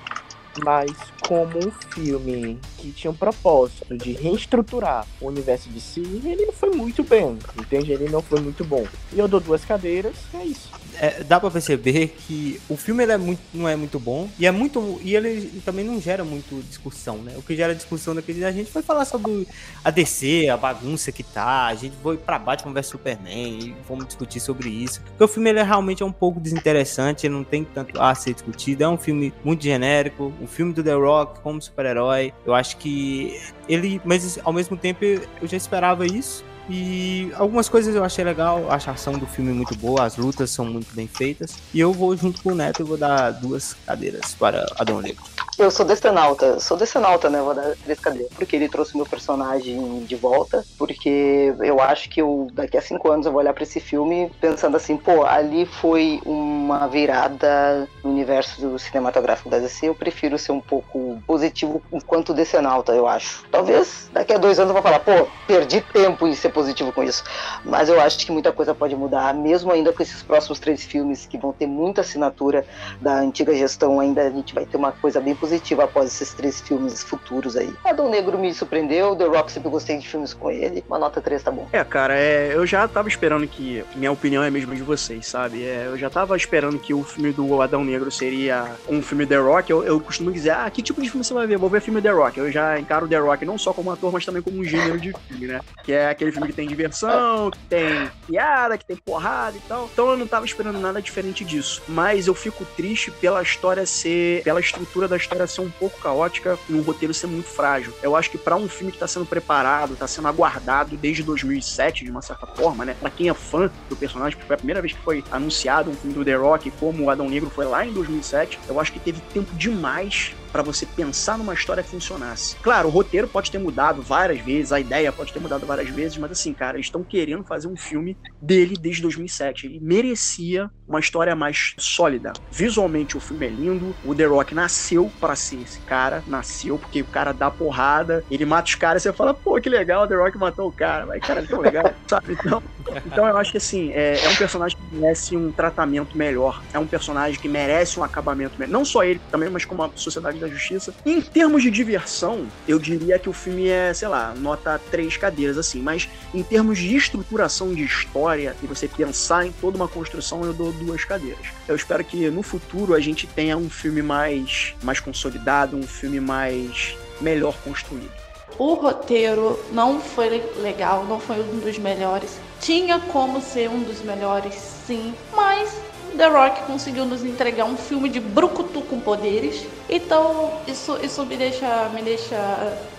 mas 0.64 0.91
como 1.28 1.58
um 1.58 1.72
filme 1.72 2.60
que 2.78 2.91
tinha 2.91 3.12
um 3.12 3.16
propósito 3.16 3.97
de 3.97 4.14
reestruturar 4.14 5.05
o 5.22 5.28
universo 5.28 5.70
de 5.70 5.80
si, 5.80 6.01
ele 6.24 6.45
não 6.45 6.53
foi 6.53 6.72
muito 6.72 7.03
bem, 7.03 7.38
entende? 7.60 7.91
Ele 7.91 8.10
não 8.10 8.22
foi 8.22 8.39
muito 8.39 8.64
bom. 8.64 8.86
E 9.14 9.20
eu 9.20 9.28
dou 9.28 9.39
duas 9.39 9.64
cadeiras, 9.64 10.16
é 10.34 10.45
isso 10.45 10.70
é, 11.00 11.24
dá 11.24 11.39
para 11.39 11.52
perceber 11.52 12.16
que 12.26 12.60
o 12.70 12.76
filme 12.76 13.04
ele 13.04 13.12
é 13.12 13.18
muito, 13.18 13.41
não 13.54 13.68
é 13.68 13.76
muito 13.76 14.00
bom 14.00 14.30
e 14.39 14.45
é 14.45 14.52
muito 14.52 15.00
e 15.04 15.16
ele 15.16 15.62
também 15.64 15.86
não 15.86 16.00
gera 16.00 16.24
muito 16.24 16.62
discussão, 16.68 17.18
né? 17.18 17.34
O 17.38 17.41
que 17.41 17.56
gera 17.56 17.76
discussão 17.76 18.16
daquele 18.16 18.43
a 18.43 18.52
gente 18.52 18.72
foi 18.72 18.82
falar 18.82 19.06
sobre 19.06 19.48
a 19.84 19.89
DC, 19.89 20.50
a 20.50 20.58
bagunça 20.58 21.12
que 21.12 21.24
tá, 21.24 21.68
a 21.68 21.76
gente 21.76 21.95
foi 22.02 22.18
para 22.18 22.39
Batman 22.39 22.74
vs 22.74 22.88
Superman 22.88 23.60
e 23.60 23.76
vamos 23.88 24.06
discutir 24.06 24.39
sobre 24.39 24.70
isso. 24.70 25.02
Porque 25.02 25.24
o 25.24 25.28
filme 25.28 25.50
ele 25.50 25.60
é, 25.60 25.64
realmente 25.64 26.04
é 26.04 26.06
um 26.06 26.12
pouco 26.12 26.39
desinteressante, 26.39 27.28
não 27.30 27.43
tem 27.43 27.64
tanto 27.64 28.00
a 28.02 28.14
ser 28.16 28.34
discutido, 28.34 28.84
é 28.84 28.89
um 28.89 28.98
filme 28.98 29.34
muito 29.43 29.64
genérico, 29.64 30.34
um 30.41 30.48
filme 30.48 30.74
do 30.74 30.84
The 30.84 30.93
Rock 30.93 31.39
como 31.41 31.62
super-herói. 31.62 32.34
Eu 32.45 32.54
acho 32.54 32.78
que 32.78 33.39
ele, 33.68 34.02
mas 34.04 34.39
ao 34.43 34.54
mesmo 34.54 34.78
tempo 34.78 35.04
eu 35.04 35.48
já 35.48 35.58
esperava 35.58 36.06
isso 36.06 36.43
e 36.70 37.32
algumas 37.36 37.70
coisas 37.70 37.95
eu 37.95 38.03
achei 38.03 38.24
legal, 38.24 38.70
a 38.70 38.76
ação 38.76 39.13
do 39.13 39.26
filme 39.26 39.51
é 39.51 39.53
muito 39.53 39.76
boa, 39.76 40.03
as 40.03 40.18
lutas 40.18 40.51
são 40.51 40.65
muito 40.65 40.93
bem 40.93 41.07
feitas. 41.07 41.55
E 41.74 41.80
eu 41.80 41.93
vou 41.93 42.15
junto 42.15 42.41
com 42.41 42.51
o 42.51 42.55
Neto 42.55 42.82
e 42.82 42.86
vou 42.86 42.97
dar 42.97 43.32
duas 43.32 43.76
cadeiras 43.86 44.36
para 44.36 44.65
Adão 44.78 45.01
Negro. 45.01 45.24
Eu 45.58 45.72
sou 45.72 45.84
decenalta, 45.84 46.60
sou 46.60 46.78
decenalta, 46.78 47.32
né? 47.32 47.41
Vou 47.41 47.51
dar 47.51 47.76
três 47.84 47.99
cadeiras. 47.99 48.32
Porque 48.36 48.55
ele 48.55 48.70
trouxe 48.70 48.95
meu 48.95 49.08
personagem 49.08 50.03
de 50.03 50.16
volta. 50.16 50.64
Porque 50.78 51.51
eu 51.62 51.82
acho 51.82 52.08
que 52.10 52.22
eu, 52.22 52.47
daqui 52.53 52.78
a 52.78 52.82
cinco 52.82 53.10
anos 53.10 53.26
eu 53.26 53.32
vou 53.32 53.41
olhar 53.41 53.53
para 53.53 53.64
esse 53.64 53.80
filme 53.80 54.32
pensando 54.39 54.78
assim, 54.78 54.95
pô, 54.95 55.26
ali 55.26 55.66
foi 55.66 56.22
uma 56.24 56.86
virada 56.86 57.89
no 58.03 58.12
universo 58.12 58.78
cinematográfico 58.78 59.49
da 59.49 59.58
DC. 59.58 59.88
Eu 59.89 59.95
prefiro 59.95 60.38
ser 60.38 60.51
um 60.51 60.62
pouco 60.62 61.20
positivo 61.26 61.82
enquanto 61.91 62.36
decenalta, 62.36 62.91
eu 62.91 63.08
acho. 63.08 63.43
Talvez 63.49 64.12
daqui 64.14 64.34
a 64.34 64.38
dois 64.38 64.60
anos 64.60 64.70
eu 64.70 64.74
vou 64.80 64.84
falar, 64.84 64.99
pô, 64.99 65.28
perdi 65.47 65.82
tempo 65.82 66.28
em 66.28 66.36
ser 66.36 66.49
positivo 66.49 66.93
com 66.93 67.01
isso. 67.01 67.24
Mas 67.66 67.89
eu 67.89 67.99
acho 67.99 68.24
que 68.24 68.32
muita 68.32 68.51
coisa 68.51 68.76
pode 68.76 68.95
mudar, 68.95 69.34
mesmo 69.34 69.72
ainda 69.72 69.91
com 69.91 70.03
esses 70.03 70.22
próximos 70.22 70.60
três 70.60 70.86
filmes 70.86 71.26
que 71.26 71.36
vão 71.36 71.51
ter 71.51 71.66
muita 71.66 72.01
assinatura 72.01 72.64
da 73.01 73.16
antiga 73.16 73.55
gestão, 73.55 73.99
ainda 73.99 74.22
a 74.22 74.30
gente 74.30 74.53
vai 74.53 74.64
ter 74.64 74.78
uma 74.78 74.91
coisa 74.91 75.20
bem 75.20 75.34
positiva 75.34 75.47
positiva 75.48 75.86
após 75.86 76.08
esses 76.08 76.34
três 76.34 76.60
filmes 76.60 77.02
futuros 77.02 77.56
aí. 77.56 77.74
Adão 77.86 78.10
Negro 78.10 78.38
me 78.38 78.54
surpreendeu, 78.54 79.16
The 79.16 79.26
Rock 79.26 79.52
sempre 79.52 79.70
gostei 79.70 79.98
de 79.98 80.08
filmes 80.08 80.34
com 80.34 80.52
ele, 80.52 80.84
uma 80.88 81.00
nota 81.00 81.22
3 81.22 81.41
tá 81.41 81.52
bom. 81.52 81.68
É, 81.72 81.84
cara, 81.84 82.18
é, 82.18 82.54
eu 82.54 82.66
já 82.66 82.86
tava 82.88 83.08
esperando 83.08 83.48
que, 83.48 83.84
minha 83.95 84.12
opinião 84.12 84.43
é 84.43 84.48
a 84.48 84.52
mesma 84.52 84.76
de 84.76 84.84
vocês, 84.84 85.26
sabe? 85.26 85.64
É, 85.64 85.86
eu 85.88 85.98
já 85.98 86.10
tava 86.10 86.36
esperando 86.36 86.78
que 86.78 86.93
o 86.93 87.04
filme 87.04 87.32
do 87.32 87.62
Adão 87.62 87.84
Negro 87.84 88.12
seria 88.12 88.76
um 88.89 89.02
filme 89.02 89.26
The 89.26 89.38
Rock. 89.38 89.72
Eu, 89.72 89.84
eu 89.84 90.00
costumo 90.02 90.32
dizer, 90.32 90.52
ah, 90.52 90.70
que 90.70 90.82
tipo 90.82 91.02
de 91.02 91.10
filme 91.10 91.24
você 91.24 91.34
vai 91.34 91.48
ver? 91.48 91.58
Vou 91.58 91.70
ver 91.70 91.82
filme 91.82 92.02
The 92.02 92.12
Rock. 92.12 92.38
Eu 92.38 92.52
já 92.52 92.78
encaro 92.78 93.08
The 93.08 93.18
Rock 93.18 93.45
não 93.45 93.58
só 93.58 93.72
como 93.72 93.91
ator, 93.91 94.12
mas 94.12 94.26
também 94.26 94.41
como 94.41 94.60
um 94.60 94.64
gênero 94.64 95.00
de 95.00 95.14
filme, 95.28 95.48
né? 95.48 95.62
Que 95.84 95.93
é 95.93 96.10
aquele 96.10 96.32
filme 96.32 96.48
que 96.48 96.54
tem 96.54 96.68
diversão, 96.68 97.50
que 97.52 97.60
tem 97.70 98.10
piada, 98.28 98.78
que 98.78 98.86
tem 98.86 98.98
porrada 98.98 99.56
e 99.56 99.62
tal. 99.62 99.89
Então 99.91 100.10
eu 100.10 100.18
não 100.18 100.28
tava 100.28 100.45
esperando 100.45 100.80
nada 100.80 101.02
diferente 101.02 101.45
disso. 101.45 101.82
Mas 101.88 102.28
eu 102.28 102.34
fico 102.34 102.66
triste 102.76 103.12
pela 103.12 103.41
história 103.41 103.86
ser, 103.86 104.43
pela 104.43 104.60
estrutura 104.60 105.08
da 105.08 105.16
história 105.18 105.36
história 105.38 105.47
ser 105.47 105.61
um 105.61 105.69
pouco 105.69 105.99
caótica 105.99 106.57
e 106.67 106.73
um 106.73 106.81
roteiro 106.81 107.13
ser 107.13 107.27
muito 107.27 107.47
frágil. 107.47 107.93
Eu 108.01 108.15
acho 108.15 108.31
que 108.31 108.38
para 108.38 108.55
um 108.55 108.67
filme 108.67 108.91
que 108.91 108.97
tá 108.97 109.07
sendo 109.07 109.25
preparado, 109.25 109.95
tá 109.95 110.07
sendo 110.07 110.27
aguardado 110.27 110.97
desde 110.97 111.23
2007, 111.23 112.03
de 112.03 112.11
uma 112.11 112.21
certa 112.21 112.47
forma, 112.47 112.85
né? 112.85 112.95
Pra 112.99 113.09
quem 113.09 113.29
é 113.29 113.33
fã 113.33 113.69
do 113.89 113.95
personagem, 113.95 114.35
porque 114.35 114.47
foi 114.47 114.55
a 114.55 114.57
primeira 114.57 114.81
vez 114.81 114.93
que 114.93 115.01
foi 115.01 115.23
anunciado 115.31 115.91
um 115.91 115.93
filme 115.93 116.13
do 116.13 116.25
The 116.25 116.35
Rock, 116.35 116.71
como 116.71 117.03
o 117.03 117.09
Adão 117.09 117.29
Negro 117.29 117.49
foi 117.49 117.65
lá 117.65 117.85
em 117.85 117.93
2007, 117.93 118.59
eu 118.67 118.79
acho 118.79 118.91
que 118.91 118.99
teve 118.99 119.21
tempo 119.33 119.53
demais 119.55 120.33
para 120.52 120.64
você 120.64 120.86
pensar 120.86 121.38
numa 121.38 121.54
história 121.54 121.84
que 121.84 121.89
funcionasse. 121.89 122.56
Claro, 122.62 122.89
o 122.89 122.91
roteiro 122.91 123.28
pode 123.28 123.52
ter 123.52 123.60
mudado 123.60 124.02
várias 124.02 124.39
vezes, 124.41 124.72
a 124.72 124.80
ideia 124.80 125.12
pode 125.12 125.34
ter 125.34 125.39
mudado 125.39 125.66
várias 125.66 125.89
vezes, 125.89 126.18
mas 126.18 126.32
assim, 126.32 126.54
cara, 126.54 126.78
eles 126.78 126.88
estão 126.88 127.04
querendo 127.04 127.43
fazer 127.45 127.68
um 127.68 127.78
filme 127.78 128.18
dele 128.41 128.76
desde 128.80 129.02
2007. 129.02 129.68
Ele 129.68 129.80
merecia 129.80 130.70
uma 130.88 131.00
história 131.00 131.36
mais 131.36 131.74
sólida. 131.78 132.32
Visualmente 132.52 133.18
o 133.18 133.20
filme 133.20 133.45
é 133.45 133.50
lindo, 133.50 133.93
o 134.06 134.16
The 134.16 134.26
Rock 134.26 134.56
nasceu 134.56 135.12
para 135.20 135.36
ser 135.36 135.62
esse 135.62 135.82
cara, 135.82 136.24
nasceu 136.26 136.80
porque 136.80 137.02
o 137.02 137.06
cara 137.06 137.34
dá 137.34 137.52
porrada, 137.52 138.24
ele 138.32 138.45
mata 138.45 138.70
os 138.70 138.76
caras, 138.76 139.04
você 139.04 139.12
fala, 139.12 139.34
pô, 139.34 139.60
que 139.60 139.70
legal, 139.70 140.04
o 140.04 140.08
The 140.08 140.16
Rock 140.16 140.38
matou 140.38 140.68
o 140.68 140.72
cara, 140.72 141.06
mas 141.06 141.20
cara, 141.20 141.41
é 141.41 141.45
tão 141.45 141.60
legal, 141.60 141.93
sabe? 142.10 142.34
Então, 142.34 142.64
então 143.06 143.28
eu 143.28 143.38
acho 143.38 143.52
que 143.52 143.58
assim, 143.58 143.91
é, 143.91 144.24
é 144.24 144.30
um 144.30 144.36
personagem 144.36 144.78
que 144.78 144.95
merece 144.95 145.36
um 145.36 145.52
tratamento 145.52 146.18
melhor, 146.18 146.62
é 146.74 146.80
um 146.80 146.88
personagem 146.88 147.39
que 147.39 147.50
merece 147.50 148.00
um 148.00 148.04
acabamento 148.04 148.58
melhor, 148.58 148.72
não 148.72 148.86
só 148.86 149.04
ele 149.04 149.20
também, 149.30 149.50
mas 149.50 149.66
como 149.66 149.84
a 149.84 149.91
sociedade 149.95 150.36
da 150.38 150.47
Justiça. 150.47 150.93
Em 151.05 151.21
termos 151.21 151.63
de 151.63 151.71
diversão, 151.71 152.47
eu 152.67 152.79
diria 152.79 153.19
que 153.19 153.29
o 153.29 153.33
filme 153.33 153.67
é, 153.67 153.93
sei 153.93 154.07
lá, 154.07 154.33
nota 154.35 154.79
três 154.91 155.17
cadeiras, 155.17 155.57
assim, 155.57 155.81
mas 155.81 156.07
em 156.33 156.43
termos 156.43 156.77
de 156.77 156.95
estruturação 156.95 157.73
de 157.73 157.83
história 157.83 158.55
e 158.61 158.67
você 158.67 158.88
pensar 158.88 159.45
em 159.45 159.51
toda 159.51 159.77
uma 159.77 159.88
construção, 159.88 160.43
eu 160.43 160.53
dou 160.53 160.71
duas 160.71 161.03
cadeiras. 161.03 161.45
Eu 161.67 161.75
espero 161.75 162.03
que 162.03 162.29
no 162.29 162.41
futuro 162.41 162.93
a 162.93 162.99
gente 162.99 163.27
tenha 163.27 163.57
um 163.57 163.69
filme 163.69 164.01
mais, 164.01 164.73
mais 164.83 164.99
consolidado, 164.99 165.77
um 165.77 165.83
filme 165.83 166.19
mais 166.19 166.95
melhor 167.21 167.55
construído. 167.63 168.11
O 168.57 168.73
roteiro 168.73 169.59
não 169.71 169.99
foi 169.99 170.29
legal, 170.61 171.05
não 171.05 171.19
foi 171.19 171.39
um 171.39 171.59
dos 171.59 171.77
melhores. 171.77 172.39
Tinha 172.59 172.99
como 172.99 173.39
ser 173.39 173.69
um 173.69 173.83
dos 173.83 174.01
melhores, 174.01 174.55
sim, 174.55 175.13
mas 175.31 175.69
The 176.17 176.27
Rock 176.27 176.63
conseguiu 176.63 177.05
nos 177.05 177.23
entregar 177.23 177.65
um 177.65 177.77
filme 177.77 178.09
de 178.09 178.19
brucutu 178.19 178.81
com 178.81 178.99
poderes 178.99 179.67
Então, 179.89 180.51
isso, 180.67 180.97
isso 181.01 181.25
me 181.25 181.38
deixa, 181.38 181.89
me 181.93 182.01
deixa, 182.01 182.35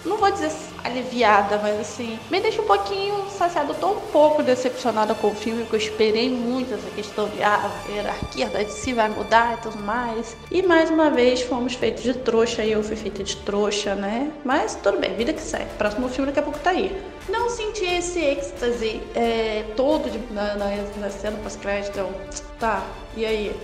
não 0.05 0.17
vou 0.17 0.31
dizer 0.31 0.51
aliviada, 0.85 1.59
mas 1.63 1.79
assim, 1.81 2.19
me 2.31 2.41
deixa 2.41 2.63
um 2.63 2.67
pouquinho 2.67 3.29
saciada. 3.31 3.75
Tô 3.75 3.91
um 3.91 4.01
pouco 4.13 4.43
decepcionada 4.43 5.15
com 5.15 5.29
o 5.29 5.35
filme, 5.35 5.63
porque 5.63 5.77
eu 5.77 5.81
esperei 5.81 6.31
muito 6.31 6.75
essa 6.75 6.91
questão 6.91 7.29
de 7.29 7.43
ah, 7.43 7.71
a 7.87 7.91
hierarquia 7.91 8.49
da 8.49 8.61
DC 8.61 8.95
vai 8.95 9.09
mudar 9.09 9.55
e 9.55 9.63
tudo 9.63 9.79
mais. 9.83 10.37
E 10.51 10.63
mais 10.63 10.91
uma 10.91 11.11
vez 11.11 11.43
fomos 11.43 11.75
feitos 11.75 12.03
de 12.03 12.15
trouxa 12.15 12.65
e 12.65 12.73
eu 12.73 12.83
fui 12.83 12.97
feita 12.97 13.23
de 13.23 13.37
trouxa, 13.37 13.95
né? 13.95 14.31
Mas 14.45 14.75
tudo 14.77 14.99
bem, 14.99 15.15
vida 15.15 15.33
que 15.33 15.43
segue. 15.43 15.71
Próximo 15.77 16.09
filme 16.09 16.27
daqui 16.27 16.41
a 16.41 16.43
pouco 16.43 16.59
tá 16.61 16.71
aí. 16.71 16.97
Não 17.29 17.51
senti 17.51 17.85
esse 17.85 18.21
êxtase 18.21 19.03
é, 19.15 19.65
todo 19.77 20.11
de, 20.11 20.19
na, 20.33 20.55
na, 20.55 20.71
na 20.97 21.11
cena 21.11 21.39
pós-crédito. 21.43 21.91
Então, 21.91 22.11
tá, 22.59 22.83
e 23.17 23.27
aí? 23.27 23.55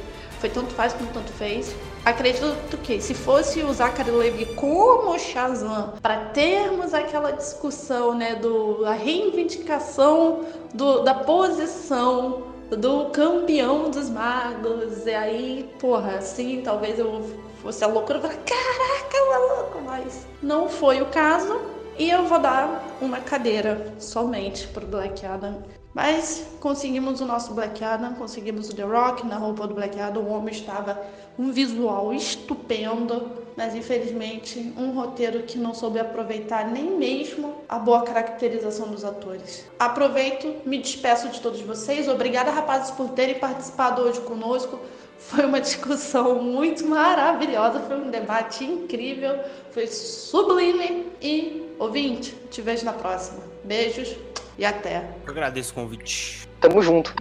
Foi 0.40 0.50
tanto 0.50 0.74
faz 0.74 0.92
como 0.92 1.10
tanto 1.10 1.32
fez. 1.32 1.74
Acredito 2.04 2.76
que 2.82 3.00
se 3.00 3.14
fosse 3.14 3.62
o 3.62 3.72
Zachary 3.72 4.46
como 4.56 5.18
Shazam, 5.18 5.94
para 6.02 6.26
termos 6.26 6.92
aquela 6.92 7.30
discussão, 7.30 8.14
né, 8.14 8.34
do 8.34 8.84
a 8.84 8.92
reivindicação 8.92 10.44
do, 10.74 11.00
da 11.00 11.14
posição 11.14 12.42
do 12.70 13.06
campeão 13.06 13.90
dos 13.90 14.10
magos, 14.10 15.06
e 15.06 15.14
aí, 15.14 15.70
porra, 15.78 16.16
assim, 16.16 16.60
talvez 16.62 16.98
eu 16.98 17.22
fosse 17.62 17.82
a 17.82 17.86
loucura, 17.86 18.20
falar, 18.20 18.34
caraca, 18.34 19.30
maluco, 19.30 19.80
mas 19.86 20.26
não 20.42 20.68
foi 20.68 21.00
o 21.00 21.06
caso. 21.06 21.58
E 21.98 22.10
eu 22.10 22.24
vou 22.26 22.38
dar 22.38 22.84
uma 23.00 23.20
cadeira 23.20 23.94
somente 23.98 24.66
pro 24.68 24.84
Black 24.84 25.24
Adam. 25.24 25.62
Mas 25.94 26.44
conseguimos 26.58 27.20
o 27.20 27.24
nosso 27.24 27.54
Black 27.54 27.82
Adam, 27.84 28.14
conseguimos 28.14 28.68
o 28.68 28.74
The 28.74 28.82
Rock 28.82 29.24
na 29.24 29.38
roupa 29.38 29.64
do 29.68 29.74
Black 29.74 29.98
Adam. 30.00 30.24
O 30.24 30.32
homem 30.32 30.52
estava 30.52 31.00
um 31.38 31.52
visual 31.52 32.12
estupendo, 32.12 33.30
mas 33.56 33.76
infelizmente 33.76 34.72
um 34.76 34.90
roteiro 34.90 35.44
que 35.44 35.56
não 35.56 35.72
soube 35.72 36.00
aproveitar 36.00 36.68
nem 36.68 36.96
mesmo 36.96 37.54
a 37.68 37.78
boa 37.78 38.02
caracterização 38.02 38.88
dos 38.88 39.04
atores. 39.04 39.64
Aproveito, 39.78 40.52
me 40.66 40.78
despeço 40.78 41.28
de 41.28 41.40
todos 41.40 41.60
vocês. 41.60 42.08
Obrigada, 42.08 42.50
rapazes, 42.50 42.90
por 42.90 43.10
terem 43.10 43.38
participado 43.38 44.02
hoje 44.02 44.20
conosco. 44.22 44.80
Foi 45.16 45.46
uma 45.46 45.60
discussão 45.60 46.42
muito 46.42 46.84
maravilhosa, 46.86 47.78
foi 47.80 47.96
um 47.96 48.10
debate 48.10 48.64
incrível, 48.64 49.38
foi 49.70 49.86
sublime 49.86 51.06
e 51.22 51.62
ouvinte, 51.78 52.34
te 52.50 52.60
vejo 52.60 52.84
na 52.84 52.92
próxima. 52.92 53.38
Beijos 53.62 54.16
e 54.58 54.64
até. 54.64 55.04
Eu 55.24 55.30
agradeço 55.32 55.72
o 55.72 55.74
convite. 55.74 56.48
Tamo 56.60 56.82
junto. 56.82 57.14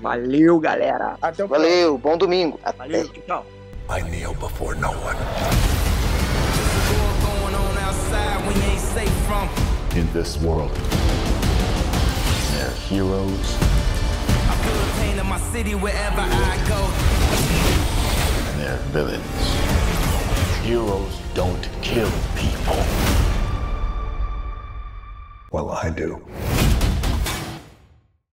Valeu, 0.00 0.58
galera. 0.58 1.16
Até 1.22 1.44
o 1.44 1.48
Valeu, 1.48 1.96
bom 1.98 2.16
domingo. 2.16 2.58
Até. 2.62 2.78
Valeu, 2.78 3.08
tchau. 3.08 3.46
I 3.88 4.02
kneel 4.02 4.34
before 4.34 4.74
no 4.76 4.90
one. 4.90 5.16
in 9.96 10.06
this 10.12 10.38
world. 10.38 10.70
They're 12.52 12.70
heroes 12.88 13.56
I 14.48 14.54
feel 14.62 14.74
the 14.74 14.92
pain 15.00 15.18
of 15.18 15.26
my 15.26 15.38
city 15.52 15.74
wherever 15.74 16.20
I 16.20 16.56
go. 16.68 16.80
and 18.50 18.60
they're 18.60 18.76
villains. 18.92 19.24
Heroes 20.64 21.20
don't 21.34 21.68
kill 21.82 22.10
people. 22.36 23.29
Well, 25.50 25.70
I 25.70 25.90
do. 25.90 26.24